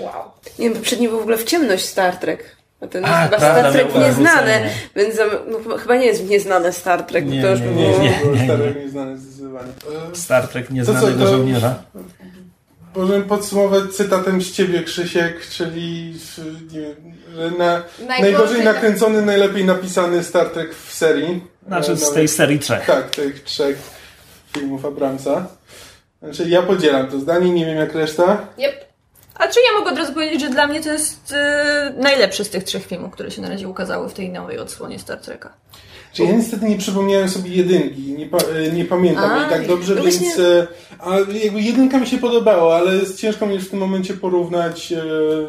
Wow. 0.00 0.12
Nie 0.58 0.64
wiem, 0.68 0.74
poprzedni 0.78 1.08
był 1.08 1.18
w 1.18 1.22
ogóle 1.22 1.36
w 1.36 1.44
ciemność 1.44 1.84
Star 1.84 2.16
Trek. 2.16 2.56
A 2.80 2.86
ten 2.86 3.04
A, 3.04 3.24
chyba 3.24 3.38
prawda, 3.38 3.60
Star 3.60 3.72
Trek 3.72 3.92
wrócenie. 3.92 4.70
więc 4.96 5.16
za, 5.16 5.22
no, 5.68 5.78
chyba- 5.78 5.96
nie 5.96 6.06
jest 6.06 6.28
nieznane 6.28 6.72
Star 6.72 7.02
Trek, 7.02 7.24
bo 7.24 7.30
Nie, 7.30 7.42
to 7.42 7.48
już 7.50 7.60
nie, 7.60 7.66
by 7.66 7.74
nie, 7.74 7.90
było... 7.90 8.02
nie. 8.02 8.10
Było 8.22 8.36
stare, 8.44 8.74
nieznane 8.74 9.16
zdecydowanie. 9.18 9.68
E, 10.12 10.16
Star 10.16 10.48
Trek 10.48 10.66
To 10.66 10.72
nieznanego 10.74 11.18
co, 11.18 11.24
to- 11.24 11.30
żołnierza. 11.36 11.82
Możemy 12.96 13.24
podsumować 13.24 13.84
cytatem 13.92 14.42
z 14.42 14.52
ciebie, 14.52 14.82
Krzysiek, 14.82 15.46
czyli 15.46 16.14
nie 16.72 16.80
wiem, 16.80 16.94
że 17.34 17.50
na, 17.50 17.82
najgorzej 18.08 18.64
nakręcony, 18.64 19.22
najlepiej 19.22 19.64
napisany 19.64 20.24
Star 20.24 20.48
Trek 20.50 20.74
w 20.74 20.92
serii. 20.94 21.44
Znaczy 21.66 21.92
E, 21.92 21.96
z 21.96 22.00
nawet- 22.00 22.14
tej 22.14 22.28
serii 22.28 22.58
trzech. 22.58 22.86
Tak, 22.86 23.10
tych 23.10 23.42
trzech 23.44 23.78
filmów 24.54 24.84
Abramsa. 24.84 25.46
Znaczy 26.22 26.48
ja 26.48 26.62
podzielam 26.62 27.06
to 27.10 27.18
zdanie, 27.20 27.50
nie 27.50 27.66
wiem 27.66 27.76
jak 27.76 27.94
reszta. 27.94 28.46
Yep. 28.58 28.88
A 29.34 29.48
czy 29.48 29.60
ja 29.60 29.78
mogę 29.78 29.90
od 29.92 29.98
razu 29.98 30.12
powiedzieć, 30.12 30.40
że 30.40 30.48
dla 30.48 30.66
mnie 30.66 30.82
to 30.82 30.92
jest 30.92 31.32
e, 31.32 31.94
najlepszy 31.96 32.44
z 32.44 32.50
tych 32.50 32.64
trzech 32.64 32.86
filmów, 32.86 33.12
które 33.12 33.30
się 33.30 33.42
na 33.42 33.48
razie 33.48 33.68
ukazały 33.68 34.08
w 34.08 34.14
tej 34.14 34.30
nowej 34.30 34.58
odsłonie 34.58 34.98
Star 34.98 35.18
Treka. 35.18 35.52
Czy 36.12 36.22
ja 36.24 36.32
niestety 36.32 36.68
nie 36.68 36.76
przypomniałem 36.78 37.28
sobie 37.28 37.50
jedynki, 37.50 38.02
nie, 38.12 38.26
pa, 38.26 38.38
e, 38.38 38.72
nie 38.72 38.84
pamiętam 38.84 39.30
A, 39.30 39.40
jej 39.40 39.50
tak 39.50 39.66
dobrze, 39.66 39.94
no 39.94 40.02
więc 40.02 40.18
właśnie- 40.18 40.44
e, 40.44 40.66
a 41.00 41.16
jakby 41.18 41.60
jedynka 41.60 41.98
mi 41.98 42.06
się 42.06 42.18
podobała, 42.18 42.76
ale 42.76 42.94
jest 42.96 43.20
ciężko 43.20 43.46
mi 43.46 43.58
w 43.58 43.70
tym 43.70 43.78
momencie 43.78 44.14
porównać 44.14 44.92
e, 44.92 44.96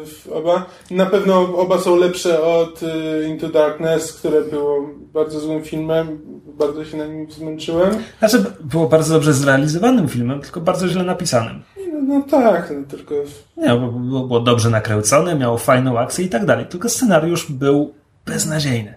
w 0.06 0.28
oba. 0.32 0.66
Na 0.90 1.06
pewno 1.06 1.56
oba 1.56 1.78
są 1.78 1.96
lepsze 1.96 2.42
od 2.42 2.80
e, 2.82 3.28
Into 3.28 3.48
Darkness, 3.48 4.12
które 4.12 4.42
było 4.42 4.90
bardzo 5.12 5.40
złym 5.40 5.64
filmem, 5.64 6.20
bardzo 6.58 6.84
się 6.84 6.96
na 6.96 7.06
nim 7.06 7.30
zmęczyłem. 7.30 7.90
Znaczy 8.18 8.44
było 8.60 8.86
bardzo 8.88 9.14
dobrze 9.14 9.32
zrealizowanym 9.32 10.08
filmem, 10.08 10.40
tylko 10.40 10.60
bardzo 10.60 10.88
źle 10.88 11.04
napisanym. 11.04 11.62
No, 11.92 12.00
no 12.14 12.22
tak, 12.30 12.72
no 12.80 12.86
tylko 12.88 13.14
Nie, 13.56 13.68
bo 13.68 13.86
było, 13.92 14.26
było 14.26 14.40
dobrze 14.40 14.70
nakręcone, 14.70 15.34
miało 15.34 15.58
fajną 15.58 15.98
akcję 15.98 16.24
i 16.24 16.28
tak 16.28 16.46
dalej. 16.46 16.66
Tylko 16.66 16.88
scenariusz 16.88 17.52
był 17.52 17.94
beznadziejny. 18.26 18.94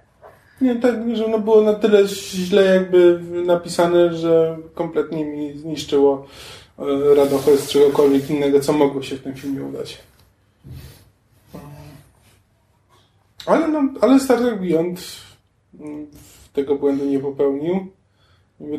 Nie, 0.62 0.76
tak, 0.76 1.16
że 1.18 1.26
ono 1.26 1.40
było 1.40 1.62
na 1.62 1.74
tyle 1.74 2.08
źle 2.08 2.64
jakby 2.64 3.20
napisane, 3.46 4.14
że 4.14 4.58
kompletnie 4.74 5.26
mi 5.26 5.58
zniszczyło 5.58 6.26
e, 6.80 7.16
radochę 7.16 7.58
z 7.58 7.70
czegokolwiek 7.70 8.30
innego, 8.30 8.60
co 8.60 8.74
mogło 8.74 9.02
się 9.02 9.16
w 9.16 9.24
tym 9.24 9.34
filmie 9.36 9.64
udać. 9.64 9.98
Ale, 13.46 13.68
no, 13.68 13.84
ale 14.02 14.20
Star 14.20 14.38
Trek 14.40 14.60
Beyond 14.62 15.02
mm, 15.80 16.08
tego 16.54 16.76
błędu 16.76 17.06
nie 17.06 17.20
popełnił. 17.20 17.88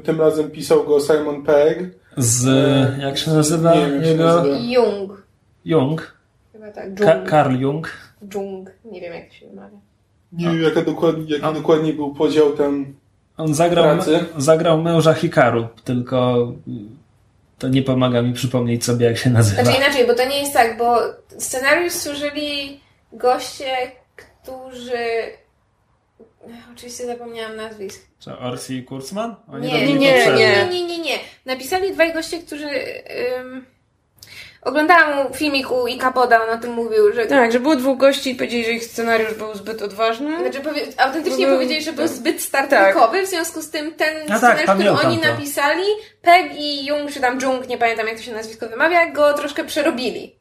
Tym 0.05 0.20
razem 0.20 0.51
pisał 0.51 0.85
go 0.85 1.01
Simon 1.01 1.43
Pegg. 1.43 1.81
Z, 2.16 2.45
jak 3.01 3.18
się 3.18 3.31
nazywa 3.31 3.75
Nie 3.75 3.81
jak 3.81 4.05
się 4.05 4.11
jego? 4.11 4.25
nazywa. 4.25 4.57
Jung. 4.59 5.27
Jung. 5.64 6.14
Chyba 6.53 6.70
tak. 6.70 6.95
Ka- 6.95 7.14
Jung. 7.16 7.29
Karl 7.29 7.57
Jung. 7.57 7.91
Jung. 8.35 8.70
Nie 8.85 9.01
wiem 9.01 9.12
jak 9.14 9.29
to 9.29 9.35
się 9.35 9.47
wymawia. 9.49 9.77
Nie 10.37 10.47
wiem, 10.47 10.62
jaka 10.62 10.82
dokładnie, 10.82 11.24
jaki 11.39 11.55
dokładnie 11.55 11.93
był 11.93 12.14
podział 12.14 12.53
tam. 12.57 12.95
On 13.37 13.55
zagrał, 13.55 13.85
Pracy. 13.85 14.24
zagrał 14.37 14.82
męża 14.82 15.14
Hikaru, 15.14 15.68
tylko 15.85 16.49
to 17.59 17.68
nie 17.68 17.82
pomaga 17.82 18.22
mi 18.22 18.32
przypomnieć 18.32 18.85
sobie, 18.85 19.07
jak 19.07 19.18
się 19.18 19.30
nazywa. 19.30 19.62
Znaczy 19.64 19.78
inaczej, 19.78 20.07
bo 20.07 20.14
to 20.14 20.28
nie 20.28 20.39
jest 20.41 20.53
tak, 20.53 20.78
bo 20.78 20.97
scenariusz 21.39 21.93
stworzyli 21.93 22.80
goście, 23.12 23.76
którzy... 24.16 25.07
Oczywiście 26.74 27.07
zapomniałam 27.07 27.57
nazwisk. 27.57 28.07
Czy 28.18 28.39
Orsi 28.39 28.82
Kurzman? 28.82 29.35
Oni 29.53 29.66
Nie, 29.66 29.87
nie, 29.87 29.95
nie. 29.95 30.26
nie, 30.37 30.68
nie, 30.70 30.87
nie, 30.87 30.99
nie. 30.99 31.18
Napisali 31.47 31.93
dwaj 31.93 32.12
goście, 32.12 32.39
którzy... 32.39 32.68
oglądałam 34.65 35.33
filmik 35.33 35.71
u 35.71 35.87
Ika 35.87 36.12
Poda, 36.12 36.41
on 36.43 36.59
o 36.59 36.62
tym 36.62 36.73
mówił, 36.73 37.12
że... 37.15 37.27
Tak, 37.27 37.53
że 37.53 37.61
było 37.61 37.77
dwóch 37.77 37.99
gości 37.99 38.31
i 38.31 38.35
powiedzieli, 38.35 38.65
że 38.65 38.71
ich 38.71 38.85
scenariusz 38.85 39.35
był 39.35 39.55
zbyt 39.55 39.83
odważny. 39.83 40.39
Znaczy, 40.43 40.61
powie, 40.61 40.83
autentycznie 40.97 41.47
Był- 41.47 41.57
powiedzieli, 41.57 41.83
że 41.83 41.93
był 41.93 42.09
zbyt 42.09 42.41
Star 42.43 42.69
Tak. 42.69 42.93
Trekowy, 42.95 43.23
w 43.27 43.29
związku 43.29 43.62
z 43.62 43.71
tym 43.71 43.95
ten 43.95 44.27
tak, 44.29 44.37
scenariusz, 44.39 44.62
który 44.71 44.79
pamiętam 44.89 45.07
oni 45.11 45.19
to. 45.19 45.29
napisali, 45.29 45.85
Peg 46.23 46.47
i 46.59 46.87
Jung, 46.87 47.12
czy 47.12 47.21
tam 47.21 47.41
Jung, 47.41 47.69
nie 47.69 47.79
pamiętam 47.79 48.07
jak 48.07 48.17
to 48.17 48.23
się 48.23 48.33
nazwisko 48.33 48.69
wymawia, 48.69 49.11
go 49.11 49.35
troszkę 49.35 49.65
przerobili. 49.65 50.37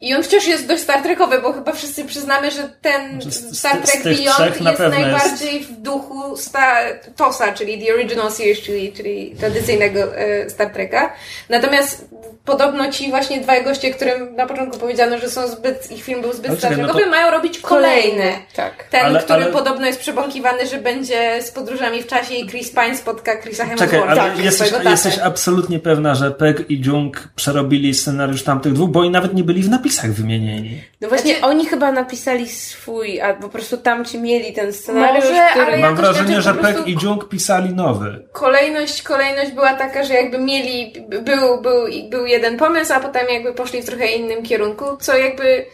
I 0.00 0.14
on 0.14 0.22
wciąż 0.22 0.46
jest 0.46 0.66
dość 0.66 0.82
Star 0.82 1.02
Trekowy, 1.02 1.38
bo 1.42 1.52
chyba 1.52 1.72
wszyscy 1.72 2.04
przyznamy, 2.04 2.50
że 2.50 2.68
ten 2.82 3.22
Znaczy, 3.22 3.30
z- 3.36 3.58
Star 3.58 3.78
Trek 3.78 4.02
Beyond 4.04 4.60
na 4.60 4.70
jest 4.70 4.82
najbardziej 4.82 5.60
w 5.60 5.72
duchu 5.72 6.36
sta, 6.36 6.76
TOSa, 7.16 7.52
czyli 7.52 7.86
The 7.86 7.94
Original 7.94 8.32
Series, 8.32 8.60
czyli, 8.60 8.92
czyli 8.92 9.36
tradycyjnego 9.40 10.16
e, 10.16 10.50
Star 10.50 10.70
Treka. 10.72 11.12
Natomiast 11.48 12.08
podobno 12.48 12.92
ci 12.92 13.10
właśnie 13.10 13.40
dwaj 13.40 13.64
goście, 13.64 13.90
którym 13.90 14.36
na 14.36 14.46
początku 14.46 14.78
powiedziano, 14.78 15.18
że 15.18 15.28
są 15.30 15.48
zbyt, 15.48 15.90
ich 15.90 16.02
film 16.04 16.20
był 16.22 16.32
zbyt 16.32 16.60
czekaj, 16.60 16.76
no 16.78 16.94
to- 16.94 17.10
mają 17.10 17.30
robić 17.30 17.58
kolejne. 17.58 18.32
Tak. 18.56 18.84
Ten, 18.90 19.06
Ale- 19.06 19.20
który 19.20 19.42
ale- 19.44 19.52
podobno 19.52 19.86
jest 19.86 20.00
przebąkiwany, 20.00 20.66
że 20.66 20.78
będzie 20.78 21.42
z 21.42 21.50
podróżami 21.50 22.02
w 22.02 22.06
czasie 22.06 22.34
i 22.34 22.48
Chris 22.48 22.70
Pine 22.70 22.96
spotka 22.96 23.36
Chrisa 23.42 23.64
Czekaj, 23.64 23.78
Hemswortha. 23.88 24.22
ale 24.22 24.30
tak, 24.30 24.44
jesteś, 24.44 24.72
jesteś 24.84 25.18
absolutnie 25.18 25.78
pewna, 25.78 26.14
że 26.14 26.30
Peg 26.30 26.70
i 26.70 26.82
Jung 26.86 27.28
przerobili 27.36 27.94
scenariusz 27.94 28.42
tamtych 28.44 28.72
dwóch, 28.72 28.90
bo 28.90 29.00
oni 29.00 29.10
nawet 29.10 29.34
nie 29.34 29.44
byli 29.44 29.62
w 29.62 29.68
napisach 29.70 30.10
wymienieni. 30.12 30.80
No 31.00 31.08
właśnie, 31.08 31.30
Znaczy- 31.30 31.46
oni 31.46 31.66
chyba 31.66 31.92
napisali 31.92 32.48
swój, 32.48 33.20
a 33.20 33.34
po 33.34 33.48
prostu 33.48 33.76
tamci 33.76 34.18
mieli 34.18 34.52
ten 34.52 34.72
scenariusz, 34.72 35.24
Może, 35.24 35.46
który... 35.50 35.66
ale 35.66 35.78
Mam 35.78 35.96
wrażenie, 35.96 36.42
że 36.42 36.54
Peg 36.54 36.60
prostu- 36.74 36.90
i 36.90 36.96
Jung 37.02 37.28
pisali 37.28 37.74
nowy. 37.74 38.24
Kolejność, 38.32 39.02
kolejność 39.02 39.52
była 39.52 39.74
taka, 39.74 40.04
że 40.04 40.14
jakby 40.14 40.38
mieli, 40.38 40.92
był, 41.08 41.62
był, 41.62 41.80
był 42.10 42.26
jeden 42.26 42.37
pomysł, 42.58 42.92
a 42.92 43.00
potem 43.00 43.26
jakby 43.30 43.52
poszli 43.54 43.82
w 43.82 43.86
trochę 43.86 44.06
innym 44.06 44.42
kierunku, 44.42 44.84
co 45.00 45.16
jakby 45.16 45.66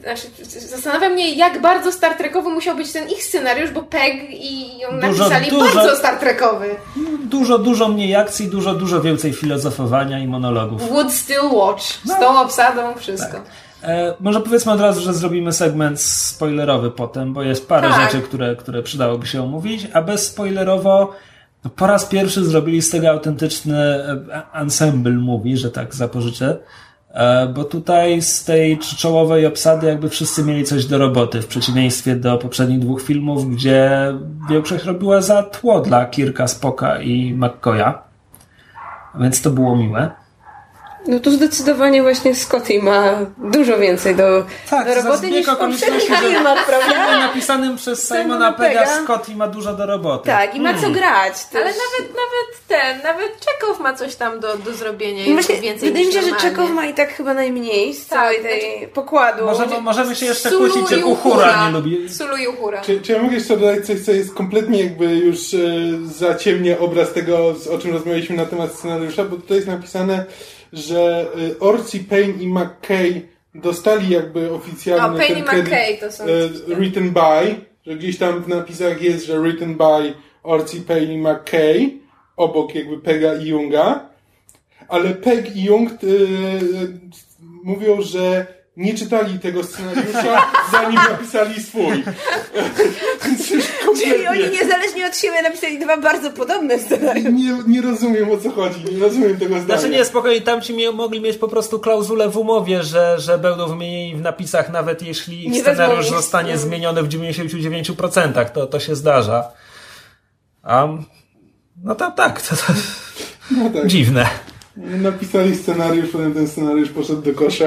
Znaczy, 0.00 0.26
zastanawia 0.44 1.08
mnie, 1.08 1.34
jak 1.34 1.60
bardzo 1.60 1.92
Star 1.92 2.16
Trekowy 2.16 2.48
musiał 2.50 2.76
być 2.76 2.92
ten 2.92 3.08
ich 3.08 3.24
scenariusz, 3.24 3.70
bo 3.70 3.82
Peg 3.82 4.14
i 4.30 4.78
ją 4.78 4.92
napisali 4.92 5.50
dużo. 5.50 5.74
bardzo 5.74 5.96
Star 5.96 6.18
Trekowy. 6.18 6.76
Dużo, 7.24 7.58
dużo 7.58 7.88
mniej 7.88 8.16
akcji, 8.16 8.48
dużo, 8.48 8.74
dużo 8.74 9.00
więcej 9.00 9.32
filozofowania 9.32 10.18
i 10.18 10.26
monologów. 10.26 10.88
Would 10.88 11.12
still 11.12 11.48
watch. 11.52 11.82
Z 12.04 12.18
tą 12.20 12.40
obsadą, 12.40 12.94
wszystko. 12.94 13.36
E, 13.82 14.14
może 14.20 14.40
powiedzmy 14.40 14.72
od 14.72 14.80
razu, 14.80 15.00
że 15.00 15.14
zrobimy 15.14 15.52
segment 15.52 16.00
spoilerowy 16.00 16.90
potem, 16.90 17.32
bo 17.32 17.42
jest 17.42 17.68
parę 17.68 17.88
Tak. 17.88 18.00
rzeczy, 18.12 18.22
które, 18.22 18.56
które 18.56 18.82
przydałoby 18.82 19.26
się 19.26 19.42
omówić, 19.42 19.86
a 19.92 20.02
bezspoilerowo 20.02 21.12
no, 21.64 21.70
po 21.70 21.86
raz 21.86 22.04
pierwszy 22.04 22.44
zrobili 22.44 22.82
z 22.82 22.90
tego 22.90 23.10
autentyczny 23.10 23.76
e, 23.76 24.42
ensemble 24.52 25.12
movie, 25.12 25.56
że 25.56 25.70
tak 25.70 25.94
zapożyczę. 25.94 26.58
E, 27.10 27.48
Bo 27.48 27.64
tutaj 27.64 28.22
z 28.22 28.44
tej 28.44 28.78
czołowej 28.78 29.46
obsady 29.46 29.86
jakby 29.86 30.08
wszyscy 30.08 30.44
mieli 30.44 30.64
coś 30.64 30.86
do 30.86 30.98
roboty, 30.98 31.42
w 31.42 31.46
przeciwieństwie 31.46 32.16
do 32.16 32.38
poprzednich 32.38 32.78
dwóch 32.78 33.02
filmów, 33.02 33.50
gdzie 33.50 33.90
większość 34.50 34.84
robiła 34.84 35.20
za 35.20 35.42
tło 35.42 35.80
dla 35.80 36.06
Kirka, 36.06 36.48
Spoka 36.48 37.00
i 37.00 37.34
McCoya. 37.34 37.94
Więc 39.20 39.42
to 39.42 39.50
było 39.50 39.76
miłe. 39.76 40.10
No 41.10 41.20
tu 41.20 41.30
zdecydowanie 41.30 42.02
właśnie 42.02 42.34
Scotty 42.34 42.82
ma 42.82 43.18
dużo 43.38 43.78
więcej 43.78 44.14
do, 44.14 44.44
Tak, 44.70 44.86
do 44.86 44.94
roboty 44.94 45.18
zbieg 45.18 45.46
niż 45.68 45.80
że- 45.80 46.16
filmach, 46.16 46.66
prawda? 46.66 47.18
napisanym 47.18 47.76
przez 47.76 48.08
Simona 48.08 48.52
Pega 48.52 48.80
Pegga. 48.80 49.02
Scott 49.04 49.28
i 49.28 49.36
ma 49.36 49.48
dużo 49.48 49.72
do 49.74 49.86
roboty. 49.86 50.26
Tak, 50.26 50.54
i 50.54 50.60
ma 50.60 50.74
co 50.74 50.90
grać. 50.90 51.44
Też. 51.44 51.62
Ale 51.62 51.64
nawet, 51.64 52.14
nawet 52.14 52.68
ten, 52.68 53.02
nawet 53.02 53.40
Czekow 53.40 53.80
ma 53.80 53.94
coś 53.94 54.16
tam 54.16 54.40
do, 54.40 54.56
do 54.56 54.74
zrobienia. 54.74 55.24
I 55.24 55.32
właśnie, 55.32 55.60
więcej 55.60 55.88
wydaje 55.88 56.06
mi 56.06 56.12
się, 56.12 56.22
że. 56.22 56.36
Czekow 56.36 56.70
ma 56.70 56.86
i 56.86 56.94
tak 56.94 57.12
chyba 57.14 57.34
najmniej 57.34 57.94
z 57.94 58.06
Tak, 58.06 58.18
całej 58.18 58.42
tej 58.42 58.88
pokładu. 58.88 59.44
Możemy, 59.44 59.80
możemy 59.80 60.14
się 60.16 60.26
jeszcze 60.26 60.50
Sulu 60.50 60.70
kłócić, 60.70 60.90
że 60.98 61.06
Uhura 61.06 61.66
nie 61.66 61.72
lubi. 61.72 62.08
Sulu 62.08 62.36
i 62.36 62.46
Uhura. 62.48 62.80
Czy, 62.80 63.00
czy 63.00 63.12
ja 63.12 63.22
mogę 63.22 63.34
jeszcze 63.34 63.56
dodać 63.56 63.86
coś, 63.86 64.00
co 64.00 64.12
jest 64.12 64.34
kompletnie 64.34 64.82
jakby 64.82 65.04
już 65.04 65.54
e, 65.54 65.58
zaciemnia 66.04 66.78
obraz 66.78 67.12
tego, 67.12 67.54
o 67.74 67.78
czym 67.78 67.92
rozmawialiśmy 67.92 68.36
na 68.36 68.46
temat 68.46 68.72
scenariusza, 68.74 69.24
bo 69.24 69.36
tutaj 69.36 69.56
jest 69.56 69.68
napisane, 69.68 70.24
że 70.72 71.26
e, 71.50 71.58
Orci, 71.58 72.00
Payne 72.00 72.42
i 72.42 72.48
McKay 72.48 73.28
dostali 73.54 74.08
jakby 74.10 74.52
oficjalnie 74.52 75.18
Payne 75.18 75.38
i 75.38 75.42
McKay 75.42 75.98
to 76.00 76.12
są 76.12 76.24
tak. 76.24 76.76
written 76.76 77.10
by, 77.10 77.54
że 77.86 77.96
gdzieś 77.96 78.18
tam 78.18 78.42
w 78.42 78.48
napisach 78.48 79.02
jest, 79.02 79.26
że 79.26 79.40
written 79.40 79.76
by 79.76 80.14
Orci, 80.42 80.80
Payne 80.80 81.14
i 81.14 81.18
McKay, 81.18 81.90
obok 82.36 82.74
jakby 82.74 82.98
Pega 82.98 83.34
i 83.34 83.46
Junga, 83.46 84.10
ale 84.88 85.14
Peg 85.14 85.56
i 85.56 85.64
Jung 85.64 85.90
e, 85.92 85.96
mówią, 87.64 88.02
że 88.02 88.46
nie 88.80 88.94
czytali 88.94 89.38
tego 89.38 89.64
scenariusza, 89.64 90.46
zanim 90.72 90.94
napisali 91.10 91.62
swój. 91.62 92.04
Czyli 94.02 94.26
oni 94.28 94.50
niezależnie 94.50 95.06
od 95.06 95.16
siebie 95.16 95.42
napisali 95.42 95.78
dwa 95.78 95.96
bardzo 95.96 96.30
podobne 96.30 96.78
scenariusze. 96.78 97.32
nie, 97.32 97.54
nie 97.66 97.82
rozumiem 97.82 98.30
o 98.30 98.36
co 98.38 98.50
chodzi, 98.50 98.84
nie 98.92 98.98
rozumiem 98.98 99.36
tego 99.36 99.60
zdania. 99.60 99.78
Znaczy 99.80 99.88
nie, 99.96 100.04
spokojnie, 100.04 100.40
tamci 100.40 100.74
mie- 100.74 100.92
mogli 100.92 101.20
mieć 101.20 101.36
po 101.36 101.48
prostu 101.48 101.80
klauzulę 101.80 102.28
w 102.28 102.36
umowie, 102.36 102.82
że, 102.82 103.16
że 103.18 103.38
będą 103.38 103.68
wymienieni 103.68 104.16
w 104.16 104.20
napisach, 104.20 104.70
nawet 104.72 105.02
jeśli 105.02 105.46
ich 105.46 105.52
Nie 105.52 105.60
scenariusz 105.60 106.08
zostanie 106.08 106.58
zmieniony 106.58 107.02
w 107.02 107.08
99%, 107.08 108.50
to, 108.50 108.66
to 108.66 108.80
się 108.80 108.96
zdarza. 108.96 109.48
A, 110.62 110.88
no 111.84 111.94
to 111.94 112.10
tak, 112.10 112.42
to, 112.42 112.56
to 112.56 112.62
No 113.50 113.70
tak. 113.70 113.86
dziwne. 113.86 114.26
Napisali 114.76 115.56
scenariusz, 115.56 116.08
potem 116.12 116.34
ten 116.34 116.48
scenariusz 116.48 116.88
poszedł 116.90 117.22
do 117.22 117.34
kosza, 117.34 117.64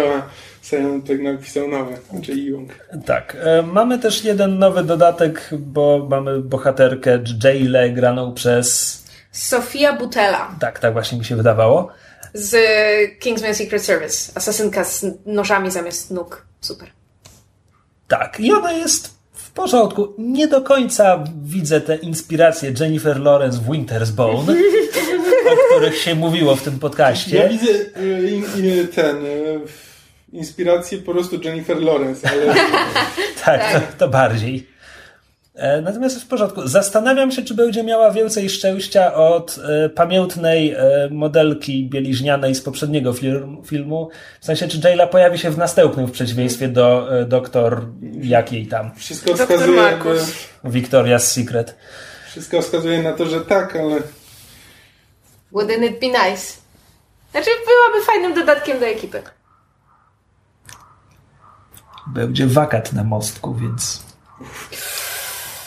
Simon 0.64 1.02
Pegg 1.02 1.22
napisał 1.22 1.68
nowy, 1.68 1.98
znaczy 2.12 2.34
Jung. 2.34 2.70
Tak. 3.06 3.38
E, 3.44 3.62
mamy 3.62 4.00
też 4.00 4.24
jeden 4.24 4.60
nowy 4.60 4.84
dodatek, 4.84 5.50
bo 5.52 6.08
mamy 6.10 6.40
bohaterkę 6.40 7.20
Jayle 7.44 7.90
graną 7.90 8.34
przez... 8.34 9.04
Sofia 9.32 9.94
Butella 9.98 10.56
Tak, 10.60 10.80
tak 10.80 10.94
właśnie 10.94 11.18
mi 11.18 11.26
się 11.26 11.36
wydawało. 11.36 11.88
z 12.34 12.56
Kingsman 13.20 13.56
Secret 13.56 13.84
Service. 13.86 14.32
Asasynka 14.36 14.84
z 14.84 15.06
nożami 15.26 15.72
zamiast 15.72 16.12
nóg. 16.12 16.46
Super. 16.62 16.88
Tak, 18.08 18.40
i 18.40 18.54
ona 18.54 18.72
jest 18.72 19.14
w 19.34 19.52
porządku. 19.52 20.14
Nie 20.18 20.48
do 20.48 20.62
końca 20.62 21.24
widzę 21.44 21.82
te 21.82 21.96
inspiracje 21.96 22.74
Jennifer 22.80 23.20
Lawrence 23.20 23.58
w 23.58 23.68
Winter's 23.70 24.12
Bone, 24.12 24.54
o 25.52 25.56
których 25.76 25.98
się 25.98 26.16
mówiło 26.16 26.56
w 26.56 26.62
tym 26.62 26.74
Ja 26.74 26.80
podcaście. 26.80 27.50
widzę 27.50 27.74
e, 27.96 28.22
in, 28.30 28.88
ten, 28.88 29.16
e, 29.16 29.30
inspirację 30.34 30.98
po 30.98 31.12
prostu 31.12 31.40
Jennifer 31.44 31.82
Lawrence, 31.82 32.30
ale 32.30 32.54
Tak, 33.46 33.62
to, 33.74 33.80
to 33.98 34.08
bardziej. 34.08 34.68
E, 35.56 35.82
Natomiast 35.82 36.16
jest 36.16 36.26
w 36.26 36.30
porządku. 36.30 36.68
Zastanawiam 36.68 37.32
się, 37.32 37.42
czy 37.42 37.54
będzie 37.54 37.84
miała 37.84 38.12
więcej 38.12 38.50
szczęścia 38.50 39.14
od 39.14 39.56
e, 39.86 39.90
pamiętnej 39.90 40.72
e, 40.72 41.10
modelki 41.12 41.90
bieliźnianej 41.90 42.56
z 42.56 42.62
poprzedniego 42.62 43.14
film, 43.14 43.58
filmu. 43.66 44.10
W 44.42 44.46
sensie, 44.46 44.68
czy 44.68 44.80
Jayla 44.84 45.08
pojawi 45.08 45.38
się 45.38 45.50
w 45.50 45.58
następnym, 45.58 46.06
w 46.08 46.12
przeciwieństwie 46.12 46.68
do 46.68 47.20
e, 47.20 47.26
doktor 47.26 47.86
jakiej 48.22 48.68
tam. 48.68 48.92
wszystko 48.96 49.34
wskazuje, 49.36 49.82
Markus. 49.82 50.34
Victoria's 50.66 51.20
Secret. 51.20 51.76
wszystko 52.32 52.62
wskazuje 52.62 53.04
na 53.04 53.14
to, 53.14 53.26
że 53.26 53.42
tak, 53.42 53.76
ale 53.76 53.96
Wouldn't 55.54 55.86
it 55.86 56.00
be 56.00 56.08
nice? 56.08 56.54
Znaczy, 57.32 57.50
byłaby 57.66 58.06
fajnym 58.06 58.34
dodatkiem 58.34 58.80
do 58.80 58.86
ekipy. 58.86 59.22
Będzie 62.08 62.48
wakat 62.48 62.94
na 62.94 63.04
mostku, 63.04 63.56
więc... 63.56 64.04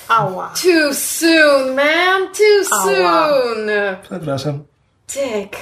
Ała. 0.08 0.52
Too 0.62 0.94
soon, 0.94 1.74
man! 1.74 2.22
Too 2.36 2.76
Ała. 2.78 3.28
soon! 3.28 3.68
Przepraszam. 4.02 4.64
Dick. 5.14 5.56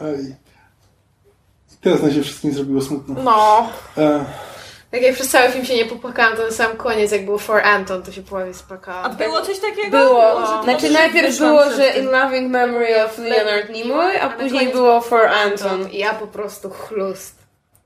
aj. 0.00 0.36
teraz 1.82 2.02
nam 2.02 2.12
się 2.12 2.22
wszystkim 2.22 2.52
zrobiło 2.54 2.82
smutno. 2.82 3.14
No. 3.22 3.68
E, 3.98 4.24
Tak 4.90 5.02
jak 5.02 5.14
przez 5.14 5.28
cały 5.28 5.48
film 5.52 5.64
się 5.64 5.74
nie 5.76 5.84
popłakałam, 5.86 6.36
to 6.36 6.44
na 6.46 6.50
sam 6.50 6.76
koniec, 6.76 7.12
jak 7.12 7.24
było 7.24 7.38
For 7.38 7.60
Anton, 7.62 8.02
to 8.02 8.12
się 8.12 8.22
prawie 8.22 8.50
A 8.50 8.54
spłakałam. 8.54 9.16
było 9.16 9.40
coś 9.42 9.58
takiego? 9.58 9.98
Było. 9.98 10.22
To 10.42 10.62
Znaczy 10.64 10.90
najpierw 10.90 11.26
wyszłam 11.30 11.50
było, 11.50 11.70
że 11.70 11.90
tym. 11.92 12.04
In 12.04 12.10
Loving 12.10 12.50
Memory 12.52 13.04
of 13.04 13.18
Leonard 13.18 13.70
Nimoy, 13.70 14.20
a 14.22 14.26
na 14.28 14.32
później 14.32 14.66
koniec- 14.66 14.72
było 14.72 15.00
For 15.00 15.26
Anton. 15.26 15.88
I 15.90 15.98
ja 15.98 16.14
po 16.14 16.26
prostu 16.26 16.70
chlust. 16.70 17.39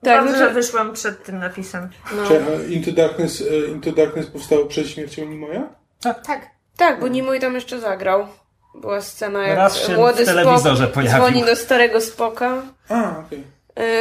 Tak, 0.05 0.25
Bardzo, 0.25 0.33
no 0.33 0.39
że 0.39 0.51
wyszłam 0.55 0.93
przed 0.93 1.25
tym 1.25 1.39
napisem. 1.39 1.89
No. 2.17 2.29
czy 2.29 2.35
e, 2.37 2.69
Into 2.69 2.93
Darkness, 2.93 3.41
e, 3.67 3.71
Into 3.71 3.93
Darkness 3.93 4.27
powstało 4.27 4.65
przed 4.67 4.89
śmiercią 4.89 5.25
Nimoya? 5.25 5.61
Tak. 6.03 6.47
tak, 6.77 7.01
bo 7.01 7.09
Nimoy 7.09 7.41
tam 7.41 7.55
jeszcze 7.55 7.81
zagrał. 7.81 8.27
Była 8.75 9.01
scena, 9.01 9.47
jak 9.47 9.57
Raz 9.59 9.79
się 9.87 9.97
młody 9.97 10.23
w 10.23 10.27
telewizorze 10.27 10.83
Spok 10.85 10.95
pojawił. 10.95 11.19
dzwoni 11.19 11.45
do 11.45 11.57
starego 11.57 12.01
Spoka, 12.01 12.63
A, 12.89 13.15
okej. 13.27 13.45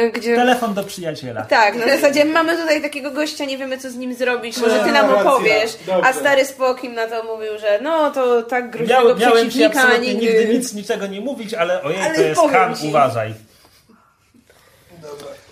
y, 0.06 0.10
gdzie... 0.14 0.36
Telefon 0.36 0.74
do 0.74 0.84
przyjaciela. 0.84 1.42
Tak, 1.44 1.74
na 1.76 1.86
zasadzie 1.86 2.24
mamy 2.24 2.56
tutaj 2.56 2.82
takiego 2.82 3.10
gościa, 3.10 3.44
nie 3.44 3.58
wiemy 3.58 3.78
co 3.78 3.90
z 3.90 3.94
nim 3.96 4.14
zrobić, 4.14 4.58
może 4.58 4.78
ty 4.78 4.92
nam 4.92 5.10
racja, 5.10 5.30
opowiesz. 5.32 5.76
dobrze. 5.86 6.08
A 6.08 6.12
stary 6.12 6.44
Spok 6.44 6.84
im 6.84 6.94
na 6.94 7.06
to 7.06 7.22
mówił, 7.24 7.58
że 7.58 7.78
no 7.82 8.10
to 8.10 8.42
tak 8.42 8.70
groźnego 8.70 9.02
Miałem, 9.02 9.18
miałem 9.18 9.44
ci 9.44 9.48
przeciwnika 9.50 9.80
absolutnie 9.82 10.14
nigdy... 10.14 10.38
nigdy 10.38 10.54
nic, 10.54 10.74
niczego 10.74 11.06
nie 11.06 11.20
mówić, 11.20 11.54
ale 11.54 11.82
ojej, 11.82 12.00
Ale 12.02 12.14
to 12.14 12.22
jest 12.22 12.40
kan, 12.50 12.74
uważaj. 12.88 13.34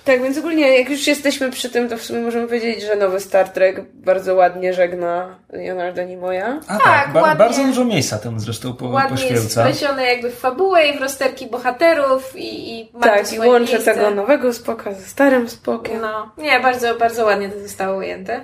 Tak, 0.05 0.23
więc 0.23 0.39
ogólnie 0.39 0.79
jak 0.79 0.91
już 0.91 1.07
jesteśmy 1.07 1.51
przy 1.51 1.71
tym, 1.71 1.89
to 1.89 1.97
w 1.97 2.03
sumie 2.03 2.21
możemy 2.21 2.47
powiedzieć, 2.47 2.83
że 2.83 2.97
nowy 2.97 3.21
Star 3.21 3.49
Trek 3.49 3.81
bardzo 3.95 4.35
ładnie 4.35 4.75
żegna 4.75 5.39
Leonarda 5.53 6.03
Nimoya. 6.05 6.61
A 6.69 6.79
Tak, 6.79 6.85
tak, 6.85 7.13
ba- 7.13 7.21
ładnie. 7.23 7.37
bardzo 7.39 7.65
dużo 7.65 7.85
miejsca 7.85 8.19
temu 8.19 8.41
zresztą 8.41 8.73
po, 8.77 8.89
Ładnie 8.89 9.11
jest 9.11 9.23
poświęca. 9.23 9.63
wplecione 9.65 10.05
jakby 10.07 10.31
w 10.31 10.39
fabułę 10.39 10.87
i 10.89 10.99
w 10.99 11.01
rozterki 11.01 11.47
bohaterów 11.47 12.37
i, 12.37 12.81
i 12.81 12.93
Tak, 13.03 13.33
i 13.33 13.39
łączy 13.39 13.73
miejsce. 13.73 13.95
tego 13.95 14.11
nowego 14.11 14.53
Spoka 14.53 14.93
ze 14.95 15.07
starym 15.07 15.49
Spokiem. 15.49 16.01
No, 16.01 16.33
nie, 16.39 16.61
bardzo, 16.61 16.95
bardzo 16.95 17.25
ładnie 17.25 17.49
to 17.49 17.59
zostało 17.61 17.99
ujęte. 17.99 18.41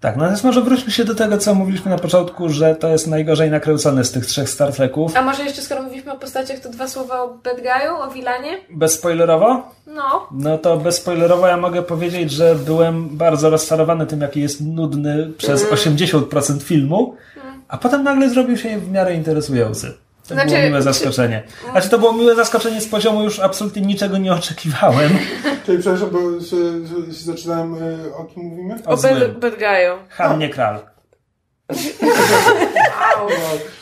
Tak, 0.00 0.16
no 0.16 0.26
więc 0.28 0.44
może 0.44 0.62
wróćmy 0.62 0.92
się 0.92 1.04
do 1.04 1.14
tego, 1.14 1.38
co 1.38 1.54
mówiliśmy 1.54 1.90
na 1.90 1.98
początku, 1.98 2.48
że 2.48 2.74
to 2.74 2.88
jest 2.88 3.06
najgorzej 3.06 3.50
nakręcony 3.50 4.04
z 4.04 4.12
tych 4.12 4.26
trzech 4.26 4.48
Star 4.50 4.72
Treków. 4.72 5.16
A 5.16 5.22
może 5.22 5.44
jeszcze 5.44 5.62
skoro 5.62 5.82
mówiliśmy 5.82 6.12
o 6.12 6.16
postaciach, 6.18 6.58
to 6.58 6.68
dwa 6.68 6.88
słowa 6.88 7.22
o 7.22 7.28
Bad 7.28 7.58
Guy'u, 7.58 8.08
o 8.08 8.10
Wilanie? 8.10 8.60
Bezspoilerowo? 8.70 9.62
No, 9.86 10.26
No 10.30 10.58
to 10.58 10.76
bezspoilerowo 10.76 11.46
ja 11.46 11.56
mogę 11.56 11.82
powiedzieć, 11.82 12.30
że 12.30 12.54
byłem 12.54 13.08
bardzo 13.08 13.50
rozczarowany 13.50 14.06
tym, 14.06 14.20
jaki 14.20 14.40
jest 14.40 14.60
nudny 14.60 15.32
przez 15.38 15.62
Mm. 15.62 15.74
80% 15.74 16.62
filmu, 16.62 17.14
a 17.68 17.78
potem 17.78 18.02
nagle 18.02 18.28
zrobił 18.30 18.56
się 18.56 18.78
w 18.78 18.90
miarę 18.90 19.14
interesujący. 19.14 19.94
To 20.28 20.34
Znaczy, 20.34 20.50
było 20.50 20.62
miłe 20.62 20.78
czy- 20.78 20.82
zaskoczenie. 20.82 21.42
Znaczy 21.70 21.88
to 21.88 21.98
było 21.98 22.12
miłe 22.12 22.34
zaskoczenie 22.34 22.80
z 22.80 22.88
poziomu 22.88 23.22
już 23.22 23.40
absolutnie 23.40 23.82
niczego 23.82 24.18
nie 24.18 24.32
oczekiwałem. 24.32 25.18
Czyli 25.66 25.78
przepraszam, 25.78 26.10
bo 26.10 26.40
się, 26.40 26.46
się, 26.46 27.12
zaczynałem, 27.24 27.74
e, 27.74 28.14
o 28.16 28.24
kim 28.24 28.42
mówimy? 28.42 28.74
O 28.86 28.96
O. 28.96 29.28
Bad, 29.28 29.54
Guy'u. 29.54 29.96
Han 30.08 30.38
nie 30.38 30.48
kral. 30.48 30.78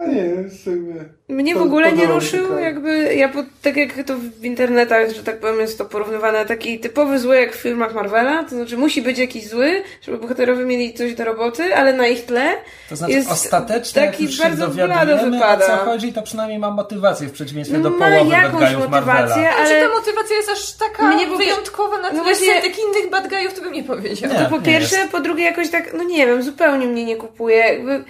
A 0.00 0.06
nie, 0.06 0.20
jest 0.22 0.66
jakby... 0.66 1.04
Mnie 1.28 1.54
w 1.54 1.58
To 1.58 1.64
ogóle 1.64 1.92
nie 1.92 2.02
się 2.02 2.06
ruszył, 2.12 2.58
jakby, 2.58 3.14
ja 3.14 3.28
po, 3.28 3.38
tak 3.62 3.76
jak 3.76 3.92
to 4.06 4.14
w 4.40 4.44
internetach, 4.44 5.10
że 5.14 5.22
tak 5.24 5.40
powiem, 5.40 5.60
jest 5.60 5.78
to 5.78 5.84
porównywane, 5.84 6.46
taki 6.46 6.78
typowy 6.80 7.18
zły 7.18 7.36
jak 7.36 7.52
w 7.56 7.60
filmach 7.60 7.94
Marvela, 7.94 8.42
to 8.44 8.48
znaczy 8.50 8.76
musi 8.76 9.02
być 9.02 9.18
jakiś 9.18 9.48
zły, 9.48 9.82
żeby 10.02 10.18
bohaterowie 10.18 10.64
mieli 10.64 10.94
coś 10.94 11.14
do 11.14 11.24
roboty, 11.24 11.76
ale 11.76 11.92
na 11.92 12.06
ich 12.06 12.24
tle 12.24 12.50
To 12.88 12.96
znaczy 12.96 13.12
jest 13.12 13.30
ostatecznie, 13.30 14.02
jak 14.02 14.10
taki 14.10 14.24
już 14.24 14.36
się 14.36 14.42
bardzo 14.42 14.68
blado 14.68 14.88
dowiadujemy, 14.88 15.22
o 15.28 15.30
wypada. 15.30 15.66
co 15.66 15.76
chodzi, 15.76 16.12
to 16.12 16.22
przynajmniej 16.22 16.58
ma 16.58 16.70
motywację 16.70 17.26
w 17.28 17.32
przeciwieństwie 17.32 17.78
No 17.78 17.90
do 17.90 17.96
połowy 17.98 18.16
bad 18.16 18.28
jakąś 18.42 18.74
guyów 18.74 18.90
Marvela. 18.90 19.20
motywację, 19.20 19.50
Ale... 19.50 19.76
ale 19.76 19.88
ta 19.88 19.94
motywacja 19.94 20.36
jest 20.36 20.50
aż 20.50 20.72
taka 20.72 21.02
Mnie 21.14 21.26
w 21.26 21.36
wyjątkowa 21.36 21.96
na 21.96 22.02
No 22.02 22.08
tyle 22.10 22.22
właśnie- 22.22 22.54
setek 22.54 22.72
innych 22.78 23.10
bad 23.10 23.28
guyów, 23.28 23.54
to 23.54 23.60
bym 23.62 23.72
nie 23.72 23.82
powiedziała. 23.84 24.34
Nie. 24.34 24.40
to 24.40 24.50
po 24.50 24.60
pierwsze, 24.60 24.96
po 25.12 25.20
drugie 25.20 25.44
jakoś 25.44 25.70
tak, 25.70 25.92
no 25.94 26.02
nie 26.04 26.26
wiem, 26.26 26.42
zupełnie 26.42 26.86
mnie 26.86 27.04
nie 27.04 27.16
kupuje. 27.16 27.56
Jakby, 27.56 28.04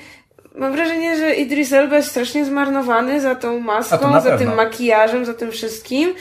mam 0.55 0.73
wrażenie, 0.73 1.17
że 1.17 1.35
Idris 1.35 1.73
Elba 1.73 1.97
jest 1.97 2.11
strasznie 2.11 2.45
zmarnowany 2.45 3.21
za 3.21 3.35
tą 3.35 3.55
to 3.55 3.61
maską, 3.61 4.21
za 4.21 4.39
tym 4.39 4.55
makijażem, 4.55 5.25
za 5.25 5.35
tym 5.35 5.51
wszystkim. 5.51 6.15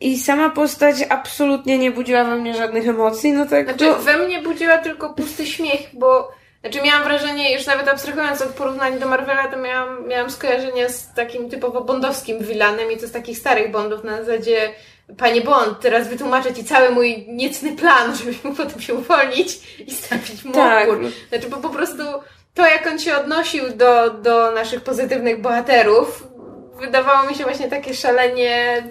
I 0.00 0.18
sama 0.18 0.50
postać 0.50 0.96
absolutnie 1.08 1.78
nie 1.78 1.90
budziła 1.90 2.24
we 2.24 2.36
mnie 2.36 2.54
żadnych 2.54 2.88
emocji, 2.88 3.32
no 3.32 3.46
tak. 3.46 3.64
Znaczy, 3.64 3.86
no, 3.86 3.96
we 3.96 4.18
mnie 4.18 4.42
budziła 4.42 4.78
tylko 4.78 5.14
pusty 5.14 5.46
śmiech, 5.46 5.80
bo 5.92 6.32
znaczy 6.60 6.82
miałam 6.82 7.04
wrażenie, 7.04 7.54
już 7.54 7.66
nawet 7.66 7.88
abstrahując 7.88 8.42
od 8.42 8.48
porównań 8.48 8.98
do 8.98 9.08
Marvela, 9.08 9.48
to 9.48 9.56
miałam, 9.56 10.08
miałam 10.08 10.30
skojarzenia 10.30 10.88
z 10.88 11.14
takim 11.14 11.50
typowo 11.50 11.80
bondowskim 11.80 12.38
vilanem 12.38 12.92
i 12.92 12.96
to 12.96 13.06
z 13.06 13.12
takich 13.12 13.38
starych 13.38 13.70
bondów 13.70 14.04
na 14.04 14.24
zasadzie 14.24 14.70
Panie 15.18 15.40
Bond, 15.40 15.80
teraz 15.80 16.08
wytłumaczę 16.08 16.54
Ci 16.54 16.64
cały 16.64 16.90
mój 16.90 17.26
niecny 17.28 17.72
plan, 17.76 18.14
żebyś 18.16 18.44
mógł 18.44 18.56
potem 18.56 18.80
się 18.80 18.94
uwolnić 18.94 19.78
i 19.86 19.90
stawić 19.90 20.44
mu 20.44 20.52
Tak. 20.52 20.88
opór. 20.88 21.10
Znaczy, 21.28 21.48
bo 21.48 21.56
po 21.56 21.68
prostu 21.70 22.02
to, 22.54 22.66
jak 22.66 22.86
on 22.86 22.98
się 22.98 23.16
odnosił 23.16 23.64
do, 23.76 24.10
do 24.10 24.50
naszych 24.50 24.80
pozytywnych 24.80 25.40
bohaterów, 25.40 26.26
wydawało 26.80 27.28
mi 27.28 27.34
się 27.34 27.44
właśnie 27.44 27.68
takie 27.68 27.94
szalenie 27.94 28.82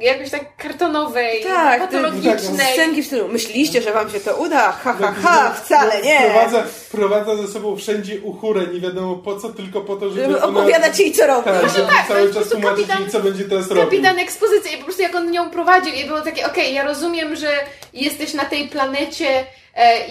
jakoś 0.00 0.30
tak 0.30 0.56
kartonowej, 0.56 1.42
Tak, 1.42 1.80
patologicznej. 1.80 2.72
Scenki 2.72 3.02
w 3.02 3.06
stylu, 3.06 3.28
myśliście, 3.28 3.82
że 3.82 3.92
wam 3.92 4.10
się 4.10 4.20
to 4.20 4.36
uda? 4.36 4.72
Ha, 4.72 4.96
ha, 5.00 5.14
ha, 5.22 5.54
wcale 5.64 6.02
nie. 6.02 6.18
Wprowadza, 6.20 6.62
wprowadza 6.62 7.36
ze 7.36 7.48
sobą 7.48 7.76
wszędzie 7.76 8.20
uchurę, 8.22 8.66
nie 8.74 8.80
wiadomo 8.80 9.16
po 9.16 9.40
co, 9.40 9.48
tylko 9.48 9.80
po 9.80 9.96
to, 9.96 10.10
żeby 10.10 10.42
opowiadać 10.42 10.98
jej, 11.00 11.12
co 11.12 11.26
robi. 11.26 11.44
Tak, 11.44 11.62
No 11.62 11.68
żeby 11.68 11.88
tak, 11.88 12.06
to 12.08 12.14
cały 12.14 12.34
czas 12.34 12.48
tłumaczyć 12.48 12.86
kapitan- 12.86 13.00
jej, 13.00 13.10
co 13.10 13.20
będzie 13.20 13.44
teraz 13.44 13.68
robił. 13.68 13.84
kapitan 13.84 14.18
ekspozycji 14.18 14.74
i 14.74 14.78
po 14.78 14.84
prostu 14.84 15.02
jak 15.02 15.14
on 15.14 15.30
nią 15.30 15.50
prowadził 15.50 15.94
i 15.94 16.04
było 16.04 16.20
takie, 16.20 16.46
okej, 16.46 16.74
ja 16.74 16.84
rozumiem, 16.84 17.36
że 17.36 17.48
jesteś 17.92 18.34
na 18.34 18.44
tej 18.44 18.68
planecie 18.68 19.44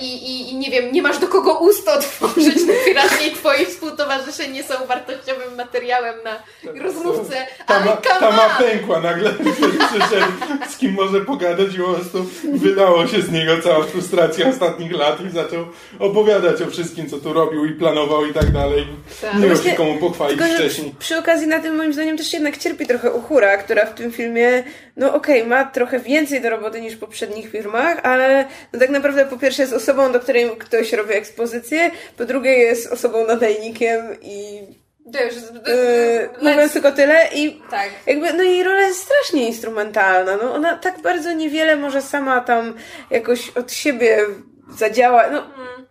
i, 0.01 0.05
i, 0.05 0.51
i 0.51 0.55
nie 0.55 0.71
wiem, 0.71 0.91
nie 0.91 1.01
masz 1.01 1.19
do 1.19 1.27
kogo 1.27 1.59
ust 1.59 1.87
otworzyć, 1.87 2.55
najwyraźniej 2.67 3.31
twoi 3.39 3.65
współtowarzysze 3.65 4.47
nie 4.47 4.63
są 4.63 4.85
wartościowym 4.87 5.55
materiałem 5.55 6.15
na 6.23 6.43
rozmówcę, 6.81 7.35
Ta, 7.65 7.75
ale 7.75 7.85
ma, 7.85 7.97
come 7.97 8.19
ta 8.19 8.31
ma 8.31 8.49
pękła 8.49 8.99
nagle, 8.99 9.33
przyszedł, 9.89 10.31
z 10.69 10.77
kim 10.77 10.93
może 10.93 11.21
pogadać 11.21 11.75
i 11.75 11.77
po 11.77 11.93
prostu 11.93 12.25
wydało 12.53 13.07
się 13.07 13.21
z 13.21 13.31
niego 13.31 13.61
cała 13.61 13.83
frustracja 13.83 14.49
ostatnich 14.49 14.91
lat 14.91 15.21
i 15.21 15.29
zaczął 15.29 15.65
opowiadać 15.99 16.61
o 16.61 16.67
wszystkim, 16.67 17.09
co 17.09 17.17
tu 17.17 17.33
robił 17.33 17.65
i 17.65 17.71
planował 17.71 18.25
i 18.25 18.33
tak 18.33 18.51
dalej. 18.51 18.87
Tak. 19.21 19.33
Nie 19.35 19.47
miał 19.47 19.57
komu 19.77 19.99
pochwalić 19.99 20.39
Tylko, 20.39 20.55
wcześniej. 20.55 20.95
przy 20.99 21.17
okazji 21.17 21.47
na 21.47 21.59
tym 21.59 21.75
moim 21.75 21.93
zdaniem 21.93 22.17
też 22.17 22.33
jednak 22.33 22.57
cierpi 22.57 22.87
trochę 22.87 23.11
Uhura, 23.11 23.57
która 23.57 23.85
w 23.85 23.93
tym 23.93 24.11
filmie, 24.11 24.63
no 24.97 25.13
okej, 25.13 25.45
ma 25.47 25.65
trochę 25.65 25.99
więcej 25.99 26.41
do 26.41 26.49
roboty 26.49 26.81
niż 26.81 26.93
w 26.93 26.99
poprzednich 26.99 27.51
filmach, 27.51 27.99
ale 28.03 28.45
no 28.73 28.79
tak 28.79 28.89
naprawdę 28.89 29.25
po 29.25 29.37
pierwsze 29.37 29.54
jest 29.59 29.73
osobą, 29.73 30.11
do 30.11 30.19
której 30.19 30.49
ktoś 30.57 30.93
robi 30.93 31.13
ekspozycję, 31.13 31.91
po 32.17 32.25
drugie 32.25 32.51
jest 32.51 32.91
osobą 32.91 33.27
nadajnikiem 33.27 34.21
i 34.21 34.61
to, 35.13 35.19
yy, 35.19 36.51
mówiąc 36.51 36.73
tylko 36.73 36.91
tyle 36.91 37.29
i 37.33 37.61
tak. 37.71 37.89
jakby, 38.07 38.33
no 38.33 38.43
jej 38.43 38.63
rola 38.63 38.81
jest 38.81 39.03
strasznie 39.03 39.47
instrumentalna, 39.47 40.37
no 40.37 40.53
ona 40.53 40.77
tak 40.77 41.01
bardzo 41.01 41.33
niewiele 41.33 41.75
może 41.75 42.01
sama 42.01 42.41
tam 42.41 42.73
jakoś 43.09 43.49
od 43.49 43.71
siebie 43.71 44.17
zadziała, 44.77 45.29
no 45.29 45.43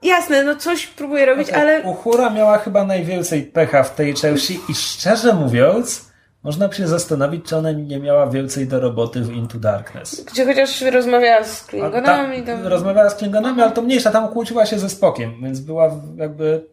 jasne, 0.03 0.43
no 0.43 0.57
coś 0.57 0.87
próbuje 0.87 1.27
robić, 1.27 1.51
Okej, 1.51 1.63
ale 1.63 1.83
Uhura 1.83 2.31
miała 2.31 2.59
chyba 2.59 2.85
najwięcej 2.85 3.43
pecha 3.43 3.83
w 3.83 3.95
tej 3.95 4.15
Chelsea 4.17 4.61
i 4.69 4.75
szczerze 4.75 5.33
mówiąc, 5.33 6.14
można 6.45 6.69
by 6.69 6.75
się 6.75 6.89
zastanowić, 6.89 7.47
czy 7.47 7.57
ona 7.57 7.73
nie 7.73 7.99
miała 7.99 8.27
więcej 8.27 8.67
do 8.67 8.81
roboty 8.81 9.21
w 9.21 9.33
Into 9.33 9.59
Darkness. 9.59 10.25
gdzie 10.33 10.47
chociaż 10.47 10.81
rozmawiała 10.81 11.45
z 11.45 11.65
Klingonami, 11.65 12.43
ta, 12.43 12.47
tam... 12.47 12.67
rozmawiała 12.67 13.11
z 13.11 13.15
Klingonami, 13.15 13.63
ale 13.63 13.73
to 13.73 13.83
mniejsza, 13.83 14.11
tam 14.11 14.29
kłóciła 14.29 14.67
się 14.67 14.79
ze 14.79 14.89
Spokiem, 14.89 15.35
więc 15.43 15.61
była 15.61 15.91
jakby... 16.17 16.65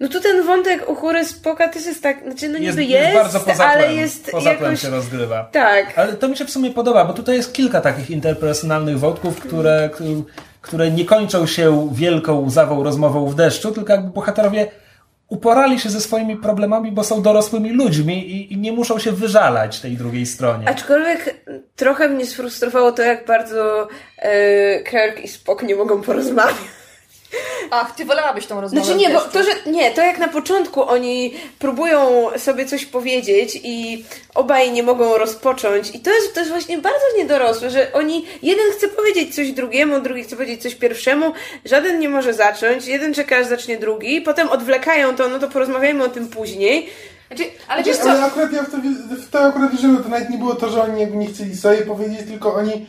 No 0.00 0.08
tu 0.08 0.20
ten 0.20 0.46
wątek 0.46 0.90
Uchury 0.90 1.24
Spoka 1.24 1.68
też 1.68 1.86
jest 1.86 2.02
tak, 2.02 2.22
znaczy 2.24 2.48
no 2.48 2.58
niby 2.58 2.84
jest, 2.84 3.04
jest, 3.04 3.14
bardzo 3.14 3.40
poza 3.40 3.66
ale 3.66 3.94
jest 3.94 4.30
poza 4.30 4.52
jakoś... 4.52 4.82
się 4.82 4.90
rozgrywa. 4.90 5.48
Tak. 5.52 5.98
Ale 5.98 6.12
to 6.12 6.28
mi 6.28 6.36
się 6.36 6.44
w 6.44 6.50
sumie 6.50 6.70
podoba, 6.70 7.04
bo 7.04 7.12
tutaj 7.12 7.36
jest 7.36 7.52
kilka 7.52 7.80
takich 7.80 8.10
interpersonalnych 8.10 8.98
wątków, 8.98 9.40
które, 9.40 9.90
które 10.60 10.90
nie 10.90 11.04
kończą 11.04 11.46
się 11.46 11.88
wielką 11.92 12.40
łzawą 12.40 12.82
rozmową 12.82 13.26
w 13.26 13.34
deszczu, 13.34 13.70
tylko 13.72 13.92
jakby 13.92 14.10
bohaterowie 14.10 14.70
uporali 15.30 15.80
się 15.80 15.90
ze 15.90 16.00
swoimi 16.00 16.36
problemami, 16.36 16.92
bo 16.92 17.04
są 17.04 17.22
dorosłymi 17.22 17.70
ludźmi 17.70 18.30
i, 18.30 18.52
i 18.52 18.56
nie 18.56 18.72
muszą 18.72 18.98
się 18.98 19.12
wyżalać 19.12 19.80
tej 19.80 19.96
drugiej 19.96 20.26
stronie. 20.26 20.68
Aczkolwiek 20.68 21.34
trochę 21.76 22.08
mnie 22.08 22.26
sfrustrowało 22.26 22.92
to, 22.92 23.02
jak 23.02 23.26
bardzo 23.26 23.88
e, 24.18 24.82
Kirk 24.82 25.24
i 25.24 25.28
Spock 25.28 25.62
nie 25.62 25.76
mogą 25.76 26.02
porozmawiać. 26.02 26.79
Ach, 27.70 27.94
ty 27.94 28.04
wolałabyś 28.04 28.46
tą 28.46 28.60
rozmowę. 28.60 28.84
Znaczy 28.84 28.98
nie, 28.98 29.10
bo 29.10 29.20
też. 29.20 29.32
to, 29.32 29.42
że 29.42 29.70
nie, 29.70 29.90
to 29.90 30.02
jak 30.02 30.18
na 30.18 30.28
początku 30.28 30.88
oni 30.88 31.34
próbują 31.58 32.30
sobie 32.36 32.66
coś 32.66 32.86
powiedzieć 32.86 33.60
i 33.62 34.04
obaj 34.34 34.72
nie 34.72 34.82
mogą 34.82 35.18
rozpocząć 35.18 35.94
i 35.94 36.00
to 36.00 36.10
jest, 36.10 36.34
to 36.34 36.40
jest 36.40 36.52
właśnie 36.52 36.78
bardzo 36.78 37.04
niedorosłe, 37.18 37.70
że 37.70 37.92
oni, 37.92 38.26
jeden 38.42 38.72
chce 38.72 38.88
powiedzieć 38.88 39.34
coś 39.34 39.52
drugiemu, 39.52 40.00
drugi 40.00 40.22
chce 40.22 40.36
powiedzieć 40.36 40.62
coś 40.62 40.74
pierwszemu, 40.74 41.32
żaden 41.64 41.98
nie 41.98 42.08
może 42.08 42.34
zacząć, 42.34 42.86
jeden 42.86 43.14
czeka 43.14 43.36
aż 43.36 43.46
zacznie 43.46 43.78
drugi, 43.78 44.20
potem 44.20 44.48
odwlekają 44.48 45.16
to, 45.16 45.28
no 45.28 45.38
to 45.38 45.48
porozmawiajmy 45.48 46.04
o 46.04 46.08
tym 46.08 46.28
później. 46.28 46.90
Znaczy, 47.26 47.44
ale 47.68 47.82
wiesz 47.82 47.96
co, 47.96 48.10
Ale 48.10 48.24
akurat 48.24 48.52
ja 48.52 48.62
w 48.62 48.70
to, 48.70 48.76
w 49.16 49.30
to 49.30 49.40
akurat 49.40 49.72
wierzyłem, 49.72 50.02
to 50.02 50.08
nawet 50.08 50.30
nie 50.30 50.38
było 50.38 50.54
to, 50.54 50.70
że 50.70 50.82
oni 50.82 51.00
jakby 51.00 51.16
nie 51.16 51.26
chcieli 51.26 51.56
sobie 51.56 51.78
powiedzieć, 51.78 52.20
tylko 52.28 52.54
oni 52.54 52.86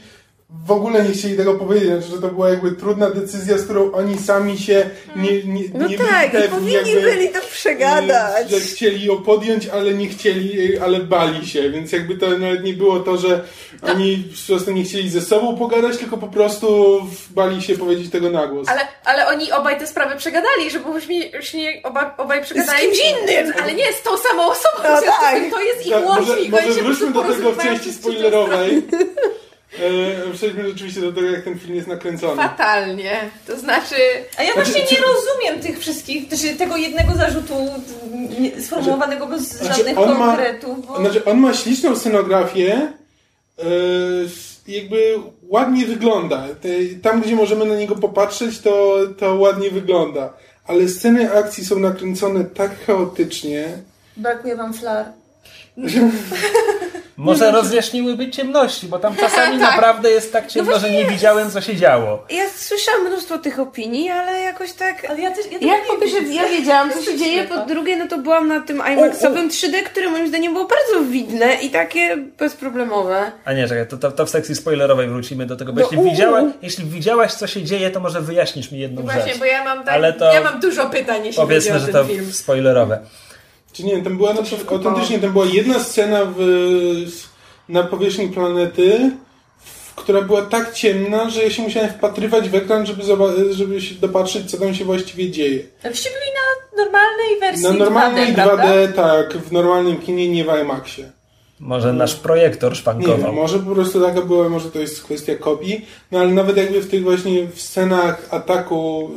w 0.65 0.71
ogóle 0.71 1.03
nie 1.03 1.11
chcieli 1.11 1.37
tego 1.37 1.53
powiedzieć, 1.53 2.05
że 2.05 2.21
to 2.21 2.27
była 2.27 2.49
jakby 2.49 2.71
trudna 2.71 3.09
decyzja, 3.09 3.57
z 3.57 3.63
którą 3.63 3.91
oni 3.91 4.17
sami 4.17 4.57
się 4.57 4.89
nie, 5.15 5.43
nie, 5.43 5.63
No 5.73 5.87
nie 5.87 5.97
tak, 5.97 6.49
powinni 6.49 6.73
jakby, 6.73 7.01
byli 7.01 7.29
to 7.29 7.39
przegadać. 7.51 8.49
Że 8.49 8.59
chcieli 8.59 9.05
ją 9.05 9.17
podjąć, 9.17 9.67
ale 9.67 9.93
nie 9.93 10.07
chcieli, 10.09 10.77
ale 10.79 10.99
bali 10.99 11.47
się, 11.47 11.69
więc 11.69 11.91
jakby 11.91 12.15
to 12.15 12.29
nawet 12.29 12.63
nie 12.63 12.73
było 12.73 12.99
to, 12.99 13.17
że 13.17 13.43
oni 13.81 14.23
po 14.47 14.47
prostu 14.53 14.71
nie 14.71 14.83
chcieli 14.83 15.09
ze 15.09 15.21
sobą 15.21 15.57
pogadać, 15.57 15.97
tylko 15.97 16.17
po 16.17 16.27
prostu 16.27 16.97
bali 17.29 17.61
się 17.61 17.77
powiedzieć 17.77 18.11
tego 18.11 18.29
na 18.29 18.47
głos. 18.47 18.67
ale, 18.69 18.79
ale 19.05 19.27
oni 19.27 19.51
obaj 19.51 19.79
te 19.79 19.87
sprawy 19.87 20.15
przegadali, 20.15 20.69
żeby 20.71 20.85
właśnie 20.85 21.81
oba, 21.83 22.15
obaj 22.17 22.43
przegadali. 22.43 22.79
kimś 22.81 22.99
innym. 22.99 23.53
Ale 23.63 23.73
nie, 23.73 23.93
z 23.93 24.01
tą 24.01 24.17
samą 24.17 24.51
osobą. 24.51 24.83
No 24.83 25.01
z 25.01 25.03
tak. 25.03 25.35
To 25.51 25.61
jest 25.61 25.85
ich 25.85 25.93
Tak, 25.93 26.03
może, 26.05 26.31
łącznik. 26.31 26.51
może 26.51 26.67
po 26.67 26.73
wróćmy 26.83 27.11
do 27.11 27.21
tego 27.23 27.51
w 27.51 27.57
części 27.63 27.93
spoilerowej. 27.93 28.81
E, 29.79 30.33
przejdźmy 30.33 30.67
rzeczywiście 30.69 31.01
do 31.01 31.11
tego, 31.13 31.27
jak 31.27 31.43
ten 31.43 31.59
film 31.59 31.75
jest 31.75 31.87
nakręcony. 31.87 32.35
Fatalnie. 32.35 33.11
To 33.47 33.59
znaczy... 33.59 33.95
A 34.37 34.43
ja 34.43 34.53
Znaczy, 34.53 34.71
właśnie 34.71 34.87
czy- 34.87 34.95
nie 34.95 35.01
rozumiem 35.01 35.59
tych 35.61 35.79
wszystkich, 35.79 36.27
znaczy 36.29 36.55
tego 36.55 36.77
jednego 36.77 37.13
zarzutu 37.13 37.53
nie- 38.39 38.61
sformułowanego 38.61 39.27
bez 39.27 39.41
Znaczy, 39.41 39.75
żadnych 39.77 39.97
on 39.97 40.17
ma- 40.17 40.25
konkretów. 40.27 40.87
Bo... 40.87 40.97
Znaczy, 40.99 41.25
on 41.25 41.37
ma 41.37 41.53
śliczną 41.53 41.95
scenografię, 41.95 42.73
e, 43.59 43.63
jakby 44.67 45.15
ładnie 45.43 45.85
wygląda. 45.85 46.43
Te, 46.61 46.69
tam, 47.01 47.21
gdzie 47.21 47.35
możemy 47.35 47.65
na 47.65 47.75
niego 47.75 47.95
popatrzeć, 47.95 48.59
to, 48.59 48.97
to 49.19 49.35
ładnie 49.35 49.71
wygląda. 49.71 50.33
Ale 50.67 50.87
sceny 50.87 51.33
akcji 51.33 51.65
są 51.65 51.79
nakręcone 51.79 52.43
tak 52.45 52.85
chaotycznie. 52.85 53.67
Brakuje 54.17 54.55
wam 54.55 54.73
flar. 54.73 55.05
Może 57.17 57.51
rozjaśniłyby 57.51 58.29
ciemności, 58.29 58.87
bo 58.87 58.99
tam 58.99 59.15
czasami 59.15 59.59
Tak. 59.59 59.71
naprawdę 59.75 60.09
jest 60.11 60.33
tak 60.33 60.47
ciemno, 60.47 60.79
że 60.79 60.89
nie 60.91 61.05
widziałem, 61.05 61.51
co 61.51 61.61
się 61.61 61.75
działo. 61.75 62.25
Ja 62.29 62.43
słyszałam 62.57 63.07
mnóstwo 63.07 63.37
tych 63.37 63.59
opinii, 63.59 64.09
ale 64.09 64.39
jakoś 64.41 64.73
tak... 64.73 65.05
Ale 65.09 65.21
ja 65.21 65.31
też... 65.31 65.45
Ja 65.61 65.67
Jak 65.67 65.81
nie 66.01 66.05
widzę. 66.21 66.33
ja 66.33 66.49
wiedziałam, 66.49 66.91
co 66.93 67.01
się 67.01 67.17
dzieje, 67.17 67.43
po 67.43 67.57
drugie, 67.57 67.97
no 67.97 68.07
to 68.07 68.17
byłam 68.17 68.47
na 68.47 68.59
tym 68.61 68.77
IMAX-owym 68.77 69.49
3D, 69.49 69.83
które 69.83 70.09
moim 70.09 70.27
zdaniem 70.27 70.53
było 70.53 70.65
bardzo 70.67 71.09
widne 71.11 71.53
i 71.53 71.69
takie 71.69 72.17
bezproblemowe. 72.17 73.31
A 73.45 73.53
nie, 73.53 73.67
czekaj, 73.67 73.87
to, 73.87 73.97
to, 73.97 74.11
to 74.11 74.25
w 74.25 74.29
sekcji 74.29 74.55
spoilerowej 74.55 75.07
wrócimy 75.07 75.45
do 75.45 75.55
tego, 75.55 75.73
bo 75.73 75.81
No, 75.81 75.87
jeśli, 75.91 76.11
widziała, 76.11 76.41
jeśli 76.61 76.85
widziałaś, 76.85 77.33
co 77.33 77.47
się 77.47 77.63
dzieje, 77.63 77.91
to 77.91 77.99
może 77.99 78.21
wyjaśnisz 78.21 78.71
mi 78.71 78.79
jedną 78.79 79.01
Właśnie, 79.01 79.21
rzecz. 79.23 79.37
bo 79.39 79.45
ja 79.45 79.63
mam 79.63 79.83
tak, 79.83 79.93
Ale 79.93 80.13
to- 80.13 80.33
ja 80.33 80.41
mam 80.41 80.59
dużo 80.59 80.89
pytań, 80.89 81.25
jeśli 81.25 81.41
Powiedzmy, 81.41 81.71
chodzi 81.73 81.85
że 81.85 81.89
o 81.91 81.93
ten 81.93 82.03
to 82.07 82.13
film. 82.13 82.33
spoilerowe. 82.33 82.99
Czy 83.73 83.83
nie, 83.83 84.01
tam 84.01 84.17
była 84.17 84.33
na 84.33 84.41
przykład, 84.43 84.71
autentycznie 84.85 85.19
tam 85.19 85.31
była 85.31 85.45
jedna 85.45 85.79
scena 85.79 86.19
w, 86.37 86.41
na 87.69 87.83
powierzchni 87.83 88.27
planety, 88.29 89.11
która 89.95 90.21
była 90.21 90.41
tak 90.41 90.73
ciemna, 90.73 91.29
że 91.29 91.43
ja 91.43 91.49
się 91.49 91.61
musiałem 91.63 91.89
wpatrywać 91.89 92.49
w 92.49 92.55
ekran, 92.55 92.85
żeby, 92.85 93.03
żeby 93.53 93.81
się 93.81 93.95
dopatrzyć, 93.95 94.51
co 94.51 94.57
tam 94.57 94.75
się 94.75 94.85
właściwie 94.85 95.31
dzieje. 95.31 95.63
Byście 95.83 96.09
byli 96.09 96.31
na 96.33 96.83
normalnej 96.83 97.39
wersji 97.39 97.63
Na 97.63 97.73
normalnej 97.85 98.27
2D, 98.27 98.31
2D, 98.33 98.35
prawda? 98.35 98.87
tak, 98.95 99.37
w 99.37 99.51
normalnym 99.51 99.97
kinie, 99.97 100.29
nie 100.29 100.43
w 100.45 100.47
IMAXie. 100.61 101.11
Może 101.59 101.93
nasz 101.93 102.15
projektor 102.15 102.71
Nie 102.71 102.77
szpankował. 102.77 103.17
wiem, 103.17 103.33
może 103.33 103.59
po 103.59 103.71
prostu 103.75 104.01
taka 104.01 104.21
była, 104.21 104.49
może 104.49 104.71
to 104.71 104.79
jest 104.79 105.03
kwestia 105.03 105.35
kopii, 105.35 105.85
no 106.11 106.19
ale 106.19 106.29
nawet 106.29 106.57
jakby 106.57 106.81
w 106.81 106.89
tych 106.89 107.03
właśnie 107.03 107.47
w 107.47 107.61
scenach 107.61 108.27
ataku 108.31 109.11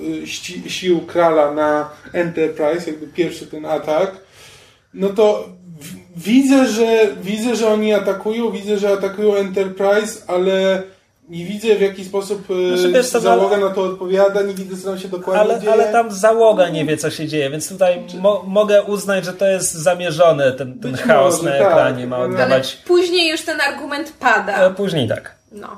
y, 0.66 0.70
sił 0.70 1.00
Krala 1.00 1.54
na 1.54 1.90
Enterprise, 2.12 2.90
jakby 2.90 3.06
pierwszy 3.06 3.46
ten 3.46 3.66
atak, 3.66 4.16
no 4.94 5.08
to 5.08 5.48
widzę, 6.16 6.66
że 6.66 7.06
widzę, 7.22 7.56
że 7.56 7.68
oni 7.72 7.94
atakują, 7.94 8.50
widzę, 8.50 8.78
że 8.78 8.92
atakują 8.92 9.34
Enterprise, 9.34 10.22
ale 10.26 10.82
nie 11.28 11.44
widzę 11.44 11.74
w 11.76 11.80
jaki 11.80 12.04
sposób 12.04 12.50
y, 12.50 12.76
Znaczy, 12.78 12.92
wiesz 12.92 13.06
załoga 13.06 13.56
na 13.56 13.70
to 13.70 13.82
odpowiada, 13.82 14.42
nie 14.42 14.54
widzę 14.54 14.76
co 14.76 14.88
tam 14.90 14.98
się 14.98 15.08
dokładnie 15.08 15.40
Ale, 15.42 15.60
dzieje. 15.60 15.72
ale 15.72 15.92
tam 15.92 16.12
załoga 16.12 16.68
nie 16.68 16.84
wie, 16.84 16.96
co 16.96 17.10
się 17.10 17.28
dzieje, 17.28 17.50
więc 17.50 17.68
tutaj 17.68 18.02
mo 18.20 18.42
mogę 18.46 18.82
uznać, 18.82 19.24
że 19.24 19.32
to 19.32 19.46
jest 19.46 19.72
zamierzone, 19.72 20.52
ten, 20.52 20.80
ten 20.80 20.94
chaos 20.96 21.42
może, 21.42 21.58
na 21.58 21.64
tak, 21.64 21.72
ekranie 21.72 22.06
ma 22.06 22.16
ale- 22.16 22.24
Ale 22.24 22.34
oddawać. 22.34 22.76
później 22.86 23.28
już 23.30 23.42
ten 23.42 23.60
argument 23.60 24.12
pada. 24.20 24.54
A 24.54 24.70
później 24.70 25.08
tak. 25.08 25.34
No. 25.52 25.68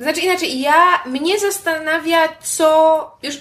Znaczy 0.00 0.20
inaczej, 0.20 0.60
ja, 0.60 0.74
mnie 1.06 1.38
zastanawia, 1.40 2.18
co 2.42 3.10
już, 3.22 3.34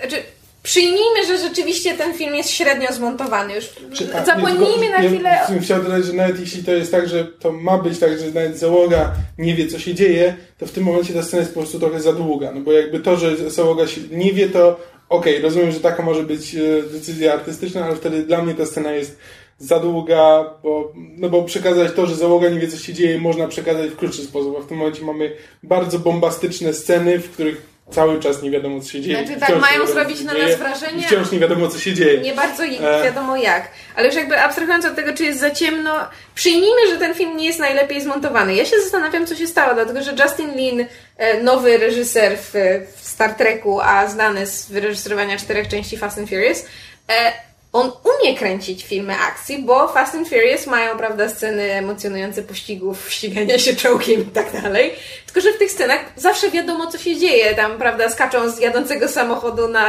znaczy, 0.00 0.22
przyjmijmy, 0.62 1.26
że 1.26 1.38
rzeczywiście 1.38 1.94
ten 1.94 2.14
film 2.14 2.34
jest 2.34 2.50
średnio 2.50 2.92
zmontowany. 2.92 3.54
Już 3.54 3.64
Czy- 3.94 4.06
tak, 4.06 4.26
zapomnijmy 4.26 4.86
nie, 4.86 4.90
na 4.90 4.98
nie, 4.98 5.08
chwilę... 5.08 5.38
sumie 5.46 5.60
Chciałem 5.60 5.84
dodać, 5.84 6.04
że 6.04 6.12
nawet 6.12 6.40
jeśli 6.40 6.64
to 6.64 6.72
jest 6.72 6.90
tak, 6.92 7.08
że 7.08 7.24
to 7.24 7.52
ma 7.52 7.78
być 7.78 7.98
tak, 7.98 8.18
że 8.18 8.26
nawet 8.26 8.58
załoga 8.58 9.12
nie 9.38 9.54
wie, 9.54 9.66
co 9.66 9.78
się 9.78 9.94
dzieje, 9.94 10.36
to 10.58 10.66
w 10.66 10.72
tym 10.72 10.84
momencie 10.84 11.14
ta 11.14 11.22
scena 11.22 11.40
jest 11.40 11.54
po 11.54 11.60
prostu 11.60 11.80
trochę 11.80 12.00
za 12.00 12.12
długa. 12.12 12.52
No 12.54 12.60
bo 12.60 12.72
jakby 12.72 13.00
to, 13.00 13.16
że 13.16 13.50
załoga 13.50 13.86
się 13.86 14.00
nie 14.10 14.32
wie, 14.32 14.48
to 14.48 14.80
okej, 15.08 15.40
rozumiem, 15.40 15.72
że 15.72 15.80
taka 15.80 16.02
może 16.02 16.22
być 16.22 16.54
e, 16.54 16.82
decyzja 16.92 17.32
artystyczna, 17.32 17.84
ale 17.84 17.96
wtedy 17.96 18.22
dla 18.22 18.42
mnie 18.42 18.54
ta 18.54 18.66
scena 18.66 18.92
jest 18.92 19.18
za 19.58 19.78
długa, 19.78 20.50
bo, 20.62 20.92
no 20.94 21.28
bo 21.28 21.42
przekazać 21.42 21.92
to, 21.92 22.06
że 22.06 22.16
załoga 22.16 22.48
nie 22.48 22.60
wie, 22.60 22.68
co 22.68 22.76
się 22.78 22.92
dzieje, 22.92 23.18
można 23.18 23.48
przekazać 23.48 23.90
w 23.90 23.96
krótszy 23.96 24.22
sposób, 24.22 24.56
a 24.58 24.62
w 24.62 24.66
tym 24.66 24.78
momencie 24.78 25.04
mamy 25.04 25.32
bardzo 25.62 25.98
bombastyczne 25.98 26.74
sceny, 26.74 27.18
w 27.18 27.30
których 27.30 27.71
cały 27.94 28.20
czas 28.20 28.42
nie 28.42 28.50
wiadomo, 28.50 28.80
co 28.80 28.88
się 28.88 29.00
dzieje. 29.00 29.26
Znaczy 29.26 29.40
tak, 29.40 29.60
mają 29.60 29.86
zrobić 29.86 30.20
na 30.20 30.32
dzieje, 30.32 30.46
nas 30.46 30.58
wrażenie, 30.58 31.02
I 31.02 31.04
wciąż 31.04 31.30
nie 31.32 31.38
wiadomo, 31.38 31.68
co 31.68 31.78
się 31.78 31.94
dzieje. 31.94 32.20
Nie 32.20 32.34
bardzo 32.34 32.64
E. 32.64 33.04
wiadomo 33.04 33.36
jak. 33.36 33.68
Ale 33.96 34.06
już 34.06 34.16
jakby 34.16 34.40
abstrahując 34.40 34.84
od 34.84 34.94
tego, 34.94 35.12
czy 35.12 35.24
jest 35.24 35.40
za 35.40 35.50
ciemno, 35.50 35.94
przyjmijmy, 36.34 36.88
że 36.90 36.96
ten 36.96 37.14
film 37.14 37.36
nie 37.36 37.46
jest 37.46 37.58
najlepiej 37.58 38.00
zmontowany. 38.00 38.54
Ja 38.54 38.64
się 38.64 38.76
zastanawiam, 38.82 39.26
co 39.26 39.34
się 39.34 39.46
stało, 39.46 39.74
dlatego 39.74 40.02
że 40.02 40.14
Justin 40.24 40.56
Lin, 40.56 40.86
e, 41.16 41.42
nowy 41.42 41.78
reżyser 41.78 42.38
w, 42.38 42.52
w 42.96 43.08
Star 43.08 43.34
Treku, 43.34 43.80
a 43.80 44.06
znany 44.06 44.46
z 44.46 44.66
wyreżyserowania 44.70 45.36
czterech 45.36 45.68
części 45.68 45.96
Fast 45.96 46.18
and 46.18 46.28
Furious, 46.28 46.64
e, 47.08 47.32
on 47.72 47.90
umie 48.20 48.36
kręcić 48.36 48.84
filmy 48.84 49.14
akcji, 49.30 49.62
bo 49.62 49.88
Fast 49.88 50.14
and 50.14 50.28
Furious 50.28 50.66
mają, 50.66 50.96
prawda, 50.98 51.28
sceny 51.28 51.62
emocjonujące 51.62 52.42
pościgów, 52.42 53.06
ścigania 53.12 53.58
się 53.58 53.76
czołgiem 53.76 54.20
i 54.20 54.24
tak 54.24 54.62
dalej. 54.62 54.90
Tylko, 55.26 55.40
że 55.40 55.52
w 55.52 55.58
tych 55.58 55.70
scenach 55.70 56.00
zawsze 56.16 56.50
wiadomo, 56.50 56.86
co 56.86 56.98
się 56.98 57.16
dzieje. 57.16 57.54
Tam, 57.54 57.78
prawda, 57.78 58.10
skaczą 58.10 58.50
z 58.50 58.60
jadącego 58.60 59.08
samochodu 59.08 59.68
na 59.68 59.88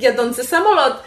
jadący 0.00 0.44
samolot. 0.44 1.02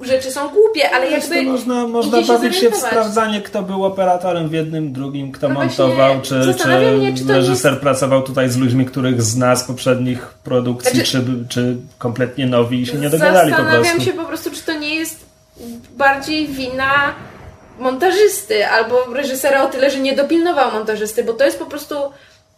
Rzeczy 0.00 0.30
są 0.30 0.48
głupie, 0.48 0.90
ale 0.90 1.10
Wiesz, 1.10 1.28
jakby 1.28 1.42
można, 1.50 1.86
można 1.86 2.12
bawić 2.22 2.26
się 2.28 2.48
w 2.48 2.52
zorientować. 2.52 2.90
sprawdzanie, 2.90 3.40
kto 3.42 3.62
był 3.62 3.84
operatorem 3.84 4.48
w 4.48 4.52
jednym, 4.52 4.92
drugim, 4.92 5.32
kto 5.32 5.48
No 5.48 5.54
montował, 5.54 6.20
czy, 6.20 6.28
czy 6.28 6.44
zastanawiam 6.44 6.94
mnie, 6.96 7.14
czy 7.14 7.24
reżyser 7.32 7.80
pracował 7.80 8.22
tutaj 8.22 8.48
z 8.50 8.56
ludźmi, 8.56 8.86
których 8.86 9.22
zna 9.22 9.56
z 9.56 9.64
poprzednich 9.64 10.26
produkcji, 10.44 10.90
Znaczy- 10.94 11.10
czy, 11.10 11.24
czy 11.48 11.76
kompletnie 11.98 12.46
nowi 12.46 12.80
i 12.82 12.86
się 12.86 12.98
nie 12.98 13.10
dogadali 13.10 13.50
po 13.50 13.56
Zastanawiam 13.56 13.84
prostu. 13.84 14.10
się 14.10 14.12
po 14.12 14.24
prostu, 14.24 14.50
czy 14.50 14.62
to 14.62 14.78
nie 14.78 14.94
jest 14.94 15.27
bardziej 15.98 16.48
wina 16.48 17.14
montażysty 17.78 18.66
albo 18.66 19.04
reżysera 19.04 19.62
o 19.62 19.68
tyle, 19.68 19.90
że 19.90 19.98
nie 19.98 20.16
dopilnował 20.16 20.72
montażysty, 20.72 21.24
bo 21.24 21.32
to 21.32 21.44
jest 21.44 21.58
po 21.58 21.66
prostu 21.66 21.94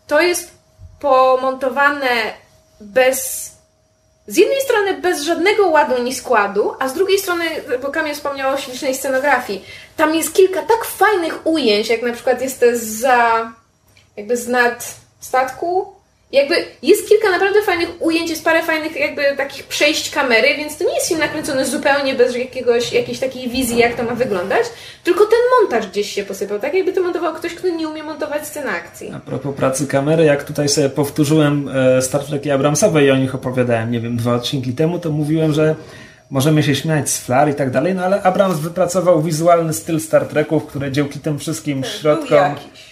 to 0.06 0.20
jest 0.20 0.54
pomontowane 1.00 2.32
bez 2.80 3.50
z 4.26 4.36
jednej 4.36 4.60
strony 4.60 4.94
bez 4.94 5.22
żadnego 5.22 5.68
ładu 5.68 6.02
ni 6.02 6.14
składu, 6.14 6.74
a 6.78 6.88
z 6.88 6.94
drugiej 6.94 7.18
strony, 7.18 7.44
bo 7.82 7.88
Kamil 7.88 8.14
wspomniał 8.14 8.54
o 8.54 8.58
ślicznej 8.58 8.94
scenografii, 8.94 9.64
tam 9.96 10.14
jest 10.14 10.34
kilka 10.34 10.62
tak 10.62 10.84
fajnych 10.84 11.46
ujęć, 11.46 11.88
jak 11.88 12.02
na 12.02 12.12
przykład 12.12 12.42
jest 12.42 12.60
za 13.00 13.52
jakby 14.16 14.36
z 14.36 14.48
nad 14.48 14.94
statku. 15.20 15.99
Jakby 16.32 16.54
jest 16.82 17.08
kilka 17.08 17.30
naprawdę 17.30 17.62
fajnych 17.62 17.88
ujęć, 17.98 18.30
jest 18.30 18.44
parę 18.44 18.62
fajnych 18.62 18.96
jakby 18.96 19.22
takich 19.36 19.64
przejść 19.64 20.10
kamery, 20.10 20.48
więc 20.56 20.78
to 20.78 20.84
nie 20.84 20.94
jest 20.94 21.08
film 21.08 21.20
nakręcony 21.20 21.66
zupełnie 21.66 22.14
bez 22.14 22.36
jakiegoś, 22.36 22.92
jakiejś 22.92 23.18
takiej 23.18 23.48
wizji, 23.48 23.78
jak 23.78 23.94
to 23.94 24.02
ma 24.02 24.14
wyglądać, 24.14 24.66
tylko 25.04 25.24
ten 25.24 25.38
montaż 25.60 25.90
gdzieś 25.90 26.12
się 26.12 26.24
posypał, 26.24 26.58
tak 26.58 26.74
jakby 26.74 26.92
to 26.92 27.02
montował 27.02 27.34
ktoś, 27.34 27.54
kto 27.54 27.68
nie 27.68 27.88
umie 27.88 28.02
montować 28.02 28.46
scen 28.46 28.68
akcji. 28.68 29.12
A 29.16 29.20
propos 29.20 29.56
pracy 29.56 29.86
kamery, 29.86 30.24
jak 30.24 30.44
tutaj 30.44 30.68
sobie 30.68 30.88
powtórzyłem 30.88 31.68
e, 31.68 32.02
Star 32.02 32.24
Treki 32.24 32.50
Abramsowe 32.50 33.04
i 33.04 33.10
o 33.10 33.16
nich 33.16 33.34
opowiadałem, 33.34 33.90
nie 33.90 34.00
wiem, 34.00 34.16
dwa 34.16 34.34
odcinki 34.34 34.72
temu, 34.72 34.98
to 34.98 35.10
mówiłem, 35.10 35.52
że 35.52 35.74
możemy 36.30 36.62
się 36.62 36.74
śmiać 36.74 37.10
z 37.10 37.18
flar 37.18 37.50
i 37.50 37.54
tak 37.54 37.70
dalej, 37.70 37.94
no 37.94 38.04
ale 38.04 38.22
Abrams 38.22 38.58
wypracował 38.58 39.22
wizualny 39.22 39.72
styl 39.72 40.00
Star 40.00 40.26
Treków, 40.26 40.66
które 40.66 40.92
dzięki 40.92 41.20
tym 41.20 41.38
wszystkim 41.38 41.80
Był 41.80 41.90
środkom... 41.90 42.38
jakiś. 42.38 42.89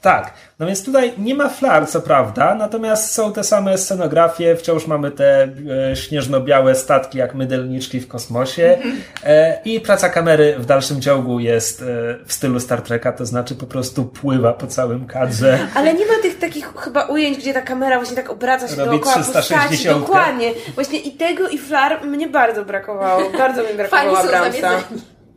Tak, 0.00 0.32
no 0.58 0.66
więc 0.66 0.84
tutaj 0.84 1.12
nie 1.18 1.34
ma 1.34 1.48
flar, 1.48 1.88
co 1.88 2.00
prawda, 2.00 2.54
natomiast 2.54 3.14
są 3.14 3.32
te 3.32 3.44
same 3.44 3.78
scenografie, 3.78 4.56
wciąż 4.56 4.86
mamy 4.86 5.10
te 5.10 5.48
e, 5.90 5.96
śnieżno-białe 5.96 6.74
statki 6.74 7.18
jak 7.18 7.34
mydelniczki 7.34 8.00
w 8.00 8.08
kosmosie 8.08 8.78
e, 9.24 9.60
i 9.64 9.80
praca 9.80 10.08
kamery 10.08 10.54
w 10.58 10.66
dalszym 10.66 11.00
ciągu 11.00 11.40
jest 11.40 11.82
e, 11.82 11.84
w 12.26 12.32
stylu 12.32 12.60
Star 12.60 12.82
Treka, 12.82 13.12
to 13.12 13.26
znaczy 13.26 13.54
po 13.54 13.66
prostu 13.66 14.04
pływa 14.04 14.52
po 14.52 14.66
całym 14.66 15.06
kadrze. 15.06 15.58
Ale 15.74 15.94
nie 15.94 16.06
ma 16.06 16.22
tych 16.22 16.38
takich 16.38 16.74
chyba 16.78 17.04
ujęć, 17.06 17.38
gdzie 17.38 17.54
ta 17.54 17.62
kamera 17.62 17.96
właśnie 17.96 18.16
tak 18.16 18.30
obraca 18.30 18.68
się 18.68 18.76
Robi 18.76 18.90
dookoła 18.90 19.14
postaci. 19.14 19.46
360. 19.46 20.00
Dokładnie. 20.00 20.52
Właśnie 20.74 20.98
i 20.98 21.12
tego 21.12 21.48
i 21.48 21.58
flar 21.58 22.04
mnie 22.04 22.28
bardzo 22.28 22.64
brakowało. 22.64 23.30
Bardzo 23.38 23.62
mi 23.62 23.74
brakowało 23.74 24.18
Abramsa. 24.18 24.82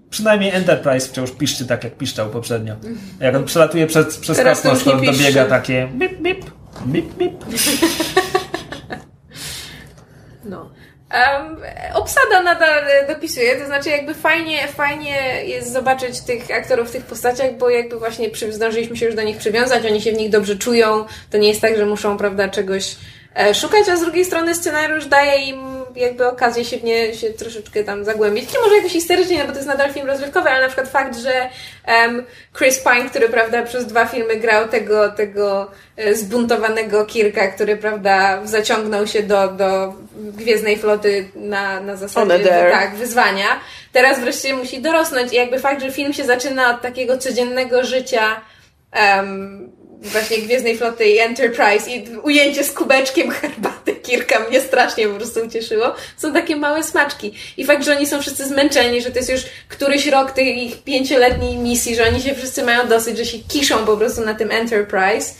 Przynajmniej 0.10 0.51
Enterprise 0.51 1.07
wciąż 1.07 1.32
piszczy 1.32 1.66
tak, 1.66 1.84
jak 1.84 1.95
piszczał 1.95 2.30
poprzednio. 2.30 2.76
Jak 3.20 3.36
on 3.36 3.45
przelatuje 3.45 3.88
przez, 3.88 4.18
przez 4.18 4.38
Teraz 4.38 4.62
kosmos, 4.62 4.84
to 4.84 5.01
dobiega 5.05 5.45
takie 5.45 5.88
bip, 5.93 6.22
bip, 6.22 6.45
bip, 6.86 7.14
bip. 7.14 7.34
No. 10.43 10.70
Em, 11.10 11.57
obsada 11.93 12.41
nadal 12.41 12.84
dopisuje, 13.07 13.55
to 13.55 13.66
znaczy 13.66 13.89
jakby 13.89 14.14
fajnie, 14.14 14.68
fajnie 14.68 15.45
jest 15.45 15.74
zobaczyć 15.74 16.20
tych 16.20 16.51
aktorów 16.51 16.89
w 16.89 16.91
tych 16.91 17.03
postaciach, 17.03 17.57
bo 17.57 17.70
jakby 17.70 17.99
właśnie 17.99 18.30
przy, 18.30 18.53
zdążyliśmy 18.53 18.97
się 18.97 19.05
już 19.05 19.16
do 19.16 19.24
nich 19.24 19.38
przywiązać, 19.38 19.86
oni 19.86 20.01
się 20.01 20.12
w 20.12 20.18
nich 20.18 20.30
dobrze 20.30 20.55
czują, 20.55 21.05
to 21.30 21.38
nie 21.38 21.47
jest 21.47 21.62
tak, 21.62 21.78
że 21.78 21.86
muszą, 21.86 22.18
prawda, 22.18 22.49
czegoś 22.49 22.95
e, 23.36 23.55
szukać, 23.55 23.89
a 23.89 23.97
z 23.97 24.01
drugiej 24.01 24.26
strony 24.26 24.55
scenariusz 24.55 25.05
daje 25.05 25.45
im 25.45 25.78
jakby 25.96 26.28
okazję 26.28 26.66
się 26.66 26.78
w 26.78 26.84
nie 26.84 27.14
się 27.14 27.30
troszeczkę 27.30 27.84
tam 27.84 28.06
zagłębić. 28.06 28.54
Nie 28.54 28.60
może 28.60 28.76
jakoś 28.76 28.92
historycznie, 28.92 29.38
no 29.40 29.46
bo 29.46 29.52
to 29.52 29.58
jest 29.58 29.68
nadal 29.68 29.94
film 29.94 30.08
rozrywkowy, 30.08 30.50
ale 30.50 30.62
na 30.62 30.68
przykład 30.68 30.90
fakt, 30.90 31.18
że 31.18 31.50
em, 31.86 32.26
Chris 32.58 32.80
Pine, 32.80 33.10
który 33.10 33.30
prawda 33.30 33.64
przez 33.64 33.86
dwa 33.86 34.06
filmy 34.06 34.36
grał 34.36 34.68
tego, 34.68 35.10
tego 35.12 35.72
e, 35.98 36.16
zbuntowanego 36.16 37.06
Kirka, 37.06 37.48
który 37.48 37.78
prawda 37.78 38.42
zaciągnął 38.46 39.08
się 39.08 39.24
do, 39.24 39.48
do 39.48 39.94
Gwiezdnej 40.16 40.78
Floty 40.78 41.30
na, 41.36 41.80
na 41.80 41.96
zasadzie 41.96 42.46
tak, 42.72 42.96
wyzwania. 42.96 43.60
Teraz 43.92 44.20
wreszcie 44.20 44.54
musi 44.54 44.82
dorosnąć 44.82 45.34
i 45.34 45.36
jakby 45.36 45.60
fakt, 45.60 45.82
że 45.82 45.92
film 45.92 46.14
się 46.14 46.24
zaczyna 46.24 46.76
od 46.76 46.82
takiego 46.82 47.18
codziennego 47.18 47.84
życia 47.84 48.42
em, 48.92 49.78
właśnie 50.02 50.38
Gwiezdnej 50.38 50.78
Floty 50.78 51.06
i 51.06 51.20
Enterprise 51.20 51.89
i 51.89 52.18
ujęcie 52.18 52.64
z 52.64 52.72
kubeczkiem 52.72 53.32
herbaty 53.32 53.95
Kirka 53.95 54.39
mnie 54.39 54.62
strasznie 54.62 55.08
po 55.08 55.16
prostu 55.16 55.39
ucieszyło. 55.39 55.95
Są 56.18 56.34
takie 56.34 56.56
małe 56.56 56.84
smaczki. 56.84 57.34
I 57.58 57.66
fakt, 57.66 57.86
że 57.86 57.97
oni 57.97 58.08
są 58.08 58.22
wszyscy 58.22 58.47
zmęczeni, 58.47 59.02
że 59.02 59.12
to 59.12 59.18
jest 59.18 59.30
już 59.30 59.41
któryś 59.68 60.08
rok 60.08 60.32
tej 60.32 60.66
ich 60.66 60.84
pięcioletniej 60.84 61.58
misji, 61.58 61.95
że 61.95 62.08
oni 62.08 62.22
się 62.22 62.36
wszyscy 62.36 62.64
mają 62.64 62.88
dosyć, 62.88 63.18
że 63.18 63.26
się 63.26 63.38
kiszą 63.39 63.86
po 63.86 63.97
prostu 63.97 64.22
na 64.22 64.34
tym 64.34 64.52
Enterprise. 64.52 65.34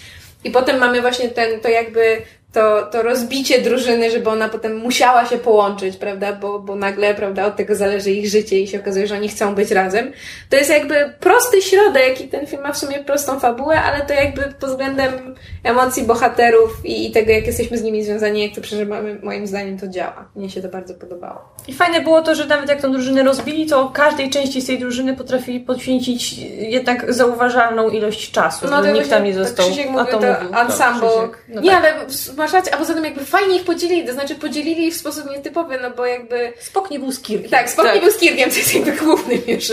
I 0.44 0.52
potem 0.52 0.78
mamy 0.78 1.02
właśnie 1.02 1.30
ten, 1.30 1.60
to 1.60 1.70
jakby 1.70 2.22
to, 2.54 2.88
to 2.92 3.02
rozbicie 3.02 3.62
drużyny, 3.62 4.12
żeby 4.12 4.30
ona 4.30 4.50
potem 4.50 4.78
musiała 4.78 5.26
się 5.26 5.38
połączyć, 5.38 5.98
prawda, 5.98 6.34
bo, 6.34 6.60
bo 6.60 6.76
nagle, 6.76 7.14
prawda, 7.16 7.46
od 7.46 7.56
tego 7.56 7.76
zależy 7.76 8.12
ich 8.12 8.30
życie 8.30 8.60
i 8.60 8.68
się 8.68 8.80
okazuje, 8.80 9.08
że 9.08 9.16
oni 9.16 9.30
chcą 9.30 9.56
być 9.56 9.72
razem. 9.72 10.12
To 10.50 10.58
jest 10.58 10.70
jakby 10.70 11.14
prosty 11.20 11.62
środek 11.62 12.22
i 12.22 12.28
ten 12.28 12.48
film 12.48 12.64
ma 12.64 12.74
w 12.74 12.78
sumie 12.78 13.04
prostą 13.04 13.40
fabułę, 13.40 13.82
ale 13.82 14.06
to 14.06 14.14
jakby 14.14 14.42
pod 14.60 14.70
względem 14.70 15.36
emocji 15.64 16.04
bohaterów 16.04 16.86
i, 16.86 17.08
i 17.08 17.12
tego, 17.12 17.32
jak 17.32 17.48
jesteśmy 17.48 17.78
z 17.78 17.84
nimi 17.84 18.04
związani, 18.04 18.44
jak 18.44 18.56
to 18.56 18.62
przeżywamy, 18.62 19.20
moim 19.24 19.48
zdaniem 19.48 19.80
to 19.80 19.88
działa. 19.88 20.30
Mnie 20.36 20.50
się 20.50 20.62
to 20.62 20.70
bardzo 20.70 20.94
podobało. 20.94 21.42
I 21.68 21.74
fajne 21.74 22.02
było 22.02 22.22
to, 22.22 22.36
że 22.36 22.46
nawet 22.46 22.70
jak 22.70 22.82
tą 22.82 22.92
drużynę 22.92 23.24
rozbili, 23.24 23.66
to 23.66 23.90
każdej 23.90 24.30
części 24.30 24.62
z 24.62 24.66
tej 24.66 24.80
drużyny 24.80 25.16
potrafili 25.16 25.60
poświęcić 25.60 26.38
jednak 26.60 27.14
zauważalną 27.14 27.90
ilość 27.90 28.32
czasu, 28.32 28.68
no, 28.72 28.82
to 28.82 28.92
nikt 28.92 29.10
tam 29.10 29.24
nie 29.24 29.34
został. 29.34 29.66
Tak 29.66 29.74
Krzysiek 29.74 29.92
mówił, 29.92 30.06
to 30.06 30.20
to 30.20 30.44
mówił. 30.44 30.60
ensemble. 30.60 31.10
No 31.48 31.62
nie, 31.62 31.72
tak. 31.72 31.84
ale 31.84 32.06
rację, 32.48 32.74
a 32.74 32.78
poza 32.78 32.94
tym 32.94 33.04
jakby 33.06 33.26
fajnie 33.26 33.56
ich 33.56 33.64
podzielili, 33.66 34.08
to 34.08 34.14
znaczy 34.14 34.36
podzielili 34.36 34.88
ich 34.88 34.94
w 34.94 34.98
sposób 34.98 35.32
nietypowy, 35.32 35.80
no 35.82 35.90
bo 35.92 36.06
jakby... 36.06 36.54
Spok 36.60 36.92
nie 36.92 37.00
był 37.00 37.12
z 37.12 37.20
Kirkiem. 37.22 37.52
Tak, 37.52 37.70
Spock 37.70 37.86
Tak. 37.86 37.96
nie 37.96 38.02
był 38.02 38.12
z 38.12 38.18
Kirkiem, 38.18 38.50
to 38.52 38.56
jest 38.58 38.76
jakby 38.76 38.92
główny 38.92 39.36
już. 39.48 39.72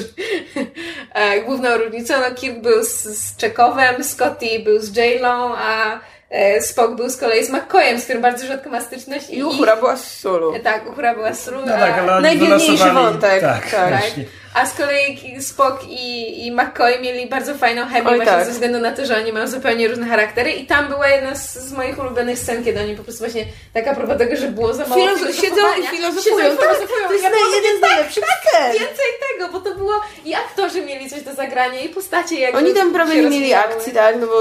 e, 1.14 1.40
Główną 1.40 1.76
różnicą, 1.78 2.14
no 2.28 2.34
Kirk 2.34 2.58
był 2.60 2.84
z, 2.84 3.02
z 3.02 3.36
Czekowem, 3.36 4.04
Scotty 4.04 4.46
był 4.64 4.80
z 4.80 4.96
J-Lo, 4.96 5.54
a 5.58 6.00
e, 6.30 6.60
Spock 6.62 6.94
był 6.94 7.08
z 7.10 7.16
kolei 7.16 7.44
z 7.44 7.50
McCoyem, 7.50 8.00
z 8.00 8.04
którym 8.04 8.22
bardzo 8.22 8.46
rzadko 8.46 8.70
ma 8.70 8.80
styczność. 8.80 9.30
I 9.30 9.44
Uhura 9.44 9.76
była 9.76 9.96
z 9.96 10.18
Sulu. 10.20 10.54
Tak, 10.64 10.88
Uhura 10.88 11.14
była 11.14 11.34
z 11.34 11.44
Sulu, 11.44 11.60
No 11.60 11.72
tak, 11.72 11.98
ale 11.98 12.30
wylosowali- 12.36 12.94
wątek, 12.94 13.40
Tak, 13.40 13.70
tak. 13.70 13.88
właśnie. 13.88 14.24
A 14.56 14.66
z 14.66 14.72
kolei 14.74 15.36
Spock 15.42 15.84
i, 15.88 16.46
i 16.46 16.52
McCoy 16.52 17.00
mieli 17.00 17.26
bardzo 17.26 17.54
fajną 17.54 17.86
chemię 17.86 18.08
Oj, 18.08 18.16
właśnie 18.16 18.32
tak. 18.32 18.46
ze 18.46 18.52
względu 18.52 18.78
na 18.78 18.92
to, 18.92 19.06
że 19.06 19.16
oni 19.16 19.32
mają 19.32 19.48
zupełnie 19.48 19.88
różne 19.88 20.06
charaktery 20.06 20.52
i 20.52 20.66
tam 20.66 20.88
była 20.88 21.08
jedna 21.08 21.34
z, 21.34 21.54
z 21.54 21.72
moich 21.72 21.98
ulubionych 21.98 22.38
scen, 22.38 22.64
kiedy 22.64 22.80
oni 22.80 22.94
po 22.96 23.02
prostu 23.04 23.18
właśnie 23.24 23.44
tak 23.74 23.88
a 23.88 23.94
propos 23.94 24.18
tego, 24.18 24.36
że 24.36 24.48
było 24.48 24.74
za 24.74 24.86
mało 24.86 25.06
Filozo- 25.06 25.32
siedzą 25.40 25.62
i 25.82 25.86
filozofują. 25.86 26.36
siedzą 26.50 26.54
i 26.54 26.58
To 27.06 27.12
jest 27.12 27.24
Ja 27.24 27.30
jeden 27.56 27.78
z 27.78 27.80
najlepszych 27.80 28.24
scen. 28.48 28.72
więcej 28.72 29.06
tego, 29.32 29.52
bo 29.52 29.60
to 29.60 29.74
było 29.74 29.92
i 30.24 30.34
aktorzy 30.34 30.82
mieli 30.82 31.10
coś 31.10 31.22
do 31.22 31.34
zagrania 31.34 31.80
i 31.80 31.88
postacie 31.88 32.40
jakby 32.40 32.58
Oni 32.58 32.74
tam 32.74 32.92
prawie 32.92 33.14
nie 33.22 33.30
mieli 33.30 33.54
akcji, 33.54 33.92
tak? 33.92 34.16
No 34.20 34.26
bo 34.26 34.32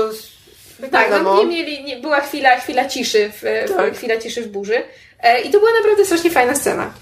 Tak, 0.92 1.10
no, 1.24 1.38
nie 1.44 1.46
mieli, 1.46 1.84
nie, 1.84 1.98
była 1.98 2.22
chwila, 2.22 2.56
chwila 2.60 2.86
ciszy 2.86 3.30
w, 3.30 3.42
w, 3.72 3.76
Tak. 3.78 3.96
chwila 3.98 4.18
ciszy 4.18 4.42
w 4.42 4.48
burzy 4.48 4.84
e, 5.24 5.42
i 5.42 5.50
to 5.52 5.60
była 5.60 5.72
naprawdę 5.82 6.06
strasznie 6.06 6.32
fajna 6.32 6.56
scena. 6.56 6.94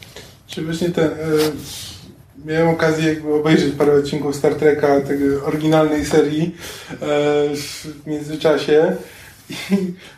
Czy 0.47 0.61
właśnie 0.61 0.89
ten. 0.89 1.05
E, 1.05 1.13
miałem 2.45 2.69
okazję 2.69 3.13
jakby 3.13 3.33
obejrzeć 3.33 3.75
parę 3.75 3.93
odcinków 3.93 4.35
Star 4.35 4.55
Treka, 4.55 5.01
tej 5.01 5.35
oryginalnej 5.35 6.05
serii 6.05 6.55
e, 6.91 6.95
w 7.55 8.07
międzyczasie. 8.07 8.95
I 9.49 9.53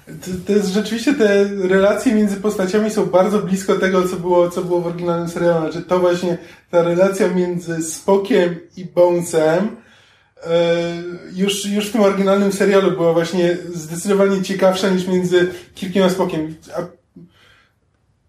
to, 0.08 0.32
to 0.48 0.54
jest 0.54 0.68
rzeczywiście 0.68 1.14
te 1.14 1.44
relacje 1.44 2.14
między 2.14 2.38
postaciami 2.38 2.92
są 2.92 3.06
bardzo 3.06 3.40
blisko 3.40 3.76
tego, 3.76 4.08
co 4.08 4.16
było, 4.16 4.50
co 4.50 4.62
było 4.62 4.82
w 4.82 4.88
oryginalnym 4.88 5.30
serialu. 5.30 5.72
Znaczy 5.72 5.88
to 5.88 6.00
właśnie 6.00 6.38
ta 6.72 6.84
relacja 6.84 7.28
między 7.28 7.82
Spokiem 7.82 8.56
i 8.78 8.86
Bonesem 8.86 9.76
e, 10.44 11.04
już, 11.34 11.66
już 11.66 11.90
w 11.90 11.92
tym 11.92 12.02
oryginalnym 12.02 12.52
serialu 12.52 12.92
była 12.92 13.14
właśnie 13.14 13.58
zdecydowanie 13.74 14.42
ciekawsza 14.42 14.90
niż 14.90 15.08
między 15.08 15.52
Kirkiem 15.76 16.04
a 16.04 16.10
Spokiem. 16.10 16.56
A 16.78 17.05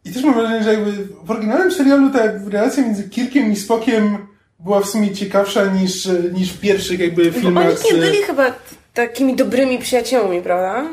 i 0.06 0.12
też 0.12 0.22
mam 0.24 0.34
wrażenie, 0.34 0.64
że 0.64 0.72
jakby 0.74 0.92
w 1.24 1.30
oryginalnym 1.30 1.72
serialu 1.72 2.10
ta 2.10 2.18
relacja 2.50 2.82
między 2.82 3.08
Kirkiem 3.08 3.52
i 3.52 3.56
Spokiem 3.56 4.18
była 4.60 4.80
w 4.80 4.86
sumie 4.88 5.10
ciekawsza 5.14 5.66
niż, 5.66 6.08
niż 6.32 6.52
w 6.52 6.60
pierwszych 6.60 7.00
jakby 7.00 7.32
Bo 7.32 7.40
filmach. 7.40 7.66
oni 7.66 7.74
nie 7.84 8.00
byli 8.00 8.22
chyba 8.22 8.52
takimi 8.94 9.36
dobrymi 9.36 9.78
przyjaciółmi, 9.78 10.42
prawda? 10.42 10.88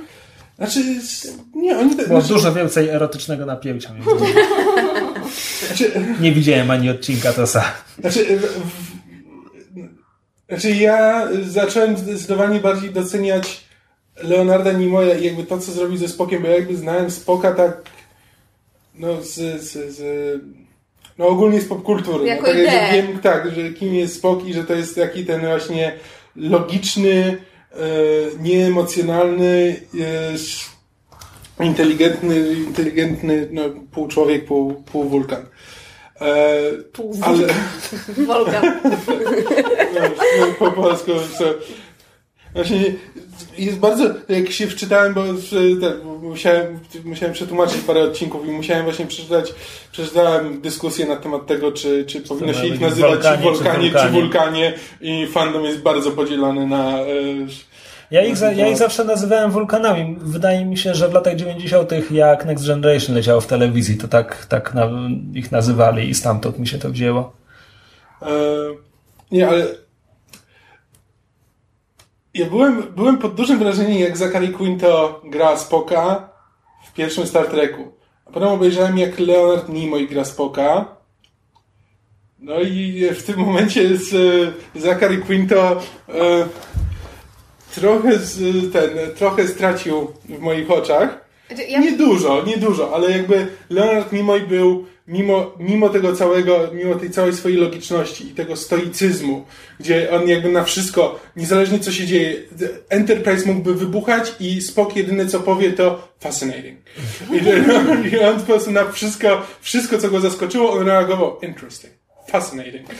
Znaczy, 0.58 0.80
nie, 1.56 1.78
oni... 1.78 1.96
Te, 1.96 2.08
Było 2.08 2.22
znaczy, 2.22 2.34
dużo 2.34 2.54
więcej 2.54 2.90
erotycznego 2.90 3.46
napięcia 3.46 3.94
między 3.94 4.10
nimi. 4.10 4.34
znaczy, 5.68 5.92
Nie 6.20 6.32
widziałem 6.32 6.72
ani 6.72 6.90
odcinka 6.90 7.34
Tosa. 7.34 7.64
znaczy, 8.00 8.40
w, 8.40 8.62
znaczy 10.50 10.72
ja 10.72 11.28
zacząłem 11.48 11.98
zdecydowanie 11.98 12.60
bardziej 12.60 12.90
doceniać 12.90 13.64
Leonarda 14.24 14.72
Nimoya 14.72 15.16
i 15.22 15.26
jakby 15.26 15.44
to, 15.44 15.60
co 15.60 15.72
zrobił 15.72 15.98
ze 15.98 16.08
Spokiem, 16.08 16.42
bo 16.42 16.48
ja 16.48 16.56
jakby 16.56 16.76
znałem 16.78 17.12
Spoka 17.12 17.52
tak 17.52 17.78
no 18.96 19.22
z, 19.22 19.62
z, 19.62 19.96
z 19.96 20.02
no 21.18 21.28
ogólnie 21.28 21.62
z 21.62 21.66
popkultury. 21.66 22.26
Jako 22.26 22.48
no, 22.48 22.54
tak, 22.54 22.58
że 22.58 22.92
wiem, 22.94 23.20
tak, 23.20 23.52
że 23.52 23.70
kim 23.70 23.94
jest 23.96 24.16
Spok 24.16 24.46
i 24.46 24.54
że 24.54 24.64
to 24.64 24.74
jest 24.74 24.96
taki 24.96 25.26
ten 25.26 25.42
właśnie 25.42 25.94
logiczny, 26.36 27.38
e, 27.72 27.78
nieemocjonalny, 28.40 29.82
e, 31.60 31.64
inteligentny, 31.64 32.54
inteligentny 32.54 33.48
no, 33.52 33.62
pół 33.92 34.08
człowiek, 34.08 34.46
pół, 34.46 34.74
pół 34.74 35.04
wulkan. 35.04 35.46
E, 36.22 36.58
ale, 37.22 37.48
Wolka. 38.26 38.62
no, 39.94 40.02
no, 40.40 40.48
po 40.60 40.72
polsku, 40.72 41.12
co, 41.38 41.46
właśnie 42.54 42.94
jest 43.58 43.80
bardzo, 43.80 44.04
jak 44.30 44.52
się 44.52 44.68
wczytałem, 44.68 45.14
bo 45.14 45.24
tak, 45.82 45.94
musiałem, 46.22 46.80
musiałem 47.06 47.34
przetłumaczyć 47.34 47.82
parę 47.82 48.02
odcinków 48.02 48.48
i 48.48 48.52
musiałem 48.52 48.84
właśnie 48.84 49.06
przeczytać, 49.06 49.54
przeczytałem 49.92 50.62
dyskusję 50.62 51.06
na 51.06 51.16
temat 51.16 51.48
tego, 51.48 51.72
czy, 51.72 52.06
czy 52.06 52.22
powinno 52.22 52.54
się 52.54 52.68
ich 52.68 52.82
nazywać 52.82 53.12
Wolkanie, 53.12 53.38
czy 53.38 53.44
Wolkanie, 53.44 53.92
czy 53.92 53.92
Wulkanie. 53.92 54.22
Wulkanie 54.22 54.74
i 55.02 55.28
fandom 55.28 55.64
jest 55.64 55.82
bardzo 55.82 56.12
podzielony 56.12 56.68
na 56.68 57.00
e, 57.00 57.06
Ja 58.12 58.26
ich, 58.26 58.38
za, 58.38 58.52
ja 58.52 58.68
ich 58.68 58.78
zawsze 58.78 59.04
nazywałem 59.04 59.52
wulkanami. 59.52 60.18
Wydaje 60.20 60.66
mi 60.66 60.78
się, 60.78 60.96
że 60.96 61.10
w 61.10 61.14
latach 61.14 61.36
90. 61.36 62.12
jak 62.12 62.46
Next 62.46 62.68
Generation 62.68 63.16
leciało 63.16 63.42
w 63.42 63.48
telewizji, 63.48 63.98
to 63.98 64.08
tak, 64.08 64.46
tak 64.46 64.74
na, 64.74 64.90
ich 65.34 65.52
nazywali 65.52 66.10
i 66.10 66.14
stamtąd 66.14 66.60
mi 66.60 66.68
się 66.68 66.78
to 66.78 66.90
wzięło. 66.90 67.34
E, 68.22 68.28
nie, 69.32 69.48
ale 69.48 69.83
ja 72.34 72.46
byłem, 72.46 72.84
byłem 72.96 73.18
pod 73.18 73.36
dużym 73.36 73.60
wrażeniem, 73.60 74.00
jak 74.00 74.18
Zachary 74.18 74.48
Quinto 74.48 75.22
gra 75.24 75.58
Spoka 75.58 76.30
w 76.88 76.94
pierwszym 76.94 77.28
Star 77.28 77.48
Treku. 77.48 77.92
A 78.26 78.32
potem 78.32 78.50
obejrzałem, 78.50 78.98
jak 78.98 79.20
Leonard 79.20 79.70
Nimoy 79.70 80.08
gra 80.08 80.26
Spoka. 80.26 80.86
No 82.40 82.62
i 82.62 83.10
w 83.16 83.24
tym 83.24 83.40
momencie 83.40 83.98
z, 83.98 84.10
Zachary 84.76 85.18
Quinto 85.18 85.72
e, 86.10 86.46
trochę, 87.76 88.20
z, 88.20 88.74
ten, 88.74 88.90
trochę 89.18 89.48
stracił 89.48 90.12
w 90.26 90.40
moich 90.40 90.72
oczach. 90.72 91.26
Znaczy, 91.48 91.64
ja- 91.64 91.80
Nie 91.80 91.98
dużo, 91.98 92.44
nie 92.46 92.58
dużo, 92.58 92.96
ale 92.96 93.12
jakby 93.12 93.48
Leonard 93.70 94.12
Nimoy 94.14 94.42
był, 94.42 94.86
mimo, 95.08 95.52
mimo 95.60 95.90
tego 95.90 96.16
całego, 96.16 96.70
mimo 96.74 96.96
tej 96.96 97.10
całej 97.10 97.34
swojej 97.34 97.58
logiczności 97.58 98.28
i 98.28 98.34
tego 98.34 98.56
stoicyzmu, 98.56 99.46
gdzie 99.80 100.12
on 100.12 100.28
jakby 100.28 100.52
na 100.52 100.64
wszystko, 100.64 101.20
niezależnie 101.36 101.80
co 101.80 101.92
się 101.92 102.06
dzieje, 102.06 102.36
Enterprise 102.90 103.46
mógłby 103.46 103.74
wybuchać 103.74 104.36
i 104.40 104.62
Spock 104.62 104.96
jedyne 104.96 105.26
co 105.26 105.40
powie 105.40 105.72
to 105.72 106.08
fascinating. 106.20 106.80
I, 108.12 108.20
on 108.20 108.40
po 108.40 108.46
prostu 108.46 108.72
na 108.72 108.92
wszystko, 108.92 109.42
wszystko 109.62 109.98
co 109.98 110.10
go 110.10 110.20
zaskoczyło, 110.20 110.74
on 110.74 110.88
reagował 110.88 111.40
interesting. 111.42 111.94
Fascinating. 112.28 112.88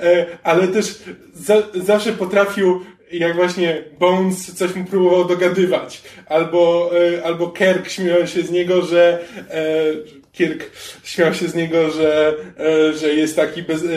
E, 0.00 0.26
Ale 0.42 0.68
też 0.68 1.02
za, 1.34 1.62
zawsze 1.74 2.12
potrafił 2.12 2.80
jak 3.12 3.36
właśnie 3.36 3.84
Bones 3.98 4.54
coś 4.54 4.74
mu 4.74 4.84
próbował 4.84 5.24
dogadywać, 5.24 6.02
albo, 6.26 6.90
e, 7.16 7.24
albo 7.24 7.48
Kirk 7.48 7.88
śmiał 7.88 8.26
się 8.26 8.42
z 8.42 8.50
niego, 8.50 8.82
że 8.82 9.24
e, 9.50 10.21
Kirk 10.32 10.70
śmiał 11.04 11.34
się 11.34 11.48
z 11.48 11.54
niego, 11.54 11.90
że, 11.90 12.34
e, 12.58 12.92
że 12.98 13.14
jest 13.14 13.36
taki 13.36 13.62
bez, 13.62 13.82
e, 13.82 13.88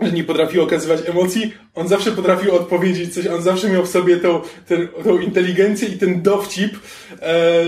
że 0.00 0.12
nie 0.12 0.24
potrafił 0.24 0.62
okazywać 0.62 1.00
emocji, 1.08 1.54
on 1.74 1.88
zawsze 1.88 2.12
potrafił 2.12 2.54
odpowiedzieć 2.54 3.14
coś, 3.14 3.26
on 3.26 3.42
zawsze 3.42 3.68
miał 3.68 3.86
w 3.86 3.90
sobie 3.90 4.16
tą, 4.16 4.40
ten, 4.66 4.88
tą 5.04 5.18
inteligencję 5.18 5.88
i 5.88 5.98
ten 5.98 6.22
dowcip 6.22 6.78
e, 7.22 7.64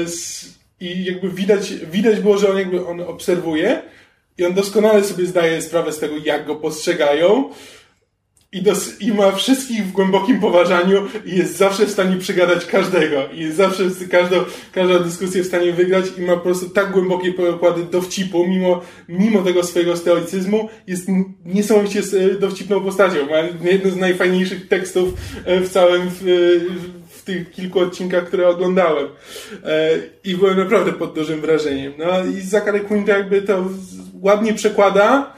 i 0.80 1.04
jakby 1.04 1.30
widać, 1.30 1.74
widać 1.74 2.20
było, 2.20 2.38
że 2.38 2.50
on 2.50 2.58
jakby 2.58 2.86
on 2.86 3.00
obserwuje 3.00 3.82
i 4.38 4.44
on 4.44 4.54
doskonale 4.54 5.04
sobie 5.04 5.26
zdaje 5.26 5.62
sprawę 5.62 5.92
z 5.92 5.98
tego, 5.98 6.14
jak 6.24 6.46
go 6.46 6.56
postrzegają 6.56 7.50
i, 8.52 8.62
dos- 8.62 9.00
i 9.00 9.12
ma 9.12 9.32
wszystkich 9.32 9.86
w 9.86 9.92
głębokim 9.92 10.40
poważaniu 10.40 11.06
i 11.26 11.36
jest 11.36 11.56
zawsze 11.56 11.86
w 11.86 11.90
stanie 11.90 12.16
przygadać 12.16 12.66
każdego 12.66 13.22
i 13.32 13.40
jest 13.40 13.56
zawsze 13.56 13.82
każdą, 14.10 14.36
każdą 14.72 14.98
dyskusję 14.98 15.42
w 15.42 15.46
stanie 15.46 15.72
wygrać 15.72 16.04
i 16.18 16.20
ma 16.20 16.32
po 16.32 16.40
prostu 16.40 16.70
tak 16.70 16.92
głębokie 16.92 17.32
pokłady 17.32 17.82
dowcipu, 17.82 18.46
mimo, 18.46 18.82
mimo 19.08 19.42
tego 19.42 19.62
swojego 19.64 19.96
stoicyzmu, 19.96 20.68
jest 20.86 21.08
niesamowicie 21.44 22.02
dowcipną 22.40 22.80
postacią. 22.80 23.26
Ma 23.26 23.68
jedno 23.70 23.90
z 23.90 23.96
najfajniejszych 23.96 24.68
tekstów 24.68 25.08
e, 25.44 25.60
w 25.60 25.68
całym, 25.68 26.02
w, 26.10 26.22
w 27.08 27.22
tych 27.22 27.50
kilku 27.50 27.80
odcinkach, 27.80 28.26
które 28.26 28.48
oglądałem. 28.48 29.06
E, 29.64 29.90
I 30.24 30.34
byłem 30.34 30.58
naprawdę 30.58 30.92
pod 30.92 31.14
dużym 31.14 31.40
wrażeniem. 31.40 31.92
No 31.98 32.24
i 32.24 32.40
Zachary 32.40 32.80
Quinto 32.80 33.12
jakby 33.12 33.42
to 33.42 33.64
ładnie 34.22 34.54
przekłada, 34.54 35.34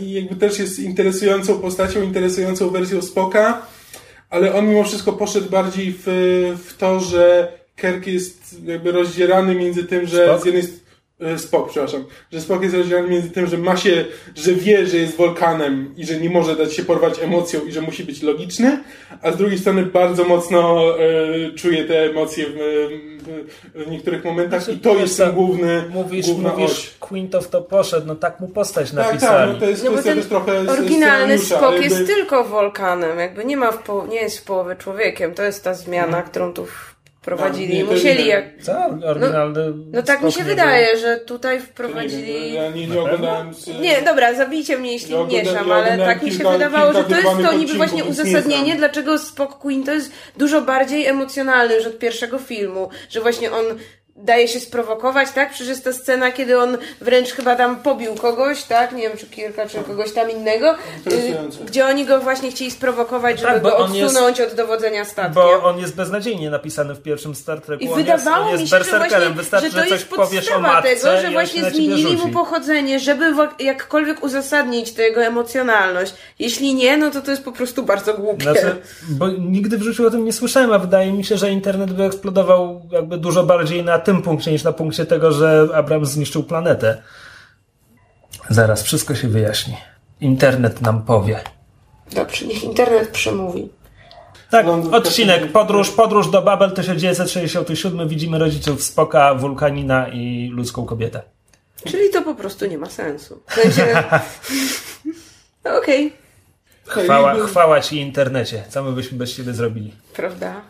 i 0.00 0.12
jakby 0.12 0.36
też 0.36 0.58
jest 0.58 0.78
interesującą 0.78 1.58
postacią, 1.58 2.02
interesującą 2.02 2.70
wersją 2.70 3.02
Spoka, 3.02 3.66
ale 4.30 4.54
on 4.54 4.68
mimo 4.68 4.84
wszystko 4.84 5.12
poszedł 5.12 5.50
bardziej 5.50 5.94
w, 5.98 6.02
w 6.68 6.76
to, 6.76 7.00
że 7.00 7.52
Kirk 7.80 8.06
jest 8.06 8.56
jakby 8.64 8.92
rozdzierany 8.92 9.54
między 9.54 9.84
tym, 9.84 10.06
że 10.06 10.26
z 10.42 10.44
jednej 10.44 10.62
st- 10.62 10.82
e, 11.22 11.38
Spock, 11.38 11.70
przepraszam, 11.70 12.04
że 12.32 12.40
Spock 12.40 12.62
jest 12.62 12.74
rozdzielany 12.74 13.08
między 13.08 13.30
tym, 13.30 13.46
że 13.46 13.58
ma 13.58 13.76
się, 13.76 14.04
że 14.34 14.52
wie, 14.52 14.86
że 14.86 14.96
jest 14.96 15.16
wulkanem 15.16 15.94
i 15.96 16.06
że 16.06 16.20
nie 16.20 16.30
może 16.30 16.56
dać 16.56 16.74
się 16.74 16.84
porwać 16.84 17.18
emocją 17.22 17.60
i 17.60 17.72
że 17.72 17.80
musi 17.80 18.04
być 18.04 18.22
logiczny, 18.22 18.78
a 19.22 19.32
z 19.32 19.36
drugiej 19.36 19.58
strony 19.58 19.82
bardzo 19.86 20.24
mocno 20.24 20.84
e, 20.98 21.50
czuje 21.54 21.84
te 21.84 22.02
emocje 22.10 22.46
w, 22.46 22.52
w, 22.54 23.84
w 23.86 23.90
niektórych 23.90 24.24
momentach 24.24 24.68
i 24.68 24.78
to 24.78 24.94
jest 24.94 25.18
ten 25.18 25.32
główny, 25.32 25.84
Mówisz, 25.90 26.26
główna 26.26 26.54
oś. 26.54 26.60
mówisz 26.60 26.94
Quinto 27.00 27.40
w 27.40 27.48
to 27.48 27.62
poszedł, 27.62 28.06
no 28.06 28.14
tak 28.14 28.40
mu 28.40 28.48
postać 28.48 28.90
Tak, 28.90 28.96
tak, 29.04 29.06
napisali. 29.12 29.52
no 29.52 29.58
to 29.58 29.66
jest 29.66 29.84
No 29.84 29.90
bo 29.90 29.94
kwestia 29.96 30.10
ten 30.10 30.18
też 30.20 30.28
trochę 30.28 30.58
oryginalny 30.70 31.24
ale 31.24 31.32
jest 31.32 31.50
jakby- 31.98 32.06
tylko 32.06 32.44
wolkanem, 32.44 33.18
jakby 33.18 33.44
nie 33.44 33.56
ma 33.56 33.72
w 33.72 33.82
po, 33.82 34.06
nie 34.06 34.16
jest 34.20 34.38
w 34.38 34.44
połowie 34.44 34.76
człowiekiem. 34.76 35.34
To 35.34 35.42
jest 35.42 35.64
ta 35.64 35.74
zmiana, 35.74 36.06
Mhm. 36.06 36.24
którą 36.24 36.52
tu 36.52 36.66
No, 37.26 37.48
nie, 37.74 37.84
Musieli 37.84 38.26
jak... 38.26 38.44
Co? 38.62 38.72
Oryginalny 39.06 39.60
No 39.92 40.02
tak 40.02 40.22
mi 40.22 40.32
się 40.32 40.44
wydaje, 40.44 40.96
że 40.96 41.16
tutaj 41.16 41.56
Nie, 41.56 41.62
wprowadzili... 41.62 42.52
ja 42.54 42.70
nie, 42.70 42.86
nie 42.86 43.00
oglądałem... 43.00 43.54
z- 43.54 43.66
Nie, 43.80 44.02
dobra, 44.02 44.34
zabijcie 44.34 44.78
mnie, 44.78 44.92
jeśli 44.92 45.14
Ja 45.14 45.24
mieszam, 45.24 45.68
ja 45.68 45.74
ale 45.74 45.98
tak 45.98 46.22
mi 46.22 46.30
się 46.32 46.38
kilka- 46.38 46.52
wydawało, 46.52 46.92
kilka 46.92 47.08
że 47.08 47.14
to 47.14 47.20
jest 47.30 47.50
to 47.50 47.52
niby 47.58 47.74
właśnie 47.74 48.04
uzasadnienie, 48.04 48.76
dlaczego 48.76 49.18
Spock 49.18 49.58
Queen 49.58 49.84
to 49.84 49.92
jest 49.92 50.12
dużo 50.36 50.60
bardziej 50.60 51.06
emocjonalny 51.06 51.74
już 51.76 51.86
od 51.86 51.98
pierwszego 51.98 52.38
filmu, 52.38 52.88
że 53.10 53.20
właśnie 53.20 53.52
on 53.52 53.64
daje 54.24 54.48
się 54.48 54.60
sprowokować, 54.60 55.28
tak? 55.30 55.50
Przecież 55.50 55.68
jest 55.68 55.84
ta 55.84 55.92
scena, 55.92 56.32
kiedy 56.32 56.58
on 56.58 56.78
wręcz 57.00 57.28
chyba 57.32 57.56
tam 57.56 57.76
pobił 57.76 58.14
kogoś, 58.14 58.62
tak? 58.62 58.92
Nie 58.92 59.02
wiem, 59.02 59.16
czy 59.16 59.26
Kirka, 59.26 59.68
czy 59.68 59.78
kogoś 59.78 60.12
tam 60.12 60.30
innego, 60.30 60.70
y, 60.72 61.66
gdzie 61.66 61.86
oni 61.86 62.06
go 62.06 62.20
właśnie 62.20 62.50
chcieli 62.50 62.70
sprowokować, 62.70 63.40
żeby 63.40 63.52
Tak, 63.52 63.62
go 63.62 63.76
on 63.76 63.94
jest- 63.94 64.10
odsunąć 64.16 64.40
od 64.40 64.54
dowodzenia 64.54 65.04
statkiem. 65.04 65.34
Bo 65.34 65.62
on 65.64 65.78
jest 65.78 65.96
beznadziejnie 65.96 66.50
napisany 66.50 66.94
w 66.94 67.02
pierwszym 67.02 67.34
Star 67.34 67.60
Treku. 67.60 67.84
I 67.84 67.88
on 67.88 67.94
wydawało 67.94 68.44
jest, 68.50 68.54
on 68.54 68.60
mi 68.60 68.68
się, 68.68 68.70
że 68.70 68.78
berserkerem. 68.78 69.10
właśnie, 69.20 69.34
Wystarczy, 69.42 69.70
że 69.70 69.76
to 69.76 69.82
coś 69.82 69.90
jest 69.90 70.08
podstawa 70.08 70.58
matce 70.60 70.96
tego, 70.96 71.20
że 71.20 71.30
właśnie 71.30 71.70
zmienili 71.70 72.16
mu 72.16 72.28
pochodzenie, 72.28 72.98
żeby 73.00 73.24
jakkolwiek 73.58 74.24
uzasadnić 74.24 74.92
to 74.94 75.02
jego 75.02 75.22
emocjonalność. 75.22 76.14
Jeśli 76.38 76.74
nie, 76.74 76.96
no 76.96 77.10
to 77.10 77.20
to 77.22 77.30
jest 77.30 77.44
po 77.44 77.52
prostu 77.52 77.82
bardzo 77.82 78.14
głupie. 78.14 78.42
Znaczy, 78.44 78.76
bo 79.08 79.28
nigdy 79.28 79.78
w 79.78 79.82
życiu 79.82 80.06
o 80.06 80.10
tym 80.10 80.24
nie 80.24 80.32
słyszałem, 80.32 80.72
a 80.72 80.78
wydaje 80.78 81.12
mi 81.12 81.24
się, 81.24 81.36
że 81.36 81.50
internet 81.50 81.92
by 81.92 82.04
eksplodował 82.04 82.82
jakby 82.92 83.16
dużo 83.18 83.42
bardziej 83.42 83.84
na 83.84 83.98
tym 83.98 84.11
punkcie 84.20 84.52
niż 84.52 84.64
na 84.64 84.72
punkcie 84.72 85.06
tego, 85.06 85.32
że 85.32 85.68
Abrams 85.74 86.08
zniszczył 86.10 86.42
planetę. 86.42 87.02
Zaraz, 88.50 88.82
wszystko 88.82 89.14
się 89.14 89.28
wyjaśni. 89.28 89.76
Internet 90.20 90.80
nam 90.80 91.02
powie. 91.02 91.40
Dobrze, 92.14 92.46
niech 92.46 92.64
internet 92.64 93.08
przemówi. 93.08 93.68
Tak, 94.50 94.66
No, 94.66 94.76
w 94.76 94.94
odcinek, 94.94 95.52
podróż, 95.52 95.90
podróż 95.90 96.30
do 96.30 96.42
Babel 96.42 96.72
1967. 96.72 98.08
Widzimy 98.08 98.38
rodziców 98.38 98.82
Spoka, 98.82 99.34
Wulkanina 99.34 100.08
i 100.08 100.50
ludzką 100.52 100.84
kobietę. 100.86 101.22
Czyli 101.86 102.10
to 102.10 102.22
po 102.22 102.34
prostu 102.34 102.66
nie 102.66 102.78
ma 102.78 102.86
sensu. 102.90 103.42
W 103.48 103.54
sensie... 103.54 103.86
No 105.64 105.76
Okej, 105.78 106.12
Chwała, 106.86 107.32
jakby- 107.34 107.48
chwała 107.48 107.80
ci 107.80 107.96
internecie. 108.00 108.64
Co 108.68 108.82
my 108.82 108.92
byśmy 108.92 109.18
bez 109.18 109.36
ciebie 109.36 109.52
zrobili? 109.52 109.92
prawda? 110.16 110.60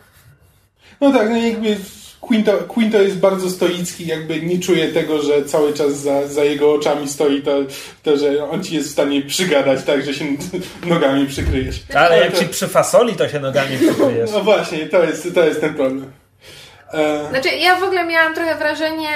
No 1.01 1.11
tak, 1.13 1.29
no 1.29 1.37
jakby 1.37 1.77
Quinto, 2.27 2.51
Quinto 2.67 3.01
jest 3.01 3.17
bardzo 3.17 3.49
stoicki, 3.49 4.07
jakby 4.07 4.41
nie 4.41 4.59
czuje 4.59 4.87
tego, 4.87 5.21
że 5.21 5.45
cały 5.45 5.73
czas 5.73 5.97
za, 5.97 6.27
za 6.27 6.43
jego 6.43 6.73
oczami 6.73 7.09
stoi 7.09 7.41
to, 7.41 7.51
to, 8.03 8.17
że 8.17 8.49
on 8.49 8.63
ci 8.63 8.75
jest 8.75 8.89
w 8.89 8.91
stanie 8.91 9.21
przygadać 9.21 9.83
tak, 9.83 10.05
że 10.05 10.13
się 10.13 10.25
nogami 10.87 11.27
przykryjesz. 11.27 11.83
Ale 11.95 12.19
jak 12.19 12.37
ci 12.39 12.45
przy 12.45 12.67
fasoli, 12.67 13.15
to 13.15 13.29
się 13.29 13.39
nogami 13.39 13.77
przykryjesz. 13.77 14.31
No 14.31 14.39
właśnie, 14.39 14.85
to 14.85 15.03
jest, 15.03 15.35
to 15.35 15.45
jest 15.45 15.61
ten 15.61 15.73
problem. 15.75 16.11
E, 16.93 17.29
Znaczy, 17.29 17.49
ja 17.49 17.75
w 17.75 17.83
ogóle 17.83 18.05
miałam 18.05 18.35
trochę 18.35 18.55
wrażenie, 18.55 19.09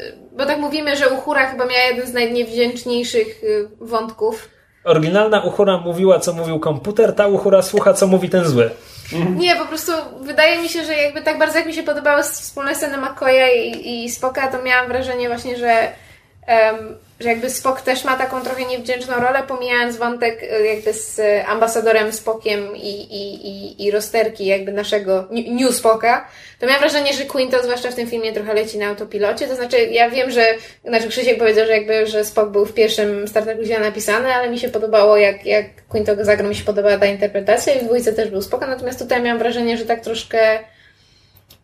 y, 0.00 0.14
bo 0.36 0.46
tak 0.46 0.58
mówimy, 0.58 0.96
że 0.96 1.08
Uhura 1.10 1.46
chyba 1.50 1.64
miała 1.66 1.84
jeden 1.90 2.06
z 2.06 2.12
najniewdzięczniejszych 2.12 3.44
y, 3.44 3.68
wątków. 3.80 4.48
Oryginalna 4.84 5.40
Uhura 5.40 5.78
mówiła, 5.78 6.20
co 6.20 6.32
mówił 6.32 6.60
komputer, 6.60 7.14
ta 7.14 7.26
Uhura 7.26 7.62
słucha, 7.62 7.94
co 7.94 8.06
mówi 8.06 8.28
ten 8.28 8.44
zły. 8.44 8.70
Nie, 9.36 9.56
po 9.56 9.66
prostu 9.66 9.92
wydaje 10.20 10.62
mi 10.62 10.68
się, 10.68 10.84
że 10.84 10.92
jakby 10.94 11.22
tak 11.22 11.38
bardzo 11.38 11.58
jak 11.58 11.66
mi 11.66 11.74
się 11.74 11.82
podobały 11.82 12.22
wspólne 12.22 12.74
sceny 12.74 12.96
McCoya 12.98 13.48
i, 13.56 14.04
i 14.04 14.10
Spoka, 14.10 14.48
to 14.48 14.62
miałam 14.62 14.88
wrażenie 14.88 15.28
właśnie, 15.28 15.56
że, 15.56 15.92
em, 16.46 16.96
że 17.20 17.28
jakby 17.28 17.50
Spock 17.50 17.82
też 17.82 18.04
ma 18.04 18.16
taką 18.16 18.40
trochę 18.40 18.64
niewdzięczną 18.64 19.14
rolę, 19.14 19.42
pomijając 19.48 19.96
wątek 19.96 20.42
y, 20.42 20.66
jakby 20.66 20.92
z 20.92 21.20
ambasadorem 21.46 22.12
Spokiem 22.12 22.76
i, 22.76 22.90
i, 22.90 23.48
i, 23.48 23.84
i 23.86 23.90
rozterki 23.90 24.46
jakby 24.46 24.72
naszego 24.72 25.28
New 25.30 25.74
Spoka, 25.74 26.28
to 26.58 26.66
miałam 26.66 26.80
wrażenie, 26.80 27.12
że 27.12 27.24
Quinto 27.24 27.62
zwłaszcza 27.62 27.90
w 27.90 27.94
tym 27.94 28.06
filmie 28.06 28.32
trochę 28.32 28.54
leci 28.54 28.78
na 28.78 28.86
autopilocie, 28.86 29.46
to 29.46 29.56
znaczy 29.56 29.76
ja 29.78 30.10
wiem, 30.10 30.30
że 30.30 30.46
znaczy 30.84 31.08
Krzysiek 31.08 31.38
powiedział, 31.38 31.66
że 31.66 31.72
jakby, 31.72 32.06
że 32.06 32.24
Spock 32.24 32.50
był 32.50 32.66
w 32.66 32.74
pierwszym 32.74 33.28
Star 33.28 33.42
Treku 33.42 33.62
źle 33.62 33.80
napisany, 33.80 34.34
ale 34.34 34.50
mi 34.50 34.58
się 34.58 34.68
podobało 34.68 35.16
jak, 35.16 35.46
jak 35.46 35.66
Quinto 35.88 36.16
go 36.16 36.24
zagrał, 36.24 36.48
mi 36.48 36.56
się 36.56 36.64
podobała 36.64 36.98
ta 36.98 37.06
interpretacja 37.06 37.74
i 37.74 37.80
w 37.80 37.84
dwójce 37.84 38.12
też 38.12 38.30
był 38.30 38.42
spoko, 38.42 38.66
natomiast 38.66 38.98
tutaj 38.98 39.22
miałam 39.22 39.38
wrażenie, 39.38 39.78
że 39.78 39.84
tak 39.84 40.00
troszkę 40.00 40.58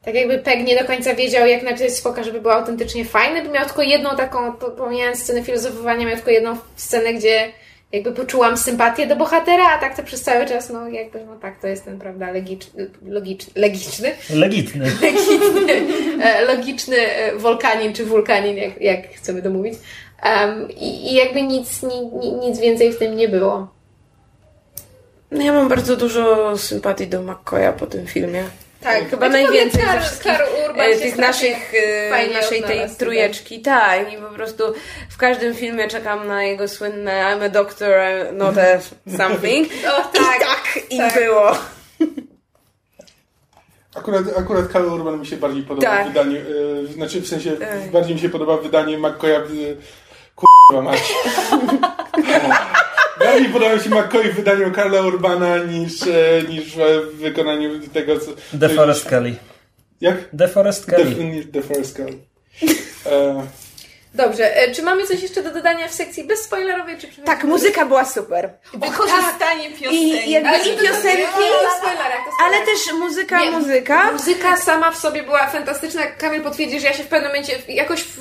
tak 0.04 0.14
jakby 0.14 0.38
Peg 0.38 0.64
nie 0.66 0.78
do 0.78 0.84
końca 0.84 1.14
wiedział, 1.14 1.46
jak 1.46 1.62
napisać 1.62 1.92
Spoka, 1.92 2.22
żeby 2.22 2.40
był 2.40 2.50
autentycznie 2.50 3.04
fajny, 3.04 3.42
bo 3.44 3.50
miał 3.50 3.64
tylko 3.64 3.82
jedną 3.82 4.16
taką, 4.16 4.52
po- 4.52 4.70
pomijając 4.70 5.18
scenę 5.22 5.42
filozofowania, 5.42 6.06
miał 6.06 6.16
tylko 6.16 6.30
jedną 6.30 6.56
scenę, 6.76 7.14
gdzie 7.14 7.52
jakby 7.92 8.12
poczułam 8.12 8.56
sympatię 8.56 9.06
do 9.06 9.16
bohatera, 9.16 9.64
a 9.68 9.78
tak 9.78 9.96
to 9.96 10.02
przez 10.02 10.22
cały 10.22 10.46
czas, 10.46 10.70
no 10.70 10.88
jakby, 10.88 11.24
no 11.24 11.36
tak, 11.36 11.60
to 11.60 11.66
jest 11.66 11.84
ten, 11.84 11.98
prawda, 11.98 12.30
legiczny, 12.30 12.90
logiczny, 13.06 13.52
legiczny, 13.56 14.12
Legitny. 14.30 14.84
logiczny, 15.02 15.72
e, 16.24 16.44
logiczny 16.44 16.96
e, 16.96 17.36
wulkanin 17.36 17.92
czy 17.92 18.04
wulkanin, 18.04 18.56
jak, 18.56 18.80
jak 18.80 19.08
chcemy 19.08 19.42
to 19.42 19.50
mówić. 19.50 19.74
Um, 20.24 20.70
i, 20.70 21.12
I 21.12 21.14
jakby 21.14 21.42
nic, 21.42 21.82
ni, 21.82 22.06
ni, 22.06 22.32
nic 22.32 22.58
więcej 22.60 22.92
w 22.92 22.98
tym 22.98 23.16
nie 23.16 23.28
było. 23.28 23.68
No 25.30 25.42
ja 25.44 25.52
mam 25.52 25.68
bardzo 25.68 25.96
dużo 25.96 26.58
sympatii 26.58 27.06
do 27.06 27.22
McCoya 27.22 27.72
po 27.72 27.86
tym 27.86 28.06
filmie. 28.06 28.44
Tak, 28.82 29.10
chyba 29.10 29.28
Znaczy, 29.28 29.42
najwięcej 29.44 29.82
Kar- 29.82 29.92
ze 29.94 30.00
wszystkich 30.00 30.32
Karl 30.32 30.48
Urban 30.68 30.86
e, 30.90 30.96
tych 30.96 31.16
naszych, 31.18 31.72
e, 32.12 32.28
naszej 32.34 32.62
tej 32.62 32.80
trójeczki. 32.98 33.60
Tak, 33.62 34.12
i 34.12 34.16
po 34.16 34.28
prostu 34.34 34.64
w 35.10 35.16
każdym 35.16 35.54
filmie 35.54 35.88
czekam 35.88 36.26
na 36.26 36.44
jego 36.44 36.68
słynne 36.68 37.12
I'm 37.12 37.44
a 37.44 37.48
doctor, 37.48 37.88
I'm 37.90 38.32
not 38.32 38.54
a 38.58 38.80
something. 39.22 39.68
O, 39.88 40.02
tak, 40.02 40.12
I 40.12 40.40
tak, 40.40 40.78
i 40.90 40.98
tak. 40.98 41.14
było. 41.14 41.52
akurat, 43.94 44.22
akurat 44.38 44.68
Karl 44.68 44.86
Urban 44.86 45.20
mi 45.20 45.26
się 45.26 45.36
bardziej 45.36 45.62
podoba 45.62 45.86
Tak. 45.90 46.04
w 46.04 46.08
wydaniu, 46.08 46.40
e, 46.40 46.92
znaczy 46.92 47.20
w 47.20 47.28
sensie 47.28 47.50
Ej. 47.50 47.90
bardziej 47.90 48.14
mi 48.14 48.20
się 48.20 48.28
podoba 48.28 48.56
wydanie 48.56 48.98
McCoya 48.98 49.40
w 49.46 49.50
kurwa 50.34 50.82
mać. 50.82 50.98
Bardziej 53.20 53.48
podoba 53.48 53.74
mi 53.74 53.80
się 53.80 53.90
McCoy 53.90 54.32
w 54.32 54.36
wydaniu 54.36 54.72
Karla 54.72 55.02
Urbana 55.02 55.58
niż, 55.58 56.02
e, 56.02 56.42
niż 56.48 56.76
w 56.76 57.16
wykonaniu 57.16 57.88
tego, 57.88 58.20
co... 58.20 58.30
DeForest 58.52 59.08
Kelly. 59.08 59.34
Jak? 60.00 60.16
DeForest 60.32 60.86
The, 60.86 60.92
Kelly. 60.92 61.24
niż 61.24 61.46
DeForest 61.46 61.96
Kelly. 61.96 62.18
E, 63.06 63.46
Dobrze, 64.14 64.56
e, 64.56 64.72
czy 64.74 64.82
mamy 64.82 65.06
coś 65.06 65.22
jeszcze 65.22 65.42
do 65.42 65.50
dodania 65.54 65.88
w 65.88 65.94
sekcji 65.94 66.24
bezspoilerowej, 66.24 66.98
czy 66.98 67.08
Tak, 67.24 67.44
muzyka 67.44 67.86
była 67.86 68.04
super. 68.04 68.50
Wykorzystanie 68.74 69.70
piosenki. 69.70 70.28
I 70.28 70.30
jakby 70.30 70.48
Ale 70.48 70.58
i 70.58 70.76
piosenki, 70.78 71.44
ale 72.44 72.56
też 72.56 72.92
muzyka, 72.98 73.40
Nie, 73.40 73.50
muzyka. 73.50 74.12
Muzyka 74.12 74.56
sama 74.56 74.90
w 74.90 74.96
sobie 74.96 75.22
była 75.22 75.46
fantastyczna. 75.46 76.06
Kamil 76.06 76.42
potwierdzi, 76.42 76.80
że 76.80 76.86
ja 76.86 76.92
się 76.92 77.04
w 77.04 77.08
pewnym 77.08 77.30
momencie 77.30 77.58
jakoś 77.68 78.02
w, 78.02 78.18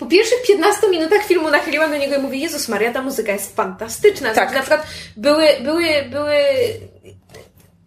po 0.00 0.06
pierwszych 0.06 0.42
15 0.42 0.88
minutach 0.88 1.24
filmu 1.24 1.50
nachyliłam 1.50 1.90
do 1.90 1.96
niego 1.96 2.16
i 2.16 2.18
mówię, 2.18 2.38
Jezus 2.38 2.68
Maria, 2.68 2.92
ta 2.92 3.02
muzyka 3.02 3.32
jest 3.32 3.56
fantastyczna. 3.56 4.34
Tak. 4.34 4.54
Na 4.54 4.60
przykład 4.60 4.86
były, 5.16 5.46
były, 5.60 5.84
były 6.10 6.36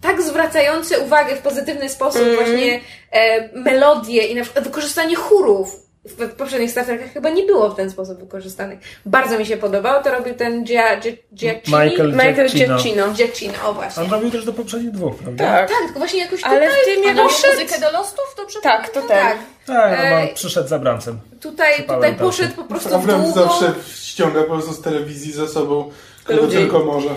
tak 0.02 0.22
zwracające 0.22 1.00
uwagę 1.00 1.36
w 1.36 1.42
pozytywny 1.42 1.90
sposób 1.90 2.22
Mhm. 2.22 2.36
właśnie 2.36 2.80
e, 3.12 3.50
melodie 3.60 4.28
i 4.28 4.36
na 4.36 4.44
przykład 4.44 4.66
wykorzystanie 4.66 5.16
chórów. 5.16 5.83
W 6.06 6.30
poprzednich 6.36 6.72
Star 6.72 6.86
Trekach 6.86 7.14
chyba 7.14 7.30
nie 7.30 7.44
było 7.44 7.70
w 7.70 7.76
ten 7.76 7.90
sposób 7.92 8.20
wykorzystanych. 8.20 8.80
Bardzo 9.06 9.40
mi 9.40 9.46
się 9.46 9.58
podobało. 9.58 10.04
To 10.04 10.12
robił 10.12 10.34
ten 10.34 10.66
Gia, 10.66 11.00
Gia, 11.00 11.12
Giacchini. 11.34 11.78
Michael 11.84 12.12
Michael 12.12 12.50
Giacchino. 12.50 13.12
Giacchino. 13.14 13.54
O 13.66 13.74
właśnie. 13.74 14.04
On 14.04 14.12
robił 14.12 14.32
też 14.32 14.46
do 14.46 14.54
poprzednich 14.54 14.92
dwóch, 14.92 15.16
prawda? 15.16 15.44
Tak, 15.46 15.70
Tak, 15.70 15.78
tylko 15.86 16.00
właśnie 16.00 16.20
jakoś 16.20 16.44
ale 16.44 16.68
tutaj 16.68 16.82
w 16.82 16.86
tym 17.04 17.16
miał 17.16 17.26
muzykę 17.26 17.82
do 17.82 17.92
lostów? 17.92 18.34
Dobrze 18.38 18.60
Tak, 18.62 18.90
to 18.90 19.02
ten. 19.02 19.10
tak. 19.10 19.38
Tak, 19.66 20.00
no 20.12 20.16
on 20.16 20.28
przyszedł 20.36 20.68
za 20.68 20.80
Bramcem. 20.80 21.20
Tutaj, 21.42 21.84
tutaj 21.88 22.16
poszedł 22.16 22.56
po 22.56 22.64
prostu 22.64 22.90
w 22.90 22.94
Abrams 22.94 23.26
długo. 23.34 23.42
zawsze 23.44 23.74
ściąga 23.96 24.42
po 24.44 24.50
prostu 24.50 24.74
z 24.74 24.82
telewizji 24.82 25.32
za 25.34 25.48
sobą 25.48 25.92
kogo 26.26 26.48
tylko 26.48 26.80
może. 26.86 27.10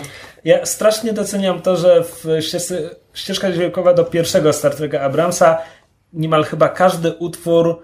Ja 0.43 0.65
strasznie 0.65 1.13
doceniam 1.13 1.61
to, 1.61 1.75
że 1.77 2.03
w 2.03 2.25
ścieżce, 2.41 2.89
ścieżka 3.13 3.51
dźwiękowa 3.51 3.93
do 3.93 4.03
pierwszego 4.05 4.53
Star 4.53 4.75
Treka 4.75 5.01
Abramsa 5.01 5.57
niemal 6.13 6.43
chyba 6.43 6.69
każdy 6.69 7.11
utwór 7.13 7.67
e, 7.69 7.77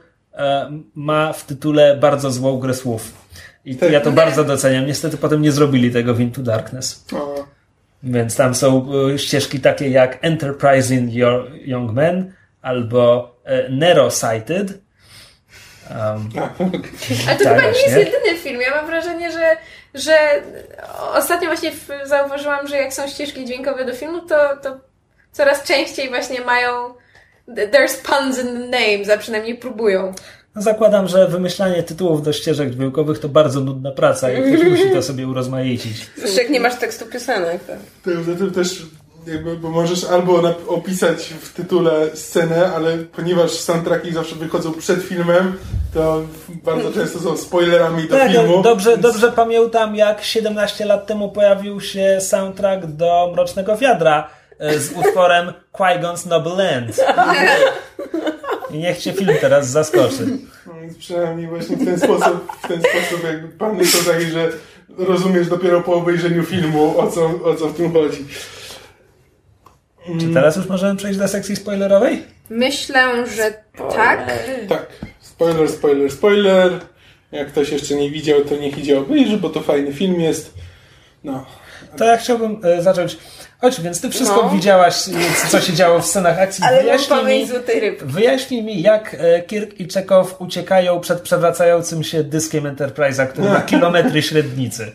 ma 0.95 1.33
w 1.33 1.45
tytule 1.45 1.97
bardzo 1.97 2.31
złą 2.31 2.59
grę 2.59 2.73
słów. 2.73 3.11
I 3.65 3.75
Tak. 3.75 3.91
ja 3.91 4.01
to 4.01 4.11
bardzo 4.11 4.43
doceniam. 4.43 4.85
Niestety 4.85 5.17
potem 5.17 5.41
nie 5.41 5.51
zrobili 5.51 5.91
tego 5.91 6.13
w 6.13 6.19
Into 6.19 6.41
Darkness. 6.41 7.05
O, 7.13 7.45
Więc 8.03 8.35
tam 8.35 8.55
są 8.55 8.87
e, 9.13 9.19
ścieżki 9.19 9.59
takie 9.59 9.89
jak 9.89 10.17
Enterprising 10.21 11.13
Your 11.13 11.51
Young 11.65 11.91
Men 11.91 12.33
albo 12.61 13.35
e, 13.43 13.69
Nero 13.69 14.11
Sighted. 14.11 14.83
Um, 15.89 16.29
Ale 17.27 17.37
to 17.37 17.43
Tak, 17.43 17.55
chyba 17.55 17.71
nie 17.71 17.81
jest 17.81 17.97
jedyny 17.97 18.39
film. 18.39 18.61
Ja 18.61 18.75
mam 18.75 18.85
wrażenie, 18.85 19.31
że, 19.31 19.57
że 19.93 20.17
ostatnio 21.13 21.47
właśnie 21.47 21.71
zauważyłam, 22.03 22.67
że 22.67 22.77
jak 22.77 22.93
są 22.93 23.07
ścieżki 23.07 23.45
dźwiękowe 23.45 23.85
do 23.85 23.93
filmu, 23.93 24.21
to, 24.21 24.57
to 24.61 24.77
coraz 25.31 25.63
częściej 25.63 26.09
właśnie 26.09 26.41
mają 26.41 26.93
there's 27.47 27.97
puns 28.03 28.39
in 28.39 28.45
the 28.45 28.67
names, 28.79 29.09
a 29.09 29.17
przynajmniej 29.17 29.55
próbują. 29.55 30.13
no 30.55 30.61
zakładam, 30.61 31.07
że 31.07 31.27
wymyślanie 31.27 31.83
tytułów 31.83 32.23
do 32.23 32.33
ścieżek 32.33 32.69
dźwiękowych 32.71 33.19
to 33.19 33.29
bardzo 33.29 33.59
nudna 33.59 33.91
praca 33.91 34.31
i 34.31 34.53
ktoś 34.53 34.69
musi 34.69 34.89
to 34.91 35.03
sobie 35.03 35.27
urozmaicić. 35.27 36.09
Zresztą 36.17 36.41
jak 36.41 36.49
nie 36.49 36.59
masz 36.59 36.75
tekstu 36.75 37.05
piosenek. 37.05 37.63
To... 37.63 37.73
Poza 38.15 38.37
tym 38.37 38.51
też 38.51 38.81
jakby, 39.27 39.57
bo 39.57 39.69
możesz 39.69 40.03
albo 40.03 40.55
opisać 40.67 41.33
w 41.41 41.53
tytule 41.53 41.91
scenę, 42.13 42.71
ale 42.75 42.97
ponieważ 42.97 43.51
soundtracki 43.51 44.11
zawsze 44.13 44.35
wychodzą 44.35 44.73
przed 44.73 45.03
filmem, 45.03 45.57
to 45.93 46.21
bardzo 46.63 46.91
często 46.91 47.19
są 47.19 47.37
spoilerami 47.37 48.07
do 48.07 48.17
Tak, 48.17 48.31
filmu. 48.31 48.61
dobrze, 48.61 48.89
więc- 48.89 49.01
dobrze 49.01 49.31
pamiętam, 49.31 49.95
jak 49.95 50.23
17 50.23 50.85
lat 50.85 51.07
temu 51.07 51.31
pojawił 51.31 51.81
się 51.81 52.17
soundtrack 52.21 52.85
do 52.85 53.29
Mrocznego 53.33 53.77
Wiadra 53.77 54.29
z 54.59 54.91
utworem 54.91 55.53
Qui-Gon's 55.73 56.27
Noble 56.27 56.55
Land. 56.55 56.95
I 58.71 58.77
niech 58.77 58.97
cię 58.97 59.13
film 59.13 59.33
teraz 59.41 59.67
zaskoczy. 59.67 60.27
No, 60.67 60.73
więc 60.81 60.97
przynajmniej 60.97 61.47
właśnie 61.47 61.77
w 61.77 61.85
ten 61.85 61.99
sposób, 61.99 62.51
w 62.63 62.67
ten 62.67 62.79
sposób 62.81 63.23
jakby 63.23 63.47
pany 63.47 63.85
są 63.85 64.11
takie, 64.11 64.25
że 64.25 64.49
rozumiesz 64.97 65.47
dopiero 65.47 65.81
po 65.81 65.93
obejrzeniu 65.93 66.43
filmu, 66.43 66.99
o 66.99 67.07
co, 67.07 67.25
o 67.43 67.55
co 67.55 67.67
w 67.67 67.77
tym 67.77 67.93
chodzi. 67.93 68.25
Czy 70.19 70.33
teraz 70.33 70.55
już 70.55 70.67
możemy 70.67 70.95
przejść 70.95 71.19
do 71.19 71.27
sekcji 71.27 71.55
spoilerowej? 71.55 72.23
Myślę, 72.49 73.27
że 73.35 73.53
tak. 73.95 74.33
Tak, 74.69 74.87
spoiler, 75.19 75.69
spoiler, 75.69 76.11
spoiler. 76.11 76.71
Jak 77.31 77.47
ktoś 77.47 77.69
jeszcze 77.71 77.95
nie 77.95 78.11
widział, 78.11 78.41
to 78.41 78.55
niech 78.55 78.77
idzie 78.77 78.99
obejrzy, 78.99 79.37
bo 79.37 79.49
to 79.49 79.61
fajny 79.61 79.93
film 79.93 80.21
jest. 80.21 80.53
No, 81.23 81.45
To 81.97 82.05
ja 82.05 82.17
chciałbym 82.17 82.59
e, 82.63 82.81
zacząć. 82.81 83.17
Chodź, 83.63 83.81
więc 83.81 84.01
ty 84.01 84.09
wszystko 84.09 84.41
No. 84.43 84.49
widziałaś, 84.49 84.95
co 85.49 85.61
się 85.61 85.73
działo 85.73 85.99
w 85.99 86.05
scenach 86.05 86.39
akcji. 86.39 86.63
Ale 86.67 86.81
Wyjaśnij 86.81 87.25
mi, 87.25 87.47
wyjaśnij 88.01 88.63
mi, 88.63 88.81
jak 88.81 89.15
e, 89.19 89.41
Kirk 89.41 89.79
i 89.79 89.87
Czekow 89.87 90.35
uciekają 90.41 90.99
przed 90.99 91.21
przewracającym 91.21 92.03
się 92.03 92.23
dyskiem 92.23 92.63
Enterprise'a, 92.63 93.27
który 93.27 93.49
ma 93.49 93.61
kilometry 93.71 94.21
średnicy. 94.21 94.91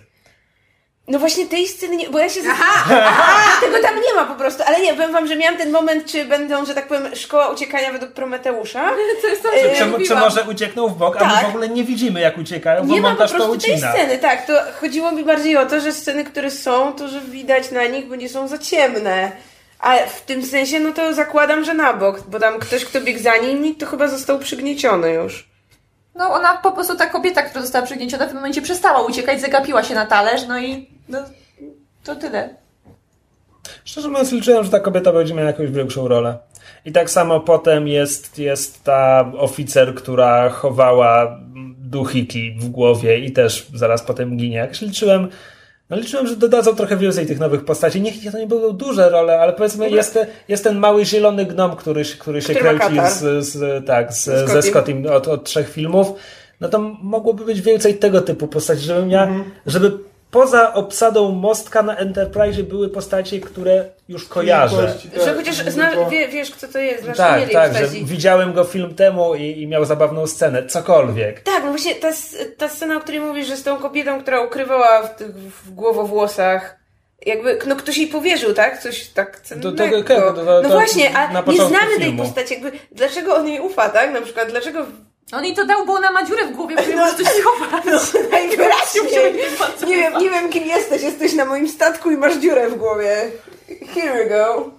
No 1.08 1.18
właśnie 1.18 1.46
tej 1.46 1.68
sceny 1.68 1.96
nie, 1.96 2.10
bo 2.10 2.18
ja 2.18 2.28
się... 2.28 2.40
Aha! 2.50 3.60
Tego 3.60 3.82
tam 3.82 3.94
nie 3.94 4.14
ma 4.16 4.24
po 4.24 4.34
prostu, 4.34 4.62
ale 4.66 4.80
nie, 4.80 4.94
powiem 4.94 5.12
wam, 5.12 5.26
że 5.26 5.36
miałam 5.36 5.58
ten 5.58 5.70
moment, 5.70 6.06
czy 6.06 6.24
będą, 6.24 6.64
że 6.64 6.74
tak 6.74 6.88
powiem, 6.88 7.16
szkoła 7.16 7.48
uciekania 7.48 7.92
według 7.92 8.12
Prometeusza. 8.12 8.90
To 9.22 9.28
jest 9.28 9.42
to, 9.42 9.48
Czy- 9.48 9.78
co 9.92 9.98
Czy, 9.98 10.04
czy 10.04 10.14
może 10.14 10.42
uciekną 10.42 10.88
w 10.88 10.94
bok, 10.96 11.16
a 11.22 11.24
my 11.24 11.30
Tak. 11.32 11.44
w 11.46 11.48
ogóle 11.48 11.68
nie 11.68 11.84
widzimy, 11.84 12.20
jak 12.20 12.38
uciekają, 12.38 12.86
bo 12.86 12.94
Nie 12.94 13.00
ma 13.00 13.08
po 13.08 13.14
montaż 13.14 13.30
to 13.30 13.36
prostu 13.36 13.58
tej 13.58 13.72
ucina. 13.74 13.92
sceny, 13.92 14.18
tak, 14.18 14.46
to 14.46 14.52
chodziło 14.80 15.12
mi 15.12 15.24
bardziej 15.24 15.56
o 15.56 15.66
to, 15.66 15.80
że 15.80 15.92
sceny, 15.92 16.24
które 16.24 16.50
są, 16.50 16.92
to 16.92 17.08
że 17.08 17.20
widać 17.20 17.70
na 17.70 17.84
nich, 17.86 18.06
bo 18.08 18.16
nie 18.16 18.28
są 18.28 18.48
za 18.48 18.58
ciemne. 18.58 19.32
A 19.78 19.96
w 19.96 20.20
tym 20.20 20.42
sensie, 20.46 20.80
no 20.80 20.92
to 20.92 21.14
zakładam, 21.14 21.64
że 21.64 21.74
na 21.74 21.92
bok, 21.92 22.20
bo 22.28 22.40
tam 22.40 22.58
ktoś, 22.58 22.84
kto 22.84 23.00
biegł 23.00 23.20
za 23.22 23.36
nimi, 23.36 23.74
to 23.74 23.86
chyba 23.86 24.08
został 24.08 24.38
przygnieciony 24.38 25.10
już. 25.12 25.48
No 26.14 26.32
ona 26.32 26.56
po 26.56 26.72
prostu, 26.72 26.96
ta 26.96 27.06
kobieta, 27.06 27.42
która 27.42 27.62
została 27.62 27.86
przygnieciona 27.86 28.24
w 28.24 28.28
tym 28.28 28.36
momencie 28.36 28.62
przestała 28.62 29.00
uciekać, 29.02 29.40
zagapiła 29.40 29.82
się 29.84 29.94
na 29.94 30.06
talerz, 30.06 30.42
no 30.48 30.58
i 30.58 30.97
no, 31.08 31.18
to 32.04 32.16
tyle. 32.16 32.54
Szczerze 33.84 34.08
mówiąc, 34.08 34.32
liczyłem, 34.32 34.64
że 34.64 34.70
ta 34.70 34.80
kobieta 34.80 35.12
będzie 35.12 35.34
miała 35.34 35.46
jakąś 35.46 35.70
większą 35.70 36.08
rolę. 36.08 36.38
I 36.84 36.92
tak 36.92 37.10
samo 37.10 37.40
potem 37.40 37.88
jest, 37.88 38.38
jest 38.38 38.84
ta 38.84 39.32
oficer, 39.38 39.94
która 39.94 40.48
chowała 40.48 41.40
duchiki 41.78 42.56
w 42.58 42.68
głowie 42.68 43.18
i 43.18 43.32
też 43.32 43.66
zaraz 43.74 44.02
potem 44.02 44.36
ginie. 44.36 44.56
Jak 44.56 44.80
liczyłem, 44.80 45.28
no 45.90 45.96
liczyłem, 45.96 46.26
że 46.26 46.36
dodadzą 46.36 46.76
trochę 46.76 46.96
więcej 46.96 47.26
tych 47.26 47.38
nowych 47.38 47.64
postaci. 47.64 48.00
Niech 48.00 48.14
to 48.32 48.38
nie 48.38 48.46
będą 48.46 48.72
duże 48.72 49.10
role, 49.10 49.40
ale 49.40 49.52
powiedzmy 49.52 49.90
jest, 49.90 50.14
te, 50.14 50.26
jest 50.48 50.64
ten 50.64 50.78
mały 50.78 51.04
zielony 51.04 51.46
gnom, 51.46 51.76
który, 51.76 52.04
się- 52.04 52.18
który 52.18 52.42
się 52.42 52.54
Który 52.54 52.78
kręci 52.78 52.96
z, 53.14 53.46
z, 53.46 53.86
tak, 53.86 54.12
z, 54.12 54.24
ze 54.24 54.62
Scottim. 54.62 55.06
Od, 55.06 55.28
od 55.28 55.44
trzech 55.44 55.68
filmów. 55.70 56.08
No 56.60 56.68
to 56.68 56.78
mogłoby 57.02 57.44
być 57.44 57.60
więcej 57.60 57.94
tego 57.98 58.20
typu 58.20 58.48
postaci, 58.48 58.82
żebym 58.82 59.10
ja, 59.10 59.28
żeby 59.66 59.98
poza 60.30 60.74
obsadą 60.74 61.32
mostka 61.32 61.82
na 61.82 61.96
Enterprise 61.96 62.62
były 62.62 62.88
postacie, 62.88 63.40
które 63.40 63.84
już 64.08 64.28
kojarzę. 64.28 64.94
Tak, 65.14 65.24
że 65.24 65.34
chociaż 65.34 65.56
zna, 65.56 66.08
wie, 66.10 66.28
wiesz, 66.28 66.50
kto 66.50 66.68
to 66.68 66.78
jest, 66.78 67.04
znasz 67.04 67.16
Tak, 67.16 67.40
mieli 67.40 67.52
tak, 67.52 67.74
że 67.74 67.88
widziałem 67.88 68.52
go 68.52 68.64
film 68.64 68.94
temu 68.94 69.34
i, 69.34 69.62
i 69.62 69.66
miał 69.66 69.84
zabawną 69.84 70.26
scenę, 70.26 70.66
cokolwiek. 70.66 71.40
Tak, 71.40 71.64
no 71.64 71.70
właśnie 71.70 71.94
ta, 71.94 72.08
ta 72.56 72.68
scena, 72.68 72.96
o 72.96 73.00
której 73.00 73.20
mówisz, 73.20 73.46
że 73.46 73.56
z 73.56 73.62
tą 73.62 73.76
kobietą, 73.78 74.22
która 74.22 74.40
ukrywała 74.40 75.02
w, 75.02 75.16
tych, 75.16 75.34
w 75.34 75.70
głowowłosach, 75.74 76.78
jakby, 77.26 77.58
no 77.66 77.76
ktoś 77.76 77.98
jej 77.98 78.06
powierzył, 78.06 78.54
tak? 78.54 78.82
Coś 78.82 79.06
tak 79.08 79.40
cennego. 79.40 79.70
To- 79.72 79.76
to- 79.76 80.02
to- 80.02 80.32
to- 80.32 80.44
to- 80.44 80.62
no 80.62 80.68
właśnie, 80.68 81.16
a 81.16 81.42
nie 81.42 81.56
znamy 81.56 81.96
tej 81.96 82.04
filmu. 82.04 82.22
postaci, 82.22 82.54
jakby, 82.54 82.72
dlaczego 82.92 83.34
on 83.34 83.48
jej 83.48 83.60
ufa, 83.60 83.88
tak? 83.88 84.12
Na 84.12 84.20
przykład, 84.20 84.50
dlaczego... 84.50 84.86
On 85.32 85.44
jej 85.44 85.54
to 85.54 85.66
dał, 85.66 85.86
bo 85.86 85.92
ona 85.92 86.10
ma 86.10 86.24
dziurę 86.24 86.46
w 86.46 86.56
głowie, 86.56 86.76
w 86.76 86.80
której 86.80 86.96
może 86.98 87.14
coś 87.14 87.26
schować. 87.26 87.84
Najwyraźniej. 88.30 89.34
Nie 89.86 89.96
wiem, 89.96 90.18
nie 90.18 90.30
wiem 90.30 90.50
kim 90.50 90.64
jesteś, 90.66 91.02
jesteś 91.02 91.34
na 91.34 91.44
moim 91.44 91.68
statku 91.68 92.10
i 92.10 92.16
masz 92.16 92.36
dziurę 92.36 92.70
w 92.70 92.74
głowie. 92.74 93.30
Here 93.94 94.14
we 94.14 94.26
go. 94.26 94.70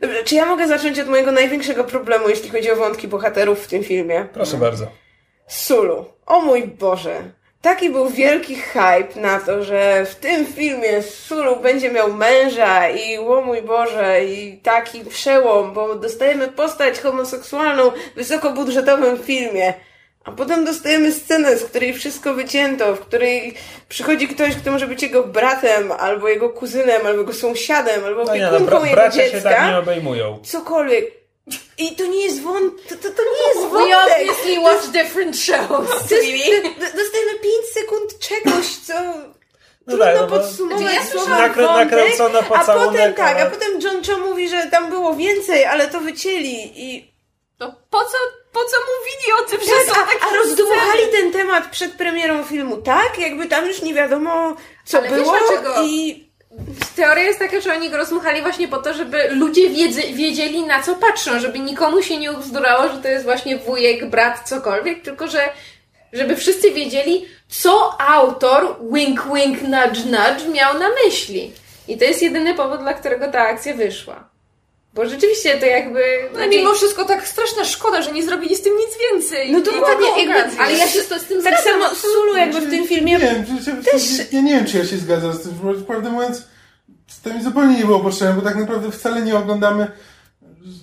Dobrze, 0.00 0.24
czy 0.24 0.34
ja 0.34 0.46
mogę 0.46 0.68
zacząć 0.68 0.98
od 0.98 1.08
mojego 1.08 1.32
największego 1.32 1.84
problemu, 1.84 2.28
jeśli 2.28 2.50
chodzi 2.50 2.70
o 2.70 2.76
wątki 2.76 3.08
bohaterów 3.08 3.64
w 3.64 3.68
tym 3.68 3.84
filmie? 3.84 4.28
Proszę 4.32 4.56
bardzo. 4.56 4.86
Sulu. 5.46 6.04
O 6.26 6.40
mój 6.40 6.62
Boże. 6.62 7.22
Taki 7.62 7.90
był 7.90 8.08
wielki 8.10 8.54
hype 8.56 9.20
na 9.20 9.40
to, 9.40 9.62
że 9.64 10.06
w 10.06 10.14
tym 10.14 10.46
filmie 10.46 11.02
Sulu 11.02 11.56
będzie 11.56 11.90
miał 11.90 12.12
męża 12.12 12.88
i 12.88 13.18
o 13.18 13.40
mój 13.40 13.62
Boże, 13.62 14.24
i 14.24 14.58
taki 14.62 15.04
przełom, 15.04 15.72
bo 15.72 15.94
dostajemy 15.94 16.48
postać 16.48 17.00
homoseksualną 17.00 17.90
w 17.90 18.14
wysokobudżetowym 18.16 19.18
filmie. 19.18 19.74
A 20.24 20.32
potem 20.32 20.64
dostajemy 20.64 21.12
scenę, 21.12 21.56
z 21.56 21.64
której 21.64 21.94
wszystko 21.94 22.34
wycięto, 22.34 22.96
w 22.96 23.00
której 23.00 23.54
przychodzi 23.88 24.28
ktoś, 24.28 24.54
kto 24.56 24.70
może 24.70 24.86
być 24.86 25.02
jego 25.02 25.22
bratem, 25.22 25.92
albo 25.92 26.28
jego 26.28 26.50
kuzynem, 26.50 27.06
albo 27.06 27.20
jego 27.20 27.32
sąsiadem, 27.32 28.04
albo 28.04 28.24
No 28.24 28.34
nie, 28.34 28.40
no, 28.40 28.48
opiekunką 28.48 28.76
bra- 28.78 28.84
jego 28.84 28.96
bracia 28.96 29.24
się 29.24 29.30
dziecka. 29.32 29.50
tak 29.50 29.68
nie 29.70 29.78
obejmują. 29.78 30.38
Cokolwiek. 30.44 31.21
I 31.78 31.96
to 31.96 32.06
nie 32.06 32.24
jest 32.24 32.42
wąt... 32.42 32.88
To, 32.88 32.94
to, 32.96 33.02
to 33.10 33.22
nie 33.22 33.48
jest 33.48 33.60
We 33.62 33.78
wątek. 33.78 33.96
obviously 34.18 34.60
watch 34.60 34.86
different 34.86 35.36
shows. 35.38 35.88
Dostajemy 36.96 37.38
5 37.42 37.54
sekund 37.74 38.18
czegoś, 38.18 38.66
co 38.86 38.94
trudno 39.88 40.04
tak, 40.04 40.16
no 40.20 40.26
podsumować 40.26 40.94
ja 40.94 41.04
słowem 41.04 41.38
nakrę- 41.38 41.62
wątek, 41.66 41.90
nakręcono 41.90 42.38
a 42.38 42.64
potem 42.64 43.14
tak, 43.14 43.40
a 43.40 43.46
potem 43.50 43.80
John 43.80 44.02
Cho 44.06 44.18
mówi, 44.18 44.48
że 44.48 44.66
tam 44.70 44.90
było 44.90 45.14
więcej, 45.14 45.64
ale 45.64 45.88
to 45.88 46.00
wycięli 46.00 46.72
i 46.76 47.12
To 47.58 47.74
po 47.90 47.98
co, 48.04 48.16
po 48.52 48.60
co 48.64 48.76
mówili 48.98 49.32
o 49.40 49.50
tym, 49.50 49.60
że 49.60 49.66
tak, 49.86 49.96
są 49.96 50.02
a, 50.02 50.06
takie 50.06 50.26
a 50.26 50.34
rozdmuchali 50.36 51.02
ten 51.12 51.32
temat 51.32 51.70
przed 51.70 51.92
premierą 51.92 52.44
filmu 52.44 52.76
tak, 52.76 53.18
jakby 53.18 53.46
tam 53.46 53.66
już 53.66 53.82
nie 53.82 53.94
wiadomo 53.94 54.56
co 54.84 54.98
Ale 54.98 55.08
wiesz 55.10 55.18
było 55.20 55.38
dlaczego? 55.38 55.74
i 55.82 56.21
Teoria 56.96 57.24
jest 57.24 57.38
taka, 57.38 57.60
że 57.60 57.72
oni 57.72 57.90
go 57.90 57.96
rozmuchali 57.96 58.42
właśnie 58.42 58.68
po 58.68 58.78
to, 58.78 58.94
żeby 58.94 59.28
ludzie 59.30 59.70
wiedzy, 59.70 60.02
wiedzieli 60.02 60.62
na 60.62 60.82
co 60.82 60.94
patrzą, 60.94 61.38
żeby 61.38 61.58
nikomu 61.58 62.02
się 62.02 62.18
nie 62.18 62.32
ubzdurało, 62.32 62.88
że 62.88 62.98
to 63.02 63.08
jest 63.08 63.24
właśnie 63.24 63.58
wujek, 63.58 64.10
brat, 64.10 64.48
cokolwiek, 64.48 65.02
tylko 65.02 65.28
że 65.28 65.40
żeby 66.12 66.36
wszyscy 66.36 66.70
wiedzieli, 66.70 67.26
co 67.48 68.00
autor 68.00 68.76
wink 68.92 69.24
wink 69.34 69.62
nudge 69.62 70.04
nudge 70.04 70.48
miał 70.52 70.78
na 70.78 70.88
myśli. 71.04 71.52
I 71.88 71.98
to 71.98 72.04
jest 72.04 72.22
jedyny 72.22 72.54
powód, 72.54 72.80
dla 72.80 72.94
którego 72.94 73.28
ta 73.28 73.40
akcja 73.40 73.74
wyszła. 73.74 74.31
Bo 74.94 75.08
rzeczywiście 75.08 75.58
to 75.58 75.66
jakby... 75.66 76.00
No 76.32 76.46
mimo 76.48 76.74
wszystko 76.74 77.04
tak 77.04 77.28
straszna 77.28 77.64
szkoda, 77.64 78.02
że 78.02 78.12
nie 78.12 78.22
zrobili 78.22 78.56
z 78.56 78.62
tym 78.62 78.72
nic 78.76 78.98
więcej. 79.10 79.52
No 79.52 79.58
I 79.58 79.62
dokładnie, 79.62 80.06
taką 80.06 80.18
jakby- 80.18 80.62
ale 80.62 80.72
ja 80.72 80.88
się 80.88 81.02
z, 81.02 81.06
z 81.22 81.24
tym 81.24 81.42
tak 81.42 81.60
zgadzam. 81.60 81.80
samo 81.82 81.94
Sulu 81.94 82.36
jakby 82.36 82.60
w 82.60 82.70
tym 82.70 82.86
filmie 82.86 83.12
Nie 83.12 83.18
wiem, 83.18 83.44
czy, 83.46 83.64
czy, 83.64 83.90
Też- 83.90 84.32
ja 84.32 84.40
nie 84.40 84.54
wiem, 84.54 84.66
czy 84.66 84.78
ja 84.78 84.84
się 84.86 84.96
zgadzam 84.96 85.32
z 85.32 85.42
tym, 85.42 85.52
bo 85.62 85.74
prawdę 85.74 86.10
mówiąc, 86.10 86.42
to 87.22 87.34
mi 87.34 87.42
zupełnie 87.42 87.78
nie 87.78 87.84
było 87.84 88.00
potrzebne, 88.00 88.34
bo 88.34 88.42
tak 88.42 88.56
naprawdę 88.56 88.90
wcale 88.90 89.22
nie 89.22 89.36
oglądamy. 89.36 89.90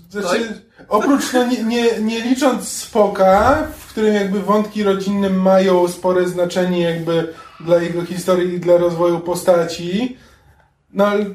Znaczy, 0.09 0.61
oprócz, 0.87 1.33
no, 1.33 1.47
nie, 1.47 1.63
nie, 1.63 1.99
nie 1.99 2.19
licząc 2.19 2.67
Spoka, 2.71 3.67
w 3.79 3.89
którym 3.89 4.15
jakby 4.15 4.39
wątki 4.39 4.83
rodzinne 4.83 5.29
mają 5.29 5.87
spore 5.87 6.27
znaczenie 6.27 6.81
jakby 6.81 7.33
dla 7.59 7.81
jego 7.81 8.05
historii 8.05 8.53
i 8.53 8.59
dla 8.59 8.77
rozwoju 8.77 9.19
postaci, 9.19 10.17
no 10.93 11.07
ale 11.07 11.25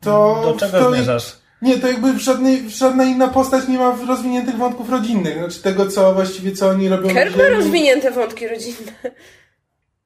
to... 0.00 0.40
Do 0.44 0.56
czego 0.60 0.78
to, 0.78 0.90
zmierzasz? 0.92 1.43
Nie, 1.64 1.78
to 1.78 1.86
jakby 1.88 2.18
żadnej, 2.18 2.70
żadna 2.70 3.04
inna 3.04 3.28
postać 3.28 3.68
nie 3.68 3.78
ma 3.78 3.96
rozwiniętych 4.08 4.56
wątków 4.56 4.90
rodzinnych. 4.90 5.38
Znaczy 5.38 5.62
tego, 5.62 5.86
co 5.86 6.14
właściwie, 6.14 6.52
co 6.52 6.68
oni 6.68 6.88
robią 6.88 7.14
na 7.14 7.22
Kirk 7.24 7.36
ma 7.36 7.48
rozwinięte 7.48 8.10
wątki 8.10 8.48
rodzinne. 8.48 8.92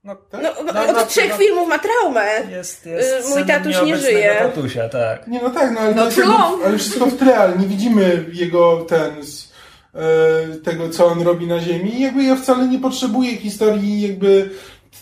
No, 0.04 0.16
Tak? 0.30 0.42
No, 0.42 0.48
No, 0.74 0.80
od 0.86 0.92
no, 0.96 1.06
trzech 1.06 1.28
no. 1.30 1.36
filmów 1.36 1.68
ma 1.68 1.78
traumę. 1.78 2.26
jest, 2.50 2.86
jest 2.86 3.26
Y, 3.26 3.30
mój 3.30 3.46
tatuś 3.46 3.82
nie 3.84 3.96
żyje. 3.96 4.36
tatusia, 4.38 4.88
tak. 4.88 5.26
Nie, 5.26 5.40
no 5.42 5.50
tak, 5.50 5.72
no 5.74 5.80
ale, 5.80 5.94
No 5.94 6.06
to 6.10 6.20
jakby, 6.20 6.64
ale 6.66 6.78
wszystko 6.78 7.06
w 7.06 7.16
tle, 7.16 7.36
ale 7.36 7.56
nie 7.56 7.66
widzimy 7.66 8.24
jego 8.32 8.84
ten 8.88 9.22
z, 9.24 9.52
e, 9.94 10.56
tego, 10.64 10.88
co 10.88 11.06
on 11.06 11.22
robi 11.22 11.46
na 11.46 11.60
ziemi. 11.60 11.94
I 11.94 12.00
jakby 12.02 12.22
ja 12.24 12.36
wcale 12.36 12.68
nie 12.68 12.78
potrzebuję 12.78 13.36
historii 13.36 14.00
jakby 14.00 14.50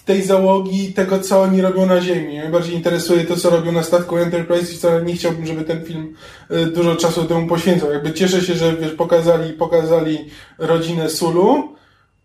tej 0.07 0.23
załogi, 0.23 0.93
tego, 0.93 1.19
co 1.19 1.43
oni 1.43 1.63
robią 1.63 1.87
na 1.87 2.01
ziemi. 2.01 2.39
Mnie 2.39 2.49
bardziej 2.53 2.75
interesuje 2.75 3.25
to, 3.25 3.37
co 3.37 3.51
robią 3.51 3.73
na 3.73 3.83
statku 3.83 4.17
Enterprise 4.17 4.73
i 4.73 4.77
wcale 4.77 5.03
nie 5.03 5.15
chciałbym, 5.15 5.47
żeby 5.47 5.65
ten 5.65 5.85
film 5.85 6.15
e, 6.51 6.67
dużo 6.67 6.97
czasu 6.97 7.25
temu 7.25 7.47
poświęcał. 7.47 7.93
Jakby 7.93 8.13
cieszę 8.13 8.41
się, 8.41 8.55
że 8.55 8.77
wiesz, 8.77 8.93
pokazali, 8.93 9.53
pokazali 9.53 10.19
rodzinę 10.59 11.11
Sulu, 11.11 11.77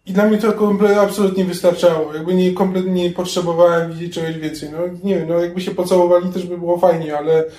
I 0.06 0.14
dla 0.14 0.26
mnie 0.26 0.38
to 0.38 0.53
absolutnie 1.02 1.45
wystarczało. 1.45 2.14
Jakby 2.14 2.34
nie, 2.34 2.53
kompletnie 2.53 3.03
nie 3.03 3.12
potrzebowałem 3.12 3.94
widzieć 3.94 4.14
czegoś 4.14 4.38
więcej. 4.38 4.70
No 4.72 4.78
nie 5.03 5.16
wiem, 5.16 5.28
no 5.28 5.40
jakby 5.40 5.62
się 5.62 5.72
pocałowali 5.72 6.30
też 6.30 6.48
by 6.48 6.58
było 6.58 6.78
fajnie, 6.78 7.18
ale 7.18 7.44
y, 7.44 7.49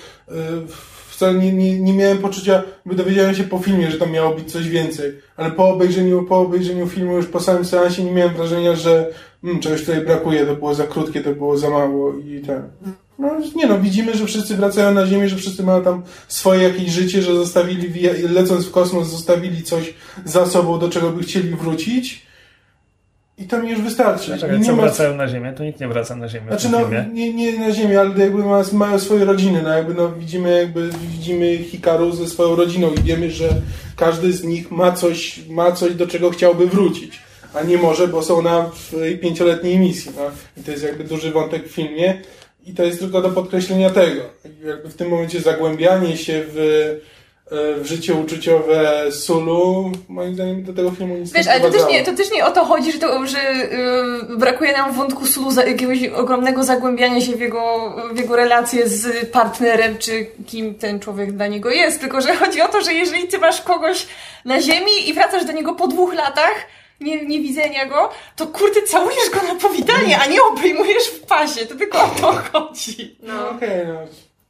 wcale 1.13 1.33
nie, 1.33 1.53
nie, 1.53 1.79
nie 1.79 1.93
miałem 1.93 2.17
poczucia, 2.17 2.63
by 2.85 2.95
dowiedziałem 2.95 3.35
się 3.35 3.43
po 3.43 3.59
filmie, 3.59 3.91
że 3.91 3.97
tam 3.97 4.11
miało 4.11 4.35
być 4.35 4.51
coś 4.51 4.69
więcej. 4.69 5.11
Ale 5.37 5.51
po 5.51 5.69
obejrzeniu, 5.69 6.23
po 6.23 6.37
obejrzeniu 6.37 6.87
filmu 6.87 7.15
już 7.15 7.25
po 7.25 7.39
samym 7.39 7.65
seansie 7.65 8.03
nie 8.03 8.11
miałem 8.11 8.33
wrażenia, 8.33 8.75
że 8.75 9.09
mm, 9.43 9.59
czegoś 9.59 9.79
tutaj 9.79 10.01
brakuje, 10.01 10.45
to 10.45 10.55
było 10.55 10.75
za 10.75 10.87
krótkie, 10.87 11.21
to 11.21 11.35
było 11.35 11.57
za 11.57 11.69
mało 11.69 12.13
i 12.13 12.41
tak. 12.47 12.61
No 13.19 13.29
nie 13.55 13.67
no, 13.67 13.79
widzimy, 13.79 14.17
że 14.17 14.25
wszyscy 14.25 14.55
wracają 14.55 14.93
na 14.93 15.07
Ziemię, 15.07 15.29
że 15.29 15.35
wszyscy 15.35 15.63
mają 15.63 15.83
tam 15.83 16.03
swoje 16.27 16.63
jakieś 16.63 16.91
życie, 16.91 17.21
że 17.21 17.35
zostawili, 17.35 18.07
lecąc 18.29 18.65
w 18.65 18.71
kosmos, 18.71 19.07
zostawili 19.07 19.63
coś 19.63 19.93
za 20.25 20.45
sobą, 20.45 20.79
do 20.79 20.89
czego 20.89 21.09
by 21.09 21.23
chcieli 21.23 21.49
wrócić. 21.49 22.25
I 23.37 23.43
to 23.47 23.63
mi 23.63 23.69
już 23.69 23.81
wystarczy. 23.81 24.27
Dlaczego? 24.27 24.55
I 24.55 24.59
nie 24.59 24.65
Co 24.65 24.75
ma- 24.75 24.81
wracają 24.81 25.15
na 25.15 25.27
ziemię? 25.27 25.53
To 25.57 25.63
nikt 25.63 25.79
nie 25.79 25.87
wraca 25.87 26.15
na 26.15 26.27
ziemię 26.27 26.47
Znaczy 26.47 26.69
no, 26.69 26.79
nie, 27.13 27.33
nie 27.33 27.59
na 27.59 27.71
Ziemię, 27.71 27.99
ale 27.99 28.19
jakby 28.19 28.43
ma, 28.43 28.63
mają 28.73 28.99
swoje 28.99 29.25
rodziny, 29.25 29.61
no 29.63 29.69
jakby 29.69 29.93
no 29.93 30.11
widzimy 30.11 30.57
jakby 30.57 30.89
widzimy 31.11 31.57
Hikaru 31.57 32.11
ze 32.11 32.27
swoją 32.27 32.55
rodziną 32.55 32.93
i 32.93 33.03
wiemy, 33.03 33.31
że 33.31 33.49
każdy 33.95 34.33
z 34.33 34.43
nich 34.43 34.71
ma 34.71 34.91
coś, 34.91 35.39
ma 35.49 35.71
coś 35.71 35.93
do 35.93 36.07
czego 36.07 36.29
chciałby 36.29 36.67
wrócić, 36.67 37.19
a 37.53 37.63
nie 37.63 37.77
może, 37.77 38.07
bo 38.07 38.23
są 38.23 38.41
na 38.41 38.71
pięcioletniej 39.21 39.79
misji, 39.79 40.11
no. 40.17 40.23
I 40.57 40.63
to 40.63 40.71
jest 40.71 40.83
jakby 40.83 41.03
duży 41.03 41.31
wątek 41.31 41.67
w 41.67 41.71
filmie 41.71 42.21
i 42.65 42.73
to 42.73 42.83
jest 42.83 42.99
tylko 42.99 43.21
do 43.21 43.29
podkreślenia 43.29 43.89
tego. 43.89 44.21
Jakby 44.65 44.89
w 44.89 44.95
tym 44.95 45.09
momencie 45.09 45.41
zagłębianie 45.41 46.17
się 46.17 46.43
w 46.47 46.99
życie 47.81 48.13
uczuciowe 48.13 49.11
Sulu, 49.11 49.91
moim 50.09 50.33
zdaniem 50.33 50.63
do 50.63 50.73
tego 50.73 50.91
filmu 50.91 51.15
nic 51.15 51.31
Wiesz, 51.31 51.45
nie 51.45 51.51
ale 51.51 51.61
to 51.61 51.69
też, 51.69 51.81
nie, 51.89 52.03
to 52.03 52.13
też 52.13 52.31
nie 52.31 52.45
o 52.45 52.51
to 52.51 52.65
chodzi, 52.65 52.91
że, 52.91 52.99
to, 52.99 53.27
że 53.27 53.37
yy, 54.29 54.37
brakuje 54.37 54.71
nam 54.71 54.93
wątku 54.93 55.25
Sulu, 55.25 55.51
za, 55.51 55.65
jakiegoś 55.65 56.07
ogromnego 56.07 56.63
zagłębiania 56.63 57.21
się 57.21 57.35
w 57.35 57.39
jego, 57.39 57.93
w 58.13 58.17
jego 58.17 58.35
relacje 58.35 58.89
z 58.89 59.29
partnerem, 59.29 59.97
czy 59.97 60.27
kim 60.47 60.75
ten 60.75 60.99
człowiek 60.99 61.31
dla 61.31 61.47
niego 61.47 61.69
jest, 61.69 61.99
tylko 61.99 62.21
że 62.21 62.35
chodzi 62.35 62.61
o 62.61 62.67
to, 62.67 62.81
że 62.81 62.93
jeżeli 62.93 63.27
ty 63.27 63.37
masz 63.37 63.61
kogoś 63.61 64.07
na 64.45 64.61
ziemi 64.61 65.09
i 65.09 65.13
wracasz 65.13 65.45
do 65.45 65.51
niego 65.51 65.75
po 65.75 65.87
dwóch 65.87 66.13
latach, 66.13 66.55
nie, 67.01 67.25
nie 67.25 67.39
widzenia 67.41 67.85
go, 67.85 68.09
to 68.35 68.47
kurde, 68.47 68.81
całujesz 68.81 69.29
go 69.33 69.53
na 69.53 69.59
powitanie, 69.59 70.19
a 70.19 70.25
nie 70.25 70.43
obejmujesz 70.43 71.07
w 71.07 71.19
pasie. 71.19 71.65
To 71.65 71.75
tylko 71.75 72.03
o 72.03 72.07
to 72.21 72.31
chodzi. 72.51 73.17
No 73.23 73.49
okej, 73.49 73.87
no. 73.87 73.99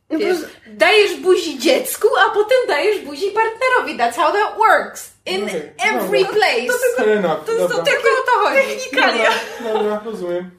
Wiesz, 0.10 0.38
dajesz 0.68 1.16
buzi 1.20 1.60
dziecku, 1.60 2.08
a 2.28 2.30
potem 2.34 2.58
dajesz 2.68 3.06
buzi 3.06 3.26
partnerowi. 3.32 3.98
That's 3.98 4.16
how 4.16 4.32
that 4.34 4.58
works. 4.58 5.14
In 5.26 5.44
Okej, 5.44 5.72
every 5.80 6.24
dobra. 6.24 6.34
place. 6.40 6.74
Fair 6.98 7.10
enough, 7.10 7.46
To 7.46 7.52
jest 7.52 7.62
dobra. 7.62 7.78
to 7.78 7.84
tylko 7.84 8.10
o 8.10 8.26
to 8.26 8.32
chodzi. 8.32 8.68
technikalia. 8.68 9.30
Dobra, 9.74 10.02
rozumiem. 10.06 10.52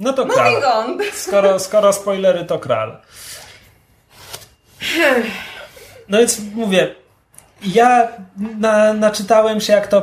No 0.00 0.12
to 0.12 0.24
Moving 0.24 0.58
kral. 0.60 0.64
on. 0.78 0.98
Skoro, 1.12 1.58
skoro 1.58 1.92
spoilery, 1.92 2.44
to 2.44 2.58
kral. 2.58 3.00
No 6.08 6.18
więc 6.18 6.38
mówię, 6.54 6.94
ja 7.62 8.08
na, 8.60 8.92
naczytałem 8.92 9.60
się, 9.60 9.72
jak 9.72 9.86
to 9.86 10.02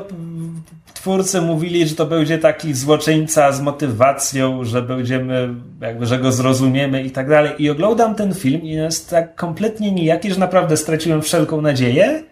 twórcy 1.07 1.41
mówili, 1.41 1.87
że 1.87 1.95
to 1.95 2.05
będzie 2.05 2.37
taki 2.37 2.73
złoczyńca 2.73 3.51
z 3.51 3.61
motywacją, 3.61 4.63
że 4.63 4.81
będziemy, 4.81 5.49
jakby, 5.81 6.05
że 6.05 6.19
go 6.19 6.31
zrozumiemy 6.31 7.03
i 7.03 7.11
tak 7.11 7.29
dalej. 7.29 7.51
I 7.57 7.69
oglądam 7.69 8.15
ten 8.15 8.33
film 8.33 8.61
i 8.61 8.69
jest 8.69 9.09
tak 9.09 9.35
kompletnie 9.35 9.91
nijaki, 9.91 10.33
że 10.33 10.39
naprawdę 10.39 10.77
straciłem 10.77 11.21
wszelką 11.21 11.61
nadzieję. 11.61 12.23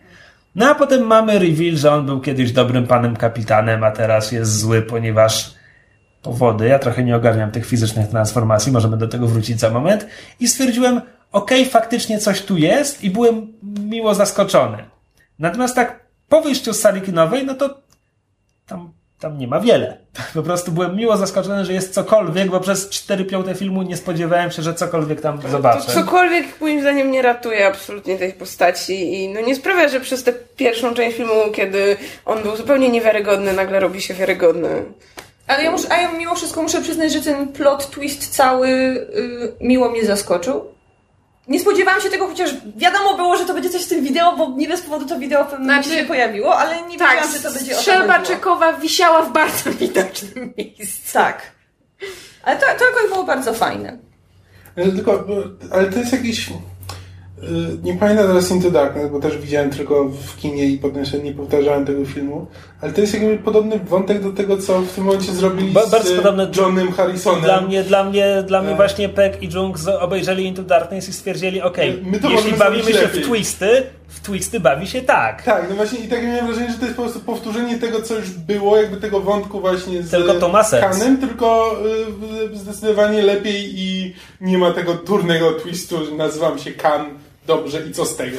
No 0.56 0.70
a 0.70 0.76
potem 0.76 1.08
mamy 1.08 1.40
reveal, 1.40 1.76
że 1.76 1.92
on 1.92 2.06
był 2.06 2.22
kiedyś 2.22 2.52
dobrym 2.52 2.88
panem 2.88 3.16
kapitanem, 3.16 3.84
a 3.84 3.92
teraz 3.92 4.32
jest 4.32 4.60
zły, 4.60 4.82
ponieważ 4.82 5.54
powody. 6.22 6.68
Ja 6.68 6.80
trochę 6.80 7.04
nie 7.04 7.16
ogarniam 7.16 7.52
tych 7.52 7.66
fizycznych 7.66 8.08
transformacji, 8.08 8.72
możemy 8.72 8.98
do 8.98 9.08
tego 9.08 9.28
wrócić 9.28 9.60
za 9.60 9.70
moment. 9.70 10.08
I 10.40 10.48
stwierdziłem, 10.48 11.02
okej, 11.32 11.66
faktycznie 11.66 12.20
coś 12.20 12.42
tu 12.42 12.58
jest 12.58 13.04
i 13.04 13.10
byłem 13.10 13.54
miło 13.90 14.16
zaskoczony. 14.16 14.78
Natomiast 15.40 15.76
tak 15.76 16.00
po 16.30 16.42
wyjściu 16.42 16.74
z 16.74 16.80
sali 16.80 17.02
kinowej, 17.02 17.46
no 17.46 17.54
to 17.54 17.85
tam, 19.20 19.38
nie 19.38 19.48
ma 19.48 19.60
wiele. 19.60 19.98
Po 20.34 20.44
prostu 20.44 20.72
byłem 20.72 20.96
miło 20.96 21.18
zaskoczony, 21.18 21.66
że 21.66 21.74
jest 21.74 21.94
cokolwiek, 21.94 22.50
bo 22.50 22.60
przez 22.60 22.90
4 22.90 23.26
piąte 23.26 23.56
filmu 23.56 23.82
nie 23.84 23.98
spodziewałem 23.98 24.52
się, 24.52 24.62
że 24.62 24.74
cokolwiek 24.74 25.22
tam 25.22 25.40
To 25.42 25.50
zobaczę. 25.50 25.92
cokolwiek 25.92 26.62
moim 26.62 26.82
zdaniem 26.82 27.12
nie 27.12 27.22
ratuje 27.22 27.68
absolutnie 27.68 28.18
tej 28.18 28.34
postaci 28.34 29.14
i 29.24 29.30
no 29.30 29.42
nie 29.42 29.56
sprawia, 29.56 29.88
że 29.90 30.00
przez 30.00 30.24
tę 30.24 30.34
pierwszą 30.58 30.94
część 30.94 31.18
filmu, 31.18 31.34
kiedy 31.54 31.98
on 32.26 32.44
był 32.44 32.56
zupełnie 32.56 32.90
niewiarygodny, 32.90 33.54
nagle 33.54 33.80
robi 33.80 34.02
się 34.02 34.14
wiarygodny. 34.14 34.70
Ale 35.48 35.64
ja, 35.64 35.72
muszę, 35.72 35.88
a 35.92 36.02
ja 36.02 36.12
mimo 36.12 36.36
wszystko 36.36 36.62
muszę 36.64 36.82
przyznać, 36.82 37.14
że 37.14 37.22
ten 37.22 37.48
plot 37.48 37.90
twist 37.92 38.36
cały 38.36 38.68
y, 38.70 39.54
miło 39.62 39.90
mnie 39.90 40.06
zaskoczył. 40.06 40.66
Nie 41.48 41.60
spodziewałam 41.60 42.02
się 42.02 42.10
tego, 42.10 42.28
chociaż 42.28 42.50
wiadomo 42.78 43.14
było, 43.18 43.38
że 43.38 43.46
to 43.46 43.54
będzie 43.54 43.70
coś 43.70 43.86
w 43.86 43.90
tym 43.90 44.04
wideo, 44.04 44.38
bo 44.38 44.50
nie 44.58 44.68
bez 44.68 44.82
powodu 44.82 45.06
to 45.06 45.20
wideo 45.20 45.44
w 45.46 45.48
pewnym 45.48 45.66
Znaczy- 45.68 45.90
się 45.90 46.06
pojawiło, 46.06 46.58
ale 46.58 46.82
nie 46.82 46.98
Tak, 46.98 47.10
wiedziałam, 47.16 47.34
że 47.38 47.40
to 47.40 47.54
będzie 47.54 47.76
strzelba 47.76 48.20
czekowa 48.20 48.74
wisiała 48.74 49.22
w 49.22 49.34
bardzo 49.34 49.72
widocznym 49.80 50.54
miejscu. 50.58 51.14
Tak. 51.14 51.52
Ale 52.44 52.58
to, 52.58 52.66
to 52.80 52.86
jakoś 52.86 53.10
było 53.10 53.24
bardzo 53.24 53.54
fajne. 53.54 53.98
Ale 54.78 54.92
Tylko, 54.92 55.20
bo- 55.20 55.76
ale 55.76 55.86
to 55.92 56.00
jest 56.00 56.12
jakiś... 56.14 56.50
y, 57.46 57.78
Nie 57.84 57.94
pamiętam 57.94 58.28
teraz 58.28 58.52
Into 58.52 58.72
Darkness, 58.72 59.12
bo 59.12 59.20
też 59.20 59.38
widziałem 59.38 59.70
tylko 59.70 60.06
w 60.10 60.38
kinie 60.38 60.66
i 60.66 60.78
potem 60.78 61.06
sobie 61.06 61.24
nie 61.24 61.32
powtarzałem 61.34 61.86
tego 61.86 62.06
filmu, 62.06 62.48
ale 62.82 62.94
to 62.94 63.02
jest 63.02 63.14
jakby 63.14 63.38
podobny 63.38 63.80
wątek 63.80 64.24
do 64.24 64.32
tego, 64.32 64.58
co 64.58 64.82
w 64.82 64.92
tym 64.92 65.04
momencie 65.04 65.32
zrobili 65.34 65.72
Ba- 65.72 65.86
z 65.86 65.92
bardzo 65.92 66.14
y, 66.14 66.16
podobny- 66.18 66.48
Johnem 66.58 66.92
Harrisonem. 66.92 67.42
Dla 67.44 67.62
mnie, 67.62 67.84
dla 67.84 68.04
mnie, 68.04 68.44
dla 68.48 68.62
mnie 68.62 68.72
E. 68.72 68.76
właśnie 68.76 69.10
Peck 69.10 69.44
i 69.44 69.50
Jung 69.54 69.78
z- 69.80 69.88
obejrzeli 69.88 70.46
Into 70.46 70.64
Darkness 70.64 71.10
i 71.10 71.14
stwierdzili, 71.14 71.62
to 72.22 72.30
jeśli 72.30 72.54
bawimy 72.54 72.84
się 72.94 73.08
w 73.08 73.14
lepiej. 73.16 73.24
twisty, 73.24 73.84
w 74.08 74.20
twisty 74.22 74.60
bawi 74.60 74.88
się 74.88 75.02
tak. 75.02 75.44
Tak, 75.44 75.66
no 75.70 75.76
właśnie 75.76 76.00
i 76.00 76.08
tak 76.08 76.24
miałem 76.24 76.46
wrażenie, 76.48 76.72
że 76.72 76.78
to 76.78 76.86
jest 76.86 76.96
po 76.98 77.02
prostu 77.04 77.20
powtórzenie 77.20 77.78
tego, 77.78 78.02
co 78.02 78.16
już 78.16 78.30
było, 78.32 78.78
jakby 78.78 78.98
tego 78.98 79.20
wątku 79.20 79.60
właśnie 79.60 80.04
z 80.04 80.10
Tylko 80.12 80.34
to 80.34 80.50
ma 80.50 80.64
sens. 80.64 80.84
Hanem, 80.98 81.18
tylko 81.18 81.76
y, 82.54 82.58
zdecydowanie 82.58 83.22
lepiej 83.22 83.80
i 83.80 84.14
nie 84.42 84.58
ma 84.58 84.72
tego 84.74 84.94
durnego 84.94 85.52
twistu, 85.54 86.06
że 86.06 86.12
nazywam 86.12 86.60
się 86.60 86.72
Kan, 86.72 87.06
dobrze 87.48 87.88
i 87.88 87.92
co 87.92 88.06
z 88.06 88.16
tego? 88.16 88.38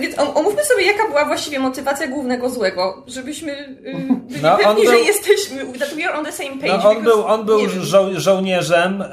Więc 0.00 0.18
om- 0.18 0.36
omówmy 0.36 0.64
sobie, 0.64 0.82
jaka 0.86 1.08
była 1.08 1.24
właściwie 1.24 1.58
motywacja 1.58 2.06
głównego 2.08 2.50
złego, 2.50 3.02
żebyśmy 3.06 3.52
y, 3.52 3.94
byli 4.28 4.42
No, 4.42 4.58
pewni, 4.58 4.86
że 4.86 4.92
był- 4.92 5.04
jesteśmy, 5.04 5.78
that 5.78 5.94
we 5.94 6.04
are 6.08 6.18
on 6.18 6.24
the 6.24 6.32
same 6.32 6.50
page. 6.50 6.68
No, 6.68 6.90
on 6.90 6.96
because- 6.96 7.02
był, 7.04 7.24
on 7.26 7.44
był 7.46 7.60
żo- 7.68 8.20
żołnierzem 8.20 9.02
e, 9.02 9.08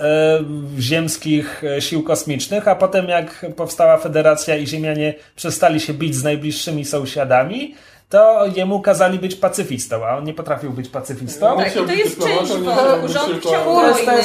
ziemskich 0.80 1.64
e, 1.64 1.82
sił 1.82 2.04
kosmicznych, 2.04 2.68
a 2.68 2.76
potem 2.76 3.10
jak 3.10 3.46
powstała 3.56 3.98
Federacja 3.98 4.56
i 4.58 4.68
Ziemianie 4.68 5.14
przestali 5.36 5.80
się 5.80 5.94
bić 5.94 6.16
z 6.16 6.24
najbliższymi 6.24 6.86
sąsiadami, 6.86 7.76
to 8.10 8.46
jemu 8.56 8.82
kazali 8.82 9.20
być 9.20 9.36
pacyfistą, 9.36 10.06
a 10.06 10.18
on 10.18 10.24
nie 10.24 10.34
potrafił 10.34 10.72
być 10.72 10.90
pacyfistą. 10.90 11.58
Tak, 11.58 11.76
i 11.76 11.80
to 11.88 11.94
jest 11.94 12.24
część 12.24 12.52
że 13.14 13.22
on 13.22 13.40
chciał. 13.40 13.64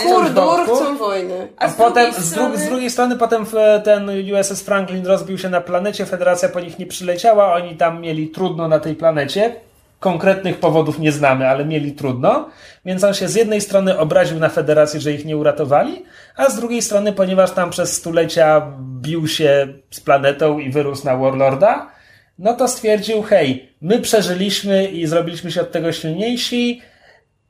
Kurdur 0.03 0.61
chcą 0.65 0.97
wojny. 0.97 1.49
A 1.57 1.65
A 1.65 1.69
z 1.69 1.75
potem 1.75 2.05
drugiej 2.05 2.23
z, 2.23 2.31
strony- 2.31 2.59
z 2.59 2.67
drugiej 2.67 2.91
strony 2.91 3.17
potem 3.17 3.47
ten 3.85 4.11
USS 4.35 4.63
Franklin 4.63 5.07
rozbił 5.07 5.39
się 5.39 5.49
na 5.49 5.61
planecie, 5.61 6.07
Federacja 6.07 6.49
po 6.49 6.61
nich 6.61 6.79
nie 6.79 6.87
przyleciała, 6.87 7.55
oni 7.55 7.77
tam 7.77 8.01
mieli 8.01 8.29
trudno 8.29 8.69
na 8.69 8.81
tej 8.81 8.95
planecie. 8.95 9.57
Konkretnych 10.01 10.61
powodów 10.61 10.99
nie 10.99 11.13
znamy, 11.13 11.49
ale 11.49 11.65
mieli 11.65 11.93
trudno. 11.93 12.49
Więc 12.85 13.05
on 13.05 13.15
się 13.15 13.29
z 13.29 13.35
jednej 13.35 13.61
strony 13.61 13.99
obraził 13.99 14.39
na 14.39 14.49
Federację, 14.49 15.01
że 15.01 15.13
ich 15.13 15.25
nie 15.25 15.37
uratowali, 15.37 16.05
a 16.37 16.51
z 16.51 16.57
drugiej 16.57 16.83
strony, 16.83 17.13
ponieważ 17.13 17.51
tam 17.51 17.71
przez 17.71 17.93
stulecia 17.97 18.67
bił 18.81 19.29
się 19.29 19.69
z 19.91 20.01
planetą 20.01 20.59
i 20.59 20.71
wyrósł 20.71 21.05
na 21.05 21.17
Warlorda, 21.17 21.94
no 22.39 22.55
to 22.55 22.69
stwierdził, 22.69 23.23
hej, 23.23 23.69
my 23.81 23.99
przeżyliśmy 23.99 24.85
i 24.85 25.07
zrobiliśmy 25.07 25.53
się 25.53 25.61
od 25.61 25.73
tego 25.73 25.93
silniejsi, 25.93 26.81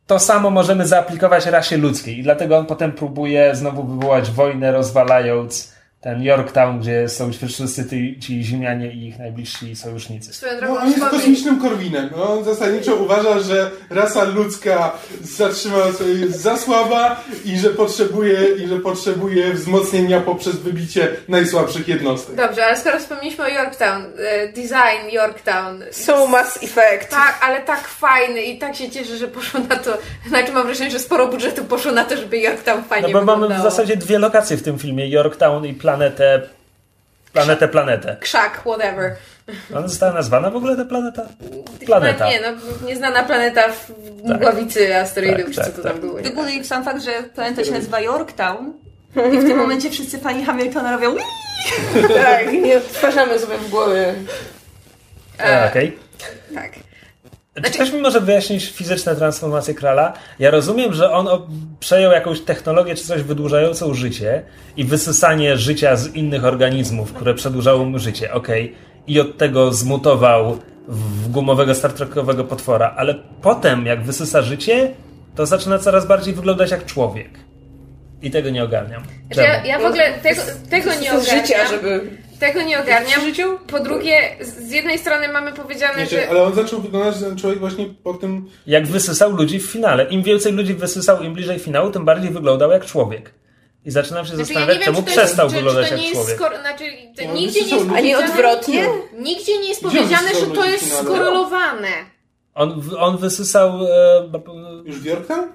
to 0.07 0.19
samo 0.19 0.51
możemy 0.51 0.87
zaaplikować 0.87 1.47
rasie 1.47 1.77
ludzkiej. 1.77 2.19
I 2.19 2.23
dlatego 2.23 2.57
on 2.57 2.67
potem 2.67 2.93
próbuje 2.93 3.55
znowu 3.55 3.85
wywołać 3.85 4.31
wojnę, 4.31 4.73
rozwalając 4.73 5.75
ten 6.05 6.23
Yorktown, 6.23 6.81
gdzie 6.81 7.09
są 7.09 7.31
wszyscy 7.33 7.89
ci, 7.91 8.19
ci 8.21 8.45
ziemianie 8.45 8.93
i 8.93 9.07
ich 9.09 9.19
najbliżsi 9.19 9.77
sojusznicy. 9.77 10.47
No, 10.63 10.81
on 10.81 10.91
jest 10.91 11.05
kosmicznym 11.05 11.61
korwinem. 11.61 12.11
No, 12.17 12.33
on 12.33 12.45
zasadniczo 12.45 12.95
uważa, 12.95 13.39
że 13.39 13.71
rasa 13.91 14.25
ludzka 14.25 14.93
zatrzymała 15.23 15.93
sobie 15.93 16.29
za 16.29 16.57
słaba 16.57 17.21
i 17.45 17.59
że 17.59 17.71
potrzebuje, 17.71 18.39
i 18.65 18.69
że 18.69 18.77
potrzebuje 18.79 19.53
wzmocnienia 19.53 20.21
poprzez 20.21 20.57
wybicie 20.57 21.09
najsłabszych 21.29 21.89
jednostek. 21.89 22.37
Dobrze, 22.37 22.67
ale 22.67 22.77
skoro 22.77 22.99
wspomnieliśmy 22.99 23.45
o 23.45 23.49
Yorktown, 23.49 24.03
e, 24.19 24.49
design 24.49 25.11
Yorktown. 25.13 25.83
So 25.91 26.27
mass 26.27 26.57
effect. 26.57 27.11
Tak, 27.11 27.39
ale 27.43 27.61
tak 27.61 27.89
fajny 27.89 28.43
i 28.43 28.59
tak 28.59 28.77
się 28.77 28.91
cieszę, 28.91 29.17
że 29.17 29.29
poszło 29.29 29.61
na 29.69 29.77
to. 29.77 29.99
Znaczy 30.29 30.53
mam 30.53 30.67
wrażenie, 30.67 30.91
że 30.91 30.99
sporo 30.99 31.29
budżetu 31.29 31.65
poszło 31.65 31.93
na 31.93 32.05
to, 32.05 32.17
żeby 32.17 32.39
Yorktown 32.39 32.85
fajnie 32.85 33.09
No 33.09 33.13
bo 33.13 33.25
mamy 33.25 33.37
w 33.37 33.41
wyglądało. 33.41 33.71
zasadzie 33.71 33.97
dwie 33.97 34.19
lokacje 34.19 34.57
w 34.57 34.63
tym 34.63 34.79
filmie, 34.79 35.09
Yorktown 35.09 35.65
i 35.67 35.75
planetę, 35.97 36.43
planetę, 37.33 37.69
planetę. 37.69 38.17
Krzak, 38.21 38.61
whatever. 38.61 39.17
Ona 39.77 39.89
została 39.89 40.13
nazwana 40.13 40.51
w 40.51 40.57
ogóle 40.57 40.77
ta 40.77 40.85
planeta? 40.85 41.23
Planeta. 41.87 42.27
Chyba 42.27 42.31
nie, 42.31 42.41
no 42.41 42.87
nieznana 42.87 43.23
planeta 43.23 43.69
w 43.69 43.91
mgławicy 44.25 44.97
asteroidów, 44.97 45.45
Tak, 45.45 45.49
czy 45.49 45.55
co 45.55 45.63
tak, 45.65 45.75
to 45.77 45.83
tak. 45.83 45.93
tam 45.93 46.01
było. 46.01 46.23
W 46.23 46.27
ogóle 46.27 46.65
sam 46.65 46.85
fakt, 46.85 47.03
że 47.03 47.11
planeta 47.35 47.65
się 47.65 47.73
nazywa 47.73 48.01
Yorktown 48.01 48.73
i 49.35 49.39
w 49.39 49.45
tym 49.45 49.57
momencie 49.59 49.91
wszyscy 49.91 50.19
fani 50.19 50.45
Hamiltona 50.45 50.93
robią! 50.93 51.17
Tak, 52.23 52.53
nie 52.53 52.77
odtwarzamy 52.83 53.39
sobie 53.39 53.59
w 53.59 53.71
głowie. 53.71 54.15
A, 55.39 55.67
Okej. 55.67 55.99
Tak. 56.55 56.71
Czy 57.55 57.71
ktoś 57.71 57.93
mi 57.93 58.01
może 58.01 58.21
wyjaśnić 58.21 58.71
fizyczne 58.71 59.17
transformacje 59.17 59.75
Krala? 59.75 60.13
Ja 60.39 60.51
rozumiem, 60.51 60.93
że 60.93 61.11
on 61.13 61.29
przejął 61.81 62.13
jakąś 62.13 62.41
technologię 62.41 62.95
czy 62.95 63.05
coś 63.05 63.23
wydłużającą 63.23 63.95
życie 63.95 64.43
i 64.77 64.85
wysysanie 64.85 65.57
życia 65.57 65.97
z 65.97 66.15
innych 66.15 66.45
organizmów, 66.45 67.13
które 67.13 67.35
przedłużało 67.35 67.85
mu 67.85 67.99
życie, 67.99 68.33
okej. 68.33 68.75
I 69.07 69.21
od 69.21 69.39
tego 69.39 69.73
zmutował 69.73 70.59
w 70.89 71.29
gumowego 71.31 71.75
Star 71.75 71.93
Trekowego 71.93 72.45
potwora, 72.45 72.95
ale 72.97 73.15
potem 73.43 73.87
jak 73.87 74.03
wysysa 74.03 74.43
życie, 74.43 74.91
to 75.35 75.47
zaczyna 75.47 75.79
coraz 75.79 76.07
bardziej 76.07 76.35
wyglądać 76.35 76.71
jak 76.71 76.87
człowiek. 76.87 77.31
I 78.23 78.31
tego 78.31 78.51
nie 78.51 78.65
ogarniam. 78.65 79.03
Znaczy, 79.27 79.41
ja, 79.49 79.55
Czemu? 79.55 79.67
ja 79.67 79.79
w 79.79 79.85
ogóle 79.85 80.13
tego, 80.23 80.43
tego 80.71 80.91
nie 80.91 81.11
Z 81.11 81.15
ogarniam. 81.15 81.47
życia, 81.47 81.69
żeby... 81.71 82.01
Tego 82.41 82.63
nie 82.63 82.81
ogarniam. 82.81 83.21
W 83.21 83.25
życiu? 83.25 83.59
Po 83.67 83.81
drugie, 83.81 84.37
z 84.41 84.71
jednej 84.71 84.99
strony 84.99 85.29
mamy 85.29 85.53
powiedziane, 85.53 85.99
Wiecie, 85.99 86.21
że... 86.21 86.29
ale 86.31 86.43
on 86.43 86.55
zaczął 86.55 86.81
wyglądać 86.81 87.21
ten 87.21 87.37
człowiek 87.37 87.59
właśnie 87.59 87.87
po 88.03 88.15
tym... 88.15 88.51
Jak 88.67 88.87
wysysał 88.87 89.37
ludzi 89.37 89.61
w 89.61 89.71
finale. 89.71 90.05
Im 90.05 90.23
więcej 90.23 90.53
ludzi 90.53 90.75
wysysał, 90.75 91.23
im 91.23 91.35
bliżej 91.35 91.59
finału, 91.59 91.91
tym 91.91 92.05
bardziej 92.05 92.31
wyglądał 92.31 92.71
jak 92.71 92.85
człowiek. 92.87 93.35
I 93.85 93.91
zaczynam 93.91 94.25
się 94.27 94.37
Znaczy, 94.37 94.41
ja 94.53 94.59
zastanawiać, 94.61 94.77
wiem, 94.77 94.85
czemu 94.85 95.03
czy 95.03 95.05
jest, 95.11 95.19
przestał 95.19 95.49
czy, 95.49 95.55
wyglądać 95.55 95.85
czy 95.85 95.91
to 95.91 95.95
jak 95.97 96.03
nie 96.03 96.09
jest 96.09 96.21
człowiek. 96.21 96.37
skor... 96.37 96.61
znaczy, 96.61 96.85
to 97.17 97.23
No, 97.29 97.35
nigdzie 97.35 97.61
nie 97.65 97.77
jest 97.77 97.91
A 97.95 98.01
nie 98.01 98.15
powiedziane... 98.15 98.25
odwrotnie? 98.33 98.85
Nigdzie 99.19 99.59
nie 99.59 99.69
jest 99.69 99.83
powiedziane, 99.83 100.29
że 100.41 100.47
to 100.47 100.65
jest 100.65 100.99
skorelowane. 100.99 101.89
On, 102.55 102.83
on 102.99 103.19
wysysał. 103.19 103.71
E, 103.87 104.31
Już 104.85 104.99
w 105.01 105.05
Yorktown? 105.05 105.49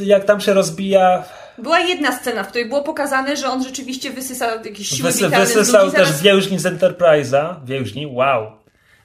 e, 0.00 0.04
jak 0.04 0.24
tam 0.24 0.40
się 0.40 0.52
rozbija. 0.54 1.24
Była 1.58 1.80
jedna 1.80 2.18
scena, 2.18 2.44
w 2.44 2.48
której 2.48 2.68
było 2.68 2.82
pokazane, 2.82 3.36
że 3.36 3.48
on 3.48 3.64
rzeczywiście 3.64 4.10
wysysał 4.10 4.50
jakieś 4.64 4.88
siły 4.88 5.08
Wysy, 5.08 5.24
witalne 5.24 5.46
z 5.46 5.54
wysysał 5.54 5.84
ludzi, 5.84 5.96
też 5.96 6.06
zaraz- 6.08 6.22
więźni 6.22 6.58
z 6.58 6.64
Enterprise'a. 6.64 7.54
Więźni, 7.64 8.06
wow. 8.06 8.52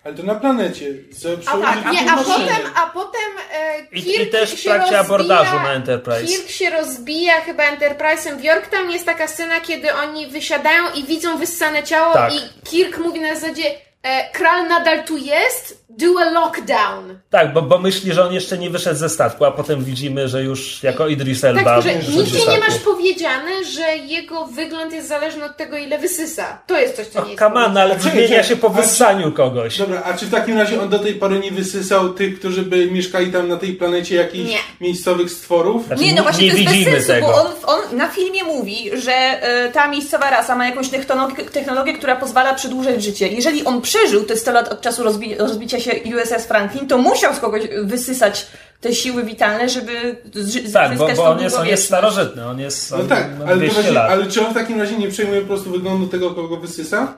Ale 0.03 0.15
to 0.15 0.23
na 0.23 0.35
planecie. 0.35 0.93
Z, 1.11 1.25
A 1.47 1.57
tak, 1.57 1.91
Nie, 1.93 2.11
a 2.11 2.17
potem, 2.17 2.61
a 2.75 2.87
potem 2.87 3.31
e, 3.53 3.79
I, 3.91 4.03
Kirk 4.03 4.27
i 4.27 4.31
też 4.31 4.53
w 4.53 4.59
się 4.59 4.69
trakcie 4.69 4.97
rozbija, 4.97 4.99
abordażu 4.99 5.55
na 5.55 5.73
Enterprise. 5.73 6.25
Kirk 6.25 6.49
się 6.49 6.69
rozbija 6.69 7.33
chyba 7.41 7.63
Enterprise'em 7.63 8.37
w 8.37 8.43
Yorktown. 8.43 8.91
Jest 8.91 9.05
taka 9.05 9.27
scena, 9.27 9.59
kiedy 9.61 9.93
oni 9.93 10.27
wysiadają 10.27 10.83
i 10.95 11.03
widzą 11.03 11.37
wyssane 11.37 11.83
ciało 11.83 12.13
Tak. 12.13 12.33
i 12.33 12.37
Kirk 12.69 12.97
mówi 12.97 13.19
na 13.21 13.35
zasadzie 13.35 13.63
e, 14.03 14.29
Kral 14.31 14.67
nadal 14.67 15.03
tu 15.03 15.17
jest? 15.17 15.82
Do 15.97 16.05
a 16.21 16.29
lockdown. 16.29 17.19
Tak, 17.29 17.53
bo, 17.53 17.61
bo 17.61 17.77
myśli, 17.77 18.13
że 18.13 18.23
on 18.23 18.33
jeszcze 18.33 18.57
nie 18.57 18.69
wyszedł 18.69 18.99
ze 18.99 19.09
statku, 19.09 19.45
a 19.45 19.51
potem 19.51 19.83
widzimy, 19.83 20.27
że 20.27 20.43
już 20.43 20.83
jako 20.83 21.07
Idris 21.07 21.43
Elba. 21.43 21.63
Tak, 21.63 21.81
że 21.83 21.95
nigdzie 21.95 22.45
nie 22.51 22.57
masz 22.59 22.77
powiedziane, 22.85 23.63
że 23.63 23.97
jego 23.97 24.45
wygląd 24.45 24.93
jest 24.93 25.07
zależny 25.07 25.45
od 25.45 25.57
tego, 25.57 25.77
ile 25.77 25.99
wysysa. 25.99 26.61
To 26.67 26.79
jest 26.79 26.95
coś, 26.95 27.07
co 27.07 27.19
nie 27.19 27.23
Och, 27.25 27.31
jest 27.31 27.41
on, 27.43 27.77
ale 27.77 27.99
zmienia 27.99 28.43
się 28.43 28.55
po 28.55 28.69
wyssaniu 28.69 29.31
kogoś. 29.31 29.77
Dobra, 29.77 30.03
a 30.05 30.13
czy 30.13 30.25
w 30.25 30.31
takim 30.31 30.57
razie 30.57 30.81
on 30.81 30.89
do 30.89 30.99
tej 30.99 31.15
pory 31.15 31.39
nie 31.39 31.51
wysysał 31.51 32.13
tych, 32.13 32.39
którzy 32.39 32.61
by 32.61 32.91
mieszkali 32.91 33.31
tam 33.31 33.47
na 33.47 33.57
tej 33.57 33.73
planecie, 33.73 34.15
jakichś 34.15 34.49
Nie. 34.49 34.57
miejscowych 34.81 35.31
stworów? 35.31 35.85
Znaczy, 35.87 36.03
Nie, 36.03 36.13
no 36.13 36.23
właśnie 36.23 36.45
nie 36.45 36.51
to 36.51 36.57
jest 36.57 36.69
bez 36.69 36.77
widzimy 36.77 36.91
sensu, 37.01 37.07
tego. 37.11 37.27
bo 37.27 37.33
on, 37.35 37.47
on 37.65 37.97
na 37.97 38.07
filmie 38.09 38.43
mówi, 38.43 38.91
że 38.93 39.13
e, 39.13 39.71
ta 39.71 39.87
miejscowa 39.87 40.29
rasa 40.29 40.55
ma 40.55 40.65
jakąś 40.65 40.89
technologię, 40.89 41.45
technologię, 41.45 41.93
która 41.93 42.15
pozwala 42.15 42.53
przedłużać 42.53 43.03
życie. 43.03 43.27
Jeżeli 43.27 43.65
on 43.65 43.81
przeżył 43.81 44.23
te 44.23 44.37
100 44.37 44.51
lat 44.51 44.67
od 44.71 44.81
czasu 44.81 45.03
rozbi 45.03 45.35
rozbicia 45.35 45.79
się 45.83 45.91
USS 45.91 46.45
Franklin, 46.47 46.87
to 46.87 46.97
musiał 46.97 47.35
z 47.35 47.39
kogoś 47.39 47.61
wysysać 47.83 48.47
te 48.81 48.93
siły 48.93 49.23
witalne, 49.23 49.69
żeby 49.69 50.15
z- 50.33 50.73
Tak, 50.73 50.97
bo, 50.97 51.07
zyskać 51.07 51.17
bo 51.17 51.31
on 51.31 51.41
jest, 51.41 51.55
on 51.57 51.67
jest 51.67 51.85
starożytny, 51.85 52.45
on 52.45 52.59
jest 52.59 52.91
No 52.91 52.97
on 52.97 53.07
tak, 53.07 53.27
ale, 53.41 53.51
to 53.51 53.55
200 53.57 53.81
właśnie, 53.81 54.01
ale 54.01 54.27
czy 54.27 54.45
on 54.45 54.51
w 54.51 54.53
takim 54.53 54.79
razie 54.79 54.97
nie 54.97 55.07
przejmuje 55.09 55.41
po 55.41 55.47
prostu 55.47 55.71
wyglądu 55.71 56.07
tego, 56.07 56.31
kogo 56.31 56.57
wysysa? 56.57 57.17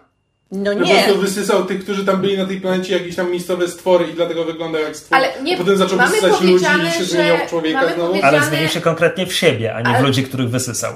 No 0.52 0.74
Po 0.74 0.80
nie. 0.80 0.94
prostu 1.04 1.22
wysysał 1.22 1.66
tych, 1.66 1.84
którzy 1.84 2.06
tam 2.06 2.22
byli 2.22 2.38
na 2.38 2.46
tej 2.46 2.62
planecie, 2.62 2.94
jakieś 2.94 3.16
tam 3.16 3.32
miejscowe 3.32 3.68
stwory 3.68 4.08
i 4.08 4.14
dlatego 4.14 4.44
wygląda 4.46 4.80
jak 4.80 4.96
stwór. 4.96 5.18
Ale 5.18 5.28
nie, 5.44 5.56
a 5.56 5.58
potem 5.58 5.78
zaczął 5.78 5.98
mamy 5.98 6.12
wysysać 6.12 6.42
ludzi 6.42 6.66
i 6.88 6.92
się 6.98 7.04
zmieniał 7.04 7.38
w 7.38 7.50
człowieka 7.50 7.94
znowu. 7.96 8.14
Ale 8.24 8.44
zmienił 8.44 8.70
się 8.70 8.82
konkretnie 8.82 9.26
w 9.26 9.34
siebie, 9.34 9.76
a 9.76 9.82
nie 9.82 9.86
w 9.94 9.96
Ale- 9.96 10.02
ludzi, 10.08 10.24
których 10.24 10.50
wysysał. 10.50 10.94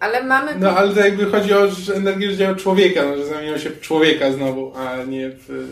Ale 0.00 0.22
mamy... 0.24 0.54
No 0.58 0.70
ale 0.70 0.94
to 0.94 1.00
jakby 1.00 1.26
chodzi 1.26 1.54
o 1.54 1.70
że 1.70 1.94
energię 1.94 2.30
życia 2.30 2.54
człowieka, 2.54 3.02
no, 3.04 3.16
że 3.16 3.26
zamienił 3.26 3.58
się 3.58 3.70
w 3.70 3.80
człowieka 3.80 4.32
znowu, 4.32 4.72
a 4.76 4.96
nie 5.04 5.30
w... 5.30 5.68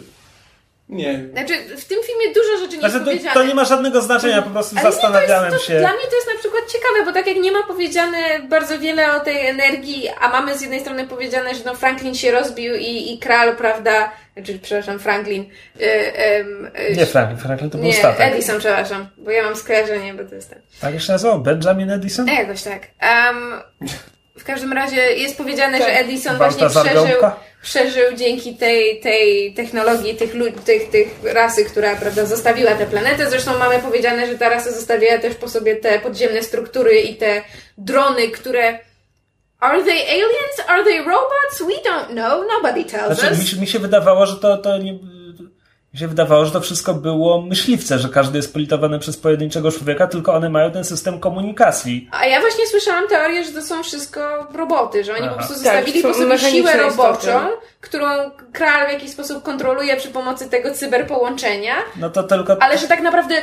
Nie. 0.90 1.20
Znaczy, 1.32 1.54
w 1.76 1.84
tym 1.84 1.98
filmie 2.02 2.34
dużo 2.34 2.64
rzeczy 2.64 2.76
nie 2.76 2.80
Znaczy, 2.80 2.94
jest 2.94 2.98
to, 2.98 3.04
powiedziane. 3.04 3.34
to 3.34 3.44
nie 3.44 3.54
ma 3.54 3.64
żadnego 3.64 4.00
znaczenia, 4.02 4.42
po 4.42 4.50
prostu 4.50 4.76
Ale 4.78 4.86
nie, 4.86 4.92
zastanawiałem 4.92 5.50
to 5.50 5.54
jest, 5.56 5.66
to, 5.66 5.72
się. 5.72 5.78
Dla 5.78 5.92
mnie 5.92 6.06
to 6.10 6.16
jest 6.16 6.28
na 6.34 6.38
przykład 6.38 6.62
ciekawe, 6.72 7.04
bo 7.04 7.12
tak 7.12 7.26
jak 7.26 7.36
nie 7.36 7.52
ma 7.52 7.62
powiedziane 7.62 8.18
bardzo 8.48 8.78
wiele 8.78 9.14
o 9.16 9.20
tej 9.20 9.46
energii, 9.46 10.08
a 10.20 10.28
mamy 10.28 10.58
z 10.58 10.60
jednej 10.60 10.80
strony 10.80 11.06
powiedziane, 11.06 11.54
że 11.54 11.60
no 11.66 11.74
Franklin 11.74 12.14
się 12.14 12.30
rozbił 12.30 12.74
i, 12.74 13.12
i 13.12 13.18
Kral, 13.18 13.56
prawda, 13.56 14.12
znaczy, 14.36 14.58
przepraszam, 14.62 14.98
Franklin. 14.98 15.42
Y, 15.80 15.84
em, 16.14 16.70
y, 16.90 16.96
Nie 16.96 17.06
Franklin, 17.06 17.38
Franklin 17.38 17.70
to 17.70 17.78
był 17.78 17.86
nie, 17.86 17.94
statek. 17.94 18.32
Edison, 18.32 18.58
przepraszam, 18.58 19.08
bo 19.16 19.30
ja 19.30 19.42
mam 19.42 19.56
skojarzenie, 19.56 20.14
bo 20.14 20.24
to 20.24 20.34
jest 20.34 20.50
ten. 20.50 20.60
Tak 20.80 21.00
się 21.00 21.12
nazywał? 21.12 21.40
Benjamin 21.40 21.90
Edison? 21.90 22.28
E, 22.28 22.34
Jakoś 22.34 22.62
tak. 22.62 22.80
Um, 23.02 23.60
w 24.40 24.44
każdym 24.44 24.72
razie 24.72 24.96
jest 24.96 25.36
powiedziane, 25.36 25.78
że 25.78 25.86
Edison 25.86 26.36
właśnie 26.36 26.68
przeżył, 26.68 27.16
przeżył 27.62 28.16
dzięki 28.16 28.56
tej, 28.56 29.00
tej 29.00 29.54
technologii, 29.54 30.14
tych, 30.14 30.32
tych, 30.64 30.90
tych 30.90 31.08
rasy, 31.24 31.64
która 31.64 31.96
prawda, 31.96 32.26
zostawiła 32.26 32.74
tę 32.74 32.86
planetę. 32.86 33.30
Zresztą 33.30 33.58
mamy 33.58 33.78
powiedziane, 33.78 34.26
że 34.26 34.38
ta 34.38 34.48
rasa 34.48 34.72
zostawiła 34.72 35.18
też 35.18 35.34
po 35.34 35.48
sobie 35.48 35.76
te 35.76 35.98
podziemne 35.98 36.42
struktury 36.42 37.00
i 37.00 37.16
te 37.16 37.42
drony, 37.78 38.28
które 38.28 38.78
Are 39.60 39.84
they 39.84 40.02
aliens? 40.10 40.68
Are 40.68 40.84
they 40.84 40.98
robots? 40.98 41.60
We 41.60 41.90
don't 41.90 42.06
know. 42.06 42.46
Nobody 42.48 42.84
tells 42.84 43.18
Znaczy, 43.18 43.34
mi, 43.34 43.40
us. 43.42 43.48
się- 43.48 43.60
mi 43.60 43.66
się 43.66 43.78
wydawało, 43.78 44.26
że 44.26 44.36
to, 44.36 44.58
to 44.58 44.78
nie... 44.78 44.98
Mi 45.94 46.00
się 46.00 46.08
wydawało, 46.08 46.44
że 46.44 46.50
to 46.50 46.60
wszystko 46.60 46.94
było 46.94 47.42
myśliwce, 47.42 47.98
że 47.98 48.08
każdy 48.08 48.38
jest 48.38 48.52
politowany 48.52 48.98
przez 48.98 49.16
pojedynczego 49.16 49.72
człowieka, 49.72 50.06
tylko 50.06 50.34
one 50.34 50.48
mają 50.50 50.70
ten 50.70 50.84
system 50.84 51.20
komunikacji. 51.20 52.08
A 52.12 52.26
ja 52.26 52.40
właśnie 52.40 52.66
słyszałam 52.66 53.08
teorię, 53.08 53.44
że 53.44 53.52
to 53.52 53.62
są 53.62 53.82
wszystko 53.82 54.46
roboty, 54.54 55.04
że 55.04 55.12
oni 55.12 55.20
Aha. 55.22 55.30
po 55.30 55.36
prostu 55.36 55.54
Tak, 55.54 55.62
zostawili 55.62 56.02
są 56.02 56.08
po 56.08 56.14
sobie 56.14 56.38
siłę 56.38 56.76
roboczą, 56.76 57.16
istoty. 57.16 57.56
którą 57.80 58.06
kral 58.52 58.88
w 58.88 58.92
jakiś 58.92 59.10
sposób 59.10 59.42
kontroluje 59.42 59.96
przy 59.96 60.08
pomocy 60.08 60.50
tego 60.50 60.70
cyberpołączenia, 60.74 61.74
No 61.96 62.10
to 62.10 62.22
tylko... 62.22 62.62
ale 62.62 62.78
że 62.78 62.88
tak 62.88 63.00
naprawdę 63.02 63.34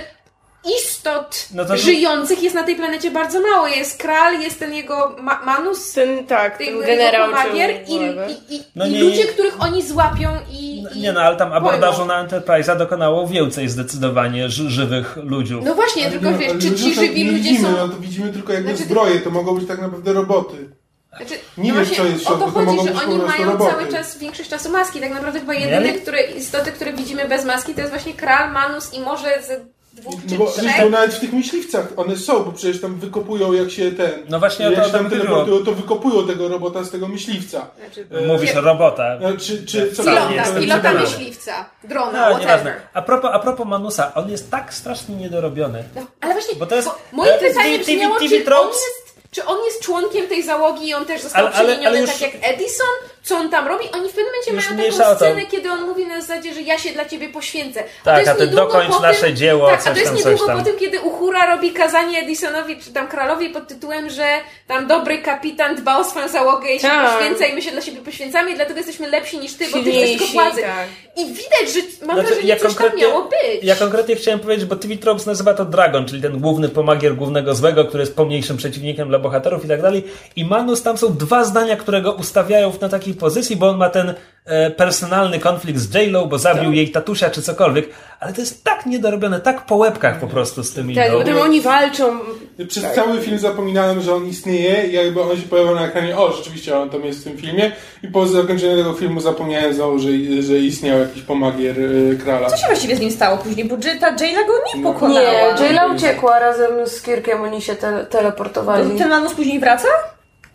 istot 0.65 1.47
No 1.53 1.65
to 1.65 1.77
żyjących 1.77 2.43
jest 2.43 2.55
na 2.55 2.63
tej 2.63 2.75
planecie 2.75 3.11
bardzo 3.11 3.41
mało. 3.41 3.67
Jest 3.67 4.01
kral, 4.01 4.41
jest 4.41 4.59
ten 4.59 4.73
jego 4.73 5.15
ma- 5.21 5.41
manus, 5.45 5.91
Ten, 5.93 6.27
tak, 6.27 6.57
ten 6.57 6.67
ten 6.67 6.79
generał 6.81 7.31
magier 7.31 7.69
i, 7.87 7.93
i, 7.95 8.55
i, 8.55 8.63
No 8.75 8.85
i 8.87 8.89
nie, 8.91 8.99
ludzie, 9.01 9.17
nie. 9.17 9.25
których 9.25 9.61
oni 9.61 9.83
złapią 9.87 10.29
i... 10.51 10.83
i 10.95 10.99
Nie 11.01 11.13
no, 11.13 11.21
ale 11.21 11.35
tam 11.35 11.53
abordażu 11.53 12.05
na 12.05 12.27
Enterprise'a 12.27 12.77
dokonało 12.77 13.27
więcej 13.27 13.69
zdecydowanie 13.69 14.49
ży- 14.49 14.69
żywych 14.69 15.17
ludzi. 15.23 15.59
No 15.63 15.75
właśnie, 15.75 16.11
tylko 16.11 16.31
Nie, 16.31 16.37
wiesz, 16.37 16.49
ale 16.51 16.59
czy 16.59 16.75
ci 16.75 16.95
to 16.95 17.01
żywi 17.01 17.25
nie 17.25 17.31
ludzie 17.31 17.43
widzimy, 17.43 17.69
są... 17.69 17.77
no 17.77 17.87
to 17.89 17.97
widzimy 17.99 18.33
tylko 18.33 18.53
jakby 18.53 18.69
Znaczy- 18.69 18.83
zbroje, 18.83 19.19
to 19.19 19.29
mogą 19.29 19.55
być 19.59 19.67
tak 19.67 19.81
naprawdę 19.81 20.13
roboty. 20.13 20.69
Znaczy, 21.17 21.33
Nie 21.57 21.73
no 21.73 21.79
wiesz, 21.79 21.87
właśnie 21.87 22.03
co 22.05 22.11
jest 22.11 22.23
w 22.23 22.27
o 22.27 22.31
to 22.31 22.37
środku, 22.37 22.59
to 22.59 22.65
chodzi, 22.65 22.77
mogą 22.77 22.99
że 22.99 23.05
oni 23.05 23.17
mają 23.17 23.45
roboty. 23.45 23.71
cały 23.71 23.87
czas 23.91 24.17
większość 24.17 24.49
czasu 24.49 24.69
maski. 24.69 24.99
Tak 24.99 25.11
naprawdę 25.13 25.39
chyba 25.39 25.53
jedyne 25.53 25.93
które, 25.93 26.21
istoty, 26.21 26.71
które 26.71 26.93
widzimy 26.93 27.27
bez 27.27 27.45
maski, 27.45 27.73
to 27.73 27.79
jest 27.81 27.91
właśnie 27.93 28.13
kral, 28.13 28.51
manus 28.51 28.93
i 28.93 28.99
może 28.99 29.41
ze 29.47 29.76
dwóch 30.01 30.13
No 30.31 30.37
bo 30.37 30.45
trzech. 30.51 30.63
zresztą 30.63 30.89
nawet 30.89 31.13
w 31.13 31.19
tych 31.19 31.33
myśliwcach 31.33 31.87
one 31.97 32.17
są, 32.17 32.43
bo 32.43 32.51
przecież 32.51 32.81
tam 32.81 32.99
wykopują 32.99 33.53
jak 33.53 33.71
się 33.71 33.91
ten... 33.91 34.11
No 34.29 34.39
właśnie 34.39 34.67
o 34.67 34.69
to- 34.69 34.75
jak 34.75 34.85
się 34.85 34.91
to 34.91 34.97
tam 34.97 35.09
teleportują, 35.09 35.65
to 35.65 35.71
wykopują 35.71 36.27
tego 36.27 36.47
robota 36.47 36.83
z 36.83 36.91
tego 36.91 37.07
myśliwca. 37.07 37.67
Znaczy, 37.79 38.07
Mówisz 38.27 38.55
o 38.55 38.61
robota. 38.61 39.03
No, 39.21 39.29
czy, 39.37 39.65
czy 39.65 39.91
co 39.91 40.01
Wcale 40.03 40.21
pilota, 40.21 40.35
jestem 40.35 40.61
pilota 40.63 40.79
przekonany. 40.81 41.09
myśliwca, 41.09 41.65
drona, 41.83 42.11
No, 42.11 42.17
whatever. 42.35 42.39
nieważne. 42.41 42.75
A 42.93 43.01
propos, 43.01 43.31
a 43.33 43.39
propos 43.39 43.67
Manusa, 43.67 44.13
on 44.15 44.31
jest 44.31 44.51
tak 44.51 44.73
strasznie 44.73 45.15
niedorobiony. 45.15 45.83
No, 45.95 46.01
ale 46.21 46.33
właśnie, 46.33 46.55
Bo 46.59 46.65
to 46.65 46.75
jest- 46.75 46.89
moje 47.11 47.31
to 47.33 47.43
jest 47.45 47.57
pytanie 47.57 47.79
TV 47.79 47.91
brzmiało, 47.91 48.15
TV 48.19 48.29
czy 48.29 48.37
on, 48.37 48.43
tropes. 48.45 48.75
jest, 48.75 49.17
czy 49.31 49.45
on 49.45 49.57
jest 49.65 49.81
członkiem 49.81 50.27
tej 50.27 50.43
załogi 50.43 50.87
i 50.87 50.93
on 50.93 51.05
też 51.05 51.21
został 51.21 51.45
Ale- 51.47 51.55
ale- 51.55 51.65
przemieniony 51.65 51.87
ale 51.97 52.01
już- 52.01 52.09
tak 52.11 52.21
jak 52.21 52.33
Edison? 52.41 52.87
Co 53.23 53.37
on 53.37 53.49
tam 53.49 53.67
robi? 53.67 53.85
Oni 53.93 54.09
w 54.09 54.13
pewnym 54.13 54.25
momencie 54.25 54.51
Już 54.53 54.69
mają 54.77 54.97
taką 54.97 55.15
scenę, 55.15 55.45
kiedy 55.45 55.71
on 55.71 55.81
mówi 55.85 56.05
na 56.07 56.21
zasadzie, 56.21 56.53
że 56.53 56.61
ja 56.61 56.77
się 56.79 56.89
dla 56.91 57.05
ciebie 57.05 57.29
poświęcę. 57.29 57.83
A 58.01 58.05
Tak, 58.05 58.13
to 58.13 58.19
jest 58.19 58.31
a 58.31 58.35
ty 58.35 58.47
dokończ 58.47 58.91
po 58.95 58.99
nasze 58.99 59.25
tym, 59.25 59.35
dzieło, 59.35 59.67
tak, 59.69 59.79
a 59.79 59.83
coś 59.83 59.93
to 59.93 59.99
jest 59.99 60.23
tam, 60.23 60.31
niedługo 60.33 60.53
po 60.57 60.61
tym, 60.63 60.77
kiedy 60.79 61.01
Uhura 61.01 61.45
robi 61.55 61.71
kazanie 61.71 62.19
Edisonowi, 62.19 62.77
czy 62.77 62.93
tam 62.93 63.07
królowi 63.07 63.49
pod 63.49 63.67
tytułem, 63.67 64.09
że 64.09 64.25
tam 64.67 64.87
dobry 64.87 65.17
kapitan 65.17 65.75
dba 65.75 65.97
o 65.97 66.03
swoją 66.03 66.27
załogę 66.27 66.69
i 66.75 66.79
się 66.79 66.87
Tak. 66.87 67.11
poświęca 67.17 67.45
i 67.45 67.53
my 67.55 67.61
się 67.61 67.71
dla 67.71 67.81
siebie 67.81 67.97
poświęcamy 68.01 68.51
i 68.51 68.55
dlatego 68.55 68.77
jesteśmy 68.77 69.09
lepsi 69.09 69.37
niż 69.37 69.53
ty, 69.53 69.65
bo 69.71 69.77
ty 69.77 69.91
tylko 69.91 70.25
władzy. 70.25 70.61
tak. 70.61 70.87
I 71.17 71.25
widać, 71.25 71.73
że 71.73 72.05
mam 72.05 72.15
Znaczy, 72.15 72.27
wrażenie, 72.29 72.47
ja 72.49 72.55
coś 72.55 72.75
tam 72.75 72.95
miało 72.97 73.23
być. 73.23 73.63
Ja 73.63 73.75
konkretnie 73.75 74.15
chciałem 74.15 74.39
powiedzieć, 74.39 74.65
bo 74.65 74.75
TV 74.75 74.95
Tropes 74.95 75.25
nazywa 75.25 75.53
to 75.53 75.65
Dragon, 75.65 76.05
czyli 76.05 76.21
ten 76.21 76.39
główny 76.39 76.69
pomagier 76.69 77.15
głównego 77.15 77.55
złego, 77.55 77.85
który 77.85 78.01
jest 78.03 78.15
pomniejszym 78.15 78.57
przeciwnikiem 78.57 79.07
dla 79.09 79.19
bohaterów 79.19 79.65
i 79.65 79.67
tak 79.67 79.81
dalej. 79.81 80.03
I 80.35 80.45
Manus 80.45 80.83
tam 80.83 80.97
są 80.97 81.17
dwa 81.17 81.43
zdania, 81.43 81.75
które 81.75 82.01
go 82.01 82.11
ustawiają 82.11 82.73
na 82.81 82.89
takiej 82.89 83.13
pozycji, 83.17 83.55
bo 83.55 83.69
on 83.69 83.77
ma 83.77 83.89
ten 83.89 84.13
e, 84.45 84.71
personalny 84.71 85.39
konflikt 85.39 85.79
z 85.79 85.93
J-Lo, 85.93 86.25
bo 86.27 86.37
zabił 86.39 86.63
Tak. 86.63 86.73
jej 86.73 86.89
tatusia 86.91 87.29
czy 87.29 87.41
cokolwiek, 87.41 87.89
ale 88.19 88.33
to 88.33 88.41
jest 88.41 88.63
tak 88.63 88.85
niedorobione, 88.85 89.39
tak 89.39 89.65
po 89.65 89.75
łebkach 89.75 90.19
po 90.19 90.27
prostu 90.27 90.63
z 90.63 90.73
tymi 90.73 90.95
Tak, 90.95 91.11
no. 91.11 91.17
potem 91.17 91.37
oni 91.37 91.61
walczą. 91.61 92.19
Przez 92.67 92.83
cały 92.95 93.21
film 93.21 93.39
zapominałem, 93.39 94.01
że 94.01 94.13
on 94.15 94.25
istnieje 94.27 94.87
i 94.87 94.93
jakby 94.93 95.21
on 95.21 95.37
się 95.37 95.47
pojawił 95.47 95.75
na 95.75 95.85
ekranie, 95.87 96.17
o, 96.17 96.31
rzeczywiście 96.33 96.77
on 96.77 96.89
tam 96.89 97.05
jest 97.05 97.19
w 97.19 97.23
tym 97.23 97.37
filmie 97.37 97.71
i 98.03 98.07
po 98.07 98.27
zakończeniu 98.27 98.77
tego 98.77 98.93
filmu 98.93 99.19
zapomniałem 99.19 99.73
znowu, 99.73 99.99
że, 99.99 100.09
że 100.41 100.57
istniał 100.57 100.99
jakiś 100.99 101.21
pomagier 101.23 101.75
e, 101.79 102.15
Krala. 102.15 102.49
Co 102.49 102.57
się 102.57 102.67
właściwie 102.67 102.95
z 102.95 102.99
nim 102.99 103.11
stało 103.11 103.37
później? 103.37 103.65
Bo 103.65 103.77
ta 103.77 104.07
Jayla 104.25 104.43
go 104.47 104.53
nie 104.75 104.81
No. 104.81 104.93
pokonała. 104.93 105.21
Nie, 105.21 105.63
Jayla 105.65 105.85
uciekła 105.87 106.39
razem 106.39 106.71
z 106.87 107.01
Kirkiem, 107.01 107.41
oni 107.41 107.61
się 107.61 107.75
te 107.75 108.05
teleportowali. 108.05 108.97
Ten 108.97 109.09
Manus 109.09 109.33
później 109.33 109.59
wraca? 109.59 109.87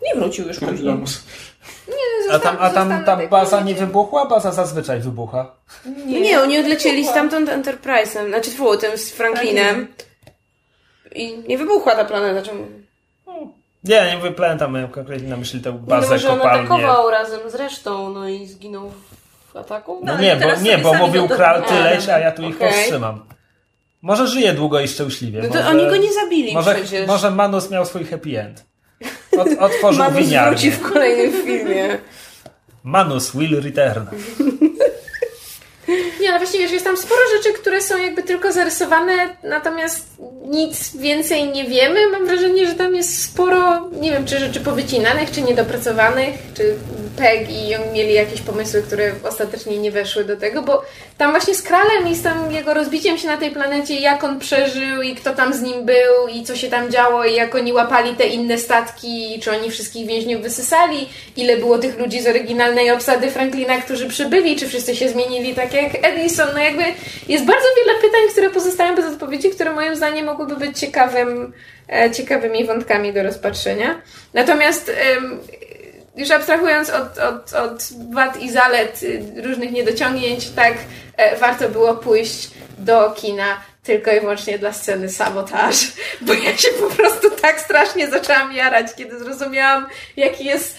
Nie 0.05 0.21
wrócił 0.21 0.47
już 0.47 0.59
później. 0.69 0.97
Lamus. 1.87 2.35
A 2.35 2.39
tam, 2.39 2.57
a 2.59 2.69
tam 2.69 2.89
ta 3.05 3.17
tak 3.17 3.29
baza 3.29 3.61
nie 3.61 3.75
wybuchła? 3.75 4.25
Baza 4.25 4.51
zazwyczaj 4.51 4.99
wybucha. 4.99 5.51
Nie, 6.05 6.21
nie 6.21 6.41
oni 6.41 6.59
odlecieli 6.59 7.07
stamtąd 7.07 7.49
Enterprise'em, 7.49 8.27
znaczy 8.27 8.51
tfu, 8.51 8.77
tym 8.77 8.97
z 8.97 9.11
Franklinem. 9.11 9.87
I 11.15 11.37
nie 11.47 11.57
wybuchła 11.57 11.95
ta 11.95 12.05
planeta. 12.05 12.41
Czemu? 12.41 12.67
Nie, 13.83 14.11
nie 14.15 14.17
wypamiętam, 14.21 14.73
miałem 14.73 14.89
konkretnie 14.89 15.27
na 15.29 15.37
myśli 15.37 15.61
tę 15.61 15.71
No 15.71 15.77
bazę, 15.77 16.09
może 16.09 16.29
on 16.31 16.37
kopalnię. 16.39 16.59
atakował 16.59 17.09
razem 17.09 17.49
z 17.49 17.55
resztą, 17.55 18.09
no 18.09 18.27
i 18.27 18.47
zginął 18.47 18.91
w 19.53 19.57
ataku? 19.57 20.01
No 20.03 20.13
ale 20.13 20.21
nie, 20.21 20.35
bo, 20.35 20.61
nie, 20.61 20.77
bo 20.77 20.93
mówił 20.93 21.27
do- 21.27 21.35
kral 21.35 21.63
ty 21.63 21.73
A, 21.73 21.79
leć, 21.79 22.09
a 22.09 22.19
ja 22.19 22.31
tu 22.31 22.41
ich 22.43 22.57
powstrzymam. 22.57 23.25
Może 24.01 24.27
żyje 24.27 24.53
długo 24.53 24.79
i 24.79 24.87
szczęśliwie. 24.87 25.41
No 25.41 25.47
to 25.47 25.53
może, 25.55 25.67
oni 25.69 25.85
go 25.87 25.97
nie 25.97 26.13
zabili 26.13 26.53
może, 26.53 26.75
przecież. 26.75 27.07
Może 27.07 27.31
Manus 27.31 27.69
miał 27.71 27.85
swój 27.85 28.05
happy 28.05 28.39
end. 28.39 28.65
Od, 29.37 29.47
otworzył 29.59 30.03
Manus 30.03 30.17
winiarnię. 30.25 30.51
wróci 30.51 30.71
w 30.71 30.81
kolejnym 30.81 31.43
filmie. 31.45 31.97
Manus 32.83 33.31
will 33.31 33.61
return. 33.61 34.05
Nie, 36.21 36.29
ale 36.29 36.37
właśnie 36.39 36.59
wiesz, 36.59 36.71
jest 36.71 36.85
tam 36.85 36.97
sporo 36.97 37.21
rzeczy, 37.37 37.53
które 37.53 37.81
są 37.81 37.97
jakby 37.97 38.23
tylko 38.23 38.51
zarysowane, 38.51 39.13
natomiast 39.43 40.07
nic 40.45 40.97
więcej 40.97 41.49
nie 41.49 41.63
wiemy. 41.69 42.09
Mam 42.11 42.25
wrażenie, 42.25 42.67
że 42.67 42.73
tam 42.73 42.95
jest 42.95 43.23
sporo, 43.23 43.89
nie 44.01 44.11
wiem, 44.11 44.25
czy 44.25 44.39
rzeczy 44.39 44.59
powycinanych, 44.59 45.31
czy 45.31 45.41
niedopracowanych, 45.41 46.35
czy 46.53 46.75
Peg 47.17 47.49
i 47.49 47.69
Young 47.69 47.91
mieli 47.93 48.13
jakieś 48.13 48.41
pomysły, 48.41 48.83
które 48.83 49.11
ostatecznie 49.23 49.77
nie 49.77 49.91
weszły 49.91 50.23
do 50.23 50.37
tego, 50.37 50.61
bo 50.61 50.85
tam 51.17 51.31
właśnie 51.31 51.55
z 51.55 51.61
Kralem 51.61 52.07
i 52.07 52.15
z 52.15 52.23
tym 52.23 52.51
jego 52.51 52.73
rozbiciem 52.73 53.17
się 53.17 53.27
na 53.27 53.37
tej 53.37 53.51
planecie, 53.51 53.99
jak 53.99 54.23
on 54.23 54.39
przeżył 54.39 55.01
i 55.01 55.15
kto 55.15 55.33
tam 55.33 55.53
z 55.53 55.61
nim 55.61 55.85
był 55.85 56.27
i 56.33 56.43
co 56.43 56.55
się 56.55 56.69
tam 56.69 56.91
działo 56.91 57.25
i 57.25 57.35
jak 57.35 57.55
oni 57.55 57.73
łapali 57.73 58.15
te 58.15 58.27
inne 58.27 58.57
statki, 58.57 59.39
czy 59.41 59.51
oni 59.51 59.71
wszystkich 59.71 60.07
więźniów 60.07 60.41
wysysali, 60.41 61.09
ile 61.37 61.57
było 61.57 61.77
tych 61.77 61.99
ludzi 61.99 62.21
z 62.21 62.27
oryginalnej 62.27 62.91
obsady 62.91 63.31
Franklina, 63.31 63.81
którzy 63.81 64.07
przybyli, 64.07 64.55
czy 64.55 64.67
wszyscy 64.67 64.95
się 64.95 65.09
zmienili 65.09 65.55
tak 65.55 65.73
jak 65.73 66.05
Edison. 66.05 66.47
No 66.53 66.59
jakby 66.59 66.83
jest 67.27 67.45
bardzo 67.45 67.67
wiele 67.77 67.99
pytań, 67.99 68.21
które 68.31 68.49
pozostają 68.49 68.95
bez 68.95 69.05
odpowiedzi, 69.05 69.49
które 69.49 69.73
moim 69.73 69.95
zdaniem 69.95 70.25
mogłyby 70.25 70.55
być 70.55 70.79
ciekawym, 70.79 71.53
e, 71.89 72.11
ciekawymi 72.11 72.65
wątkami 72.65 73.13
do 73.13 73.23
rozpatrzenia. 73.23 74.01
Natomiast 74.33 74.91
już 76.15 76.31
abstrahując 76.31 76.89
od, 76.89 77.17
od, 77.17 77.53
od 77.53 77.83
wad 78.13 78.41
i 78.41 78.51
zalet 78.51 79.03
y, 79.03 79.23
różnych 79.43 79.71
niedociągnięć, 79.71 80.49
tak 80.49 80.73
e, 81.17 81.37
warto 81.37 81.69
było 81.69 81.95
pójść 81.95 82.51
do 82.77 83.11
kina 83.11 83.57
tylko 83.83 84.11
i 84.11 84.19
wyłącznie 84.19 84.59
dla 84.59 84.73
sceny 84.73 85.09
sabotaż, 85.09 85.75
bo 86.27 86.33
ja 86.33 86.57
się 86.57 86.69
po 86.69 86.95
prostu 86.95 87.31
tak 87.31 87.59
strasznie 87.59 88.09
zaczęłam 88.09 88.53
jarać, 88.53 88.87
kiedy 88.95 89.19
zrozumiałam, 89.19 89.87
jaki 90.17 90.45
jest 90.45 90.75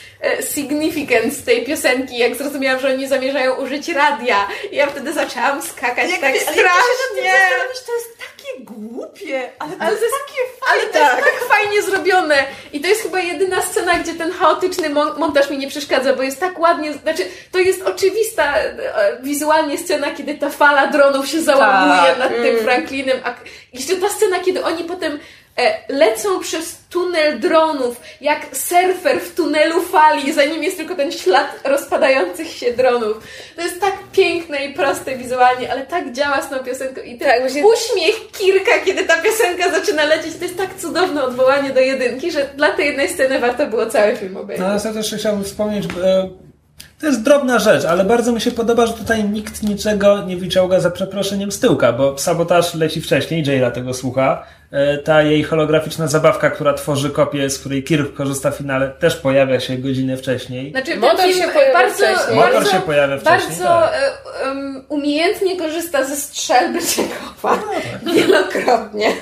significance 0.54 1.42
tej 1.42 1.64
piosenki, 1.64 2.18
jak 2.18 2.34
zrozumiałam, 2.36 2.80
że 2.80 2.88
oni 2.88 3.08
zamierzają 3.08 3.54
użyć 3.54 3.88
radia. 3.88 4.48
I 4.72 4.76
ja 4.76 4.86
wtedy 4.86 5.12
zaczęłam 5.12 5.62
skakać 5.62 6.10
Jak, 6.10 6.20
tak 6.20 6.30
ale 6.30 6.36
jak 6.38 6.46
się 6.46 6.52
strasznie. 6.52 7.32
to 7.86 7.92
jest 7.94 8.18
takie 8.18 8.64
głupie, 8.64 9.50
ale 9.58 9.72
to 9.72 9.82
Ale 9.82 9.90
jest 9.90 10.04
takie 10.26 10.40
Ale 10.72 10.80
fajne. 10.80 10.92
to 10.92 10.98
jest 10.98 11.24
tak 11.40 11.48
fajnie 11.58 11.82
zrobione. 11.82 12.44
I 12.72 12.80
to 12.80 12.88
jest 12.88 13.02
chyba 13.02 13.20
jedyna 13.20 13.62
scena, 13.62 13.98
gdzie 13.98 14.14
ten 14.14 14.32
chaotyczny 14.32 14.90
mon- 14.90 15.18
montaż 15.18 15.50
mi 15.50 15.58
nie 15.58 15.68
przeszkadza, 15.68 16.12
bo 16.16 16.22
jest 16.22 16.40
tak 16.40 16.58
ładnie, 16.58 16.92
znaczy 16.92 17.22
to 17.52 17.58
jest 17.58 17.82
oczywista 17.82 18.56
e, 18.58 18.72
wizualnie 19.22 19.78
scena, 19.78 20.10
kiedy 20.10 20.34
ta 20.34 20.50
fala 20.50 20.86
dronów 20.86 21.28
się 21.28 21.42
załamuje 21.42 22.08
Tak. 22.10 22.18
nad 22.18 22.28
tym 22.32 22.58
Franklinem. 22.58 23.18
A 23.24 23.34
jeszcze 23.72 23.96
ta 23.96 24.08
scena, 24.08 24.40
kiedy 24.40 24.64
oni 24.64 24.84
potem 24.84 25.12
e, 25.12 25.18
lecą 25.88 26.40
przez 26.40 26.78
tunel 26.90 27.40
dronów, 27.40 28.00
jak 28.20 28.56
surfer 28.56 29.20
w 29.20 29.34
tunelu 29.34 29.82
fali, 29.82 30.32
za 30.32 30.44
nim 30.44 30.62
jest 30.62 30.76
tylko 30.76 30.94
ten 30.94 31.12
ślad 31.12 31.46
rozpadających 31.64 32.48
się 32.50 32.72
dronów. 32.72 33.16
To 33.56 33.62
jest 33.62 33.80
tak 33.80 33.94
piękne 34.12 34.64
i 34.66 34.74
proste 34.74 35.16
wizualnie, 35.16 35.72
ale 35.72 35.86
tak 35.86 36.12
działa 36.12 36.42
z 36.42 36.50
tą 36.50 36.58
piosenką. 36.58 37.00
I 37.02 37.18
ten 37.18 37.28
Tak, 37.28 37.40
właśnie- 37.40 37.62
uśmiech 37.66 38.30
Kirka, 38.32 38.70
kiedy 38.84 39.04
ta 39.04 39.14
piosenka 39.22 39.70
zaczyna 39.70 40.04
lecieć, 40.04 40.34
to 40.36 40.44
jest 40.44 40.56
tak 40.58 40.74
cudowne 40.78 41.24
odwołanie 41.24 41.70
do 41.70 41.80
jedynki, 41.80 42.30
że 42.32 42.48
dla 42.56 42.70
tej 42.72 42.86
jednej 42.86 43.08
sceny 43.08 43.38
warto 43.40 43.66
było 43.66 43.86
cały 43.86 44.16
film 44.16 44.32
No 44.32 44.40
obejrzeć. 44.40 44.66
ale 44.66 44.80
ja 44.84 44.92
też 44.92 45.14
chciałbym 45.18 45.44
wspomnieć, 45.44 45.84
e, 46.04 46.28
to 47.00 47.06
jest 47.06 47.22
drobna 47.22 47.58
rzecz, 47.58 47.84
ale 47.84 48.04
bardzo 48.04 48.32
mi 48.32 48.40
się 48.40 48.50
podoba, 48.50 48.86
że 48.86 48.92
tutaj 48.92 49.24
nikt 49.24 49.62
niczego 49.62 50.22
nie 50.22 50.36
wyciąga 50.36 50.80
za 50.80 50.90
przeproszeniem 50.90 51.52
z 51.52 51.60
tyłka, 51.60 51.92
bo 51.92 52.18
sabotaż 52.18 52.74
leci 52.74 53.00
wcześniej, 53.00 53.44
Jayla 53.46 53.70
tego 53.70 53.94
słucha. 53.94 54.46
E, 54.74 54.98
Ta 54.98 55.22
jej 55.22 55.42
holograficzna 55.42 56.08
zabawka, 56.08 56.50
która 56.50 56.74
tworzy 56.74 57.10
kopię, 57.10 57.50
z 57.50 57.58
której 57.58 57.84
Kirk 57.84 58.14
korzysta 58.14 58.50
w 58.50 58.56
finale, 58.56 58.88
też 58.88 59.16
pojawia 59.16 59.60
się 59.60 59.76
godzinę 59.76 60.16
wcześniej. 60.16 60.70
Znaczy, 60.70 60.96
Motor 60.96 61.32
się 61.32 61.48
pojawia 61.48 61.72
bardzo, 61.72 61.94
wcześniej. 61.96 62.36
Motor 62.36 62.52
bardzo, 62.52 62.70
się 62.70 62.80
pojawia 62.80 63.18
wcześniej, 63.18 63.58
Bardzo 63.58 63.64
tak. 63.64 63.92
e, 64.44 64.82
umiejętnie 64.88 65.56
korzysta 65.56 66.04
ze 66.04 66.16
strzelby 66.16 66.78
Czekowa. 66.86 67.62
No 68.02 68.12
Wielokrotnie. 68.14 69.12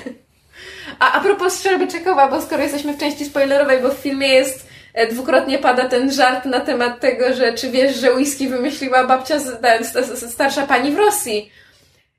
A, 0.99 1.11
a 1.11 1.21
propos 1.21 1.53
strzelby 1.53 1.87
Czekowa, 1.87 2.27
bo 2.27 2.41
skoro 2.41 2.63
jesteśmy 2.63 2.93
w 2.93 2.97
części 2.97 3.25
spoilerowej, 3.25 3.81
bo 3.81 3.89
w 3.89 3.97
filmie 3.97 4.27
jest 4.27 4.67
e, 4.93 5.07
dwukrotnie 5.07 5.57
pada 5.59 5.89
ten 5.89 6.11
żart 6.11 6.45
na 6.45 6.59
temat 6.59 6.99
tego, 6.99 7.33
że 7.33 7.53
czy 7.53 7.71
wiesz, 7.71 7.95
że 7.95 8.13
whisky 8.13 8.47
wymyśliła 8.47 9.03
babcia, 9.03 9.37
starsza 10.15 10.67
pani 10.67 10.91
w 10.91 10.97
Rosji. 10.97 11.51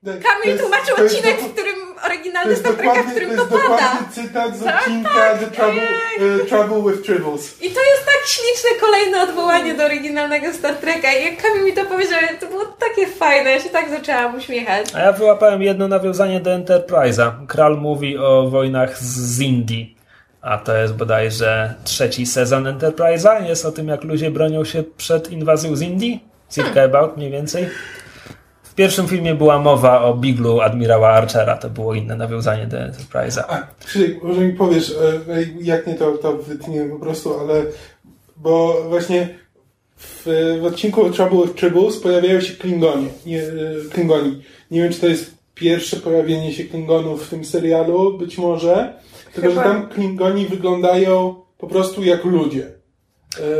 Kamil 0.03 0.59
tłumaczył 0.59 1.05
odcinek, 1.05 1.39
w 1.41 1.53
którym 1.53 1.75
oryginalny 2.05 2.55
Star 2.55 2.73
Treka, 2.73 2.93
w 2.93 2.95
dokładnie, 2.95 3.03
to 3.03 3.11
którym 3.11 3.31
jest 3.31 3.49
to 3.49 3.57
pada. 3.57 3.63
dokładny 3.69 4.07
cytat 4.11 4.57
z 4.57 4.61
odcinka 4.61 5.37
The 5.39 5.47
Trouble, 5.47 5.81
e, 6.43 6.45
Trouble 6.45 6.91
with 6.91 7.05
Tribbles. 7.05 7.61
I 7.61 7.69
to 7.69 7.79
jest 7.91 8.05
tak 8.05 8.21
śliczne 8.27 8.69
kolejne 8.81 9.21
odwołanie 9.23 9.73
do 9.73 9.85
oryginalnego 9.85 10.53
Star 10.53 10.75
Treka. 10.75 11.13
I 11.13 11.25
jak 11.25 11.41
Kamil 11.41 11.65
mi 11.65 11.73
to 11.73 11.85
powiedział, 11.85 12.19
to 12.39 12.47
było 12.47 12.65
takie 12.65 13.07
fajne. 13.07 13.51
Ja 13.51 13.59
się 13.59 13.69
tak 13.69 13.89
zaczęłam 13.89 14.35
uśmiechać. 14.35 14.85
A 14.95 14.99
ja 14.99 15.11
wyłapałem 15.11 15.61
jedno 15.61 15.87
nawiązanie 15.87 16.39
do 16.39 16.51
Enterprise'a. 16.51 17.31
Kral 17.47 17.77
mówi 17.77 18.17
o 18.17 18.49
wojnach 18.49 18.97
z 18.99 19.39
Indii. 19.41 19.95
A 20.41 20.57
to 20.57 20.77
jest 20.77 20.93
bodajże 20.93 21.73
trzeci 21.83 22.25
sezon 22.25 22.63
Enterprise'a. 22.63 23.43
Jest 23.47 23.65
o 23.65 23.71
tym, 23.71 23.87
jak 23.87 24.03
ludzie 24.03 24.31
bronią 24.31 24.65
się 24.65 24.83
przed 24.97 25.31
inwazją 25.31 25.75
z 25.75 25.81
Indii. 25.81 26.23
Circa 26.49 26.83
about 26.83 27.17
mniej 27.17 27.31
więcej. 27.31 27.69
W 28.75 28.77
pierwszym 28.77 29.07
filmie 29.07 29.35
była 29.35 29.59
mowa 29.59 30.01
o 30.01 30.13
Biglu 30.13 30.61
admirała 30.61 31.09
Archera. 31.09 31.57
To 31.57 31.69
było 31.69 31.93
inne 31.93 32.15
nawiązanie 32.15 32.67
do 32.67 32.77
Enterprise'a. 32.77 33.43
A, 33.47 33.67
Krzysiek, 33.85 34.23
może 34.23 34.41
mi 34.41 34.53
powiesz, 34.53 34.91
e, 34.91 35.45
jak 35.61 35.87
nie 35.87 35.93
to, 35.93 36.11
to 36.11 36.33
wytniemy 36.33 36.89
po 36.89 36.99
prostu, 36.99 37.39
ale 37.39 37.63
bo 38.37 38.83
właśnie 38.89 39.29
w, 39.97 40.23
w 40.61 40.65
odcinku 40.65 41.09
Trouble 41.09 41.41
with 41.41 41.55
Tribbles 41.55 41.97
pojawiają 41.97 42.41
się 42.41 42.53
Klingonie, 42.53 43.07
nie, 43.25 43.43
e, 43.43 43.51
Klingoni. 43.93 44.43
Nie 44.71 44.83
wiem, 44.83 44.93
czy 44.93 44.99
to 44.99 45.07
jest 45.07 45.35
pierwsze 45.53 45.97
pojawienie 45.97 46.53
się 46.53 46.63
Klingonów 46.63 47.27
w 47.27 47.29
tym 47.29 47.45
serialu, 47.45 48.17
być 48.17 48.37
może. 48.37 48.93
Tylko, 49.33 49.49
że 49.49 49.55
Chyba. 49.55 49.63
tam 49.63 49.89
Klingoni 49.89 50.45
wyglądają 50.45 51.35
po 51.57 51.67
prostu 51.67 52.03
jak 52.03 52.25
ludzie. 52.25 52.71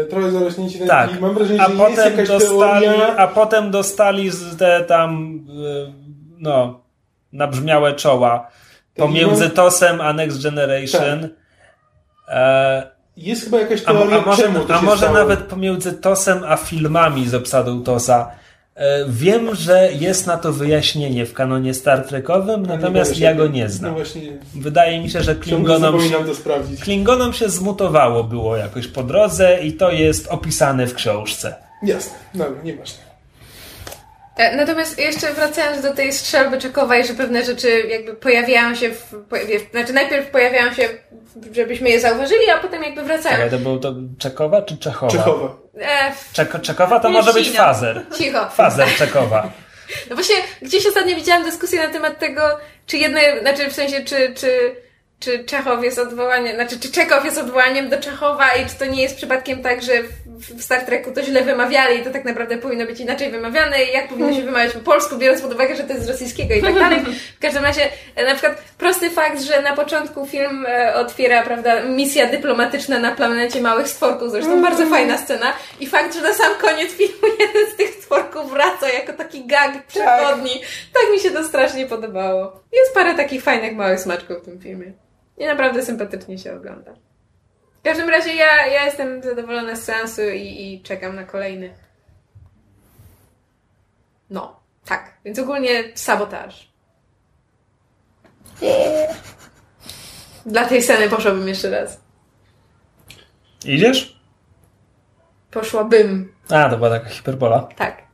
E, 0.01 0.05
Trochę 0.05 0.31
zarośnięci 0.31 0.79
ten 0.79 0.87
Tak, 0.87 1.21
mam 1.21 1.33
wrażenie, 1.33 1.61
a 1.61 1.65
że 1.65 1.73
jest 1.73 1.83
potem, 1.83 2.11
jakaś 2.11 2.27
dostali, 2.27 2.85
teoria... 2.85 3.15
a 3.17 3.27
potem 3.27 3.71
dostali 3.71 4.29
z 4.31 4.57
te 4.57 4.83
tam, 4.83 5.39
y, 5.49 5.93
no, 6.37 6.79
nabrzmiałe 7.33 7.93
czoła. 7.93 8.47
Pomiędzy 8.95 9.43
mam- 9.45 9.51
TOSem 9.53 10.01
a 10.01 10.13
Next 10.13 10.43
Generation. 10.43 11.29
E, 12.27 12.87
Jest 13.17 13.43
chyba 13.43 13.59
jakaś 13.59 13.81
A, 13.85 13.85
teoria, 13.93 14.17
a 14.17 14.25
może, 14.25 14.43
czemu 14.43 14.59
to 14.65 14.75
a 14.75 14.81
może 14.81 15.09
nawet 15.09 15.39
pomiędzy 15.39 15.93
TOSem 15.93 16.43
a 16.47 16.57
filmami 16.57 17.29
z 17.29 17.33
obsadą 17.35 17.83
TOSa. 17.83 18.31
E, 18.75 19.05
Wiem, 19.09 19.55
że 19.55 19.89
jest 19.99 20.27
na 20.27 20.37
to 20.37 20.53
wyjaśnienie 20.53 21.25
w 21.25 21.33
kanonie 21.33 21.73
Star 21.73 22.07
Trekowym, 22.07 22.61
nie 22.61 22.67
natomiast 22.67 23.17
ja 23.19 23.33
go 23.35 23.47
nie 23.47 23.63
No 23.63 23.69
znam. 23.69 23.93
właśnie, 23.95 24.21
Wydaje 24.55 24.99
mi 25.01 25.09
się, 25.09 25.23
że 25.23 25.35
Klingonom 25.35 25.93
się, 25.93 26.07
zapominam 26.07 26.25
to 26.25 26.35
sprawdzić. 26.35 26.79
Klingonom 26.81 27.33
się 27.33 27.49
zmutowało 27.49 28.23
było 28.23 28.57
jakoś 28.57 28.87
po 28.87 29.03
drodze 29.03 29.59
i 29.63 29.73
to 29.73 29.91
jest 29.91 30.27
opisane 30.27 30.87
w 30.87 30.93
książce. 30.95 31.55
Jasne, 31.83 32.13
dobra, 32.33 32.63
nieważne. 32.63 33.04
E, 34.37 34.55
Natomiast 34.55 34.99
jeszcze 34.99 35.33
wracając 35.33 35.81
do 35.81 35.93
tej 35.93 36.13
strzelby 36.13 36.57
czekowej, 36.57 37.05
że 37.05 37.13
pewne 37.13 37.45
rzeczy 37.45 37.83
jakby 37.89 38.13
pojawiają 38.13 38.75
się, 38.75 38.89
w, 38.89 39.15
pojawi, 39.29 39.53
znaczy 39.71 39.93
najpierw 39.93 40.27
pojawiają 40.27 40.73
się, 40.73 40.89
żebyśmy 41.51 41.89
je 41.89 41.99
zauważyli, 41.99 42.49
a 42.49 42.57
potem 42.59 42.83
jakby 42.83 43.03
wracają. 43.03 43.35
Czekaj, 43.35 43.49
to 43.49 43.57
był 43.59 43.79
to 43.79 43.93
Czekowa 44.19 44.61
czy 44.61 44.77
Czechowa? 44.77 45.11
Czechowa. 45.11 45.55
E, 45.81 46.11
Czek 46.33 46.61
Czekowa 46.61 46.99
to 46.99 47.09
może 47.09 47.33
być 47.33 47.51
fazer. 47.51 48.05
cicho. 48.17 48.49
Fazer 48.49 48.87
Czekowa. 48.97 49.49
No 50.09 50.15
właśnie, 50.15 50.35
gdzieś 50.61 50.87
ostatnio 50.87 51.15
widziałam 51.15 51.43
dyskusję 51.43 51.83
na 51.87 51.93
temat 51.93 52.19
tego, 52.19 52.41
czy 52.85 52.97
jedne, 52.97 53.19
znaczy 53.41 53.69
w 53.69 53.73
sensie, 53.73 54.03
czy, 54.03 54.33
czy, 54.33 54.75
czy 55.19 55.43
Czechow 55.43 55.83
jest 55.83 55.99
odwołaniem, 55.99 56.55
znaczy, 56.55 56.79
czy 56.79 56.91
Czekow 56.91 57.25
jest 57.25 57.37
odwołaniem 57.37 57.89
do 57.89 57.97
Czechowa 57.99 58.49
i 58.55 58.65
czy 58.65 58.75
to 58.75 58.85
nie 58.85 59.01
jest 59.01 59.15
przypadkiem 59.15 59.63
tak, 59.63 59.81
że 59.83 59.91
w, 60.39 60.63
Star 60.63 60.81
Treku 60.81 61.11
to 61.11 61.23
źle 61.23 61.43
wymawiali 61.43 61.99
i 61.99 62.03
to 62.03 62.11
tak 62.11 62.25
naprawdę 62.25 62.57
powinno 62.57 62.85
być 62.85 62.99
inaczej 62.99 63.31
wymawiane 63.31 63.83
i 63.83 63.93
jak 63.93 64.07
powinno 64.07 64.33
się 64.33 64.41
wymawiać 64.41 64.73
po 64.73 64.79
polsku, 64.79 65.17
biorąc 65.17 65.41
pod 65.41 65.53
uwagę, 65.53 65.75
że 65.75 65.83
to 65.83 65.93
jest 65.93 66.05
z 66.05 66.09
rosyjskiego 66.09 66.53
i 66.53 66.61
tak 66.61 66.73
dalej. 66.73 66.99
W 67.37 67.39
każdym 67.39 67.63
razie, 67.63 67.81
e, 68.15 68.25
na 68.25 68.31
przykład 68.31 68.63
prosty 68.77 69.09
fakt, 69.09 69.41
że 69.41 69.61
na 69.61 69.75
początku 69.75 70.25
film 70.25 70.65
e, 70.69 70.95
otwiera, 70.95 71.43
prawda, 71.43 71.83
misja 71.83 72.27
dyplomatyczna 72.27 72.99
na 72.99 73.11
planecie 73.11 73.61
małych 73.61 73.87
stworków, 73.87 74.31
zresztą 74.31 74.61
bardzo 74.61 74.85
fajna 74.85 75.17
scena 75.17 75.53
i 75.79 75.87
fakt, 75.87 76.15
że 76.15 76.21
na 76.21 76.33
sam 76.33 76.55
koniec 76.61 76.91
filmu 76.91 77.27
jeden 77.39 77.71
z 77.73 77.75
tych 77.75 77.89
stworków 77.89 78.51
wraca 78.51 78.89
jako 78.89 79.13
taki 79.13 79.45
gag 79.45 79.85
przewodni. 79.87 80.61
Tak 80.93 81.13
mi 81.13 81.19
się 81.19 81.31
to 81.31 81.43
strasznie 81.43 81.85
podobało. 81.85 82.63
Jest 82.73 82.93
parę 82.93 83.13
takich 83.15 83.43
fajnych 83.43 83.75
małych 83.75 83.99
smaczków 83.99 84.37
w 84.37 84.45
tym 84.45 84.59
filmie. 84.59 84.93
I 85.37 85.45
naprawdę 85.45 85.85
sympatycznie 85.85 86.37
się 86.37 86.53
ogląda. 86.53 87.04
W 87.85 87.87
każdym 87.87 88.09
razie 88.09 88.33
ja, 88.35 88.65
ja 88.67 88.85
jestem 88.85 89.23
zadowolona 89.23 89.75
z 89.75 89.83
seansu 89.83 90.21
i, 90.21 90.73
i 90.73 90.81
czekam 90.83 91.15
na 91.15 91.23
kolejny. 91.23 91.73
No, 94.29 94.59
tak. 94.85 95.13
Więc 95.25 95.39
ogólnie 95.39 95.83
sabotaż. 95.95 96.69
Dla 100.45 100.65
tej 100.65 100.81
sceny 100.81 101.09
poszłabym 101.09 101.47
jeszcze 101.47 101.69
raz. 101.69 101.99
Idziesz? 103.65 104.19
Poszłabym, 105.51 106.33
A, 106.49 106.69
to 106.69 106.77
była 106.77 106.89
taka 106.89 107.09
hiperbola. 107.09 107.69
tak. 107.75 108.04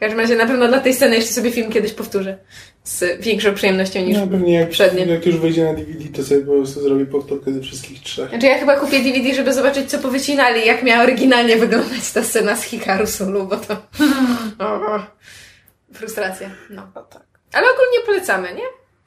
W 0.00 0.02
każdym 0.02 0.20
razie 0.20 0.36
na 0.36 0.46
pewno 0.46 0.68
dla 0.68 0.80
tej 0.80 0.94
sceny 0.94 1.16
jeszcze 1.16 1.32
sobie 1.32 1.50
film 1.52 1.72
kiedyś 1.72 1.92
powtórzę. 1.92 2.38
Z 2.84 3.20
większą 3.22 3.54
przyjemnością 3.54 4.00
niż 4.00 4.16
No 4.18 4.26
pewnie 4.26 4.54
jak, 4.54 4.66
poprzednie. 4.68 5.06
jak 5.06 5.26
już 5.26 5.36
wyjdzie 5.36 5.64
na 5.64 5.74
DVD, 5.74 6.04
to 6.16 6.22
sobie 6.24 6.40
po 6.40 6.52
prostu 6.52 6.80
zrobię 6.80 7.06
powtórkę 7.06 7.52
ze 7.52 7.60
wszystkich 7.60 8.02
trzech. 8.02 8.28
Znaczy 8.30 8.46
ja 8.46 8.58
chyba 8.58 8.76
kupię 8.76 9.00
DVD, 9.00 9.34
żeby 9.34 9.52
zobaczyć, 9.54 9.90
co 9.90 9.98
powycinali, 9.98 10.66
jak 10.66 10.82
miała 10.82 11.02
oryginalnie 11.02 11.56
wyglądać 11.56 12.12
ta 12.14 12.22
scena 12.22 12.56
z 12.56 12.62
Hikaru 12.62 13.06
Sulu, 13.06 13.44
bo 13.46 13.56
to... 13.56 13.76
O, 14.64 15.00
frustracja, 15.94 16.50
no. 16.70 16.82
Ale 17.52 17.66
ogólnie 17.66 18.06
polecamy, 18.06 18.48
nie? 18.54 18.62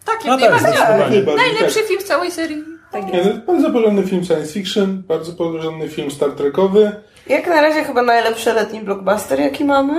Tak, 0.05 0.19
No 0.25 0.31
jak 0.31 0.41
tak, 0.41 0.51
najbardziej. 0.51 0.71
zdecydowanie. 0.73 1.15
Najbardziej, 1.15 1.45
Najlepszy 1.53 1.79
tak. 1.79 1.87
film 1.87 1.99
w 1.99 2.03
całej 2.03 2.31
serii. 2.31 2.63
Tak 2.91 3.05
Nie, 3.07 3.17
jest. 3.19 3.29
no, 3.47 3.53
bardzo 3.53 3.71
porządny 3.71 4.03
film 4.03 4.23
science 4.25 4.53
fiction, 4.53 5.03
bardzo 5.07 5.33
porządny 5.33 5.89
film 5.89 6.11
Star 6.11 6.31
Trekowy. 6.31 6.91
Jak 7.27 7.47
na 7.47 7.61
razie 7.61 7.83
chyba 7.83 8.01
najlepszy 8.01 8.53
letni 8.53 8.79
blockbuster, 8.81 9.39
jaki 9.39 9.65
mamy 9.65 9.93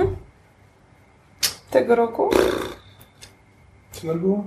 tego 1.75 1.95
roku. 1.95 2.29
Co 3.91 4.01
to 4.07 4.15
było? 4.15 4.45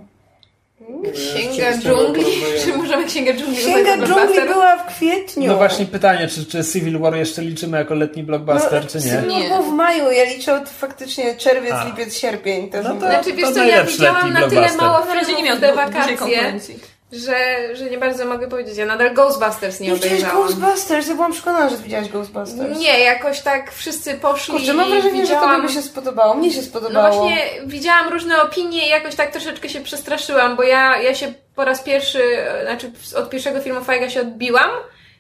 Księga 1.14 1.78
dżungli? 1.78 2.24
czy- 2.64 2.76
możemy 2.76 3.04
Księgę 3.04 3.34
dżungli 3.34 3.56
Księga 3.56 3.78
uznać 3.80 4.00
za 4.00 4.06
dżungli 4.06 4.14
blockbuster? 4.14 4.48
była 4.48 4.76
w 4.76 4.86
kwietniu. 4.96 5.46
No 5.46 5.56
właśnie 5.56 5.86
pytanie, 5.86 6.28
czy, 6.28 6.46
czy 6.46 6.64
Civil 6.64 6.98
War 6.98 7.16
jeszcze 7.16 7.42
liczymy 7.42 7.78
jako 7.78 7.94
letni 7.94 8.22
blockbuster, 8.22 8.86
czy 8.86 8.98
nie? 8.98 9.22
No, 9.26 9.40
było 9.48 9.62
w 9.62 9.72
maju, 9.72 10.10
ja 10.10 10.24
liczę 10.24 10.54
od 10.54 10.68
faktycznie 10.68 11.36
czerwiec, 11.36 11.72
A. 11.72 11.84
lipiec, 11.84 12.14
sierpień. 12.16 12.70
To 12.70 12.82
No 12.82 12.88
są- 12.88 13.00
to- 13.00 13.06
Znaczy, 13.06 13.32
wiesz 13.32 13.48
to 13.48 13.52
co, 13.52 13.58
ja 13.60 13.66
najlepszy 13.66 13.92
widziałam 13.96 14.16
letni 14.16 14.30
na 14.30 14.38
tyle 14.40 14.50
blockbuster. 14.50 14.82
mało 14.86 15.04
Na 15.04 15.14
razie 15.14 15.34
nie 15.34 15.42
miał 15.42 15.56
filmów 15.56 15.60
te 15.60 15.68
dużej 15.68 15.86
wakacje, 15.94 16.16
konkurencji. 16.16 16.78
Że, 17.12 17.36
że 17.76 17.84
nie 17.90 17.98
bardzo 17.98 18.24
mogę 18.24 18.48
powiedzieć. 18.48 18.76
Ja 18.76 18.86
nadal 18.86 19.14
Ghostbusters 19.14 19.80
nie 19.80 19.88
Nie 19.88 19.94
obejrzałam. 19.94 20.36
Ghostbusters? 20.36 21.08
Ja 21.08 21.14
byłam 21.14 21.32
przekonana, 21.32 21.68
że 21.68 21.76
widziałaś 21.76 22.08
Ghostbusters. 22.08 22.78
Nie, 22.78 23.00
jakoś 23.00 23.40
tak 23.40 23.72
wszyscy 23.72 24.14
poszli 24.14 24.54
Kurczę, 24.54 24.74
mam 24.74 24.90
wrażenie, 24.90 25.16
że 25.16 25.22
widziałam... 25.22 25.56
tobie 25.56 25.68
by 25.68 25.72
się 25.74 25.82
spodobało. 25.82 26.34
Mnie 26.34 26.50
się 26.50 26.60
No 26.60 26.62
spodobało. 26.66 27.16
właśnie, 27.22 27.42
widziałam 27.66 28.08
różne 28.08 28.42
opinie 28.42 28.86
i 28.86 28.90
jakoś 28.90 29.14
tak 29.14 29.30
troszeczkę 29.30 29.68
się 29.68 29.80
przestraszyłam, 29.80 30.56
bo 30.56 30.62
ja, 30.62 30.96
ja 31.02 31.14
się 31.14 31.32
po 31.54 31.64
raz 31.64 31.82
pierwszy, 31.82 32.22
znaczy 32.64 32.90
od 33.16 33.30
pierwszego 33.30 33.60
filmu 33.60 33.80
Fajga 33.84 34.10
się 34.10 34.20
odbiłam 34.20 34.70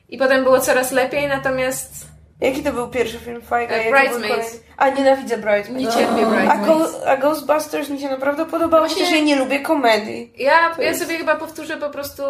i 0.08 0.18
potem 0.18 0.44
było 0.44 0.60
coraz 0.60 0.92
lepiej, 0.92 1.28
natomiast 1.28 1.92
Jaki 2.40 2.62
to 2.62 2.72
był 2.72 2.88
pierwszy 2.88 3.18
film 3.18 3.42
Fajga? 3.42 3.74
E, 3.74 3.82
był 3.82 3.92
Bridesmaids. 3.92 4.60
A, 4.76 4.88
nienawidzę 4.90 5.38
Bridesmaids. 5.38 5.80
nie 5.86 5.92
cierpię 6.02 6.26
Bridesmaids. 6.26 6.94
A 7.06 7.16
Ghostbusters 7.16 7.88
mi 7.88 8.00
się 8.00 8.08
naprawdę 8.08 8.46
podobało, 8.46 8.84
Właśnie- 8.86 9.04
chociaż 9.04 9.18
ja 9.18 9.24
nie 9.24 9.36
lubię 9.36 9.60
komedii. 9.60 10.32
Ja, 10.36 10.74
To 10.76 10.82
ja 10.82 10.88
jest- 10.88 11.00
sobie 11.00 11.18
chyba 11.18 11.36
powtórzę 11.36 11.76
po 11.76 11.90
prostu 11.90 12.22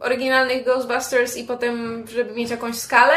oryginalnych 0.00 0.64
Ghostbusters 0.64 1.36
i 1.36 1.44
potem, 1.44 2.04
żeby 2.08 2.32
mieć 2.34 2.50
jakąś 2.50 2.76
skalę, 2.78 3.14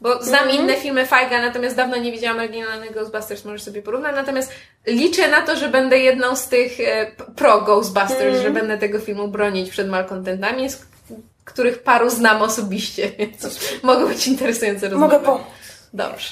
bo 0.00 0.22
znam 0.22 0.42
Mhm. 0.44 0.60
inne 0.64 0.74
filmy 0.76 1.06
Fajga, 1.06 1.40
natomiast 1.42 1.76
dawno 1.76 1.96
nie 1.96 2.12
widziałam 2.12 2.38
oryginalnych 2.38 2.92
Ghostbusters, 2.94 3.44
możesz 3.44 3.62
sobie 3.62 3.82
porównać, 3.82 4.14
natomiast 4.16 4.52
liczę 4.86 5.28
na 5.28 5.42
to, 5.42 5.56
że 5.56 5.68
będę 5.68 5.98
jedną 5.98 6.36
z 6.36 6.48
tych 6.48 6.80
e, 6.80 7.06
pro 7.36 7.60
Ghostbusters, 7.60 8.22
Mhm. 8.22 8.42
że 8.42 8.50
będę 8.50 8.78
tego 8.78 8.98
filmu 8.98 9.28
bronić 9.28 9.70
przed 9.70 9.88
malkontentami, 9.88 10.70
z 10.70 10.86
których 11.44 11.82
paru 11.82 12.10
znam 12.10 12.42
osobiście, 12.42 13.10
więc 13.18 13.60
mogą 13.82 14.06
być 14.06 14.26
interesujące 14.26 14.88
rozmowy. 14.88 15.14
Mogę 15.14 15.26
po... 15.26 15.40
Dobrze. 15.94 16.28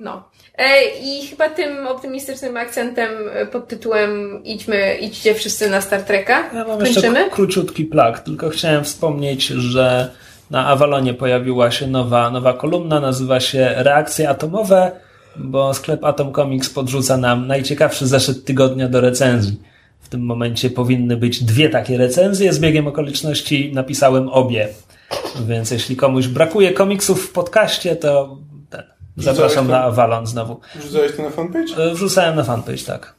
No. 0.00 0.22
E, 0.58 0.80
I 1.02 1.26
chyba 1.26 1.48
tym 1.48 1.86
optymistycznym 1.86 2.56
akcentem 2.56 3.10
e, 3.32 3.46
pod 3.46 3.68
tytułem 3.68 4.44
idźmy, 4.44 4.96
idźcie 5.00 5.34
wszyscy 5.34 5.70
na 5.70 5.80
Star 5.80 6.02
Treka. 6.02 6.50
Ja 6.54 6.64
mam 6.64 6.78
Kończymy? 6.78 7.30
króciutki 7.30 7.84
plak, 7.84 8.20
tylko 8.20 8.48
chciałem 8.48 8.84
wspomnieć, 8.84 9.46
że 9.46 10.10
na 10.50 10.66
Avalonie 10.66 11.14
pojawiła 11.14 11.70
się 11.70 11.86
nowa, 11.86 12.30
nowa 12.30 12.52
kolumna, 12.52 13.00
nazywa 13.00 13.40
się 13.40 13.74
Reakcje 13.76 14.28
atomowe, 14.28 14.92
bo 15.36 15.74
sklep 15.74 16.04
Atom 16.04 16.32
Comics 16.32 16.70
podrzuca 16.70 17.16
nam 17.16 17.46
najciekawszy 17.46 18.06
zeszyt 18.06 18.44
tygodnia 18.44 18.88
do 18.88 19.00
recenzji. 19.00 19.60
W 20.00 20.08
tym 20.08 20.20
momencie 20.20 20.70
powinny 20.70 21.16
być 21.16 21.44
dwie 21.44 21.68
takie 21.68 21.98
recenzje, 21.98 22.52
z 22.52 22.58
biegiem 22.58 22.86
okoliczności 22.86 23.72
napisałem 23.74 24.28
obie. 24.28 24.68
Więc 25.46 25.70
jeśli 25.70 25.96
komuś 25.96 26.26
brakuje 26.26 26.72
komiksów 26.72 27.26
w 27.26 27.32
podcaście, 27.32 27.96
to 27.96 28.38
zapraszam 29.16 29.68
na 29.68 29.82
Avalon 29.82 30.26
znowu. 30.26 30.60
Wrzucałeś 30.76 31.16
to 31.16 31.22
na 31.22 31.30
fanpage? 31.30 31.76
E, 31.78 31.94
Wrzucałem 31.94 32.36
na 32.36 32.44
fanpage, 32.44 32.84
tak. 32.86 33.14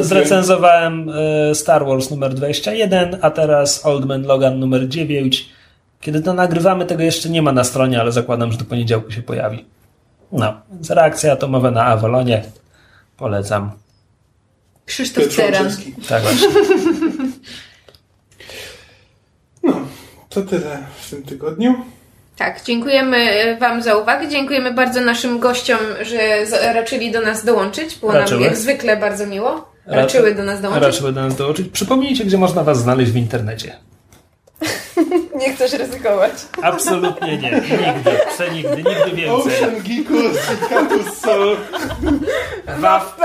Zrecenzowałem 0.00 1.10
e, 1.50 1.54
Star 1.54 1.86
Wars 1.86 2.10
numer 2.10 2.34
21, 2.34 3.18
a 3.20 3.30
teraz 3.30 3.86
Old 3.86 4.04
Man 4.06 4.22
Logan 4.22 4.58
numer 4.58 4.88
9. 4.88 5.48
Kiedy 6.00 6.20
to 6.20 6.34
nagrywamy, 6.34 6.86
tego 6.86 7.02
jeszcze 7.02 7.28
nie 7.28 7.42
ma 7.42 7.52
na 7.52 7.64
stronie, 7.64 8.00
ale 8.00 8.12
zakładam, 8.12 8.52
że 8.52 8.58
do 8.58 8.64
poniedziałku 8.64 9.10
się 9.10 9.22
pojawi. 9.22 9.64
No, 10.32 10.54
więc 10.72 10.90
reakcja 10.90 11.32
atomowa 11.32 11.70
na 11.70 11.84
Avalonie. 11.84 12.42
Polecam. 13.16 13.70
Krzysztof 14.86 15.26
Ceran. 15.28 15.70
Tak 16.08 16.22
właśnie. 16.22 16.48
No, 19.62 19.80
to 20.28 20.42
tyle 20.42 20.78
w 21.00 21.10
tym 21.10 21.22
tygodniu. 21.22 21.74
Tak, 22.36 22.62
dziękujemy 22.62 23.16
e, 23.16 23.56
Wam 23.56 23.82
za 23.82 23.96
uwagę. 23.96 24.28
Dziękujemy 24.28 24.70
bardzo 24.74 25.00
naszym 25.00 25.38
gościom, 25.38 25.78
że 26.02 26.44
raczyli 26.72 27.10
do 27.10 27.20
nas 27.20 27.44
dołączyć. 27.44 27.96
Było 27.96 28.12
Raczyły. 28.12 28.40
nam 28.40 28.48
jak 28.50 28.56
zwykle 28.58 28.96
bardzo 28.96 29.26
miło. 29.26 29.72
Raczyły 29.86 30.34
do 30.34 30.42
nas 30.42 30.60
dołączyć. 30.60 30.84
Raczyły 30.86 31.12
do 31.12 31.22
nas 31.22 31.36
dołączyć. 31.36 31.68
Przypomnijcie, 31.68 32.24
gdzie 32.24 32.38
można 32.38 32.64
Was 32.64 32.78
znaleźć 32.78 33.12
w 33.12 33.16
internecie. 33.16 33.76
Nie 35.40 35.52
chcesz 35.54 35.72
ryzykować. 35.72 36.32
Absolutnie 36.62 37.38
nie. 37.38 37.50
Nigdy. 37.50 38.10
Przenigdy. 38.34 38.76
Nigdy 38.76 39.10
więcej. 39.16 39.30
Ocean 39.30 39.74
Geekus 39.82 40.36
i 40.36 40.68
Catus 40.68 41.18
Soul. 41.20 41.56
Waw. 42.78 43.16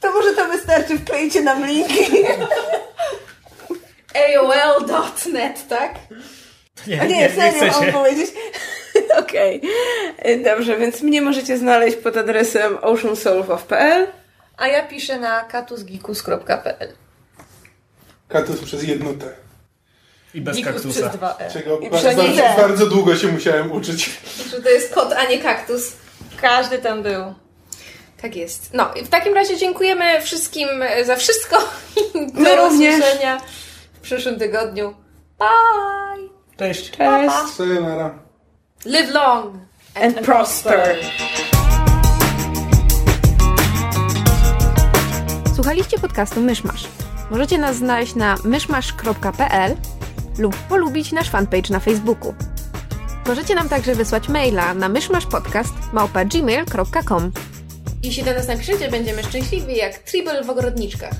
To 0.00 0.12
może 0.12 0.32
to 0.32 0.48
wystarczy, 0.48 0.98
wklejcie 0.98 1.42
nam 1.42 1.66
linki. 1.66 2.04
AOL.net, 4.14 5.68
tak? 5.68 5.94
Nie, 6.86 7.00
A 7.00 7.04
nie, 7.04 7.14
nie, 7.14 7.20
nie 7.22 7.30
serio 7.30 7.72
mam 7.72 7.84
się. 7.86 7.92
powiedzieć. 7.92 8.30
Okej. 9.20 9.60
Dobrze, 10.44 10.76
więc 10.78 11.02
mnie 11.02 11.22
możecie 11.22 11.58
znaleźć 11.58 11.96
pod 11.96 12.16
adresem 12.16 12.78
oceansoulfof.pl 12.82 14.06
A 14.56 14.66
ja 14.68 14.82
piszę 14.86 15.18
na 15.18 15.40
katusgikus.pl. 15.44 16.92
Katus 18.28 18.60
przez 18.60 18.82
jedno 18.82 19.12
T. 19.14 19.26
I 20.34 20.40
bez 20.40 20.56
Gikus 20.56 20.72
kaktusa. 20.72 21.00
przez 21.00 21.12
dwa 21.16 21.36
E. 21.38 21.50
Czego 21.52 21.78
I 21.78 21.90
bardzo, 21.90 22.08
bardzo, 22.14 22.42
bardzo 22.56 22.86
długo 22.86 23.16
się 23.16 23.28
musiałem 23.28 23.72
uczyć. 23.72 24.10
Że 24.50 24.62
to 24.62 24.68
jest 24.70 24.94
kot, 24.94 25.12
a 25.12 25.24
nie 25.24 25.38
kaktus. 25.38 25.92
Każdy 26.40 26.78
tam 26.78 27.02
był. 27.02 27.34
Tak 28.22 28.36
jest. 28.36 28.70
No, 28.74 28.94
i 28.94 29.04
w 29.04 29.08
takim 29.08 29.34
razie 29.34 29.56
dziękujemy 29.56 30.20
wszystkim 30.20 30.68
za 31.04 31.16
wszystko. 31.16 31.56
I 32.14 32.18
My 32.34 32.56
Do 32.56 32.68
również. 32.68 32.98
usłyszenia 32.98 33.40
w 34.00 34.02
przyszłym 34.02 34.38
tygodniu. 34.38 34.94
Bye! 35.38 35.48
Cześć. 36.56 36.90
Cześć. 36.90 37.34
Sayonara. 37.56 38.18
Live 38.84 39.10
long 39.10 39.54
And 39.94 40.20
prosper. 40.20 40.96
Słuchaliście 45.54 45.98
podcastu 45.98 46.40
Myszmasz. 46.40 46.88
Możecie 47.30 47.58
nas 47.58 47.76
znaleźć 47.76 48.14
na 48.14 48.36
myszmasz.pl 48.44 49.76
lub 50.38 50.56
polubić 50.56 51.12
nasz 51.12 51.30
fanpage 51.30 51.70
na 51.70 51.80
Facebooku. 51.80 52.34
Możecie 53.26 53.54
nam 53.54 53.68
także 53.68 53.94
wysłać 53.94 54.28
maila 54.28 54.74
na 54.74 54.88
myszmaszpodcast.gmail.com 54.88 57.32
Jeśli 58.02 58.22
do 58.22 58.34
nas 58.34 58.48
napiszecie, 58.48 58.90
będziemy 58.90 59.22
szczęśliwi 59.22 59.76
jak 59.76 59.98
Tribble 59.98 60.44
w 60.44 60.50
ogrodniczkach. 60.50 61.14